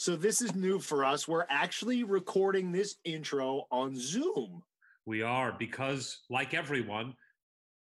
So 0.00 0.16
this 0.16 0.40
is 0.40 0.54
new 0.54 0.78
for 0.78 1.04
us. 1.04 1.28
We're 1.28 1.44
actually 1.50 2.04
recording 2.04 2.72
this 2.72 2.96
intro 3.04 3.66
on 3.70 3.94
Zoom. 3.94 4.62
We 5.04 5.20
are 5.20 5.54
because, 5.58 6.20
like 6.30 6.54
everyone, 6.54 7.12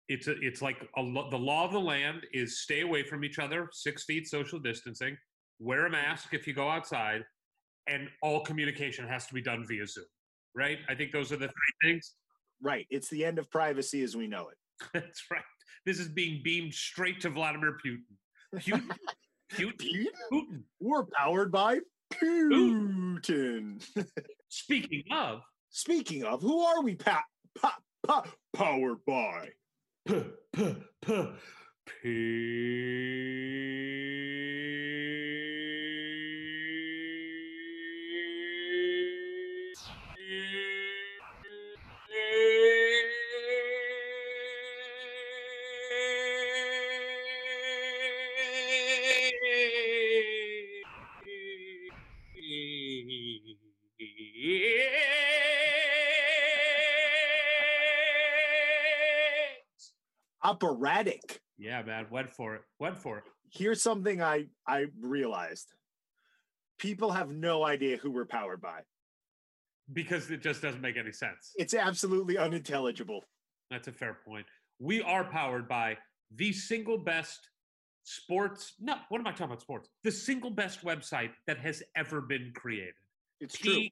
it's 0.10 0.28
a, 0.28 0.36
it's 0.42 0.62
like 0.62 0.86
a, 0.98 1.02
the 1.02 1.38
law 1.38 1.64
of 1.64 1.72
the 1.72 1.80
land 1.80 2.28
is 2.34 2.60
stay 2.60 2.82
away 2.82 3.04
from 3.04 3.24
each 3.24 3.40
other, 3.40 3.70
six 3.72 4.04
feet 4.04 4.28
social 4.28 4.60
distancing, 4.60 5.18
wear 5.60 5.86
a 5.86 5.90
mask 5.90 6.34
if 6.34 6.46
you 6.46 6.54
go 6.54 6.68
outside, 6.68 7.24
and 7.88 8.10
all 8.22 8.42
communication 8.42 9.08
has 9.08 9.26
to 9.28 9.34
be 9.34 9.42
done 9.42 9.64
via 9.66 9.88
Zoom. 9.88 10.04
Right? 10.54 10.80
I 10.90 10.96
think 10.96 11.14
those 11.14 11.32
are 11.32 11.38
the 11.38 11.48
three 11.48 11.90
things. 11.90 12.16
Right. 12.62 12.86
It's 12.90 13.08
the 13.08 13.24
end 13.24 13.40
of 13.40 13.50
privacy 13.50 14.04
as 14.04 14.18
we 14.18 14.28
know 14.28 14.50
it. 14.50 14.58
That's 14.94 15.24
right. 15.32 15.42
This 15.86 16.00
is 16.00 16.10
being 16.10 16.42
beamed 16.44 16.74
straight 16.74 17.22
to 17.22 17.30
Vladimir 17.30 17.78
Putin. 17.78 18.04
Putin. 18.56 18.90
Putin. 19.54 20.06
Putin. 20.34 20.64
We're 20.82 21.06
powered 21.18 21.54
by 21.54 21.80
Putin. 22.14 23.82
Speaking 24.50 25.04
of, 25.12 25.42
Speaking 25.72 26.24
of, 26.24 26.42
who 26.42 26.62
are 26.62 26.82
we 26.82 26.96
pa- 26.96 27.24
pa- 27.62 27.78
pa- 28.06 28.26
powered 28.54 29.06
by? 29.06 29.50
p 30.08 30.24
p 30.56 31.28
p 31.86 32.10
Operatic. 60.50 61.42
Yeah, 61.60 61.84
man, 61.84 62.08
went 62.10 62.32
for 62.32 62.56
it. 62.56 62.62
Went 62.80 62.98
for 62.98 63.20
it. 63.20 63.24
Here's 63.52 63.82
something 63.82 64.22
I 64.22 64.46
I 64.68 64.86
realized. 65.00 65.68
People 66.80 67.12
have 67.12 67.30
no 67.30 67.64
idea 67.66 67.98
who 67.98 68.10
we're 68.10 68.26
powered 68.26 68.62
by. 68.62 68.82
Because 69.92 70.32
it 70.32 70.42
just 70.42 70.62
doesn't 70.62 70.82
make 70.82 70.98
any 70.98 71.12
sense. 71.12 71.52
It's 71.58 71.74
absolutely 71.74 72.38
unintelligible. 72.38 73.24
That's 73.70 73.88
a 73.88 73.92
fair 73.92 74.18
point. 74.26 74.46
We 74.80 75.02
are 75.02 75.24
powered 75.24 75.68
by 75.68 75.98
the 76.36 76.52
single 76.54 76.98
best 76.98 77.50
sports. 78.04 78.74
No, 78.80 78.96
what 79.10 79.20
am 79.20 79.28
I 79.28 79.32
talking 79.32 79.46
about? 79.48 79.62
Sports. 79.62 79.90
The 80.04 80.12
single 80.12 80.52
best 80.52 80.84
website 80.84 81.32
that 81.48 81.60
has 81.60 81.84
ever 81.96 82.22
been 82.22 82.52
created. 82.56 82.94
It's 83.40 83.58
true. 83.58 83.88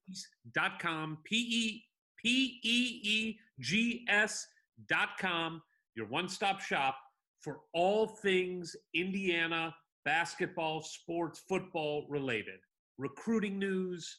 Peegs.com. 0.56 1.20
P 1.24 1.36
E 1.36 1.84
P 2.18 2.60
E 2.64 3.02
E 3.04 3.40
G 3.60 4.06
S 4.10 4.48
dot 4.88 5.10
com. 5.20 5.62
Your 5.98 6.06
one 6.06 6.30
stop 6.30 6.62
shop 6.62 6.96
for 7.42 7.62
all 7.74 8.06
things 8.06 8.76
Indiana 8.94 9.76
basketball, 10.06 10.84
sports, 10.84 11.42
football 11.50 12.06
related. 12.08 12.60
Recruiting 13.00 13.58
news, 13.58 14.16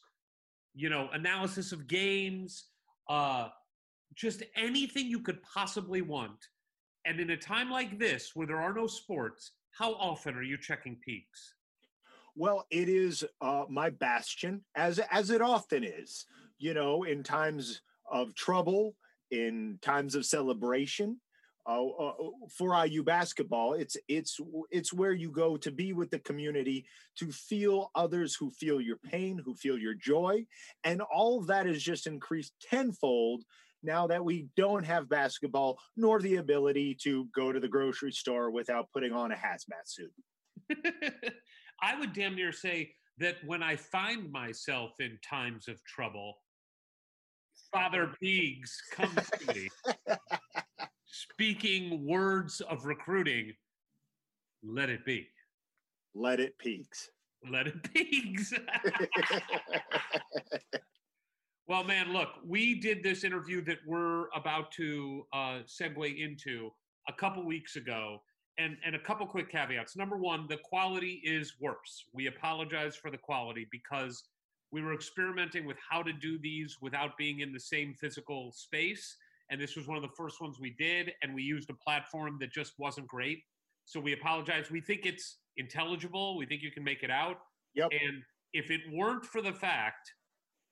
you 0.75 0.89
know, 0.89 1.09
analysis 1.13 1.71
of 1.71 1.87
games, 1.87 2.65
uh, 3.07 3.47
just 4.13 4.43
anything 4.57 5.07
you 5.07 5.21
could 5.21 5.41
possibly 5.41 6.01
want. 6.01 6.47
And 7.05 7.17
in 7.21 7.29
a 7.29 7.37
time 7.37 7.71
like 7.71 7.97
this 7.97 8.31
where 8.33 8.45
there 8.45 8.59
are 8.59 8.73
no 8.73 8.85
sports, 8.85 9.53
how 9.71 9.93
often 9.93 10.35
are 10.35 10.43
you 10.43 10.57
checking 10.57 10.97
Peegs? 11.07 11.53
Well, 12.35 12.65
it 12.71 12.89
is 12.89 13.23
uh, 13.39 13.63
my 13.69 13.89
bastion, 13.89 14.65
as 14.75 14.99
as 15.11 15.29
it 15.29 15.41
often 15.41 15.85
is. 15.85 16.25
You 16.57 16.73
know, 16.73 17.03
in 17.03 17.23
times 17.23 17.81
of 18.11 18.35
trouble, 18.35 18.95
in 19.31 19.79
times 19.81 20.13
of 20.13 20.25
celebration, 20.25 21.21
uh, 21.67 21.85
uh, 21.85 22.13
for 22.57 22.85
IU 22.85 23.03
basketball, 23.03 23.73
it's 23.73 23.97
it's 24.07 24.39
it's 24.71 24.93
where 24.93 25.13
you 25.13 25.31
go 25.31 25.57
to 25.57 25.71
be 25.71 25.93
with 25.93 26.09
the 26.09 26.19
community, 26.19 26.85
to 27.17 27.31
feel 27.31 27.91
others 27.95 28.35
who 28.35 28.49
feel 28.51 28.81
your 28.81 28.97
pain, 28.97 29.41
who 29.43 29.55
feel 29.55 29.77
your 29.77 29.93
joy, 29.93 30.45
and 30.83 31.01
all 31.01 31.39
of 31.39 31.47
that 31.47 31.67
is 31.67 31.83
just 31.83 32.07
increased 32.07 32.53
tenfold 32.69 33.43
now 33.83 34.07
that 34.07 34.23
we 34.23 34.47
don't 34.55 34.85
have 34.85 35.09
basketball 35.09 35.79
nor 35.95 36.19
the 36.21 36.37
ability 36.37 36.97
to 37.03 37.27
go 37.33 37.51
to 37.51 37.59
the 37.59 37.67
grocery 37.67 38.11
store 38.11 38.51
without 38.51 38.89
putting 38.91 39.13
on 39.13 39.31
a 39.31 39.35
hazmat 39.35 39.85
suit. 39.85 40.11
I 41.81 41.97
would 41.97 42.13
damn 42.13 42.35
near 42.35 42.51
say 42.51 42.93
that 43.19 43.37
when 43.45 43.63
I 43.63 43.75
find 43.75 44.31
myself 44.31 44.91
in 44.99 45.17
times 45.27 45.67
of 45.67 45.83
trouble, 45.85 46.35
Father 47.71 48.11
Peegs 48.23 48.71
comes 48.93 49.29
to 49.29 49.53
me 49.53 49.69
speaking 51.19 52.05
words 52.05 52.61
of 52.61 52.85
recruiting. 52.85 53.53
Let 54.63 54.89
it 54.89 55.05
be. 55.05 55.27
Let 56.15 56.39
it 56.39 56.57
peaks. 56.57 57.09
Let 57.49 57.67
it 57.67 57.81
Peegs. 57.83 58.47
well, 61.67 61.83
man, 61.83 62.11
look, 62.11 62.29
we 62.45 62.79
did 62.79 63.03
this 63.03 63.23
interview 63.23 63.63
that 63.65 63.77
we're 63.85 64.27
about 64.35 64.71
to 64.73 65.25
uh, 65.33 65.59
segue 65.65 66.19
into 66.19 66.71
a 67.07 67.13
couple 67.13 67.45
weeks 67.45 67.75
ago. 67.75 68.21
And, 68.57 68.75
and 68.85 68.93
a 68.93 68.99
couple 68.99 69.25
quick 69.25 69.49
caveats. 69.49 69.95
Number 69.95 70.17
one, 70.17 70.45
the 70.49 70.57
quality 70.57 71.21
is 71.23 71.53
worse. 71.61 72.03
We 72.13 72.27
apologize 72.27 72.97
for 72.97 73.09
the 73.09 73.17
quality 73.17 73.69
because 73.71 74.25
we 74.73 74.81
were 74.81 74.93
experimenting 74.93 75.65
with 75.65 75.77
how 75.89 76.03
to 76.03 76.11
do 76.11 76.37
these 76.37 76.75
without 76.81 77.17
being 77.17 77.39
in 77.39 77.53
the 77.53 77.59
same 77.59 77.93
physical 77.93 78.51
space. 78.51 79.15
And 79.49 79.59
this 79.59 79.75
was 79.75 79.87
one 79.87 79.97
of 79.97 80.03
the 80.03 80.15
first 80.15 80.41
ones 80.41 80.57
we 80.59 80.75
did. 80.77 81.11
And 81.21 81.33
we 81.33 81.43
used 81.43 81.69
a 81.69 81.73
platform 81.73 82.37
that 82.39 82.51
just 82.51 82.73
wasn't 82.77 83.07
great. 83.07 83.39
So 83.85 83.99
we 83.99 84.13
apologize. 84.13 84.69
We 84.69 84.81
think 84.81 85.05
it's 85.05 85.37
intelligible. 85.57 86.37
We 86.37 86.45
think 86.45 86.61
you 86.61 86.71
can 86.71 86.83
make 86.83 87.03
it 87.03 87.09
out. 87.09 87.37
Yep. 87.75 87.89
And 87.91 88.21
if 88.53 88.71
it 88.71 88.81
weren't 88.91 89.25
for 89.25 89.41
the 89.41 89.53
fact 89.53 90.11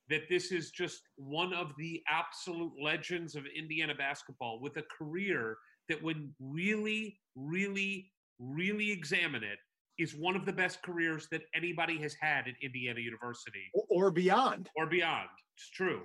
that 0.09 0.29
this 0.29 0.51
is 0.51 0.71
just 0.71 1.01
one 1.17 1.53
of 1.53 1.73
the 1.77 2.01
absolute 2.09 2.71
legends 2.81 3.35
of 3.35 3.43
Indiana 3.57 3.93
basketball 3.95 4.59
with 4.61 4.77
a 4.77 4.83
career 4.83 5.57
that, 5.89 6.01
when 6.01 6.33
really, 6.39 7.19
really, 7.35 8.11
really 8.39 8.91
examine 8.91 9.43
it, 9.43 9.57
is 9.97 10.15
one 10.15 10.35
of 10.35 10.45
the 10.45 10.53
best 10.53 10.81
careers 10.83 11.27
that 11.31 11.41
anybody 11.55 11.97
has 11.97 12.15
had 12.21 12.47
at 12.47 12.53
Indiana 12.61 12.99
University 12.99 13.71
or, 13.73 13.83
or 13.89 14.11
beyond. 14.11 14.69
or 14.75 14.85
beyond. 14.85 15.29
It's 15.55 15.69
true. 15.71 16.01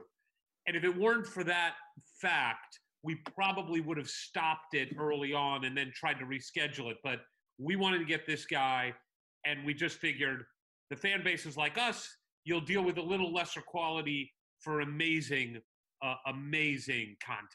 And 0.67 0.77
if 0.77 0.85
it 0.85 0.97
weren't 0.97 1.27
for 1.27 1.45
that 1.45 1.75
fact, 2.21 2.79
we 3.03 3.17
probably 3.35 3.81
would 3.81 3.97
have 3.97 4.09
stopped 4.09 4.75
it 4.75 4.95
early 4.99 5.33
on 5.33 5.65
and 5.65 5.77
then 5.77 5.93
tried 5.95 6.19
to 6.21 6.25
reschedule 6.25 6.91
it. 6.91 6.99
But 7.03 7.21
we 7.59 7.77
wanted 7.77 7.99
to 7.99 8.05
get 8.05 8.27
this 8.27 8.47
guy, 8.47 8.95
and 9.45 9.65
we 9.65 9.75
just 9.75 9.99
figured 9.99 10.45
the 10.91 10.97
fan 10.97 11.23
base 11.25 11.47
is 11.47 11.57
like 11.57 11.79
us. 11.79 12.09
You'll 12.45 12.61
deal 12.61 12.83
with 12.83 12.99
a 12.99 13.03
little 13.03 13.33
lesser 13.33 13.61
quality 13.61 14.33
for 14.61 14.81
amazing, 14.81 15.61
uh, 16.03 16.15
amazing 16.27 17.17
content. 17.25 17.49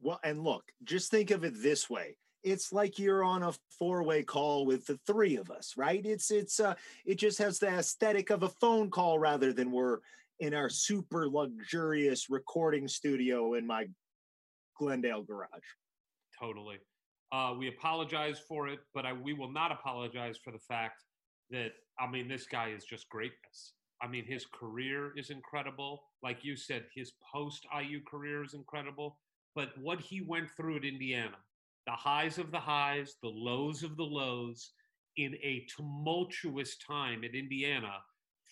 Well, 0.00 0.20
and 0.22 0.42
look, 0.42 0.64
just 0.84 1.10
think 1.10 1.30
of 1.30 1.44
it 1.44 1.54
this 1.62 1.88
way. 1.88 2.18
It's 2.42 2.72
like 2.72 2.98
you're 2.98 3.24
on 3.24 3.42
a 3.42 3.52
four-way 3.78 4.22
call 4.22 4.66
with 4.66 4.86
the 4.86 4.98
three 5.06 5.36
of 5.36 5.50
us, 5.50 5.74
right? 5.76 6.04
It's 6.04 6.30
it's 6.30 6.60
uh 6.60 6.74
it 7.04 7.16
just 7.16 7.38
has 7.38 7.58
the 7.58 7.68
aesthetic 7.68 8.30
of 8.30 8.42
a 8.42 8.48
phone 8.48 8.90
call 8.90 9.18
rather 9.18 9.52
than 9.52 9.72
we're 9.72 9.98
in 10.40 10.54
our 10.54 10.68
super 10.68 11.28
luxurious 11.28 12.26
recording 12.28 12.88
studio 12.88 13.54
in 13.54 13.66
my 13.66 13.86
Glendale 14.78 15.22
garage. 15.22 15.48
Totally. 16.38 16.76
Uh, 17.32 17.54
we 17.58 17.68
apologize 17.68 18.38
for 18.46 18.68
it, 18.68 18.80
but 18.94 19.06
I, 19.06 19.12
we 19.12 19.32
will 19.32 19.50
not 19.50 19.72
apologize 19.72 20.36
for 20.42 20.52
the 20.52 20.58
fact 20.58 21.02
that, 21.50 21.72
I 21.98 22.08
mean, 22.08 22.28
this 22.28 22.46
guy 22.46 22.70
is 22.76 22.84
just 22.84 23.08
greatness. 23.08 23.72
I 24.02 24.08
mean, 24.08 24.26
his 24.26 24.44
career 24.46 25.12
is 25.16 25.30
incredible. 25.30 26.02
Like 26.22 26.44
you 26.44 26.56
said, 26.56 26.84
his 26.94 27.12
post 27.32 27.66
IU 27.76 28.00
career 28.08 28.44
is 28.44 28.54
incredible. 28.54 29.18
But 29.54 29.70
what 29.80 30.00
he 30.00 30.20
went 30.20 30.50
through 30.56 30.76
at 30.76 30.84
Indiana, 30.84 31.36
the 31.86 31.92
highs 31.92 32.36
of 32.36 32.50
the 32.50 32.60
highs, 32.60 33.14
the 33.22 33.28
lows 33.28 33.82
of 33.82 33.96
the 33.96 34.04
lows, 34.04 34.72
in 35.16 35.34
a 35.42 35.66
tumultuous 35.74 36.76
time 36.76 37.24
at 37.24 37.34
Indiana, 37.34 37.94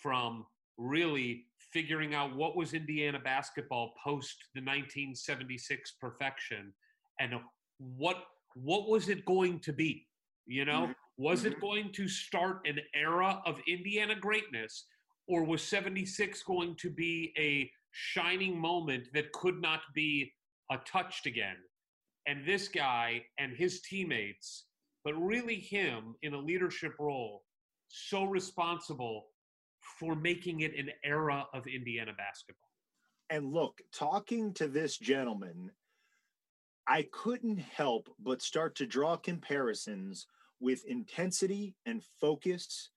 from 0.03 0.47
really 0.79 1.45
figuring 1.75 2.15
out 2.15 2.35
what 2.37 2.57
was 2.57 2.73
Indiana 2.73 3.19
basketball 3.19 3.93
post 4.03 4.37
the 4.55 4.61
1976 4.61 5.97
perfection 6.01 6.73
and 7.21 7.35
what 7.79 8.17
what 8.55 8.89
was 8.89 9.09
it 9.09 9.25
going 9.25 9.59
to 9.59 9.73
be? 9.73 10.07
You 10.47 10.65
know 10.65 10.95
was 11.19 11.45
it 11.45 11.61
going 11.61 11.93
to 11.93 12.09
start 12.09 12.61
an 12.67 12.79
era 12.95 13.43
of 13.45 13.61
Indiana 13.69 14.15
greatness 14.15 14.87
or 15.29 15.45
was 15.45 15.63
76 15.63 16.43
going 16.45 16.77
to 16.77 16.91
be 16.91 17.33
a 17.39 17.71
shining 17.93 18.59
moment 18.59 19.09
that 19.15 19.33
could 19.33 19.61
not 19.61 19.81
be 19.95 20.33
uh, 20.73 20.77
touched 20.87 21.27
again? 21.27 21.57
And 22.27 22.47
this 22.47 22.69
guy 22.69 23.23
and 23.39 23.53
his 23.53 23.81
teammates 23.83 24.67
but 25.05 25.15
really 25.15 25.57
him 25.57 26.15
in 26.23 26.35
a 26.35 26.39
leadership 26.39 26.95
role 26.99 27.43
so 27.89 28.25
responsible 28.25 29.27
for 29.99 30.15
making 30.15 30.61
it 30.61 30.79
an 30.79 30.91
era 31.05 31.47
of 31.53 31.67
Indiana 31.67 32.13
basketball. 32.17 32.69
And 33.31 33.53
look, 33.53 33.81
talking 33.93 34.53
to 34.55 34.69
this 34.69 34.99
gentleman, 34.99 35.71
I 36.87 37.07
couldn't 37.13 37.59
help 37.59 38.09
but 38.19 38.43
start 38.43 38.77
to 38.77 38.87
draw 38.87 39.17
comparisons 39.17 40.27
with 40.61 40.85
intensity 40.87 41.75
and 41.87 42.03
focus 42.21 42.91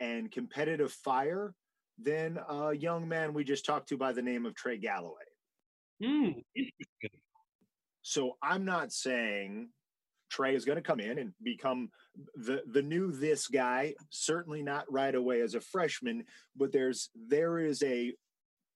and 0.00 0.30
competitive 0.30 0.92
fire 0.92 1.54
than 1.98 2.38
a 2.48 2.72
young 2.72 3.08
man 3.08 3.34
we 3.34 3.44
just 3.44 3.64
talked 3.64 3.88
to 3.88 3.96
by 3.96 4.12
the 4.12 4.22
name 4.22 4.46
of 4.46 4.54
Trey 4.54 4.78
Galloway. 4.78 5.14
Hmm, 6.02 6.30
interesting. 6.54 7.20
So 8.02 8.36
I'm 8.42 8.64
not 8.64 8.92
saying 8.92 9.68
Trey 10.32 10.54
is 10.54 10.64
going 10.64 10.76
to 10.76 10.82
come 10.82 11.00
in 11.00 11.18
and 11.18 11.32
become 11.42 11.90
the 12.34 12.62
the 12.66 12.82
new 12.82 13.12
this 13.12 13.46
guy. 13.46 13.94
Certainly 14.10 14.62
not 14.62 14.90
right 14.90 15.14
away 15.14 15.42
as 15.42 15.54
a 15.54 15.60
freshman, 15.60 16.24
but 16.56 16.72
there's 16.72 17.10
there 17.28 17.58
is 17.58 17.82
a 17.82 18.14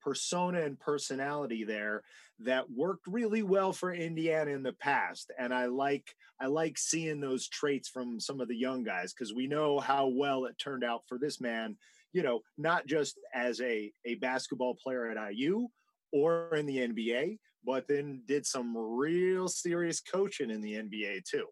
persona 0.03 0.63
and 0.63 0.79
personality 0.79 1.65
there 1.65 2.03
that 2.39 2.71
worked 2.71 3.07
really 3.09 3.43
well 3.43 3.73
for 3.73 3.93
Indiana 3.93 4.53
in 4.53 4.63
the 4.63 4.75
past 4.75 5.33
and 5.37 5.53
I 5.53 5.67
like 5.67 6.15
I 6.41 6.47
like 6.47 6.79
seeing 6.79 7.19
those 7.19 7.49
traits 7.49 7.89
from 7.89 8.21
some 8.21 8.41
of 8.41 8.47
the 8.47 8.55
young 8.55 8.85
guys 8.85 9.13
cuz 9.13 9.35
we 9.35 9.49
know 9.49 9.81
how 9.81 10.07
well 10.07 10.45
it 10.45 10.57
turned 10.59 10.85
out 10.85 11.03
for 11.09 11.19
this 11.19 11.41
man 11.41 11.77
you 12.13 12.23
know 12.23 12.43
not 12.57 12.87
just 12.87 13.19
as 13.35 13.61
a 13.61 13.93
a 14.05 14.15
basketball 14.17 14.77
player 14.77 15.11
at 15.11 15.35
IU 15.35 15.67
or 16.13 16.55
in 16.55 16.67
the 16.67 16.79
NBA 16.79 17.41
but 17.67 17.87
then 17.89 18.23
did 18.27 18.47
some 18.47 18.77
real 18.77 19.49
serious 19.49 20.01
coaching 20.01 20.51
in 20.51 20.61
the 20.61 20.75
NBA 20.75 21.25
too 21.25 21.47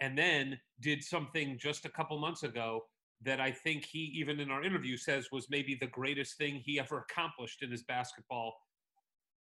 and 0.00 0.16
then 0.16 0.58
did 0.80 1.04
something 1.04 1.58
just 1.58 1.84
a 1.84 1.88
couple 1.88 2.18
months 2.18 2.42
ago 2.42 2.84
that 3.22 3.40
I 3.40 3.52
think 3.52 3.84
he, 3.84 3.98
even 4.16 4.40
in 4.40 4.50
our 4.50 4.64
interview, 4.64 4.96
says 4.96 5.28
was 5.30 5.48
maybe 5.50 5.76
the 5.78 5.86
greatest 5.86 6.38
thing 6.38 6.62
he 6.64 6.80
ever 6.80 7.04
accomplished 7.10 7.62
in 7.62 7.70
his 7.70 7.82
basketball 7.82 8.54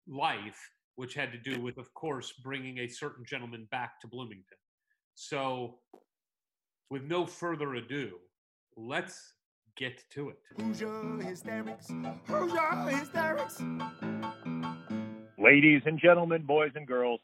life, 0.07 0.57
which 0.95 1.13
had 1.13 1.31
to 1.33 1.37
do 1.37 1.61
with, 1.61 1.77
of 1.77 1.93
course, 1.93 2.33
bringing 2.41 2.79
a 2.79 2.87
certain 2.87 3.25
gentleman 3.25 3.67
back 3.71 3.99
to 3.99 4.07
Bloomington. 4.07 4.57
So, 5.13 5.79
with 6.89 7.03
no 7.03 7.25
further 7.25 7.75
ado, 7.75 8.11
let's 8.77 9.33
get 9.75 10.01
to 10.11 10.29
it. 10.29 10.39
Hoosier 10.57 11.17
hysterics. 11.21 11.91
Hoosier 12.27 12.97
hysterics. 12.97 13.61
Ladies 15.45 15.83
and 15.85 15.99
gentlemen, 15.99 16.41
boys 16.41 16.71
and 16.73 16.87
girls, 16.87 17.19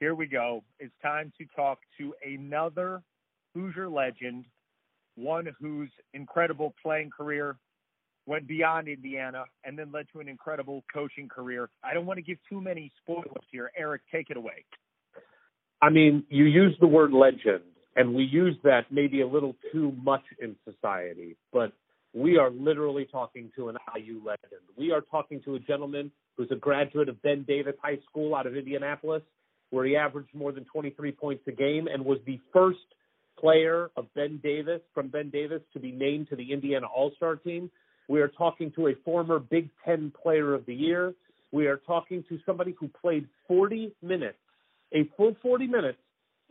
here 0.00 0.16
we 0.16 0.26
go. 0.26 0.64
It's 0.80 0.92
time 1.00 1.32
to 1.38 1.46
talk 1.54 1.78
to 1.96 2.12
another 2.26 3.04
Hoosier 3.54 3.88
legend, 3.88 4.46
one 5.14 5.46
whose 5.60 5.90
incredible 6.12 6.74
playing 6.82 7.10
career 7.16 7.56
went 8.26 8.48
beyond 8.48 8.88
Indiana 8.88 9.44
and 9.62 9.78
then 9.78 9.92
led 9.92 10.06
to 10.12 10.18
an 10.18 10.26
incredible 10.26 10.82
coaching 10.92 11.28
career. 11.28 11.70
I 11.84 11.94
don't 11.94 12.04
want 12.04 12.16
to 12.16 12.22
give 12.22 12.38
too 12.48 12.60
many 12.60 12.90
spoilers 13.00 13.44
here. 13.52 13.70
Eric, 13.78 14.02
take 14.10 14.30
it 14.30 14.36
away. 14.36 14.64
I 15.80 15.88
mean, 15.88 16.24
you 16.30 16.46
use 16.46 16.76
the 16.80 16.88
word 16.88 17.12
legend, 17.12 17.62
and 17.94 18.12
we 18.12 18.24
use 18.24 18.56
that 18.64 18.86
maybe 18.90 19.20
a 19.20 19.28
little 19.28 19.54
too 19.70 19.92
much 20.02 20.24
in 20.42 20.56
society, 20.68 21.36
but 21.52 21.74
we 22.12 22.38
are 22.38 22.50
literally 22.50 23.04
talking 23.04 23.52
to 23.54 23.68
an 23.68 23.76
IU 23.96 24.20
legend. 24.24 24.62
We 24.76 24.90
are 24.90 25.00
talking 25.00 25.40
to 25.44 25.54
a 25.54 25.60
gentleman 25.60 26.10
who's 26.40 26.50
a 26.50 26.56
graduate 26.56 27.10
of 27.10 27.20
Ben 27.20 27.44
Davis 27.46 27.74
High 27.82 27.98
School 28.08 28.34
out 28.34 28.46
of 28.46 28.56
Indianapolis, 28.56 29.20
where 29.68 29.84
he 29.84 29.94
averaged 29.94 30.34
more 30.34 30.52
than 30.52 30.64
23 30.64 31.12
points 31.12 31.42
a 31.46 31.52
game 31.52 31.86
and 31.86 32.02
was 32.02 32.18
the 32.24 32.40
first 32.50 32.78
player 33.38 33.90
of 33.94 34.06
Ben 34.14 34.40
Davis 34.42 34.80
from 34.94 35.08
Ben 35.08 35.28
Davis 35.28 35.60
to 35.74 35.78
be 35.78 35.92
named 35.92 36.30
to 36.30 36.36
the 36.36 36.50
Indiana 36.50 36.86
All 36.86 37.12
Star 37.14 37.36
team. 37.36 37.70
We 38.08 38.22
are 38.22 38.28
talking 38.28 38.72
to 38.76 38.88
a 38.88 38.94
former 39.04 39.38
Big 39.38 39.68
Ten 39.84 40.10
Player 40.22 40.54
of 40.54 40.64
the 40.64 40.74
Year. 40.74 41.12
We 41.52 41.66
are 41.66 41.76
talking 41.76 42.24
to 42.30 42.38
somebody 42.46 42.74
who 42.80 42.88
played 42.88 43.28
40 43.46 43.92
minutes, 44.00 44.38
a 44.94 45.10
full 45.18 45.36
40 45.42 45.66
minutes, 45.66 45.98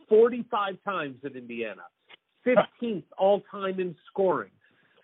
45 0.08 0.76
times 0.84 1.16
at 1.24 1.34
Indiana, 1.34 1.82
15th 2.46 3.02
all 3.18 3.42
time 3.50 3.80
in 3.80 3.96
scoring, 4.08 4.52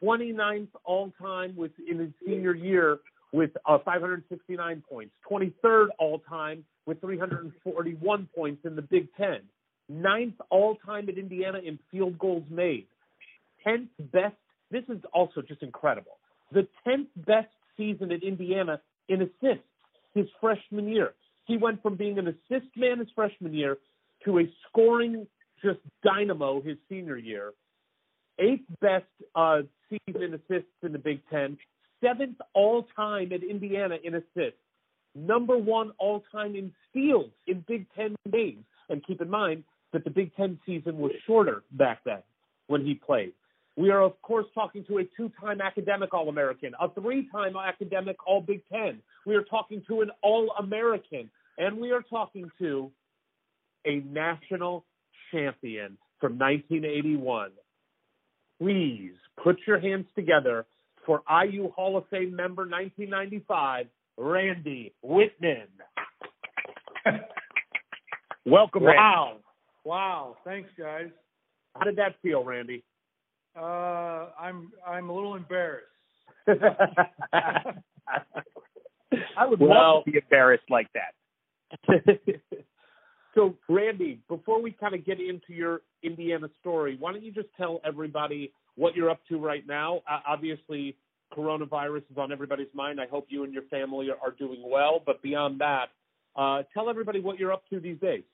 29th 0.00 0.68
all 0.84 1.12
time 1.20 1.56
with 1.56 1.72
in 1.90 1.98
his 1.98 2.10
senior 2.24 2.54
year 2.54 2.98
with 3.36 3.50
uh, 3.66 3.76
569 3.84 4.82
points, 4.88 5.12
23rd 5.30 5.88
all 5.98 6.20
time 6.20 6.64
with 6.86 6.98
341 7.02 8.28
points 8.34 8.64
in 8.64 8.74
the 8.74 8.80
Big 8.80 9.08
Ten, 9.14 9.40
ninth 9.90 10.36
all 10.48 10.76
time 10.76 11.06
at 11.10 11.18
Indiana 11.18 11.58
in 11.58 11.78
field 11.90 12.18
goals 12.18 12.44
made, 12.48 12.86
10th 13.66 13.88
best. 14.10 14.36
This 14.70 14.84
is 14.88 15.02
also 15.12 15.42
just 15.42 15.62
incredible. 15.62 16.12
The 16.50 16.66
10th 16.86 17.08
best 17.26 17.52
season 17.76 18.10
at 18.10 18.22
Indiana 18.22 18.80
in 19.10 19.20
assists 19.20 19.68
his 20.14 20.24
freshman 20.40 20.88
year. 20.88 21.12
He 21.44 21.58
went 21.58 21.82
from 21.82 21.96
being 21.96 22.18
an 22.18 22.28
assist 22.28 22.74
man 22.74 23.00
his 23.00 23.08
freshman 23.14 23.52
year 23.52 23.76
to 24.24 24.38
a 24.38 24.44
scoring 24.66 25.26
just 25.62 25.80
dynamo 26.02 26.62
his 26.62 26.78
senior 26.88 27.18
year. 27.18 27.52
Eighth 28.38 28.64
best 28.80 29.04
uh, 29.34 29.60
season 29.90 30.32
assists 30.32 30.72
in 30.82 30.92
the 30.92 30.98
Big 30.98 31.20
Ten. 31.30 31.58
Seventh 32.02 32.38
all 32.54 32.86
time 32.94 33.32
at 33.32 33.42
Indiana 33.42 33.96
in 34.02 34.14
assists. 34.14 34.60
Number 35.14 35.56
one 35.56 35.92
all 35.98 36.24
time 36.30 36.54
in 36.54 36.72
steals 36.90 37.30
in 37.46 37.64
Big 37.66 37.86
Ten 37.96 38.14
games. 38.30 38.64
And 38.88 39.04
keep 39.04 39.20
in 39.20 39.30
mind 39.30 39.64
that 39.92 40.04
the 40.04 40.10
Big 40.10 40.34
Ten 40.36 40.58
season 40.66 40.98
was 40.98 41.12
shorter 41.26 41.62
back 41.72 42.00
then 42.04 42.22
when 42.66 42.84
he 42.84 42.94
played. 42.94 43.32
We 43.76 43.90
are, 43.90 44.02
of 44.02 44.20
course, 44.22 44.46
talking 44.54 44.84
to 44.86 44.98
a 44.98 45.04
two 45.16 45.30
time 45.40 45.60
academic 45.60 46.14
All 46.14 46.28
American, 46.28 46.72
a 46.80 46.88
three 46.90 47.28
time 47.30 47.54
academic 47.56 48.16
All 48.26 48.40
Big 48.40 48.62
Ten. 48.70 49.00
We 49.26 49.34
are 49.34 49.42
talking 49.42 49.82
to 49.88 50.02
an 50.02 50.10
All 50.22 50.52
American, 50.58 51.30
and 51.58 51.78
we 51.78 51.90
are 51.92 52.02
talking 52.02 52.50
to 52.58 52.90
a 53.86 54.00
national 54.00 54.84
champion. 55.30 55.98
from 56.20 56.38
1981. 56.38 57.50
Please 58.58 59.12
put 59.42 59.58
your 59.66 59.78
hands 59.78 60.06
together 60.14 60.64
for 61.06 61.22
IU 61.30 61.70
Hall 61.70 61.96
of 61.96 62.04
Fame 62.10 62.34
member 62.36 62.62
1995, 62.62 63.86
Randy 64.18 64.92
Wittman. 65.04 65.66
Welcome, 68.44 68.84
Randy. 68.84 68.98
Wow. 68.98 69.36
Wow. 69.84 70.36
Thanks, 70.44 70.68
guys. 70.78 71.08
How 71.76 71.84
did 71.84 71.96
that 71.96 72.16
feel, 72.22 72.42
Randy? 72.44 72.82
Uh, 73.58 74.28
I'm 74.38 74.72
I'm 74.86 75.08
a 75.08 75.14
little 75.14 75.34
embarrassed. 75.34 75.86
I 79.36 79.46
would 79.46 79.60
Well- 79.60 79.96
love 79.96 80.04
to 80.04 80.10
be 80.12 80.18
embarrassed 80.18 80.68
like 80.70 80.88
that. 80.94 81.14
So, 83.36 83.54
Randy, 83.68 84.20
before 84.28 84.62
we 84.62 84.72
kind 84.72 84.94
of 84.94 85.04
get 85.04 85.20
into 85.20 85.52
your 85.52 85.82
Indiana 86.02 86.48
story, 86.60 86.96
why 86.98 87.12
don't 87.12 87.22
you 87.22 87.30
just 87.30 87.48
tell 87.56 87.80
everybody 87.84 88.52
what 88.76 88.96
you're 88.96 89.10
up 89.10 89.20
to 89.28 89.38
right 89.38 89.64
now? 89.66 89.98
Uh, 90.10 90.20
obviously, 90.26 90.96
coronavirus 91.36 92.02
is 92.10 92.16
on 92.16 92.32
everybody's 92.32 92.72
mind. 92.74 93.00
I 93.00 93.06
hope 93.06 93.26
you 93.28 93.44
and 93.44 93.52
your 93.52 93.64
family 93.64 94.08
are, 94.08 94.16
are 94.26 94.34
doing 94.36 94.62
well. 94.66 95.02
But 95.04 95.22
beyond 95.22 95.60
that, 95.60 95.86
uh, 96.34 96.62
tell 96.72 96.88
everybody 96.88 97.20
what 97.20 97.38
you're 97.38 97.52
up 97.52 97.68
to 97.70 97.78
these 97.78 98.00
days. 98.00 98.24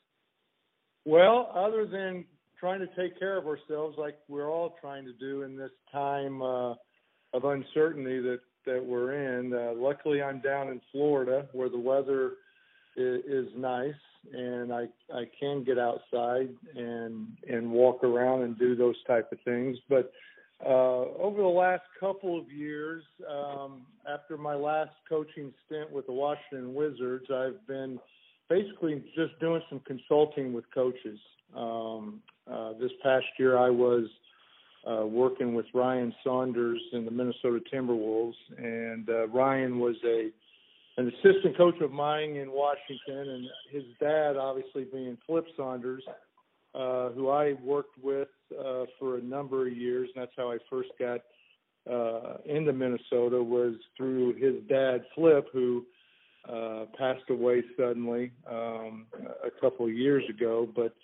Well, 1.05 1.51
other 1.53 1.85
than 1.85 2.25
trying 2.59 2.79
to 2.79 2.87
take 2.97 3.19
care 3.19 3.37
of 3.37 3.47
ourselves 3.47 3.97
like 3.99 4.17
we're 4.29 4.49
all 4.49 4.77
trying 4.81 5.05
to 5.05 5.13
do 5.15 5.43
in 5.43 5.57
this 5.57 5.73
time 5.91 6.41
uh, 6.43 6.75
of 7.33 7.45
uncertainty 7.45 8.21
that 8.21 8.39
that 8.65 8.85
we're 8.85 9.41
in. 9.41 9.53
Uh, 9.53 9.73
luckily, 9.75 10.23
I'm 10.23 10.41
down 10.41 10.69
in 10.69 10.81
Florida 10.93 11.49
where 11.53 11.69
the 11.69 11.79
weather 11.79 12.35
is, 12.97 13.49
nice 13.57 13.95
and 14.33 14.73
I 14.73 14.87
I 15.13 15.25
can 15.39 15.65
get 15.65 15.79
outside 15.79 16.49
and 16.77 17.27
and 17.49 17.71
walk 17.71 18.05
around 18.05 18.43
and 18.43 18.59
do 18.59 18.77
those 18.77 18.97
type 19.07 19.33
of 19.33 19.39
things. 19.45 19.79
But 19.89 20.13
uh, 20.65 21.07
over 21.19 21.43
the 21.43 21.49
last 21.49 21.83
couple 21.99 22.39
of 22.39 22.51
years, 22.51 23.03
um, 23.29 23.83
after 24.09 24.37
my 24.37 24.55
last 24.55 24.93
coaching 25.09 25.53
stint 25.67 25.91
with 25.91 26.07
the 26.07 26.13
Washington 26.13 26.75
Wizards, 26.75 27.27
I've 27.35 27.67
been 27.67 27.99
basically 28.49 29.03
just 29.17 29.39
doing 29.41 29.63
some 29.69 29.81
consulting 29.81 30.53
with 30.53 30.65
coaches. 30.73 31.19
Um, 31.57 32.23
uh, 32.51 32.75
this 32.81 32.93
past 33.03 33.27
year, 33.39 33.59
I 33.59 33.71
was 33.71 34.07
uh, 34.89 35.05
working 35.07 35.55
with 35.55 35.67
Ryan 35.75 36.15
Saunders 36.25 36.81
in 36.93 37.05
the 37.05 37.11
Minnesota 37.11 37.61
Timberwolves, 37.73 38.35
and 38.57 39.09
uh, 39.09 39.27
Ryan 39.29 39.81
was 39.81 39.97
a 40.05 40.31
an 40.97 41.09
assistant 41.09 41.57
coach 41.57 41.81
of 41.81 41.91
mine 41.91 42.37
in 42.37 42.51
Washington, 42.53 43.29
and 43.29 43.47
his 43.71 43.85
dad, 43.99 44.37
obviously 44.37 44.85
being 44.85 45.17
Flip 45.27 45.47
Saunders, 45.57 46.03
uh, 46.75 47.11
who 47.11 47.31
I 47.31 47.55
worked 47.63 47.97
with 48.03 48.29
uh, 48.59 48.85
for 48.99 49.19
a 49.19 49.23
number 49.23 49.67
of 49.67 49.77
years, 49.77 50.11
and 50.15 50.23
that's 50.23 50.33
how 50.37 50.51
I 50.51 50.59
first 50.71 50.91
got 50.99 51.21
uh, 51.91 52.39
into 52.47 52.73
Minnesota 52.73 53.43
was 53.43 53.75
through 53.97 54.35
his 54.35 54.55
dad, 54.69 55.05
Flip, 55.15 55.47
who 55.53 55.85
uh, 56.49 56.85
passed 56.99 57.29
away 57.31 57.63
suddenly 57.77 58.33
um, 58.51 59.07
a 59.45 59.51
couple 59.61 59.87
of 59.87 59.93
years 59.93 60.25
ago. 60.29 60.69
But 60.75 60.95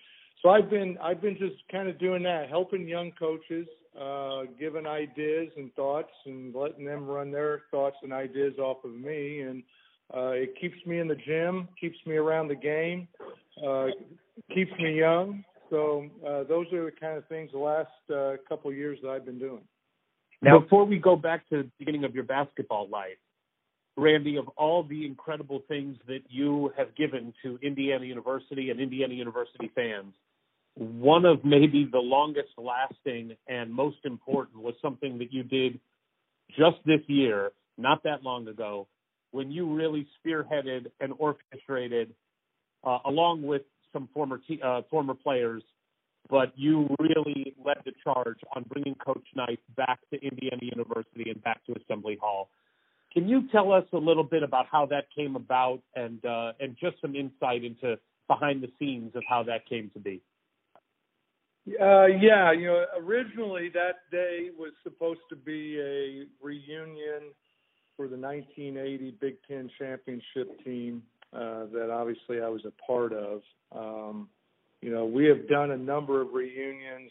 so 0.42 0.50
I've 0.50 0.70
been 0.70 0.98
I've 1.02 1.20
been 1.20 1.36
just 1.36 1.56
kind 1.70 1.88
of 1.88 1.98
doing 1.98 2.22
that, 2.24 2.48
helping 2.48 2.86
young 2.86 3.12
coaches, 3.18 3.66
uh, 4.00 4.42
giving 4.58 4.86
ideas 4.86 5.48
and 5.56 5.72
thoughts, 5.74 6.12
and 6.26 6.54
letting 6.54 6.84
them 6.84 7.06
run 7.06 7.30
their 7.30 7.62
thoughts 7.70 7.96
and 8.02 8.12
ideas 8.12 8.54
off 8.58 8.84
of 8.84 8.92
me, 8.92 9.40
and 9.40 9.62
uh, 10.14 10.30
it 10.30 10.54
keeps 10.60 10.76
me 10.86 11.00
in 11.00 11.08
the 11.08 11.14
gym, 11.14 11.68
keeps 11.80 11.98
me 12.06 12.16
around 12.16 12.48
the 12.48 12.54
game, 12.54 13.08
uh, 13.66 13.88
keeps 14.54 14.72
me 14.78 14.98
young. 14.98 15.44
So 15.70 16.06
uh, 16.26 16.44
those 16.44 16.66
are 16.72 16.86
the 16.86 16.92
kind 16.98 17.18
of 17.18 17.26
things 17.26 17.50
the 17.52 17.58
last 17.58 17.90
uh, 18.14 18.36
couple 18.48 18.70
of 18.70 18.76
years 18.76 18.98
that 19.02 19.10
I've 19.10 19.26
been 19.26 19.38
doing. 19.38 19.62
Now, 20.40 20.60
before 20.60 20.84
we 20.84 20.98
go 20.98 21.16
back 21.16 21.48
to 21.50 21.64
the 21.64 21.70
beginning 21.78 22.04
of 22.04 22.14
your 22.14 22.24
basketball 22.24 22.88
life, 22.88 23.18
Randy, 23.96 24.36
of 24.36 24.48
all 24.56 24.84
the 24.84 25.04
incredible 25.04 25.62
things 25.66 25.96
that 26.06 26.20
you 26.28 26.72
have 26.76 26.94
given 26.94 27.34
to 27.42 27.58
Indiana 27.60 28.04
University 28.04 28.70
and 28.70 28.80
Indiana 28.80 29.14
University 29.14 29.70
fans, 29.74 30.14
one 30.76 31.24
of 31.24 31.44
maybe 31.44 31.88
the 31.90 31.98
longest 31.98 32.50
lasting 32.56 33.36
and 33.48 33.72
most 33.72 33.98
important 34.04 34.62
was 34.62 34.74
something 34.80 35.18
that 35.18 35.32
you 35.32 35.42
did 35.42 35.80
just 36.56 36.76
this 36.86 37.00
year, 37.08 37.50
not 37.76 38.04
that 38.04 38.22
long 38.22 38.46
ago, 38.46 38.86
when 39.30 39.50
you 39.50 39.72
really 39.72 40.06
spearheaded 40.18 40.86
and 41.00 41.12
orchestrated, 41.18 42.14
uh, 42.84 42.98
along 43.04 43.42
with 43.42 43.62
some 43.92 44.08
former 44.14 44.40
te- 44.46 44.60
uh, 44.62 44.82
former 44.90 45.14
players, 45.14 45.62
but 46.30 46.52
you 46.56 46.94
really 47.00 47.54
led 47.64 47.78
the 47.84 47.92
charge 48.04 48.38
on 48.54 48.64
bringing 48.64 48.94
Coach 48.94 49.24
Knight 49.34 49.60
back 49.76 49.98
to 50.12 50.22
Indiana 50.22 50.62
University 50.62 51.30
and 51.30 51.42
back 51.42 51.64
to 51.66 51.74
Assembly 51.82 52.18
Hall. 52.20 52.50
Can 53.12 53.28
you 53.28 53.48
tell 53.50 53.72
us 53.72 53.84
a 53.92 53.98
little 53.98 54.24
bit 54.24 54.42
about 54.42 54.66
how 54.70 54.86
that 54.86 55.06
came 55.16 55.36
about 55.36 55.80
and 55.94 56.24
uh, 56.24 56.52
and 56.60 56.76
just 56.80 57.00
some 57.00 57.14
insight 57.16 57.64
into 57.64 57.98
behind 58.28 58.62
the 58.62 58.70
scenes 58.78 59.12
of 59.14 59.22
how 59.28 59.42
that 59.44 59.66
came 59.66 59.90
to 59.94 59.98
be? 59.98 60.20
Uh, 61.80 62.06
yeah, 62.06 62.52
you 62.52 62.66
know, 62.66 62.84
originally 62.98 63.68
that 63.70 64.10
day 64.10 64.48
was 64.58 64.72
supposed 64.82 65.20
to 65.28 65.36
be 65.36 65.78
a 65.80 66.24
reunion 66.42 67.32
for 67.98 68.06
the 68.06 68.16
1980 68.16 69.16
Big 69.20 69.36
Ten 69.48 69.68
championship 69.76 70.64
team 70.64 71.02
uh, 71.32 71.66
that 71.72 71.90
obviously 71.92 72.40
I 72.40 72.48
was 72.48 72.62
a 72.64 72.70
part 72.86 73.12
of. 73.12 73.42
Um, 73.74 74.28
you 74.80 74.92
know, 74.92 75.04
we 75.04 75.24
have 75.24 75.48
done 75.48 75.72
a 75.72 75.76
number 75.76 76.20
of 76.20 76.32
reunions 76.32 77.10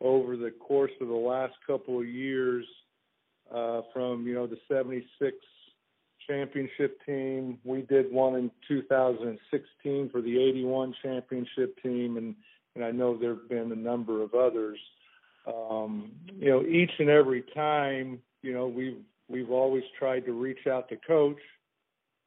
over 0.00 0.36
the 0.36 0.50
course 0.50 0.90
of 1.00 1.06
the 1.06 1.14
last 1.14 1.54
couple 1.64 2.00
of 2.00 2.06
years 2.06 2.66
uh, 3.54 3.82
from, 3.92 4.26
you 4.26 4.34
know, 4.34 4.48
the 4.48 4.58
76 4.68 5.36
championship 6.26 6.98
team. 7.06 7.58
We 7.64 7.82
did 7.82 8.12
one 8.12 8.34
in 8.34 8.50
2016 8.66 10.10
for 10.10 10.20
the 10.20 10.36
81 10.36 10.94
championship 11.00 11.80
team, 11.80 12.16
and, 12.16 12.34
and 12.74 12.84
I 12.84 12.90
know 12.90 13.16
there 13.16 13.36
have 13.36 13.48
been 13.48 13.70
a 13.70 13.76
number 13.76 14.20
of 14.20 14.34
others. 14.34 14.80
Um, 15.46 16.10
you 16.36 16.50
know, 16.50 16.62
each 16.64 16.90
and 16.98 17.08
every 17.08 17.44
time, 17.54 18.18
you 18.42 18.52
know, 18.52 18.66
we've 18.66 18.98
we've 19.28 19.50
always 19.50 19.84
tried 19.98 20.24
to 20.26 20.32
reach 20.32 20.66
out 20.66 20.88
to 20.88 20.96
coach 21.06 21.40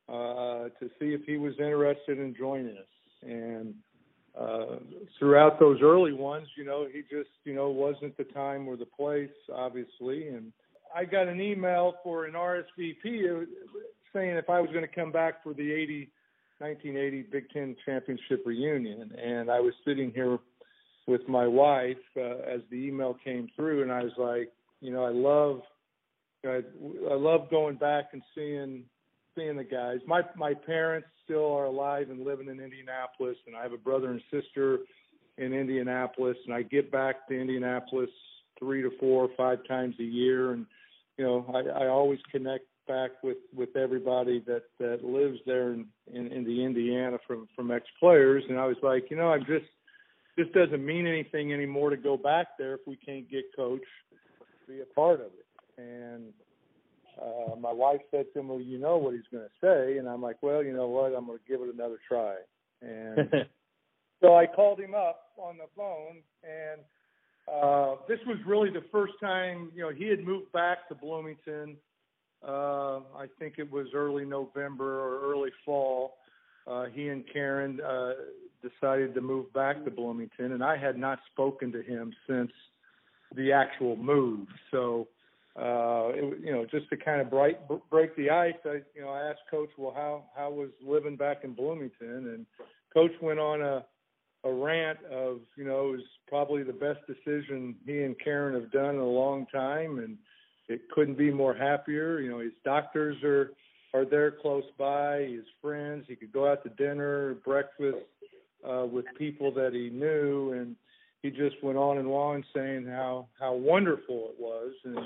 uh, 0.10 0.70
to 0.80 0.90
see 1.00 1.14
if 1.14 1.22
he 1.26 1.38
was 1.38 1.54
interested 1.58 2.20
in 2.20 2.36
joining 2.38 2.78
us. 2.78 2.86
And 3.24 3.74
uh, 4.40 4.78
throughout 5.20 5.60
those 5.60 5.80
early 5.82 6.14
ones, 6.14 6.48
you 6.58 6.64
know, 6.64 6.88
he 6.92 7.02
just, 7.02 7.30
you 7.44 7.54
know, 7.54 7.70
wasn't 7.70 8.16
the 8.18 8.24
time 8.26 8.68
or 8.68 8.78
the 8.78 8.86
place, 8.86 9.30
obviously. 9.54 10.30
And 10.30 10.52
I 10.96 11.06
got 11.06 11.28
an 11.28 11.42
email 11.42 11.96
for 12.04 12.26
an 12.26 12.34
RSVP 12.34 13.46
saying 14.14 14.36
if 14.36 14.50
I 14.50 14.60
was 14.60 14.70
going 14.72 14.88
to 14.88 14.94
come 14.94 15.12
back 15.12 15.44
for 15.44 15.54
the 15.54 15.72
80, 15.72 16.10
1980 16.60 17.28
Big 17.32 17.50
Ten 17.50 17.76
Championship 17.86 18.44
reunion. 18.46 19.12
And 19.22 19.50
I 19.50 19.60
was 19.60 19.74
sitting 19.86 20.12
here 20.14 20.40
with 21.08 21.28
my 21.28 21.48
wife 21.48 21.98
uh, 22.16 22.38
as 22.48 22.62
the 22.70 22.78
email 22.78 23.18
came 23.24 23.50
through, 23.56 23.82
and 23.82 23.92
I 23.92 24.04
was 24.04 24.14
like, 24.18 24.52
you 24.82 24.92
know, 24.92 25.04
I 25.04 25.10
love, 25.10 25.62
I, 26.46 26.62
I 27.10 27.16
love 27.16 27.50
going 27.50 27.76
back 27.76 28.10
and 28.14 28.22
seeing 28.36 28.84
seeing 29.36 29.58
the 29.58 29.64
guys. 29.64 30.00
My 30.08 30.22
my 30.36 30.54
parents 30.54 31.08
still 31.24 31.54
are 31.54 31.66
alive 31.66 32.10
and 32.10 32.26
living 32.26 32.48
in 32.48 32.60
Indianapolis, 32.60 33.38
and 33.48 33.56
I 33.56 33.64
have 33.64 33.74
a 33.74 33.78
brother 33.78 34.12
and 34.12 34.22
sister 34.32 34.80
in 35.38 35.54
Indianapolis, 35.54 36.38
and 36.46 36.54
I 36.54 36.64
get 36.64 36.92
back 36.92 37.28
to 37.28 37.40
Indianapolis 37.40 38.10
three 38.60 38.82
to 38.82 38.92
four 39.00 39.26
or 39.26 39.30
five 39.38 39.60
times 39.68 39.96
a 40.00 40.04
year, 40.04 40.52
and 40.52 40.66
you 41.18 41.26
know 41.26 41.46
I, 41.54 41.86
I 41.86 41.88
always 41.88 42.20
connect 42.32 42.66
back 42.88 43.12
with 43.24 43.38
with 43.56 43.76
everybody 43.76 44.44
that 44.48 44.64
that 44.80 45.04
lives 45.04 45.40
there 45.46 45.74
in 45.74 45.86
in, 46.14 46.32
in 46.32 46.44
the 46.44 46.64
Indiana 46.64 47.18
from 47.28 47.48
from 47.56 47.72
ex 47.72 47.86
players, 48.00 48.44
and 48.50 48.60
I 48.60 48.66
was 48.66 48.78
like, 48.82 49.10
you 49.10 49.18
know, 49.18 49.32
I'm 49.32 49.46
just 49.46 49.66
this 50.38 50.48
doesn't 50.54 50.86
mean 50.86 51.08
anything 51.08 51.54
anymore 51.54 51.90
to 51.90 51.98
go 51.98 52.18
back 52.18 52.48
there 52.58 52.76
if 52.76 52.82
we 52.88 52.96
can't 52.96 53.30
get 53.30 53.46
coach 53.56 53.82
to 54.12 54.72
be 54.72 54.82
a 54.82 54.86
part 54.86 55.20
of 55.20 55.28
it, 55.28 55.41
and 55.82 56.34
uh, 57.22 57.56
my 57.56 57.72
wife 57.72 58.02
said 58.10 58.26
to 58.34 58.40
him, 58.40 58.48
"Well, 58.48 58.60
you 58.60 58.78
know 58.78 58.98
what 58.98 59.14
he's 59.14 59.28
going 59.32 59.44
to 59.44 59.66
say," 59.66 59.98
and 59.98 60.08
I'm 60.08 60.22
like, 60.22 60.38
"Well, 60.42 60.64
you 60.64 60.74
know 60.74 60.88
what? 60.88 61.14
I'm 61.14 61.28
going 61.28 61.40
to 61.40 61.52
give 61.52 61.62
it 61.62 61.74
another 61.74 62.00
try." 62.08 62.36
And 62.82 63.30
so 64.22 64.36
I 64.36 64.46
called 64.48 64.80
him 64.80 64.96
up 64.96 65.32
on 65.38 65.58
the 65.58 65.66
phone, 65.76 66.22
and 66.44 66.82
uh, 67.52 67.96
this 68.08 68.20
was 68.26 68.38
really 68.46 68.70
the 68.70 68.84
first 68.92 69.14
time. 69.22 69.72
You 69.76 69.84
know, 69.84 69.92
he 69.92 70.08
had 70.08 70.26
moved 70.26 70.52
back 70.52 70.88
to 70.90 70.96
Bloomington. 70.96 71.78
Uh, 72.46 73.02
I 73.16 73.28
think 73.38 73.56
it 73.58 73.72
was 73.72 73.88
early 73.94 74.26
November 74.26 75.00
or 75.00 75.32
early 75.32 75.52
fall. 75.64 76.16
Uh, 76.66 76.86
he 76.86 77.10
and 77.10 77.24
Karen 77.32 77.80
uh, 77.82 78.14
decided 78.62 79.14
to 79.16 79.22
move 79.22 79.52
back 79.54 79.84
to 79.84 79.92
Bloomington, 79.92 80.54
and 80.54 80.64
I 80.64 80.78
had 80.78 80.98
not 80.98 81.20
spoken 81.32 81.72
to 81.72 81.82
him 81.82 82.14
since 82.28 82.52
the 83.36 83.52
actual 83.52 83.96
move. 83.96 84.48
So 84.72 85.08
uh, 85.58 86.12
it, 86.14 86.40
you 86.44 86.52
know, 86.52 86.66
just 86.66 86.90
to 86.90 86.98
kind 86.98 87.20
of 87.20 87.30
break 87.30 87.58
break 87.90 88.16
the 88.16 88.30
ice, 88.30 88.54
I 88.66 88.82
you 88.96 89.02
know 89.02 89.10
I 89.10 89.30
asked 89.30 89.42
Coach, 89.50 89.70
well, 89.78 89.94
how 89.94 90.24
how 90.36 90.50
was 90.50 90.70
living 90.86 91.18
back 91.18 91.44
in 91.44 91.54
Bloomington, 91.54 92.34
and 92.34 92.46
Coach 92.94 93.12
went 93.22 93.40
on 93.40 93.62
a 93.62 93.86
a 94.44 94.52
rant 94.52 95.00
of 95.12 95.42
you 95.58 95.66
know 95.66 95.90
it 95.90 95.92
was 95.92 96.06
probably 96.28 96.64
the 96.64 96.74
best 96.74 97.00
decision 97.06 97.76
he 97.86 98.04
and 98.04 98.16
Karen 98.24 98.60
have 98.60 98.72
done 98.72 98.96
in 98.96 99.02
a 99.02 99.06
long 99.06 99.46
time, 99.48 100.00
and 100.00 100.18
it 100.70 100.90
couldn't 100.92 101.18
be 101.18 101.32
more 101.32 101.54
happier. 101.54 102.20
You 102.20 102.30
know, 102.30 102.40
his 102.40 102.54
doctors 102.64 103.22
are 103.24 103.52
are 103.94 104.06
there 104.06 104.32
close 104.32 104.64
by, 104.78 105.24
his 105.24 105.46
friends. 105.62 106.06
He 106.08 106.16
could 106.16 106.32
go 106.32 106.50
out 106.50 106.64
to 106.64 106.70
dinner, 106.70 107.36
breakfast 107.44 107.98
uh, 108.66 108.86
with 108.86 109.04
people 109.18 109.52
that 109.54 109.74
he 109.74 109.90
knew, 109.90 110.54
and 110.54 110.78
he 111.22 111.30
just 111.30 111.62
went 111.62 111.78
on 111.78 111.98
and 111.98 112.08
on 112.08 112.44
saying 112.56 112.86
how 112.86 113.28
how 113.40 113.54
wonderful 113.54 114.30
it 114.30 114.40
was, 114.40 114.72
and 114.86 114.98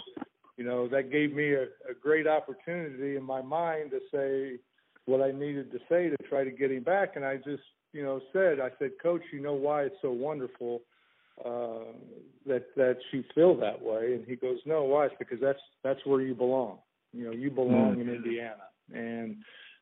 you 0.58 0.64
know 0.64 0.88
that 0.88 1.12
gave 1.12 1.34
me 1.34 1.54
a, 1.54 1.64
a 1.64 1.94
great 2.02 2.28
opportunity 2.28 3.16
in 3.16 3.24
my 3.24 3.42
mind 3.42 3.92
to 3.92 4.00
say 4.14 4.60
what 5.06 5.22
I 5.22 5.32
needed 5.32 5.72
to 5.72 5.80
say 5.90 6.10
to 6.10 6.18
try 6.28 6.44
to 6.44 6.52
get 6.52 6.72
him 6.72 6.84
back, 6.84 7.16
and 7.16 7.26
I 7.26 7.38
just 7.38 7.64
you 7.94 8.04
know 8.04 8.22
said 8.34 8.60
I 8.60 8.70
said, 8.80 8.92
Coach, 9.02 9.22
you 9.32 9.42
know 9.42 9.54
why 9.54 9.84
it's 9.84 9.96
so 10.02 10.12
wonderful 10.12 10.82
uh, 11.44 11.92
that 12.46 12.68
that 12.76 12.98
you 13.12 13.24
feel 13.34 13.56
that 13.58 13.82
way, 13.82 14.14
and 14.16 14.26
he 14.26 14.36
goes, 14.36 14.60
No, 14.66 14.84
why? 14.84 15.06
It's 15.06 15.16
because 15.20 15.40
that's 15.42 15.60
that's 15.84 16.06
where 16.06 16.22
you 16.22 16.36
belong. 16.36 16.80
You 17.14 17.26
know, 17.26 17.32
you 17.32 17.50
belong 17.50 17.96
mm-hmm. 17.96 18.10
in 18.10 18.16
Indiana, 18.16 18.64
and 18.94 19.38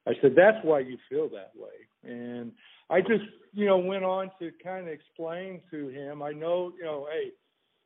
I 0.07 0.13
said 0.21 0.33
that's 0.35 0.63
why 0.63 0.79
you 0.79 0.97
feel 1.09 1.29
that 1.29 1.51
way, 1.55 2.11
and 2.11 2.51
I 2.89 3.01
just, 3.01 3.23
you 3.53 3.65
know, 3.65 3.77
went 3.77 4.03
on 4.03 4.29
to 4.39 4.51
kind 4.63 4.87
of 4.87 4.93
explain 4.93 5.61
to 5.71 5.87
him. 5.87 6.21
I 6.21 6.31
know, 6.31 6.73
you 6.77 6.83
know, 6.83 7.07
hey, 7.11 7.31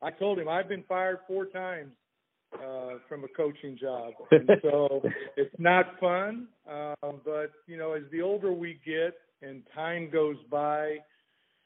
I 0.02 0.10
told 0.10 0.38
him 0.38 0.48
I've 0.48 0.68
been 0.68 0.84
fired 0.88 1.20
four 1.26 1.46
times 1.46 1.92
uh, 2.54 2.94
from 3.08 3.24
a 3.24 3.28
coaching 3.28 3.76
job, 3.78 4.12
and 4.30 4.50
so 4.62 5.02
it's 5.36 5.54
not 5.58 5.98
fun. 6.00 6.48
Um, 6.70 7.20
but 7.24 7.52
you 7.66 7.76
know, 7.76 7.92
as 7.92 8.02
the 8.10 8.22
older 8.22 8.52
we 8.52 8.80
get 8.84 9.14
and 9.42 9.62
time 9.74 10.10
goes 10.10 10.36
by, 10.50 10.98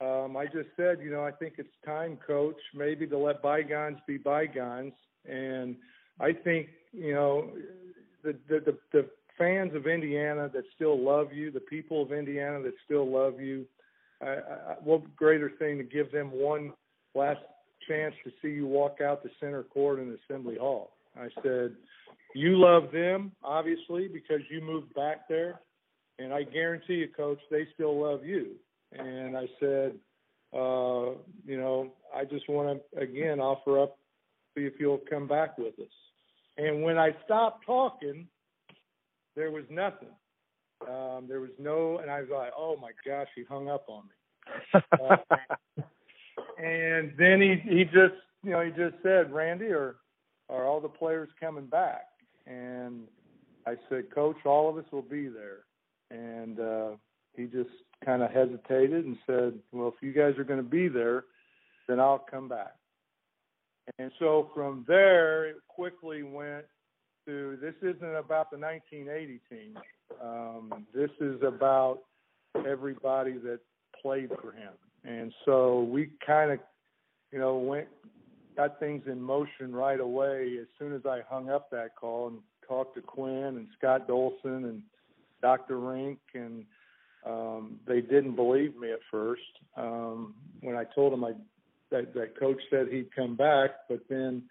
um, 0.01 0.37
I 0.37 0.47
just 0.47 0.69
said, 0.77 0.99
you 1.03 1.11
know, 1.11 1.25
I 1.25 1.31
think 1.31 1.55
it's 1.59 1.69
time, 1.85 2.19
coach, 2.27 2.57
maybe 2.75 3.07
to 3.07 3.19
let 3.19 3.43
bygones 3.43 3.99
be 4.07 4.19
bygones. 4.19 4.93
And 5.29 5.77
I 6.21 6.33
think, 6.33 6.69
you 6.93 7.15
know, 7.15 7.51
the 8.25 8.37
the 8.49 8.61
the, 8.61 8.79
the 8.93 9.09
fans 9.39 9.75
of 9.75 9.87
Indiana 9.87 10.51
that 10.53 10.65
still 10.75 11.03
love 11.03 11.33
you, 11.33 11.51
the 11.51 11.61
people 11.61 12.03
of 12.03 12.13
Indiana 12.13 12.61
that 12.63 12.75
still 12.85 13.11
love 13.11 13.41
you. 13.41 13.67
I, 14.21 14.27
I, 14.27 14.77
what 14.83 15.17
greater 15.17 15.51
thing 15.59 15.79
to 15.79 15.85
give 15.85 16.13
them 16.13 16.31
one 16.31 16.73
last 17.15 17.41
chance 17.89 18.15
to 18.25 18.31
see 18.41 18.49
you 18.49 18.67
walk 18.67 19.01
out 19.01 19.23
the 19.23 19.31
center 19.41 19.63
court 19.63 19.99
in 19.99 20.17
Assembly 20.25 20.57
Hall? 20.59 20.91
I 21.17 21.29
said, 21.43 21.75
you 22.35 22.57
love 22.57 22.91
them 22.93 23.33
obviously 23.45 24.09
because 24.09 24.41
you 24.51 24.61
moved 24.61 24.95
back 24.95 25.29
there, 25.29 25.61
and 26.19 26.33
I 26.33 26.43
guarantee 26.45 26.95
you, 26.95 27.09
Coach, 27.09 27.41
they 27.51 27.67
still 27.75 28.01
love 28.01 28.25
you. 28.25 28.53
And 28.93 29.37
I 29.37 29.47
said, 29.59 29.93
uh, 30.55 31.17
you 31.47 31.59
know, 31.59 31.93
I 32.15 32.25
just 32.25 32.49
want 32.49 32.81
to 32.93 33.01
again 33.01 33.41
offer 33.41 33.83
up, 33.83 33.97
see 34.55 34.65
if 34.65 34.75
you'll 34.79 35.01
come 35.09 35.27
back 35.27 35.57
with 35.57 35.79
us. 35.79 35.87
And 36.59 36.83
when 36.83 36.99
I 36.99 37.11
stopped 37.25 37.65
talking, 37.65 38.27
there 39.35 39.51
was 39.51 39.65
nothing. 39.71 40.11
Um, 40.83 41.27
there 41.29 41.41
was 41.41 41.51
no, 41.59 41.99
and 41.99 42.11
I 42.11 42.21
was 42.21 42.29
like, 42.31 42.53
oh 42.57 42.77
my 42.81 42.91
gosh, 43.07 43.29
he 43.35 43.45
hung 43.45 43.69
up 43.69 43.87
on 43.89 44.05
me. 44.05 44.81
uh, 45.81 45.83
and 46.59 47.13
then 47.19 47.41
he 47.41 47.57
he 47.69 47.85
just 47.85 48.15
you 48.43 48.51
know 48.51 48.61
he 48.61 48.71
just 48.71 48.97
said, 49.03 49.33
Randy, 49.33 49.67
are 49.67 49.97
are 50.49 50.67
all 50.67 50.81
the 50.81 50.89
players 50.89 51.29
coming 51.41 51.67
back? 51.67 52.07
And 52.47 53.05
I 53.67 53.77
said, 53.89 54.15
Coach, 54.15 54.37
all 54.45 54.69
of 54.69 54.77
us 54.77 54.91
will 54.93 55.03
be 55.03 55.29
there. 55.29 55.65
And 56.11 56.61
uh, 56.61 56.91
he 57.37 57.45
just 57.45 57.71
kind 58.05 58.23
of 58.23 58.31
hesitated 58.31 59.05
and 59.05 59.17
said, 59.27 59.55
Well, 59.73 59.89
if 59.89 59.95
you 60.03 60.13
guys 60.13 60.39
are 60.39 60.45
going 60.45 60.63
to 60.63 60.69
be 60.69 60.89
there, 60.89 61.25
then 61.89 62.01
I'll 62.01 62.25
come 62.31 62.49
back. 62.49 62.75
And 63.99 64.13
so 64.19 64.51
from 64.55 64.85
there, 64.87 65.47
it 65.47 65.57
quickly 65.69 66.23
went 66.23 66.67
to 67.27 67.57
this 67.61 67.75
isn't 67.83 68.17
about 68.17 68.51
the 68.51 68.59
1980 68.59 69.41
team. 69.49 69.79
Um, 70.23 70.87
this 70.95 71.11
is 71.21 71.41
about 71.43 72.01
everybody 72.67 73.33
that 73.39 73.61
played 74.01 74.31
for 74.41 74.53
him. 74.53 74.73
And 75.05 75.33
so 75.45 75.83
we 75.83 76.11
kind 76.25 76.53
of, 76.53 76.59
you 77.33 77.39
know, 77.39 77.57
went 77.57 77.89
got 78.57 78.79
things 78.79 79.03
in 79.07 79.21
motion 79.21 79.73
right 79.73 79.99
away 79.99 80.59
as 80.61 80.67
soon 80.79 80.93
as 80.93 81.07
I 81.07 81.21
hung 81.29 81.49
up 81.49 81.71
that 81.71 81.97
call 81.99 82.29
and 82.29 82.39
talked 82.69 82.95
to 82.97 83.01
Quinn 83.01 83.57
and 83.57 83.67
Scott 83.79 84.07
Dolson 84.07 84.65
and 84.69 84.83
Dr. 85.41 85.79
Rink 85.79 86.19
and 86.35 86.65
um, 87.25 87.79
they 87.87 88.01
didn't 88.01 88.37
believe 88.37 88.77
me 88.77 88.93
at 88.93 88.99
first 89.11 89.41
um, 89.77 90.35
when 90.61 90.77
I 90.77 90.85
told 90.95 91.13
them 91.13 91.25
I 91.25 91.33
that, 91.93 92.15
that 92.15 92.39
coach 92.39 92.61
said 92.71 92.89
he'd 92.91 93.15
come 93.15 93.37
back, 93.37 93.71
but 93.89 94.01
then 94.09 94.43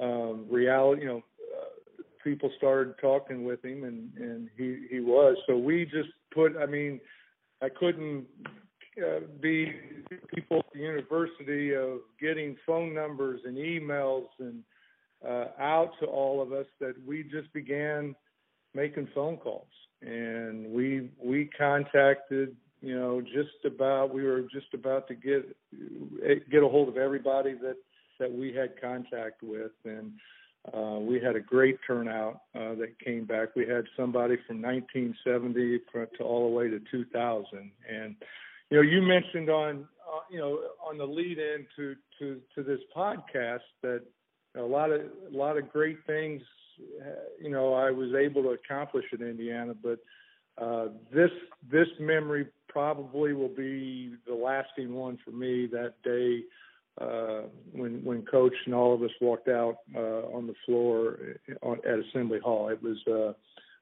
um, 0.00 0.46
reality, 0.50 1.02
you 1.02 1.08
know, 1.08 1.22
uh, 1.56 2.02
people 2.22 2.50
started 2.58 2.94
talking 3.00 3.44
with 3.44 3.64
him, 3.64 3.84
and 3.84 4.10
and 4.16 4.48
he 4.56 4.86
he 4.90 5.00
was. 5.00 5.36
So 5.46 5.56
we 5.56 5.84
just 5.84 6.08
put. 6.34 6.56
I 6.56 6.66
mean, 6.66 7.00
I 7.62 7.68
couldn't 7.68 8.26
uh, 9.02 9.20
be 9.40 9.72
people 10.34 10.58
at 10.58 10.66
the 10.72 10.80
university 10.80 11.74
of 11.74 12.00
getting 12.20 12.56
phone 12.66 12.94
numbers 12.94 13.40
and 13.44 13.56
emails 13.56 14.26
and 14.38 14.62
uh, 15.26 15.46
out 15.58 15.92
to 16.00 16.06
all 16.06 16.40
of 16.40 16.52
us 16.52 16.66
that 16.80 16.94
we 17.06 17.22
just 17.22 17.52
began 17.52 18.14
making 18.74 19.08
phone 19.14 19.36
calls 19.36 19.66
and 20.02 20.66
we 20.66 21.10
we 21.22 21.50
contacted 21.58 22.56
you 22.80 22.98
know 22.98 23.20
just 23.20 23.64
about 23.66 24.14
we 24.14 24.22
were 24.22 24.42
just 24.42 24.72
about 24.72 25.06
to 25.08 25.14
get 25.14 25.44
get 26.50 26.62
a 26.62 26.68
hold 26.68 26.88
of 26.88 26.96
everybody 26.96 27.52
that 27.54 27.76
that 28.18 28.32
we 28.32 28.54
had 28.54 28.80
contact 28.80 29.42
with 29.42 29.72
and 29.84 30.12
uh, 30.74 30.98
we 31.00 31.20
had 31.20 31.36
a 31.36 31.40
great 31.40 31.78
turnout 31.86 32.42
uh, 32.54 32.74
that 32.74 32.94
came 33.02 33.24
back. 33.24 33.56
We 33.56 33.66
had 33.66 33.84
somebody 33.96 34.36
from 34.46 34.60
1970 34.60 35.78
to 36.18 36.22
all 36.22 36.50
the 36.50 36.54
way 36.54 36.68
to 36.68 36.78
2000. 36.90 37.70
And 37.88 38.14
you 38.70 38.76
know, 38.76 38.82
you 38.82 39.02
mentioned 39.02 39.50
on 39.50 39.86
uh, 40.08 40.20
you 40.30 40.38
know 40.38 40.60
on 40.88 40.98
the 40.98 41.04
lead 41.04 41.38
in 41.38 41.66
to 41.76 41.96
to 42.18 42.40
to 42.54 42.62
this 42.62 42.80
podcast 42.96 43.60
that 43.82 44.02
a 44.56 44.62
lot 44.62 44.90
of 44.90 45.02
a 45.02 45.36
lot 45.36 45.56
of 45.56 45.70
great 45.70 45.98
things. 46.06 46.42
Uh, 47.00 47.10
you 47.40 47.50
know, 47.50 47.74
I 47.74 47.90
was 47.90 48.14
able 48.14 48.42
to 48.44 48.50
accomplish 48.50 49.04
in 49.12 49.20
Indiana, 49.20 49.74
but 49.74 49.98
uh, 50.58 50.88
this 51.12 51.30
this 51.70 51.88
memory 51.98 52.46
probably 52.68 53.32
will 53.32 53.54
be 53.54 54.14
the 54.26 54.34
lasting 54.34 54.94
one 54.94 55.18
for 55.24 55.32
me. 55.32 55.66
That 55.66 55.94
day 56.04 56.44
uh, 57.00 57.42
when 57.72 58.04
when 58.04 58.22
coach 58.22 58.54
and 58.66 58.74
all 58.74 58.94
of 58.94 59.02
us 59.02 59.10
walked 59.20 59.48
out 59.48 59.78
uh, 59.96 60.26
on 60.34 60.46
the 60.46 60.54
floor 60.64 61.18
at 61.62 61.98
Assembly 62.10 62.38
Hall. 62.38 62.68
It 62.68 62.82
was 62.82 62.98
uh, 63.06 63.32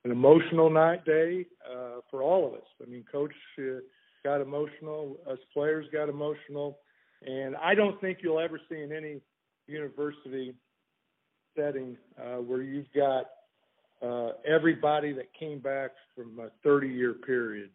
an 0.05 0.11
emotional 0.11 0.71
night 0.71 1.05
day 1.05 1.47
uh, 1.71 2.01
for 2.11 2.23
all 2.23 2.47
of 2.47 2.55
us. 2.55 2.67
I 2.83 2.89
mean, 2.89 3.05
coach 3.11 3.33
uh, 3.59 3.81
got 4.29 4.43
emotional, 4.43 5.17
us 5.31 5.39
players 5.55 5.87
got 5.91 6.11
emotional, 6.11 6.79
and 7.27 7.57
I 7.57 7.75
don't 7.75 7.99
think 8.01 8.19
you'll 8.21 8.41
ever 8.41 8.61
see 8.69 8.83
in 8.83 8.93
any 8.93 9.21
university 9.67 10.55
setting 11.57 11.97
uh, 12.21 12.37
where 12.37 12.63
you've 12.63 12.93
got 12.95 13.25
uh, 14.03 14.33
everybody 14.47 15.13
that 15.15 15.33
came 15.39 15.61
back 15.61 15.93
from 16.15 16.39
a 16.41 16.51
30 16.63 16.89
year 16.89 17.15
period 17.15 17.71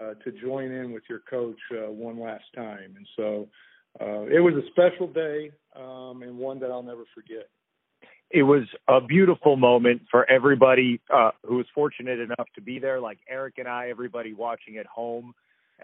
uh, 0.00 0.14
to 0.24 0.32
join 0.40 0.72
in 0.72 0.92
with 0.92 1.02
your 1.08 1.20
coach 1.28 1.58
uh, 1.72 1.90
one 1.90 2.18
last 2.18 2.44
time. 2.56 2.94
And 2.96 3.06
so 3.16 3.48
uh, 4.00 4.22
it 4.22 4.40
was 4.40 4.54
a 4.54 4.66
special 4.70 5.06
day 5.06 5.52
um, 5.76 6.22
and 6.22 6.38
one 6.38 6.60
that 6.60 6.70
I'll 6.70 6.82
never 6.82 7.04
forget. 7.14 7.48
It 8.30 8.44
was 8.44 8.62
a 8.88 9.00
beautiful 9.00 9.56
moment 9.56 10.02
for 10.10 10.28
everybody 10.30 11.00
uh, 11.12 11.32
who 11.44 11.56
was 11.56 11.66
fortunate 11.74 12.20
enough 12.20 12.48
to 12.54 12.62
be 12.62 12.78
there, 12.78 13.00
like 13.00 13.18
Eric 13.28 13.58
and 13.58 13.68
I, 13.68 13.90
everybody 13.90 14.32
watching 14.32 14.78
at 14.78 14.86
home. 14.86 15.34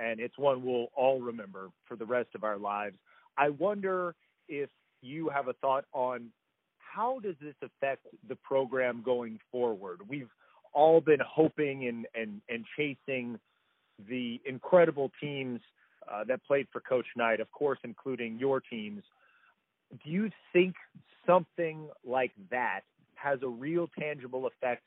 And 0.01 0.21
it's 0.21 0.39
one 0.39 0.65
we'll 0.65 0.89
all 0.95 1.21
remember 1.21 1.71
for 1.87 1.97
the 1.97 2.05
rest 2.05 2.31
of 2.35 2.45
our 2.45 2.59
lives. 2.59 2.97
I 3.39 3.51
wonder 3.51 4.15
if 4.49 4.71
you 5.03 5.29
have 5.29 5.49
a 5.49 5.53
thought 5.55 5.85
on 5.93 6.31
how 6.79 7.19
does 7.21 7.35
this 7.41 7.55
affect 7.63 8.07
the 8.29 8.37
program 8.37 9.03
going 9.05 9.39
forward? 9.53 10.01
We've 10.09 10.31
all 10.73 11.01
been 11.01 11.21
hoping 11.27 11.89
and, 11.89 12.07
and, 12.15 12.41
and 12.49 12.65
chasing 12.77 13.39
the 14.09 14.41
incredible 14.45 15.11
teams 15.21 15.61
uh, 16.11 16.25
that 16.25 16.45
played 16.45 16.67
for 16.73 16.81
Coach 16.81 17.07
Knight, 17.17 17.41
of 17.41 17.51
course, 17.51 17.79
including 17.85 18.39
your 18.39 18.61
teams. 18.61 19.03
Do 20.05 20.11
you 20.11 20.31
think 20.53 20.75
something 21.27 21.89
like 22.05 22.33
that 22.51 22.81
has 23.15 23.39
a 23.43 23.49
real 23.49 23.89
tangible 23.99 24.47
effect 24.47 24.83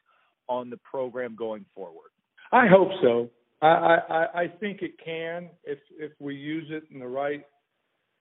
on 0.48 0.70
the 0.70 0.78
program 0.78 1.36
going 1.36 1.66
forward? 1.76 2.10
I 2.52 2.68
hope 2.68 2.90
so. 3.02 3.30
I, 3.62 3.68
I, 3.68 4.42
I 4.44 4.48
think 4.60 4.82
it 4.82 4.94
can 5.04 5.50
if 5.64 5.80
if 5.98 6.12
we 6.20 6.36
use 6.36 6.68
it 6.70 6.84
in 6.92 7.00
the 7.00 7.08
right 7.08 7.44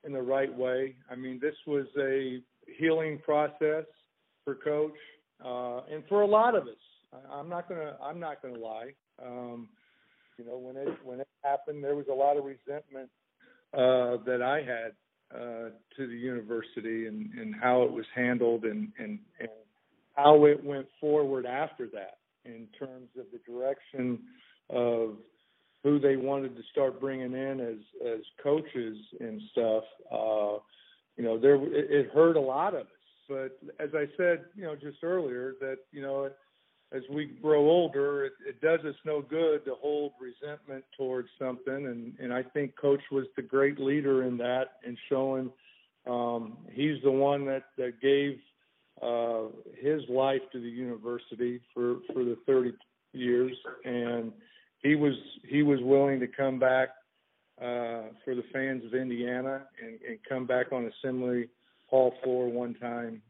in 0.04 0.12
the 0.12 0.22
right 0.22 0.52
way. 0.52 0.94
I 1.10 1.14
mean, 1.14 1.38
this 1.40 1.54
was 1.66 1.86
a 1.98 2.40
healing 2.78 3.18
process 3.24 3.84
for 4.44 4.54
Coach 4.54 4.96
uh, 5.44 5.80
and 5.92 6.02
for 6.08 6.22
a 6.22 6.26
lot 6.26 6.54
of 6.54 6.64
us. 6.64 6.74
I, 7.12 7.34
I'm 7.34 7.48
not 7.48 7.68
gonna 7.68 7.96
I'm 8.02 8.18
not 8.18 8.42
gonna 8.42 8.58
lie. 8.58 8.94
Um, 9.24 9.68
you 10.38 10.44
know, 10.44 10.58
when 10.58 10.76
it 10.76 10.88
when 11.04 11.20
it 11.20 11.28
happened, 11.42 11.82
there 11.82 11.94
was 11.94 12.06
a 12.10 12.14
lot 12.14 12.36
of 12.36 12.44
resentment 12.44 13.10
uh, 13.74 14.22
that 14.24 14.42
I 14.42 14.58
had 14.58 14.92
uh, 15.34 15.70
to 15.96 16.06
the 16.06 16.16
university 16.16 17.06
and, 17.06 17.30
and 17.34 17.54
how 17.54 17.82
it 17.82 17.92
was 17.92 18.06
handled 18.14 18.64
and, 18.64 18.90
and, 18.98 19.18
and 19.38 19.48
how 20.14 20.46
it 20.46 20.64
went 20.64 20.86
forward 21.00 21.44
after 21.44 21.86
that 21.88 22.18
in 22.44 22.66
terms 22.78 23.08
of 23.18 23.26
the 23.32 23.38
direction 23.50 24.20
of 24.70 25.16
who 25.82 25.98
they 25.98 26.16
wanted 26.16 26.56
to 26.56 26.62
start 26.70 27.00
bringing 27.00 27.32
in 27.32 27.60
as 27.60 27.78
as 28.06 28.20
coaches 28.42 28.96
and 29.20 29.40
stuff. 29.52 29.84
Uh, 30.10 30.58
you 31.16 31.24
know, 31.24 31.38
there 31.38 31.56
it, 31.56 31.90
it 31.90 32.10
hurt 32.12 32.36
a 32.36 32.40
lot 32.40 32.74
of 32.74 32.82
us. 32.82 32.86
But 33.28 33.58
as 33.78 33.90
I 33.94 34.06
said, 34.16 34.46
you 34.54 34.64
know, 34.64 34.74
just 34.74 34.98
earlier, 35.02 35.54
that 35.60 35.78
you 35.92 36.02
know, 36.02 36.30
as 36.92 37.02
we 37.10 37.26
grow 37.26 37.60
older, 37.68 38.26
it, 38.26 38.32
it 38.46 38.60
does 38.60 38.80
us 38.80 38.96
no 39.04 39.20
good 39.20 39.64
to 39.66 39.74
hold 39.74 40.12
resentment 40.20 40.84
towards 40.96 41.28
something. 41.38 41.86
And 41.86 42.14
and 42.18 42.32
I 42.32 42.42
think 42.42 42.76
Coach 42.76 43.02
was 43.10 43.26
the 43.36 43.42
great 43.42 43.78
leader 43.78 44.24
in 44.24 44.36
that 44.38 44.74
and 44.84 44.96
showing 45.08 45.50
um, 46.08 46.58
he's 46.72 47.02
the 47.02 47.10
one 47.10 47.44
that 47.46 47.64
that 47.76 48.00
gave 48.00 48.38
uh, 49.02 49.44
his 49.80 50.02
life 50.08 50.42
to 50.52 50.60
the 50.60 50.68
university 50.68 51.60
for 51.74 51.96
for 52.12 52.24
the 52.24 52.36
30 52.46 52.72
years, 53.12 53.56
and 53.84 54.32
he 54.82 54.94
was 54.94 55.14
he 55.46 55.62
was 55.62 55.80
willing 55.82 56.20
to 56.20 56.26
come 56.26 56.58
back 56.58 56.90
uh, 57.60 58.12
for 58.24 58.34
the 58.34 58.44
fans 58.52 58.84
of 58.84 58.94
Indiana 58.94 59.62
and, 59.82 59.98
and 60.08 60.18
come 60.28 60.46
back 60.46 60.72
on 60.72 60.90
Assembly 61.02 61.48
Hall 61.86 62.14
floor 62.22 62.48
one 62.48 62.74
time, 62.74 63.20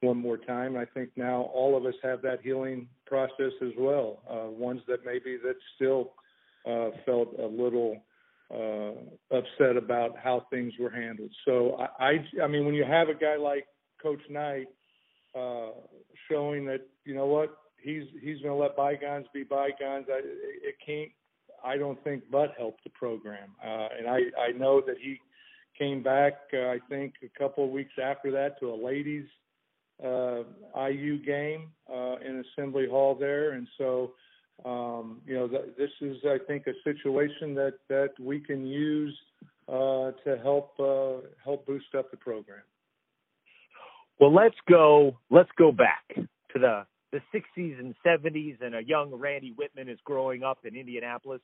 one 0.00 0.16
more 0.16 0.36
time. 0.36 0.76
I 0.76 0.84
think 0.84 1.10
now 1.16 1.50
all 1.54 1.76
of 1.76 1.84
us 1.86 1.94
have 2.02 2.22
that 2.22 2.40
healing 2.42 2.88
process 3.06 3.52
as 3.62 3.72
well. 3.76 4.22
Uh, 4.30 4.50
ones 4.50 4.82
that 4.86 5.04
maybe 5.04 5.36
that 5.42 5.56
still 5.76 6.12
uh, 6.66 6.90
felt 7.04 7.34
a 7.40 7.46
little 7.46 7.96
uh, 8.52 9.36
upset 9.36 9.76
about 9.76 10.16
how 10.22 10.46
things 10.50 10.74
were 10.78 10.90
handled. 10.90 11.30
So 11.44 11.76
I, 11.98 12.04
I, 12.04 12.42
I 12.44 12.46
mean, 12.46 12.66
when 12.66 12.74
you 12.74 12.84
have 12.84 13.08
a 13.08 13.14
guy 13.14 13.36
like 13.36 13.66
Coach 14.00 14.20
Knight 14.28 14.66
uh, 15.34 15.70
showing 16.30 16.66
that 16.66 16.82
you 17.04 17.14
know 17.14 17.26
what 17.26 17.56
he's 17.82 18.04
he's 18.20 18.40
going 18.40 18.54
to 18.54 18.60
let 18.60 18.76
bygones 18.76 19.26
be 19.32 19.42
bygones. 19.42 20.06
I, 20.08 20.20
it 20.22 20.76
can't. 20.84 21.10
I 21.64 21.76
don't 21.76 22.02
think 22.02 22.24
but 22.30 22.54
help 22.58 22.76
the 22.84 22.90
program. 22.90 23.50
Uh, 23.62 23.88
and 23.98 24.08
I 24.08 24.20
I 24.40 24.52
know 24.56 24.80
that 24.80 24.96
he 25.00 25.18
came 25.78 26.02
back. 26.02 26.34
Uh, 26.52 26.68
I 26.68 26.78
think 26.88 27.14
a 27.22 27.38
couple 27.38 27.64
of 27.64 27.70
weeks 27.70 27.92
after 28.02 28.30
that 28.32 28.58
to 28.60 28.70
a 28.70 28.76
ladies 28.76 29.26
uh, 30.02 30.42
IU 30.88 31.22
game 31.24 31.70
uh, 31.92 32.16
in 32.16 32.44
Assembly 32.52 32.86
Hall 32.88 33.14
there, 33.14 33.52
and 33.52 33.68
so 33.78 34.12
um, 34.64 35.20
you 35.26 35.34
know 35.34 35.48
th- 35.48 35.76
this 35.78 35.90
is 36.00 36.16
I 36.24 36.38
think 36.46 36.66
a 36.66 36.72
situation 36.84 37.54
that 37.54 37.74
that 37.88 38.10
we 38.20 38.40
can 38.40 38.66
use 38.66 39.16
uh, 39.68 40.12
to 40.24 40.38
help 40.42 40.72
uh, 40.80 41.26
help 41.44 41.66
boost 41.66 41.94
up 41.96 42.10
the 42.10 42.16
program. 42.16 42.62
Well, 44.20 44.34
let's 44.34 44.56
go. 44.68 45.18
Let's 45.30 45.50
go 45.56 45.72
back 45.72 46.04
to 46.14 46.58
the 46.58 46.86
the 47.12 47.20
60s 47.34 47.78
and 47.78 47.94
70s, 48.04 48.60
and 48.60 48.74
a 48.74 48.82
young 48.82 49.14
Randy 49.14 49.54
Wittman 49.54 49.92
is 49.92 49.98
growing 50.04 50.42
up 50.42 50.58
in 50.64 50.74
Indianapolis. 50.74 51.40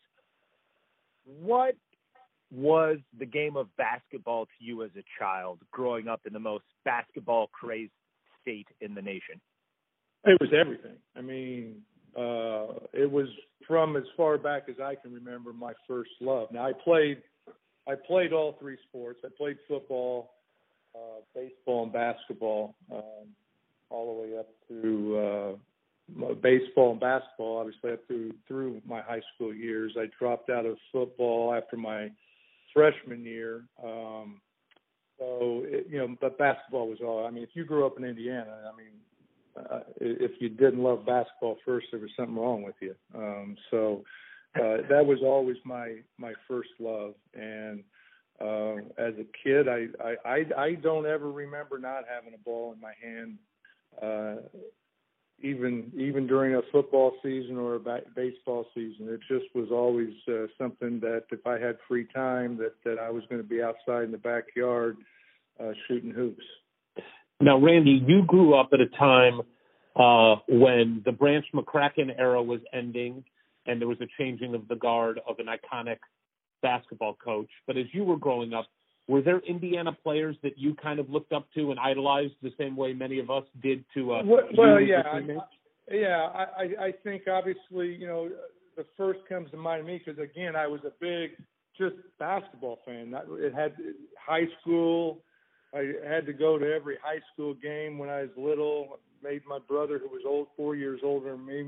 What 1.24 1.74
was 2.50 2.98
the 3.18 3.26
game 3.26 3.56
of 3.56 3.68
basketball 3.76 4.46
to 4.46 4.64
you 4.64 4.82
as 4.82 4.90
a 4.96 5.04
child, 5.18 5.58
growing 5.70 6.08
up 6.08 6.22
in 6.26 6.32
the 6.32 6.38
most 6.38 6.64
basketball 6.84 7.48
crazed 7.48 7.92
state 8.40 8.66
in 8.80 8.94
the 8.94 9.02
nation? 9.02 9.40
It 10.24 10.38
was 10.40 10.50
everything. 10.58 10.96
I 11.16 11.20
mean, 11.20 11.82
uh, 12.16 12.80
it 12.92 13.10
was 13.10 13.28
from 13.66 13.96
as 13.96 14.04
far 14.16 14.38
back 14.38 14.64
as 14.68 14.76
I 14.82 14.94
can 14.94 15.12
remember 15.12 15.52
my 15.52 15.74
first 15.86 16.10
love. 16.20 16.48
Now 16.50 16.66
I 16.66 16.72
played, 16.72 17.22
I 17.86 17.94
played 17.94 18.32
all 18.32 18.56
three 18.58 18.78
sports. 18.88 19.20
I 19.24 19.28
played 19.36 19.58
football, 19.68 20.30
uh, 20.94 21.20
baseball, 21.34 21.84
and 21.84 21.92
basketball. 21.92 22.74
Um, 22.90 23.28
all 23.90 24.14
the 24.14 24.22
way 24.22 24.38
up 24.38 24.48
to 24.68 25.18
uh, 25.18 26.34
baseball 26.42 26.92
and 26.92 27.00
basketball, 27.00 27.58
obviously 27.58 27.92
up 27.92 28.06
through 28.06 28.32
through 28.46 28.80
my 28.86 29.00
high 29.00 29.22
school 29.34 29.54
years. 29.54 29.92
I 29.98 30.06
dropped 30.18 30.50
out 30.50 30.66
of 30.66 30.76
football 30.92 31.54
after 31.54 31.76
my 31.76 32.10
freshman 32.74 33.24
year. 33.24 33.64
Um, 33.82 34.40
so 35.18 35.62
it, 35.64 35.86
you 35.90 35.98
know, 35.98 36.16
but 36.20 36.38
basketball 36.38 36.88
was 36.88 36.98
all. 37.02 37.26
I 37.26 37.30
mean, 37.30 37.42
if 37.42 37.50
you 37.54 37.64
grew 37.64 37.86
up 37.86 37.98
in 37.98 38.04
Indiana, 38.04 38.70
I 38.72 38.76
mean, 38.76 39.66
uh, 39.70 39.80
if 40.00 40.32
you 40.40 40.48
didn't 40.48 40.82
love 40.82 41.04
basketball 41.04 41.56
first, 41.64 41.86
there 41.90 42.00
was 42.00 42.10
something 42.16 42.36
wrong 42.36 42.62
with 42.62 42.76
you. 42.80 42.94
Um, 43.14 43.56
so 43.70 44.04
uh, 44.56 44.78
that 44.88 45.04
was 45.04 45.18
always 45.22 45.56
my 45.64 45.96
my 46.16 46.32
first 46.46 46.70
love. 46.78 47.14
And 47.34 47.82
uh, 48.40 48.76
as 48.96 49.14
a 49.18 49.26
kid, 49.42 49.68
I, 49.68 49.86
I 50.02 50.16
I 50.24 50.44
I 50.56 50.74
don't 50.74 51.06
ever 51.06 51.30
remember 51.30 51.78
not 51.78 52.04
having 52.08 52.34
a 52.34 52.38
ball 52.38 52.72
in 52.72 52.80
my 52.80 52.92
hand 53.02 53.38
uh, 54.02 54.36
even 55.40 55.92
even 55.96 56.26
during 56.26 56.54
a 56.54 56.62
football 56.72 57.12
season 57.22 57.56
or 57.56 57.76
a 57.76 57.80
ba- 57.80 58.02
baseball 58.16 58.66
season. 58.74 59.08
It 59.08 59.20
just 59.28 59.54
was 59.54 59.68
always 59.70 60.12
uh, 60.28 60.46
something 60.56 60.98
that 61.00 61.24
if 61.30 61.46
I 61.46 61.58
had 61.58 61.76
free 61.86 62.06
time, 62.14 62.56
that 62.58 62.74
that 62.84 62.98
I 62.98 63.10
was 63.10 63.22
going 63.28 63.40
to 63.40 63.48
be 63.48 63.62
outside 63.62 64.04
in 64.04 64.12
the 64.12 64.18
backyard 64.18 64.96
uh, 65.60 65.72
shooting 65.86 66.10
hoops. 66.10 66.44
Now, 67.40 67.58
Randy, 67.58 68.02
you 68.04 68.22
grew 68.24 68.54
up 68.54 68.70
at 68.72 68.80
a 68.80 68.88
time 68.88 69.42
uh, 69.94 70.40
when 70.48 71.02
the 71.04 71.12
Branch 71.12 71.44
McCracken 71.54 72.18
era 72.18 72.42
was 72.42 72.60
ending, 72.72 73.24
and 73.66 73.80
there 73.80 73.88
was 73.88 74.00
a 74.00 74.08
changing 74.18 74.54
of 74.54 74.66
the 74.66 74.74
guard 74.74 75.20
of 75.28 75.38
an 75.38 75.46
iconic 75.46 75.98
basketball 76.62 77.14
coach. 77.14 77.48
But 77.66 77.76
as 77.76 77.86
you 77.92 78.02
were 78.02 78.16
growing 78.16 78.54
up, 78.54 78.66
were 79.08 79.22
there 79.22 79.40
Indiana 79.40 79.96
players 80.02 80.36
that 80.42 80.58
you 80.58 80.74
kind 80.74 81.00
of 81.00 81.08
looked 81.08 81.32
up 81.32 81.46
to 81.54 81.70
and 81.70 81.80
idolized 81.80 82.34
the 82.42 82.52
same 82.58 82.76
way 82.76 82.92
many 82.92 83.18
of 83.18 83.30
us 83.30 83.44
did 83.62 83.84
to? 83.94 84.12
Uh, 84.12 84.22
well, 84.24 84.48
well 84.56 84.80
yeah, 84.80 85.02
I, 85.10 85.20
yeah. 85.90 86.28
I, 86.34 86.84
I 86.86 86.92
think 87.02 87.22
obviously 87.26 87.94
you 87.94 88.06
know 88.06 88.28
the 88.76 88.84
first 88.96 89.20
comes 89.28 89.50
to 89.50 89.56
mind 89.56 89.82
to 89.82 89.86
me 89.86 90.00
because 90.04 90.22
again 90.22 90.54
I 90.54 90.66
was 90.66 90.80
a 90.84 90.92
big 91.00 91.30
just 91.78 91.96
basketball 92.18 92.80
fan. 92.84 93.14
It 93.38 93.54
had 93.54 93.72
high 94.24 94.46
school. 94.60 95.22
I 95.74 95.92
had 96.06 96.26
to 96.26 96.32
go 96.32 96.58
to 96.58 96.66
every 96.66 96.96
high 97.02 97.20
school 97.32 97.54
game 97.54 97.98
when 97.98 98.10
I 98.10 98.22
was 98.22 98.30
little. 98.36 98.98
Made 99.22 99.42
my 99.48 99.58
brother, 99.58 99.98
who 99.98 100.08
was 100.08 100.22
old, 100.26 100.46
four 100.56 100.76
years 100.76 101.00
older 101.02 101.32
than 101.32 101.44
me, 101.44 101.66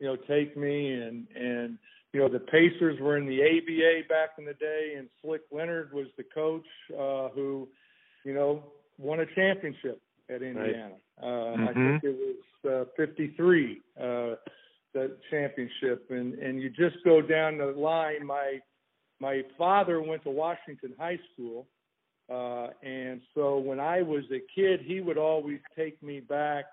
you 0.00 0.06
know, 0.06 0.16
take 0.16 0.56
me 0.56 0.92
and 0.92 1.26
and 1.36 1.78
you 2.12 2.20
know, 2.20 2.28
the 2.28 2.40
Pacers 2.40 2.98
were 3.00 3.16
in 3.16 3.26
the 3.26 3.42
ABA 3.42 4.08
back 4.08 4.30
in 4.38 4.44
the 4.44 4.54
day, 4.54 4.94
and 4.96 5.08
Slick 5.22 5.42
Leonard 5.52 5.92
was 5.92 6.06
the 6.16 6.24
coach 6.24 6.66
uh, 6.92 7.28
who, 7.34 7.68
you 8.24 8.32
know, 8.32 8.62
won 8.98 9.20
a 9.20 9.26
championship 9.34 10.00
at 10.30 10.42
Indiana. 10.42 10.94
Right. 11.20 11.22
Uh, 11.22 11.56
mm-hmm. 11.56 11.68
I 11.68 11.72
think 11.72 12.04
it 12.04 12.16
was 12.64 12.86
uh, 12.88 12.90
53, 12.96 13.82
uh, 13.98 14.02
the 14.94 15.16
championship, 15.30 16.06
and 16.10 16.34
and 16.34 16.60
you 16.60 16.70
just 16.70 16.96
go 17.04 17.20
down 17.20 17.58
the 17.58 17.66
line. 17.66 18.26
My 18.26 18.60
my 19.20 19.42
father 19.58 20.00
went 20.00 20.22
to 20.24 20.30
Washington 20.30 20.94
High 20.98 21.18
School, 21.32 21.66
uh, 22.32 22.68
and 22.82 23.20
so 23.34 23.58
when 23.58 23.78
I 23.78 24.02
was 24.02 24.24
a 24.30 24.40
kid, 24.54 24.80
he 24.84 25.00
would 25.00 25.18
always 25.18 25.60
take 25.76 26.02
me 26.02 26.20
back 26.20 26.64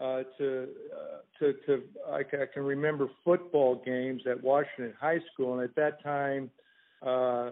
uh, 0.00 0.22
to 0.38 0.68
uh, 0.92 1.38
to 1.38 1.52
to 1.66 1.82
I, 2.10 2.20
I 2.20 2.46
can 2.52 2.62
remember 2.62 3.08
football 3.24 3.82
games 3.84 4.22
at 4.30 4.42
Washington 4.42 4.94
High 4.98 5.20
School, 5.32 5.58
and 5.58 5.62
at 5.62 5.74
that 5.76 6.02
time, 6.02 6.50
uh, 7.04 7.50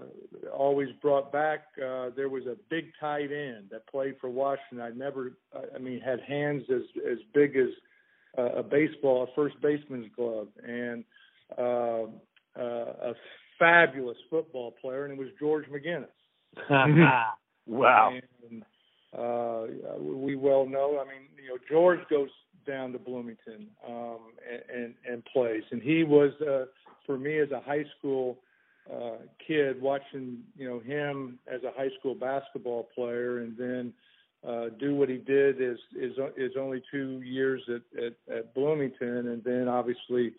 always 0.52 0.88
brought 1.02 1.32
back. 1.32 1.66
Uh, 1.76 2.10
there 2.16 2.28
was 2.28 2.46
a 2.46 2.56
big 2.70 2.92
tight 3.00 3.30
end 3.32 3.68
that 3.70 3.86
played 3.88 4.14
for 4.20 4.30
Washington. 4.30 4.80
I 4.80 4.90
never, 4.90 5.32
I 5.74 5.78
mean, 5.78 6.00
had 6.00 6.20
hands 6.20 6.64
as 6.70 6.82
as 7.10 7.18
big 7.34 7.56
as 7.56 7.68
uh, 8.38 8.58
a 8.58 8.62
baseball, 8.62 9.24
a 9.24 9.34
first 9.34 9.60
baseman's 9.60 10.10
glove, 10.16 10.48
and 10.66 11.04
uh, 11.58 12.04
uh, 12.58 13.10
a 13.10 13.14
fabulous 13.58 14.18
football 14.28 14.74
player, 14.80 15.04
and 15.04 15.12
it 15.14 15.18
was 15.18 15.28
George 15.38 15.66
McGinnis. 15.66 16.06
wow. 17.66 18.12
And, 18.50 18.62
uh, 19.16 19.66
we 20.00 20.36
well 20.36 20.66
know. 20.66 21.00
I 21.00 21.08
mean, 21.08 21.28
you 21.42 21.48
know, 21.48 21.58
George 21.68 22.00
goes 22.08 22.28
down 22.66 22.92
to 22.92 22.98
Bloomington 22.98 23.68
um, 23.88 24.18
and, 24.50 24.82
and 24.82 24.94
and 25.10 25.24
plays, 25.26 25.62
and 25.70 25.82
he 25.82 26.04
was 26.04 26.32
uh, 26.40 26.66
for 27.06 27.18
me 27.18 27.38
as 27.38 27.50
a 27.50 27.60
high 27.60 27.84
school 27.98 28.38
uh, 28.92 29.18
kid 29.46 29.80
watching 29.80 30.38
you 30.56 30.68
know 30.68 30.80
him 30.80 31.38
as 31.52 31.62
a 31.62 31.72
high 31.76 31.90
school 31.98 32.14
basketball 32.14 32.88
player, 32.94 33.38
and 33.38 33.56
then 33.56 33.92
uh, 34.46 34.66
do 34.78 34.94
what 34.94 35.08
he 35.08 35.16
did 35.16 35.60
is 35.60 35.78
is 35.98 36.12
is 36.36 36.52
only 36.58 36.82
two 36.90 37.20
years 37.22 37.62
at, 37.68 38.04
at 38.04 38.36
at 38.36 38.54
Bloomington, 38.54 39.28
and 39.28 39.42
then 39.44 39.68
obviously 39.68 40.34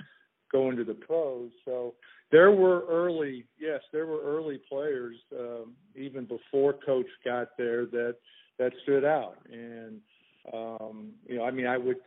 go 0.51 0.69
into 0.69 0.83
the 0.83 0.93
pros. 0.93 1.49
So 1.65 1.95
there 2.31 2.51
were 2.51 2.85
early, 2.89 3.45
yes, 3.59 3.81
there 3.91 4.05
were 4.05 4.21
early 4.21 4.59
players 4.69 5.15
um, 5.37 5.73
even 5.95 6.25
before 6.25 6.73
Coach 6.73 7.07
got 7.25 7.49
there 7.57 7.85
that 7.87 8.15
that 8.57 8.73
stood 8.83 9.05
out. 9.05 9.37
And 9.51 10.01
um, 10.53 11.11
you 11.27 11.37
know, 11.37 11.43
I 11.43 11.51
mean, 11.51 11.67
I 11.67 11.77
would, 11.77 11.97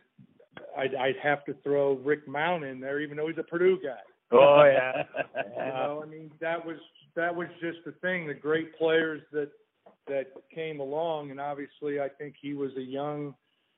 I'd, 0.77 0.95
I'd 0.95 1.17
have 1.21 1.45
to 1.45 1.55
throw 1.63 1.93
Rick 1.93 2.27
Mount 2.27 2.63
in 2.63 2.79
there, 2.79 2.99
even 2.99 3.17
though 3.17 3.27
he's 3.27 3.37
a 3.37 3.43
Purdue 3.43 3.79
guy. 3.83 3.99
Oh 4.31 4.63
yeah. 4.63 5.03
you 5.35 5.55
know, 5.55 6.01
I 6.03 6.07
mean 6.07 6.31
that 6.41 6.65
was 6.65 6.77
that 7.15 7.33
was 7.33 7.47
just 7.61 7.77
the 7.85 7.91
thing. 8.01 8.27
The 8.27 8.33
great 8.33 8.77
players 8.77 9.21
that 9.31 9.49
that 10.07 10.31
came 10.53 10.79
along, 10.79 11.31
and 11.31 11.39
obviously 11.39 11.99
I 11.99 12.09
think 12.09 12.35
he 12.41 12.53
was 12.53 12.71
a 12.77 12.81
young 12.81 13.35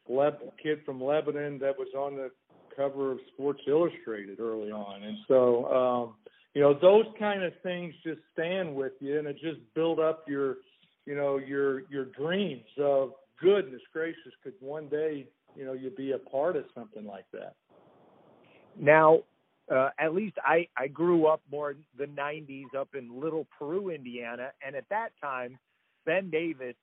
Le- 0.10 0.38
kid 0.62 0.80
from 0.86 1.04
Lebanon 1.04 1.60
that 1.60 1.78
was 1.78 1.90
on 1.98 2.16
the 2.16 2.32
cover 2.76 3.12
of 3.12 3.20
Sports 3.34 3.62
Illustrated 3.68 4.40
early 4.40 4.72
on, 4.72 5.04
and 5.04 5.18
so 5.28 5.66
um, 5.66 6.16
you 6.54 6.62
know 6.62 6.74
those 6.74 7.06
kind 7.20 7.44
of 7.44 7.54
things 7.62 7.94
just 8.04 8.22
stand 8.34 8.74
with 8.74 8.94
you, 9.00 9.20
and 9.20 9.28
it 9.28 9.38
just 9.42 9.60
build 9.76 10.00
up 10.00 10.24
your 10.28 10.58
you 11.06 11.16
know 11.16 11.38
your 11.38 11.82
your 11.90 12.06
dreams 12.06 12.66
of 12.80 13.12
goodness 13.42 13.82
gracious, 13.94 14.34
could 14.44 14.54
one 14.60 14.88
day 14.88 15.28
you 15.56 15.66
know 15.66 15.74
you 15.74 15.90
be 15.92 16.12
a 16.12 16.18
part 16.18 16.56
of 16.56 16.66
something 16.76 17.06
like 17.06 17.26
that. 17.34 17.56
Now, 18.80 19.22
uh, 19.74 19.90
at 20.00 20.14
least 20.14 20.38
I, 20.44 20.68
I 20.78 20.88
grew 20.88 21.26
up 21.26 21.42
more 21.52 21.76
the 21.98 22.06
90s 22.06 22.74
up 22.78 22.90
in 22.96 23.20
Little 23.20 23.48
Peru, 23.58 23.90
Indiana. 23.90 24.52
And 24.66 24.76
at 24.76 24.86
that 24.90 25.10
time, 25.22 25.58
Ben 26.06 26.30
Davis 26.30 26.76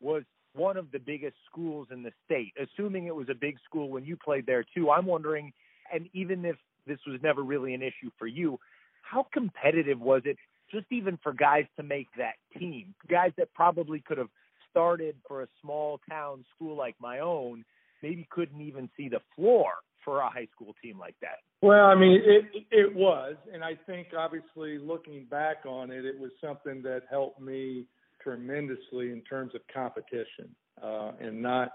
was 0.00 0.22
one 0.54 0.76
of 0.76 0.90
the 0.92 0.98
biggest 0.98 1.36
schools 1.50 1.88
in 1.90 2.02
the 2.02 2.12
state, 2.24 2.52
assuming 2.60 3.06
it 3.06 3.14
was 3.14 3.28
a 3.30 3.34
big 3.34 3.56
school 3.64 3.88
when 3.88 4.04
you 4.04 4.16
played 4.16 4.46
there 4.46 4.64
too. 4.74 4.90
I'm 4.90 5.06
wondering, 5.06 5.52
and 5.92 6.08
even 6.12 6.44
if 6.44 6.56
this 6.86 6.98
was 7.06 7.20
never 7.22 7.42
really 7.42 7.74
an 7.74 7.82
issue 7.82 8.10
for 8.18 8.26
you, 8.26 8.58
how 9.02 9.26
competitive 9.32 10.00
was 10.00 10.22
it 10.24 10.36
just 10.70 10.86
even 10.90 11.18
for 11.22 11.32
guys 11.32 11.64
to 11.76 11.82
make 11.82 12.08
that 12.16 12.34
team? 12.58 12.94
Guys 13.08 13.32
that 13.38 13.52
probably 13.54 14.00
could 14.00 14.18
have 14.18 14.28
started 14.70 15.16
for 15.26 15.42
a 15.42 15.48
small 15.60 16.00
town 16.08 16.44
school 16.54 16.76
like 16.76 16.96
my 17.00 17.20
own, 17.20 17.64
maybe 18.02 18.26
couldn't 18.30 18.60
even 18.60 18.88
see 18.96 19.08
the 19.08 19.20
floor 19.36 19.72
for 20.04 20.20
a 20.20 20.30
high 20.30 20.48
school 20.54 20.74
team 20.82 20.98
like 20.98 21.16
that. 21.20 21.38
Well, 21.62 21.84
I 21.86 21.94
mean, 21.94 22.22
it 22.24 22.64
it 22.70 22.94
was, 22.94 23.36
and 23.52 23.62
I 23.62 23.78
think 23.86 24.08
obviously 24.16 24.78
looking 24.78 25.26
back 25.26 25.66
on 25.66 25.90
it, 25.90 26.04
it 26.06 26.18
was 26.18 26.30
something 26.40 26.82
that 26.82 27.02
helped 27.10 27.40
me 27.40 27.84
tremendously 28.22 29.12
in 29.12 29.22
terms 29.28 29.54
of 29.54 29.60
competition 29.72 30.54
uh, 30.82 31.12
and 31.20 31.42
not 31.42 31.72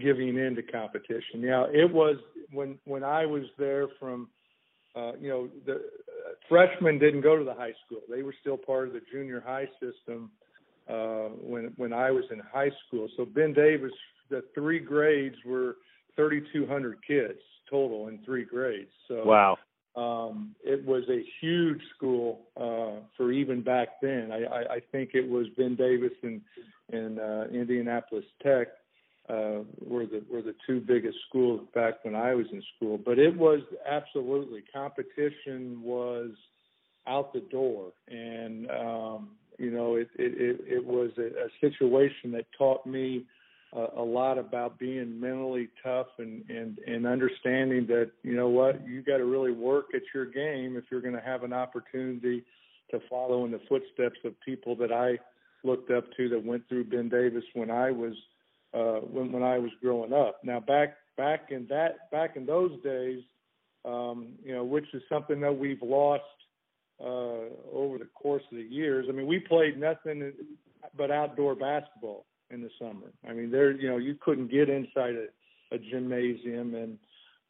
giving 0.00 0.36
in 0.36 0.54
to 0.56 0.62
competition. 0.62 1.40
Now, 1.40 1.64
it 1.64 1.90
was 1.90 2.16
when 2.52 2.78
when 2.84 3.04
I 3.04 3.24
was 3.24 3.44
there 3.58 3.88
from, 3.98 4.28
uh, 4.94 5.12
you 5.18 5.28
know, 5.28 5.48
the 5.64 5.74
uh, 5.74 5.78
freshmen 6.48 6.98
didn't 6.98 7.22
go 7.22 7.38
to 7.38 7.44
the 7.44 7.54
high 7.54 7.74
school; 7.86 8.02
they 8.10 8.22
were 8.22 8.34
still 8.40 8.58
part 8.58 8.88
of 8.88 8.92
the 8.92 9.00
junior 9.10 9.42
high 9.44 9.68
system 9.80 10.30
uh, 10.92 11.28
when 11.40 11.72
when 11.76 11.92
I 11.92 12.10
was 12.10 12.24
in 12.30 12.40
high 12.40 12.70
school. 12.86 13.08
So 13.16 13.24
Ben 13.24 13.52
Davis, 13.52 13.92
the 14.30 14.42
three 14.54 14.78
grades 14.78 15.36
were 15.44 15.76
3,200 16.16 16.98
kids 17.06 17.38
total 17.70 18.08
in 18.08 18.18
three 18.24 18.44
grades. 18.44 18.90
So 19.08 19.24
wow. 19.24 19.56
Um, 19.94 20.54
it 20.64 20.82
was 20.86 21.02
a 21.10 21.22
huge 21.40 21.82
school 21.94 22.46
uh, 22.56 23.04
for 23.14 23.30
even 23.30 23.60
back 23.60 24.00
then. 24.00 24.30
I, 24.32 24.44
I, 24.44 24.60
I 24.76 24.80
think 24.90 25.10
it 25.12 25.28
was 25.28 25.48
Ben 25.58 25.76
Davis 25.76 26.12
and, 26.22 26.40
and 26.90 27.20
uh, 27.20 27.44
Indianapolis 27.52 28.24
Tech 28.42 28.68
uh, 29.28 29.60
were 29.86 30.06
the 30.06 30.24
were 30.30 30.40
the 30.40 30.54
two 30.66 30.80
biggest 30.80 31.18
schools 31.28 31.60
back 31.74 32.04
when 32.04 32.14
I 32.14 32.34
was 32.34 32.46
in 32.52 32.62
school. 32.76 32.98
But 32.98 33.18
it 33.18 33.36
was 33.36 33.60
absolutely 33.86 34.64
competition 34.72 35.82
was 35.82 36.30
out 37.06 37.34
the 37.34 37.40
door, 37.40 37.92
and 38.08 38.70
um, 38.70 39.30
you 39.62 39.70
know 39.70 39.94
it 39.94 40.08
it 40.18 40.32
it, 40.36 40.60
it 40.66 40.84
was 40.84 41.10
a, 41.18 41.46
a 41.46 41.48
situation 41.60 42.32
that 42.32 42.46
taught 42.58 42.84
me 42.84 43.24
a, 43.72 43.86
a 43.98 44.02
lot 44.02 44.36
about 44.36 44.78
being 44.78 45.20
mentally 45.20 45.68
tough 45.82 46.08
and 46.18 46.44
and 46.50 46.78
and 46.86 47.06
understanding 47.06 47.86
that 47.86 48.10
you 48.24 48.34
know 48.34 48.48
what 48.48 48.86
you 48.86 49.02
got 49.02 49.18
to 49.18 49.24
really 49.24 49.52
work 49.52 49.86
at 49.94 50.02
your 50.12 50.26
game 50.26 50.76
if 50.76 50.84
you're 50.90 51.00
going 51.00 51.14
to 51.14 51.20
have 51.20 51.44
an 51.44 51.52
opportunity 51.52 52.44
to 52.90 52.98
follow 53.08 53.44
in 53.44 53.52
the 53.52 53.60
footsteps 53.68 54.18
of 54.24 54.38
people 54.44 54.74
that 54.76 54.92
I 54.92 55.18
looked 55.64 55.92
up 55.92 56.04
to 56.16 56.28
that 56.30 56.44
went 56.44 56.68
through 56.68 56.84
Ben 56.84 57.08
Davis 57.08 57.44
when 57.54 57.70
I 57.70 57.92
was 57.92 58.14
uh 58.74 59.06
when 59.06 59.30
when 59.30 59.44
I 59.44 59.58
was 59.58 59.70
growing 59.80 60.12
up. 60.12 60.40
Now 60.42 60.58
back 60.58 60.96
back 61.16 61.50
in 61.50 61.68
that 61.68 62.10
back 62.10 62.36
in 62.36 62.46
those 62.46 62.72
days, 62.82 63.22
um, 63.84 64.32
you 64.44 64.52
know, 64.52 64.64
which 64.64 64.86
is 64.92 65.02
something 65.08 65.40
that 65.40 65.56
we've 65.56 65.82
lost 65.82 66.24
uh 67.00 67.48
over 67.72 67.98
the 67.98 68.08
course 68.14 68.42
of 68.50 68.56
the 68.56 68.64
years. 68.64 69.06
I 69.08 69.12
mean, 69.12 69.26
we 69.26 69.38
played 69.38 69.78
nothing 69.78 70.32
but 70.96 71.10
outdoor 71.10 71.54
basketball 71.54 72.26
in 72.50 72.60
the 72.60 72.70
summer. 72.78 73.12
I 73.28 73.32
mean, 73.32 73.50
there, 73.50 73.72
you 73.72 73.88
know, 73.88 73.96
you 73.96 74.16
couldn't 74.20 74.50
get 74.50 74.68
inside 74.68 75.14
a, 75.14 75.74
a 75.74 75.78
gymnasium, 75.78 76.74
and 76.74 76.98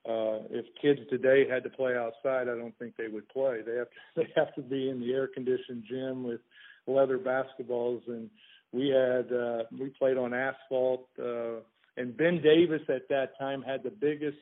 uh, 0.08 0.46
if 0.50 0.66
kids 0.80 1.00
today 1.10 1.46
had 1.48 1.62
to 1.64 1.70
play 1.70 1.96
outside, 1.96 2.48
I 2.48 2.56
don't 2.56 2.76
think 2.78 2.96
they 2.96 3.08
would 3.08 3.28
play. 3.28 3.60
They 3.64 3.76
have 3.76 3.88
to, 3.88 3.96
they 4.16 4.28
have 4.36 4.54
to 4.54 4.62
be 4.62 4.88
in 4.88 5.00
the 5.00 5.12
air-conditioned 5.12 5.84
gym 5.88 6.24
with 6.24 6.40
leather 6.86 7.18
basketballs, 7.18 8.02
and 8.06 8.30
we 8.72 8.88
had 8.88 9.32
uh, 9.32 9.64
we 9.78 9.90
played 9.90 10.16
on 10.16 10.32
asphalt. 10.32 11.08
Uh, 11.20 11.60
and 11.96 12.16
Ben 12.16 12.40
Davis 12.42 12.80
at 12.88 13.08
that 13.10 13.38
time 13.38 13.62
had 13.62 13.82
the 13.82 13.90
biggest 13.90 14.38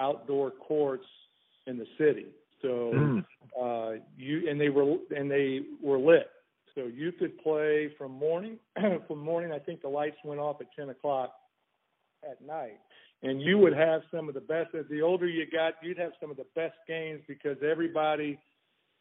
outdoor 0.00 0.50
courts 0.50 1.06
in 1.66 1.78
the 1.78 1.86
city. 1.96 2.26
So 2.62 2.92
mm. 2.94 3.24
uh, 3.60 4.00
you 4.16 4.48
and 4.48 4.60
they 4.60 4.68
were 4.68 4.96
and 5.16 5.30
they 5.30 5.60
were 5.82 5.98
lit. 5.98 6.28
So 6.74 6.84
you 6.84 7.12
could 7.12 7.38
play 7.38 7.92
from 7.98 8.12
morning 8.12 8.58
from 9.06 9.18
morning. 9.18 9.52
I 9.52 9.58
think 9.58 9.82
the 9.82 9.88
lights 9.88 10.16
went 10.24 10.40
off 10.40 10.60
at 10.60 10.68
ten 10.76 10.88
o'clock 10.90 11.32
at 12.28 12.44
night, 12.44 12.78
and 13.22 13.40
you 13.40 13.58
would 13.58 13.74
have 13.74 14.02
some 14.12 14.28
of 14.28 14.34
the 14.34 14.40
best. 14.40 14.74
As 14.74 14.86
the 14.90 15.02
older 15.02 15.28
you 15.28 15.46
got, 15.50 15.74
you'd 15.82 15.98
have 15.98 16.12
some 16.20 16.30
of 16.30 16.36
the 16.36 16.46
best 16.54 16.76
games 16.86 17.20
because 17.28 17.56
everybody 17.62 18.38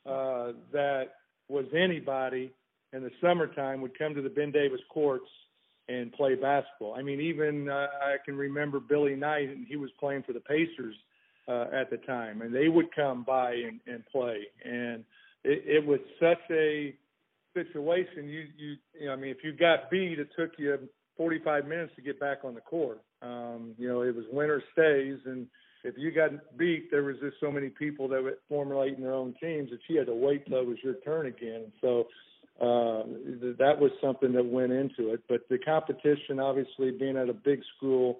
uh, 0.05 0.53
that 0.71 1.05
was 1.49 1.65
anybody 1.75 2.51
in 2.93 3.03
the 3.03 3.11
summertime 3.21 3.81
would 3.81 3.97
come 3.97 4.15
to 4.15 4.21
the 4.21 4.29
Ben 4.29 4.51
Davis 4.51 4.81
courts 4.89 5.29
and 5.89 6.11
play 6.13 6.35
basketball. 6.35 6.95
I 6.97 7.01
mean, 7.01 7.21
even 7.21 7.69
uh, 7.69 7.87
I 8.01 8.15
can 8.25 8.35
remember 8.35 8.79
Billy 8.79 9.15
Knight, 9.15 9.49
and 9.49 9.65
he 9.67 9.77
was 9.77 9.89
playing 9.99 10.23
for 10.23 10.33
the 10.33 10.41
Pacers 10.41 10.95
uh, 11.47 11.65
at 11.73 11.89
the 11.89 11.97
time, 11.97 12.41
and 12.41 12.53
they 12.53 12.67
would 12.67 12.93
come 12.95 13.23
by 13.23 13.53
and, 13.53 13.79
and 13.87 14.05
play. 14.07 14.41
And 14.63 15.03
it, 15.43 15.63
it 15.65 15.85
was 15.85 15.99
such 16.19 16.39
a 16.51 16.93
situation, 17.53 18.29
you 18.29 18.47
you 18.57 18.75
you 18.99 19.05
know, 19.07 19.13
I 19.13 19.15
mean, 19.15 19.31
if 19.31 19.43
you 19.43 19.53
got 19.53 19.89
beat, 19.89 20.19
it 20.19 20.29
took 20.37 20.51
you 20.57 20.77
45 21.15 21.67
minutes 21.67 21.93
to 21.95 22.01
get 22.01 22.19
back 22.19 22.39
on 22.43 22.53
the 22.53 22.61
court. 22.61 23.01
Um, 23.21 23.73
you 23.77 23.87
know, 23.87 24.01
it 24.01 24.15
was 24.15 24.25
winner 24.31 24.61
stays, 24.73 25.17
and 25.25 25.47
if 25.83 25.95
you 25.97 26.11
got 26.11 26.57
beat, 26.57 26.91
there 26.91 27.03
was 27.03 27.15
just 27.21 27.37
so 27.39 27.51
many 27.51 27.69
people 27.69 28.07
that 28.09 28.21
were 28.21 28.37
formulating 28.49 29.01
their 29.01 29.13
own 29.13 29.33
teams 29.41 29.69
that 29.71 29.79
you 29.87 29.97
had 29.97 30.07
to 30.07 30.15
wait 30.15 30.45
till 30.47 30.59
it 30.59 30.67
was 30.67 30.77
your 30.83 30.95
turn 31.05 31.27
again. 31.27 31.71
So 31.81 32.07
uh, 32.59 33.03
that 33.57 33.77
was 33.79 33.91
something 34.01 34.33
that 34.33 34.45
went 34.45 34.71
into 34.71 35.13
it. 35.13 35.21
But 35.29 35.47
the 35.49 35.57
competition, 35.57 36.39
obviously, 36.39 36.91
being 36.91 37.17
at 37.17 37.29
a 37.29 37.33
big 37.33 37.61
school, 37.77 38.19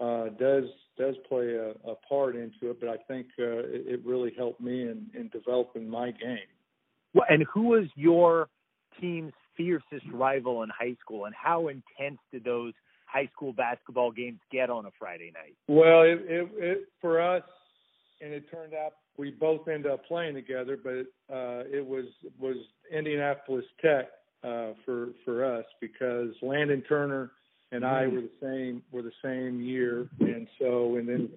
uh, 0.00 0.28
does 0.38 0.64
does 0.98 1.14
play 1.28 1.54
a, 1.54 1.70
a 1.90 1.94
part 2.08 2.36
into 2.36 2.70
it. 2.70 2.80
But 2.80 2.88
I 2.88 2.96
think 3.08 3.26
uh, 3.38 3.64
it, 3.64 3.86
it 3.86 4.00
really 4.04 4.32
helped 4.36 4.60
me 4.60 4.82
in, 4.82 5.06
in 5.14 5.28
developing 5.32 5.88
my 5.88 6.10
game. 6.10 6.38
Well, 7.14 7.26
and 7.28 7.44
who 7.52 7.62
was 7.62 7.86
your 7.94 8.48
team's 9.00 9.32
fiercest 9.56 10.06
rival 10.12 10.62
in 10.62 10.70
high 10.70 10.96
school, 11.00 11.26
and 11.26 11.34
how 11.34 11.68
intense 11.68 12.18
did 12.32 12.44
those 12.44 12.72
high 13.06 13.28
school 13.34 13.52
basketball 13.52 14.10
games 14.10 14.38
get 14.50 14.70
on 14.70 14.86
a 14.86 14.90
Friday 14.98 15.32
night? 15.34 15.54
Well, 15.68 16.02
it, 16.02 16.20
it, 16.26 16.48
it 16.56 16.78
for 17.00 17.20
us, 17.20 17.42
and 18.20 18.32
it 18.32 18.50
turned 18.50 18.72
out 18.74 18.92
we 19.18 19.30
both 19.30 19.68
ended 19.68 19.90
up 19.90 20.06
playing 20.06 20.34
together, 20.34 20.78
but 20.82 21.34
uh, 21.34 21.64
it 21.70 21.86
was 21.86 22.06
was 22.38 22.56
Indianapolis 22.90 23.64
Tech 23.80 24.08
uh, 24.42 24.72
for 24.84 25.08
for 25.24 25.44
us 25.44 25.64
because 25.80 26.30
Landon 26.40 26.82
Turner 26.88 27.32
and 27.72 27.84
I 27.84 28.04
mm-hmm. 28.04 28.14
were 28.14 28.20
the 28.20 28.30
same 28.40 28.82
were 28.92 29.02
the 29.02 29.12
same 29.22 29.60
year, 29.60 30.08
and 30.20 30.46
so 30.60 30.96
and 30.96 31.08
then 31.08 31.28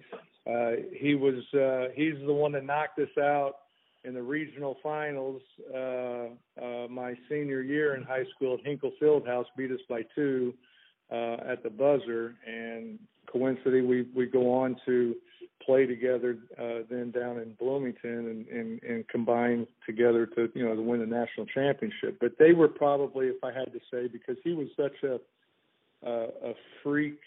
uh, 0.46 0.82
he 0.92 1.14
was 1.14 1.42
uh, 1.54 1.92
he's 1.94 2.14
the 2.24 2.32
one 2.32 2.52
that 2.52 2.64
knocked 2.64 2.98
us 2.98 3.16
out 3.18 3.56
in 4.04 4.14
the 4.14 4.22
regional 4.22 4.76
finals 4.82 5.42
uh, 5.74 6.26
uh, 6.62 6.86
my 6.88 7.14
senior 7.28 7.62
year 7.62 7.96
in 7.96 8.04
high 8.04 8.24
school 8.36 8.54
at 8.54 8.64
Hinkle 8.64 8.92
Fieldhouse, 9.02 9.46
beat 9.56 9.72
us 9.72 9.80
by 9.88 10.02
two 10.14 10.54
uh, 11.10 11.38
at 11.48 11.62
the 11.64 11.70
buzzer, 11.70 12.36
and 12.46 12.98
coincidentally 13.32 13.82
we 13.82 14.06
we 14.14 14.26
go 14.26 14.52
on 14.52 14.76
to 14.86 15.16
play 15.64 15.86
together 15.86 16.38
uh, 16.60 16.84
then 16.88 17.10
down 17.10 17.38
in 17.38 17.54
Bloomington 17.58 18.28
and, 18.28 18.46
and 18.48 18.82
and 18.82 19.08
combine 19.08 19.66
together 19.86 20.26
to 20.26 20.50
you 20.54 20.64
know 20.64 20.76
to 20.76 20.82
win 20.82 21.00
the 21.00 21.06
national 21.06 21.46
championship. 21.46 22.18
But 22.20 22.38
they 22.38 22.52
were 22.52 22.68
probably, 22.68 23.28
if 23.28 23.42
I 23.42 23.52
had 23.52 23.72
to 23.72 23.80
say, 23.90 24.06
because 24.06 24.36
he 24.44 24.52
was 24.52 24.68
such 24.76 25.02
a 25.02 25.18
a 26.10 26.54
freak 26.82 27.18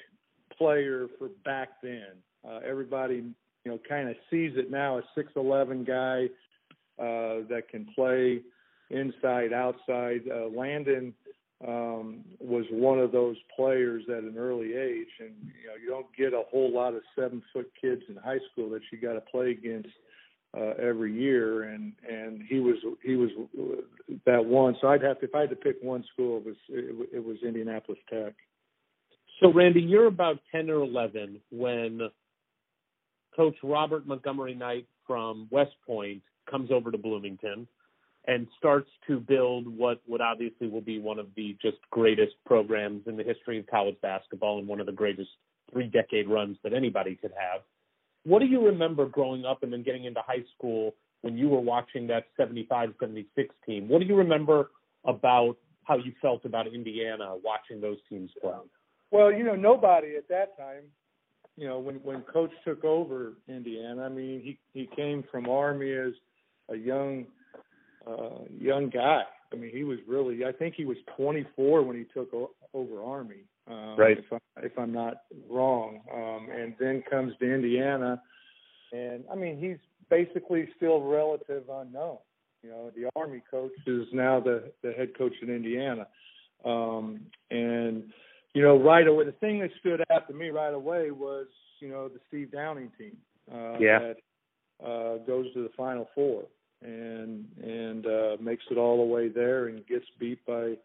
player 0.58 1.08
for 1.18 1.30
back 1.46 1.70
then. 1.82 2.08
Uh, 2.48 2.60
everybody 2.66 3.24
you 3.66 3.72
know 3.72 3.80
kind 3.88 4.10
of 4.10 4.16
sees 4.30 4.54
it 4.56 4.72
now. 4.72 4.98
A 4.98 5.02
six 5.16 5.32
eleven 5.36 5.84
guy 5.84 6.26
uh, 7.00 7.48
that 7.50 7.64
can 7.70 7.88
play 7.96 8.42
inside, 8.90 9.54
outside. 9.54 10.22
Uh, 10.30 10.48
Landon 10.48 11.14
um, 11.68 12.24
was 12.40 12.66
one 12.72 13.00
of 13.00 13.12
those 13.12 13.36
players 13.56 14.04
at 14.10 14.24
an 14.24 14.36
early 14.38 14.74
age, 14.74 15.10
and 15.20 15.34
you 15.44 15.68
know 15.68 15.76
you 15.82 15.90
don't 15.90 16.08
get 16.18 16.34
a 16.34 16.44
whole 16.50 16.74
lot 16.74 16.94
of 16.94 17.02
seven 17.18 17.42
foot 17.54 17.70
kids 17.80 18.02
in 18.10 18.16
high 18.16 18.40
school 18.52 18.70
that 18.70 18.82
you 18.92 18.98
got 18.98 19.14
to 19.14 19.22
play 19.22 19.52
against 19.52 19.90
uh, 20.58 20.74
every 20.82 21.14
year, 21.14 21.64
and 21.64 21.94
and 22.10 22.42
he 22.48 22.60
was 22.60 22.78
he 23.04 23.16
was 23.16 23.30
that 24.26 24.44
one. 24.44 24.76
So 24.82 24.88
I'd 24.88 25.04
have 25.04 25.20
to 25.20 25.26
if 25.26 25.36
I 25.36 25.42
had 25.42 25.50
to 25.50 25.56
pick 25.56 25.78
one 25.82 26.04
school, 26.14 26.38
it 26.38 26.46
was 26.46 26.56
it, 26.70 27.10
it 27.14 27.24
was 27.24 27.38
Indianapolis 27.46 28.00
Tech. 28.10 28.34
So 29.40 29.54
Randy, 29.54 29.82
you're 29.82 30.08
about 30.08 30.40
ten 30.52 30.70
or 30.70 30.82
eleven 30.82 31.40
when 31.50 32.10
Coach 33.36 33.56
Robert 33.64 34.06
Montgomery 34.06 34.54
Knight 34.54 34.88
from 35.08 35.48
West 35.50 35.76
Point 35.86 36.22
comes 36.50 36.72
over 36.72 36.92
to 36.92 36.98
Bloomington 36.98 37.68
and 38.28 38.48
starts 38.58 38.90
to 39.08 39.20
build 39.20 39.66
what 39.68 40.02
what 40.06 40.20
obviously 40.20 40.68
will 40.68 40.82
be 40.82 41.00
one 41.00 41.20
of 41.20 41.28
the 41.36 41.58
just 41.62 41.78
greatest 41.90 42.34
programs 42.46 43.08
in 43.08 43.16
the 43.16 43.24
history 43.24 43.60
of 43.60 43.68
college 43.68 43.96
basketball 44.02 44.60
and 44.60 44.68
one 44.68 44.82
of 44.82 44.86
the 44.86 44.92
greatest 44.92 45.30
three 45.72 45.88
decade 45.88 46.28
runs 46.28 46.58
that 46.64 46.74
anybody 46.74 47.16
could 47.16 47.32
have. 47.40 47.62
What 48.26 48.40
do 48.40 48.46
you 48.46 48.66
remember 48.66 49.06
growing 49.06 49.46
up 49.46 49.64
and 49.64 49.72
then 49.72 49.84
getting 49.84 50.04
into 50.04 50.22
high 50.26 50.44
school 50.58 50.96
when 51.22 51.38
you 51.38 51.48
were 51.48 51.62
watching 51.62 52.08
that 52.08 52.26
75 52.36 52.94
76 53.00 53.56
team? 53.66 53.88
What 53.88 54.00
do 54.00 54.06
you 54.06 54.16
remember 54.16 54.72
about 55.06 55.56
how 55.86 55.96
you 55.96 56.12
felt 56.22 56.44
about 56.44 56.68
Indiana 56.68 57.36
watching 57.42 57.80
those 57.80 57.98
teams 58.10 58.32
play? 58.42 58.52
Well, 59.12 59.32
you 59.32 59.44
know, 59.44 59.56
nobody 59.56 60.16
at 60.16 60.28
that 60.30 60.58
time, 60.58 60.84
you 61.58 61.68
know, 61.68 61.80
when 61.80 61.96
when 61.96 62.22
coach 62.22 62.52
took 62.66 62.84
over 62.84 63.34
Indiana, 63.48 64.04
I 64.04 64.10
mean, 64.10 64.42
he 64.42 64.58
he 64.74 64.88
came 64.96 65.24
from 65.32 65.50
Army 65.50 65.92
as 65.92 66.14
a 66.70 66.76
young 66.76 67.26
uh 68.08 68.44
young 68.58 68.90
guy. 68.90 69.24
I 69.52 69.56
mean, 69.56 69.72
he 69.72 69.84
was 69.84 70.00
really 70.08 70.46
I 70.46 70.52
think 70.52 70.76
he 70.76 70.86
was 70.86 70.98
24 71.18 71.84
when 71.84 71.98
he 71.98 72.06
took 72.14 72.34
o- 72.34 72.52
over 72.74 73.04
Army. 73.04 73.44
Um, 73.68 73.96
Right. 73.98 74.18
If, 74.18 74.32
I, 74.32 74.38
if 74.66 74.78
I'm 74.80 74.94
not 74.94 75.22
wrong, 75.50 76.02
um, 76.14 76.48
and 76.52 76.74
then 76.80 77.04
comes 77.10 77.34
to 77.40 77.54
Indiana, 77.54 78.22
and 78.92 79.24
I 79.32 79.36
mean 79.36 79.58
he's 79.60 79.78
basically 80.10 80.70
still 80.78 81.02
relative 81.02 81.64
unknown. 81.70 82.18
You 82.64 82.70
know, 82.70 82.92
the 82.96 83.10
Army 83.16 83.42
coach 83.50 83.72
is 83.86 84.08
now 84.14 84.40
the 84.40 84.72
the 84.82 84.92
head 84.94 85.18
coach 85.18 85.34
in 85.42 85.50
Indiana, 85.50 86.08
um, 86.66 87.22
and 87.52 88.12
you 88.54 88.62
know 88.62 88.78
right 88.82 89.08
away 89.08 89.26
the 89.26 89.32
thing 89.34 89.60
that 89.60 89.70
stood 89.80 90.04
out 90.12 90.28
to 90.28 90.34
me 90.34 90.50
right 90.50 90.74
away 90.74 91.12
was 91.12 91.48
you 91.80 91.90
know 91.90 92.08
the 92.08 92.20
Steve 92.28 92.52
Downing 92.52 92.92
team 92.98 93.18
uh, 93.52 93.78
Yeah. 93.80 94.00
that 94.00 94.16
uh, 94.86 95.18
goes 95.26 95.52
to 95.54 95.64
the 95.64 95.72
Final 95.78 96.08
Four 96.16 96.44
and 96.82 97.46
and 97.62 98.06
uh, 98.06 98.38
makes 98.40 98.64
it 98.72 98.78
all 98.78 98.98
the 98.98 99.14
way 99.14 99.28
there 99.30 99.68
and 99.68 99.86
gets 99.88 100.06
beat 100.20 100.46
by 100.46 100.76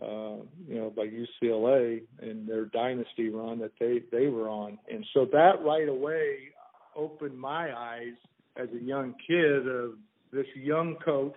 uh, 0.00 0.36
you 0.66 0.76
know, 0.76 0.90
by 0.96 1.06
UCLA 1.06 2.00
in 2.22 2.46
their 2.46 2.64
dynasty 2.66 3.28
run 3.28 3.58
that 3.58 3.72
they 3.78 4.00
they 4.10 4.28
were 4.28 4.48
on, 4.48 4.78
and 4.90 5.04
so 5.12 5.26
that 5.32 5.62
right 5.62 5.88
away 5.88 6.48
opened 6.96 7.38
my 7.38 7.76
eyes 7.76 8.14
as 8.56 8.68
a 8.70 8.82
young 8.82 9.14
kid 9.26 9.68
of 9.68 9.92
this 10.32 10.46
young 10.56 10.96
coach, 11.04 11.36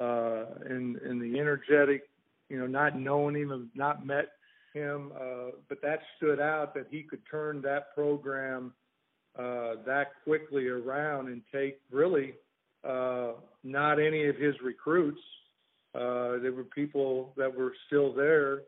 uh, 0.00 0.46
and 0.68 0.96
and 0.96 1.22
the 1.22 1.38
energetic, 1.38 2.08
you 2.48 2.58
know, 2.58 2.66
not 2.66 2.98
knowing 2.98 3.36
him, 3.36 3.70
not 3.76 4.04
met 4.04 4.30
him, 4.74 5.12
uh, 5.16 5.52
but 5.68 5.80
that 5.82 6.00
stood 6.16 6.40
out 6.40 6.74
that 6.74 6.86
he 6.90 7.02
could 7.02 7.22
turn 7.30 7.62
that 7.62 7.94
program 7.94 8.72
uh, 9.38 9.76
that 9.86 10.12
quickly 10.24 10.68
around 10.68 11.28
and 11.28 11.42
take 11.52 11.80
really 11.90 12.34
uh, 12.86 13.32
not 13.62 13.98
any 13.98 14.26
of 14.26 14.36
his 14.36 14.54
recruits 14.62 15.20
uh, 15.94 16.38
there 16.42 16.52
were 16.52 16.64
people 16.64 17.32
that 17.36 17.54
were 17.54 17.72
still 17.86 18.12
there 18.12 18.62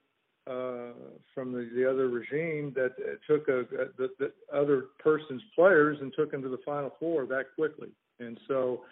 uh, 0.46 0.92
from 1.34 1.50
the, 1.50 1.68
the 1.74 1.88
other 1.88 2.08
regime 2.08 2.72
that 2.76 2.92
uh, 3.00 3.16
took 3.26 3.48
a, 3.48 3.60
a 3.60 3.88
the, 3.98 4.08
the 4.20 4.32
other 4.54 4.86
person's 5.00 5.42
players 5.54 5.98
and 6.00 6.12
took 6.16 6.30
them 6.30 6.40
to 6.40 6.48
the 6.48 6.60
Final 6.64 6.92
Four 7.00 7.26
that 7.26 7.46
quickly. 7.56 7.88
And 8.20 8.38
so 8.46 8.82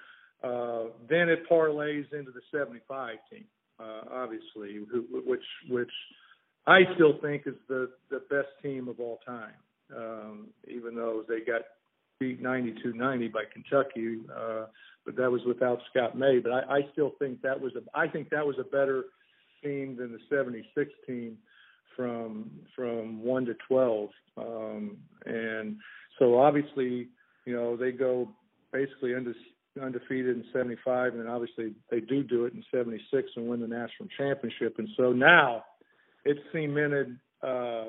uh, 0.43 0.91
then 1.09 1.29
it 1.29 1.49
parlays 1.49 2.13
into 2.13 2.33
the 2.33 2.41
75 2.53 3.19
team, 3.31 3.45
uh, 3.79 4.01
obviously, 4.11 4.85
who, 4.91 5.05
which 5.25 5.45
which 5.69 5.93
I 6.67 6.81
still 6.95 7.19
think 7.21 7.43
is 7.47 7.55
the 7.69 7.91
the 8.11 8.23
best 8.31 8.49
team 8.63 8.89
of 8.89 9.01
all 9.01 9.21
time. 9.27 9.55
Um, 9.95 10.49
even 10.67 10.95
though 10.95 11.25
they 11.29 11.41
got 11.41 11.63
beat 12.19 12.43
92-90 12.43 13.33
by 13.33 13.43
Kentucky, 13.53 14.21
uh, 14.35 14.67
but 15.05 15.17
that 15.17 15.31
was 15.31 15.43
without 15.47 15.81
Scott 15.91 16.17
May. 16.17 16.39
But 16.39 16.53
I, 16.53 16.77
I 16.77 16.81
still 16.93 17.13
think 17.19 17.43
that 17.43 17.61
was 17.61 17.73
a 17.77 17.99
I 17.99 18.09
think 18.09 18.31
that 18.31 18.47
was 18.47 18.57
a 18.59 18.65
better 18.65 19.05
team 19.63 19.97
than 19.97 20.13
the 20.13 20.19
76 20.31 20.91
team 21.07 21.39
from 21.97 22.51
from 22.75 23.23
one 23.23 23.45
to 23.47 23.55
12. 23.69 24.11
Um, 24.37 24.97
and 25.27 25.77
so 26.19 26.39
obviously, 26.39 27.09
you 27.45 27.55
know, 27.55 27.77
they 27.77 27.93
go 27.93 28.29
basically 28.73 29.13
unde- 29.15 29.35
undefeated 29.81 30.37
in 30.37 30.45
75, 30.53 31.13
and 31.13 31.23
then 31.23 31.29
obviously 31.29 31.75
they 31.91 32.01
do 32.01 32.23
do 32.23 32.47
it 32.47 32.55
in 32.55 32.65
76 32.73 33.29
and 33.37 33.49
win 33.49 33.61
the 33.61 33.69
national 33.69 34.09
championship. 34.17 34.79
And 34.79 34.89
so 34.97 35.13
now 35.13 35.65
it's 36.25 36.41
cemented 36.53 37.19
uh, 37.43 37.87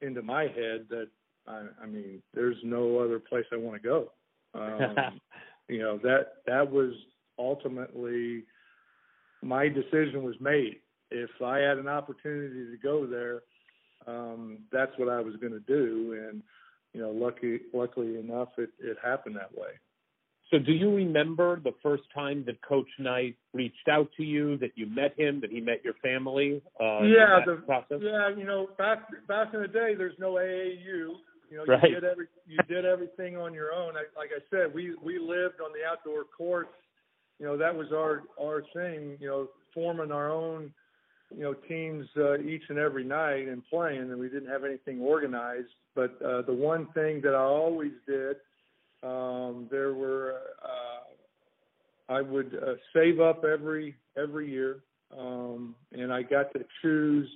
into 0.00 0.22
my 0.22 0.42
head 0.42 0.86
that 0.90 1.08
I, 1.46 1.64
I 1.82 1.86
mean, 1.86 2.22
there's 2.34 2.56
no 2.62 2.98
other 2.98 3.18
place 3.18 3.44
I 3.52 3.56
want 3.56 3.82
to 3.82 3.88
go. 3.88 4.12
Um, 4.54 5.20
you 5.68 5.78
know 5.78 5.98
that 5.98 6.34
that 6.46 6.70
was 6.70 6.92
ultimately 7.38 8.44
my 9.42 9.68
decision 9.68 10.22
was 10.22 10.36
made. 10.40 10.80
If 11.10 11.30
I 11.42 11.58
had 11.58 11.78
an 11.78 11.88
opportunity 11.88 12.70
to 12.70 12.76
go 12.82 13.06
there, 13.06 13.42
um, 14.06 14.58
that's 14.70 14.92
what 14.98 15.08
I 15.08 15.20
was 15.20 15.36
going 15.36 15.52
to 15.52 15.60
do, 15.60 16.28
and 16.28 16.42
you 16.92 17.00
know, 17.00 17.10
lucky 17.10 17.60
luckily 17.72 18.18
enough, 18.18 18.48
it 18.58 18.70
it 18.78 18.96
happened 19.02 19.36
that 19.36 19.56
way. 19.56 19.70
So, 20.50 20.58
do 20.58 20.72
you 20.72 20.94
remember 20.94 21.60
the 21.60 21.74
first 21.82 22.04
time 22.14 22.42
that 22.46 22.62
Coach 22.62 22.88
Knight 22.98 23.36
reached 23.52 23.88
out 23.90 24.08
to 24.16 24.22
you, 24.22 24.56
that 24.58 24.70
you 24.76 24.86
met 24.86 25.18
him, 25.18 25.40
that 25.42 25.50
he 25.50 25.60
met 25.60 25.84
your 25.84 25.94
family? 26.02 26.62
Uh, 26.80 27.02
yeah, 27.02 27.40
the, 27.44 27.62
process. 27.66 27.98
yeah, 28.00 28.30
you 28.34 28.44
know, 28.44 28.68
back 28.78 29.00
back 29.26 29.52
in 29.52 29.60
the 29.60 29.68
day, 29.68 29.94
there's 29.96 30.18
no 30.18 30.34
AAU. 30.34 31.16
You 31.50 31.56
know, 31.56 31.64
Right. 31.66 31.82
you 31.82 31.94
did 31.94 32.04
every 32.04 32.26
you 32.46 32.58
did 32.68 32.84
everything 32.84 33.36
on 33.36 33.52
your 33.52 33.72
own. 33.72 33.94
I, 33.96 34.04
like 34.16 34.30
I 34.34 34.40
said, 34.50 34.72
we 34.74 34.94
we 35.02 35.18
lived 35.18 35.60
on 35.60 35.70
the 35.72 35.86
outdoor 35.90 36.24
courts. 36.24 36.72
You 37.38 37.46
know, 37.46 37.56
that 37.58 37.74
was 37.74 37.88
our 37.92 38.22
our 38.40 38.62
thing. 38.74 39.18
You 39.20 39.28
know, 39.28 39.48
forming 39.74 40.12
our 40.12 40.30
own 40.30 40.72
you 41.34 41.42
know 41.42 41.54
teams 41.54 42.06
uh, 42.16 42.38
each 42.38 42.62
and 42.68 42.78
every 42.78 43.04
night 43.04 43.48
and 43.48 43.62
playing, 43.68 44.00
and 44.00 44.18
we 44.18 44.28
didn't 44.28 44.48
have 44.48 44.64
anything 44.64 45.00
organized. 45.00 45.68
But 45.94 46.20
uh, 46.24 46.42
the 46.42 46.54
one 46.54 46.86
thing 46.94 47.20
that 47.22 47.34
I 47.34 47.42
always 47.42 47.92
did, 48.06 48.36
um, 49.02 49.68
there 49.70 49.94
were 49.94 50.40
uh, 50.62 52.12
I 52.12 52.22
would 52.22 52.54
uh, 52.54 52.74
save 52.94 53.20
up 53.20 53.44
every 53.44 53.94
every 54.16 54.50
year, 54.50 54.80
um, 55.16 55.74
and 55.92 56.12
I 56.12 56.22
got 56.22 56.52
to 56.54 56.64
choose 56.82 57.28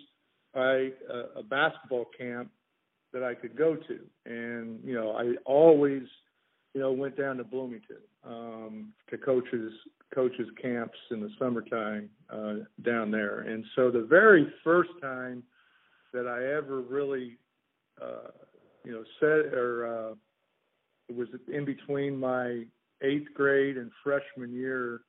I, 0.55 0.90
a, 1.11 1.40
a 1.40 1.42
basketball 1.42 2.07
camp 2.18 2.51
that 3.12 3.22
I 3.22 3.35
could 3.35 3.57
go 3.57 3.77
to, 3.77 3.98
and 4.25 4.81
you 4.85 4.94
know 4.94 5.12
I 5.12 5.35
always 5.44 6.03
you 6.75 6.81
know 6.81 6.92
went 6.92 7.16
down 7.18 7.37
to 7.37 7.44
Bloomington 7.44 7.98
um, 8.25 8.92
to 9.11 9.18
coaches 9.18 9.72
coaches 10.14 10.48
camps 10.61 10.98
in 11.11 11.20
the 11.20 11.31
summertime 11.38 12.09
uh, 12.31 12.55
down 12.83 13.11
there, 13.11 13.40
and 13.40 13.64
so 13.77 13.90
the 13.90 14.07
very 14.09 14.53
first 14.64 14.90
time 15.03 15.42
that 16.12 16.27
I 16.27 16.57
ever 16.57 16.81
really 16.81 17.37
uh, 18.01 18.31
you 18.85 18.92
know 18.92 19.05
said 19.20 19.53
or 19.53 19.87
uh, 19.87 20.14
it 21.09 21.17
was 21.17 21.29
in 21.53 21.65
between 21.65 22.19
my 22.19 22.65
eighth 23.03 23.35
grade 23.35 23.77
and 23.77 23.91
freshman 24.03 24.53
year 24.53 25.01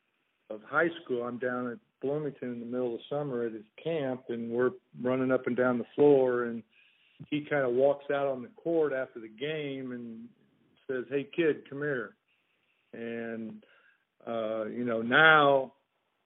of 0.49 0.61
high 0.67 0.89
school. 1.03 1.23
I'm 1.23 1.37
down 1.37 1.71
at 1.71 1.77
Bloomington 2.01 2.51
in 2.51 2.59
the 2.59 2.65
middle 2.65 2.95
of 2.95 3.01
summer 3.09 3.45
at 3.45 3.53
his 3.53 3.63
camp, 3.81 4.23
and 4.29 4.51
we're 4.51 4.71
running 5.01 5.31
up 5.31 5.47
and 5.47 5.55
down 5.55 5.77
the 5.77 5.85
floor, 5.95 6.43
and 6.43 6.63
he 7.29 7.45
kind 7.49 7.65
of 7.65 7.73
walks 7.73 8.05
out 8.11 8.27
on 8.27 8.41
the 8.41 8.49
court 8.61 8.93
after 8.93 9.19
the 9.19 9.29
game 9.29 9.91
and 9.91 10.27
says, 10.87 11.05
"Hey 11.09 11.27
kid, 11.35 11.69
come 11.69 11.79
here." 11.79 12.15
And 12.93 13.63
uh, 14.27 14.65
you 14.65 14.83
know 14.83 15.01
now, 15.01 15.73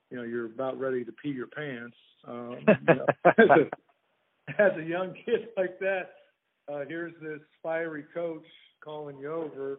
you 0.09 0.17
know 0.17 0.23
you're 0.23 0.45
about 0.45 0.79
ready 0.79 1.05
to 1.05 1.11
pee 1.11 1.29
your 1.29 1.47
pants. 1.47 1.95
Um, 2.27 2.57
you 2.67 2.95
know, 2.95 3.05
as, 3.25 3.33
a, 3.39 4.61
as 4.61 4.71
a 4.77 4.83
young 4.83 5.13
kid 5.25 5.49
like 5.55 5.77
that, 5.79 6.09
uh, 6.71 6.83
here's 6.87 7.13
this 7.21 7.39
fiery 7.61 8.05
coach 8.13 8.45
calling 8.87 9.17
you 9.19 9.31
over, 9.33 9.77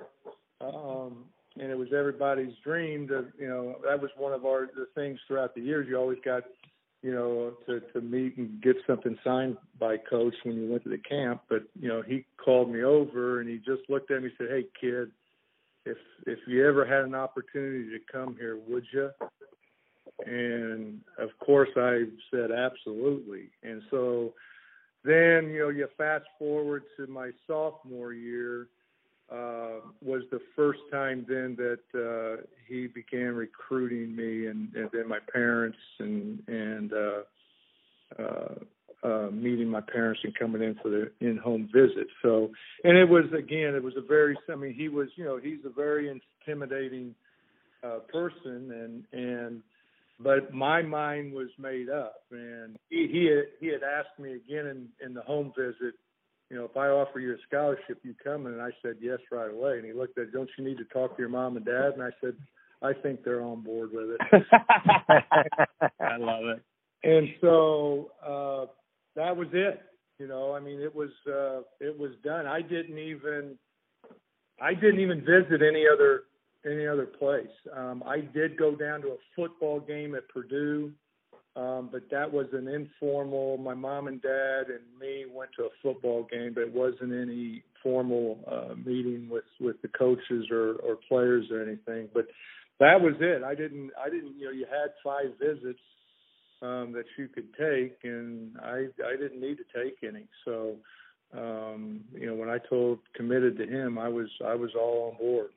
um, 0.60 1.24
and 1.58 1.70
it 1.70 1.78
was 1.78 1.88
everybody's 1.96 2.52
dream 2.62 3.08
to 3.08 3.24
you 3.38 3.48
know 3.48 3.76
that 3.82 4.00
was 4.00 4.10
one 4.18 4.34
of 4.34 4.44
our 4.44 4.66
the 4.66 4.86
things 4.94 5.18
throughout 5.26 5.54
the 5.54 5.62
years. 5.62 5.86
You 5.88 5.96
always 5.96 6.18
got 6.22 6.42
you 7.02 7.12
know, 7.12 7.52
to 7.66 7.80
to 7.92 8.00
meet 8.00 8.36
and 8.36 8.60
get 8.60 8.76
something 8.86 9.16
signed 9.22 9.56
by 9.78 9.96
coach 9.96 10.34
when 10.42 10.56
you 10.56 10.70
went 10.70 10.82
to 10.84 10.90
the 10.90 10.98
camp. 10.98 11.42
But 11.48 11.62
you 11.80 11.88
know, 11.88 12.02
he 12.02 12.24
called 12.44 12.70
me 12.70 12.82
over 12.82 13.40
and 13.40 13.48
he 13.48 13.58
just 13.58 13.88
looked 13.88 14.10
at 14.10 14.22
me 14.22 14.28
and 14.28 14.34
said, 14.36 14.48
"Hey, 14.50 14.64
kid, 14.80 15.10
if 15.86 15.96
if 16.26 16.38
you 16.46 16.66
ever 16.66 16.84
had 16.84 17.04
an 17.04 17.14
opportunity 17.14 17.90
to 17.90 18.12
come 18.12 18.36
here, 18.38 18.58
would 18.66 18.84
you?" 18.92 19.10
And 20.26 21.00
of 21.18 21.30
course, 21.38 21.70
I 21.76 22.04
said 22.32 22.50
absolutely. 22.50 23.50
And 23.62 23.82
so 23.90 24.34
then 25.04 25.50
you 25.50 25.60
know, 25.60 25.68
you 25.68 25.86
fast 25.96 26.26
forward 26.38 26.82
to 26.96 27.06
my 27.06 27.30
sophomore 27.46 28.12
year. 28.12 28.66
Uh, 29.30 29.80
was 30.02 30.22
the 30.30 30.40
first 30.56 30.80
time 30.90 31.26
then 31.28 31.56
that 31.56 31.80
uh, 31.94 32.42
he 32.66 32.86
began 32.86 33.34
recruiting 33.34 34.16
me, 34.16 34.46
and, 34.46 34.72
and 34.74 34.88
then 34.92 35.06
my 35.06 35.18
parents 35.32 35.78
and 35.98 36.42
and 36.48 36.92
uh, 36.92 38.22
uh, 38.22 38.54
uh, 39.02 39.30
meeting 39.30 39.68
my 39.68 39.80
parents 39.80 40.20
and 40.24 40.34
coming 40.38 40.62
in 40.62 40.76
for 40.82 40.88
the 40.88 41.10
in-home 41.20 41.68
visit. 41.72 42.08
So, 42.22 42.50
and 42.84 42.96
it 42.96 43.08
was 43.08 43.24
again, 43.36 43.74
it 43.74 43.82
was 43.82 43.94
a 43.96 44.06
very. 44.06 44.36
I 44.50 44.56
mean, 44.56 44.74
he 44.74 44.88
was, 44.88 45.08
you 45.16 45.24
know, 45.24 45.36
he's 45.36 45.60
a 45.64 45.70
very 45.70 46.10
intimidating 46.10 47.14
uh, 47.84 47.98
person, 48.10 48.72
and 48.72 49.04
and 49.12 49.62
but 50.18 50.52
my 50.52 50.82
mind 50.82 51.32
was 51.32 51.48
made 51.58 51.90
up, 51.90 52.22
and 52.30 52.76
he 52.88 53.08
he 53.12 53.26
had, 53.26 53.44
he 53.60 53.66
had 53.66 53.82
asked 53.82 54.18
me 54.18 54.32
again 54.32 54.66
in 54.66 54.88
in 55.04 55.14
the 55.14 55.22
home 55.22 55.52
visit 55.56 55.94
you 56.50 56.56
know, 56.56 56.64
if 56.64 56.76
I 56.76 56.88
offer 56.88 57.20
you 57.20 57.34
a 57.34 57.36
scholarship, 57.46 58.00
you 58.02 58.14
come? 58.22 58.46
And 58.46 58.60
I 58.60 58.70
said 58.82 58.96
yes 59.00 59.18
right 59.30 59.50
away. 59.50 59.76
And 59.76 59.84
he 59.84 59.92
looked 59.92 60.18
at, 60.18 60.32
don't 60.32 60.48
you 60.56 60.64
need 60.64 60.78
to 60.78 60.84
talk 60.84 61.16
to 61.16 61.22
your 61.22 61.28
mom 61.28 61.56
and 61.56 61.64
dad? 61.64 61.92
And 61.94 62.02
I 62.02 62.10
said, 62.22 62.34
I 62.82 62.92
think 62.92 63.22
they're 63.24 63.42
on 63.42 63.62
board 63.62 63.90
with 63.92 64.10
it. 64.10 64.44
I 66.00 66.16
love 66.16 66.44
it. 66.44 66.62
And 67.04 67.28
so 67.40 68.10
uh, 68.24 68.66
that 69.16 69.36
was 69.36 69.48
it. 69.52 69.80
You 70.18 70.26
know, 70.26 70.54
I 70.54 70.60
mean, 70.60 70.80
it 70.80 70.94
was 70.94 71.10
uh, 71.28 71.60
it 71.80 71.96
was 71.96 72.10
done. 72.24 72.46
I 72.46 72.60
didn't 72.60 72.98
even 72.98 73.56
I 74.60 74.74
didn't 74.74 75.00
even 75.00 75.20
visit 75.20 75.62
any 75.62 75.84
other 75.86 76.24
any 76.66 76.86
other 76.86 77.06
place. 77.06 77.46
Um, 77.76 78.02
I 78.04 78.20
did 78.20 78.56
go 78.56 78.74
down 78.74 79.02
to 79.02 79.08
a 79.08 79.16
football 79.36 79.78
game 79.78 80.14
at 80.16 80.28
Purdue 80.28 80.92
um, 81.58 81.88
but 81.90 82.02
that 82.12 82.32
was 82.32 82.46
an 82.52 82.68
informal. 82.68 83.56
My 83.56 83.74
mom 83.74 84.06
and 84.06 84.22
dad 84.22 84.68
and 84.68 84.84
me 85.00 85.24
went 85.32 85.50
to 85.56 85.64
a 85.64 85.68
football 85.82 86.28
game, 86.30 86.52
but 86.54 86.62
it 86.62 86.72
wasn't 86.72 87.12
any 87.12 87.64
formal 87.82 88.38
uh, 88.46 88.74
meeting 88.76 89.28
with 89.28 89.44
with 89.60 89.82
the 89.82 89.88
coaches 89.88 90.46
or 90.52 90.74
or 90.74 90.96
players 91.08 91.46
or 91.50 91.60
anything. 91.60 92.08
But 92.14 92.26
that 92.78 93.00
was 93.00 93.14
it. 93.18 93.42
I 93.42 93.56
didn't. 93.56 93.90
I 94.00 94.08
didn't. 94.08 94.38
You 94.38 94.46
know, 94.46 94.52
you 94.52 94.66
had 94.70 94.92
five 95.02 95.36
visits 95.40 95.80
um, 96.62 96.92
that 96.92 97.06
you 97.16 97.26
could 97.26 97.52
take, 97.54 97.98
and 98.04 98.56
I 98.62 98.86
I 99.04 99.16
didn't 99.16 99.40
need 99.40 99.56
to 99.56 99.84
take 99.84 99.96
any. 100.04 100.28
So, 100.44 100.76
um, 101.36 102.02
you 102.14 102.26
know, 102.26 102.36
when 102.36 102.50
I 102.50 102.58
told 102.70 103.00
committed 103.16 103.58
to 103.58 103.66
him, 103.66 103.98
I 103.98 104.08
was 104.08 104.28
I 104.46 104.54
was 104.54 104.70
all 104.78 105.10
on 105.10 105.18
board. 105.18 105.50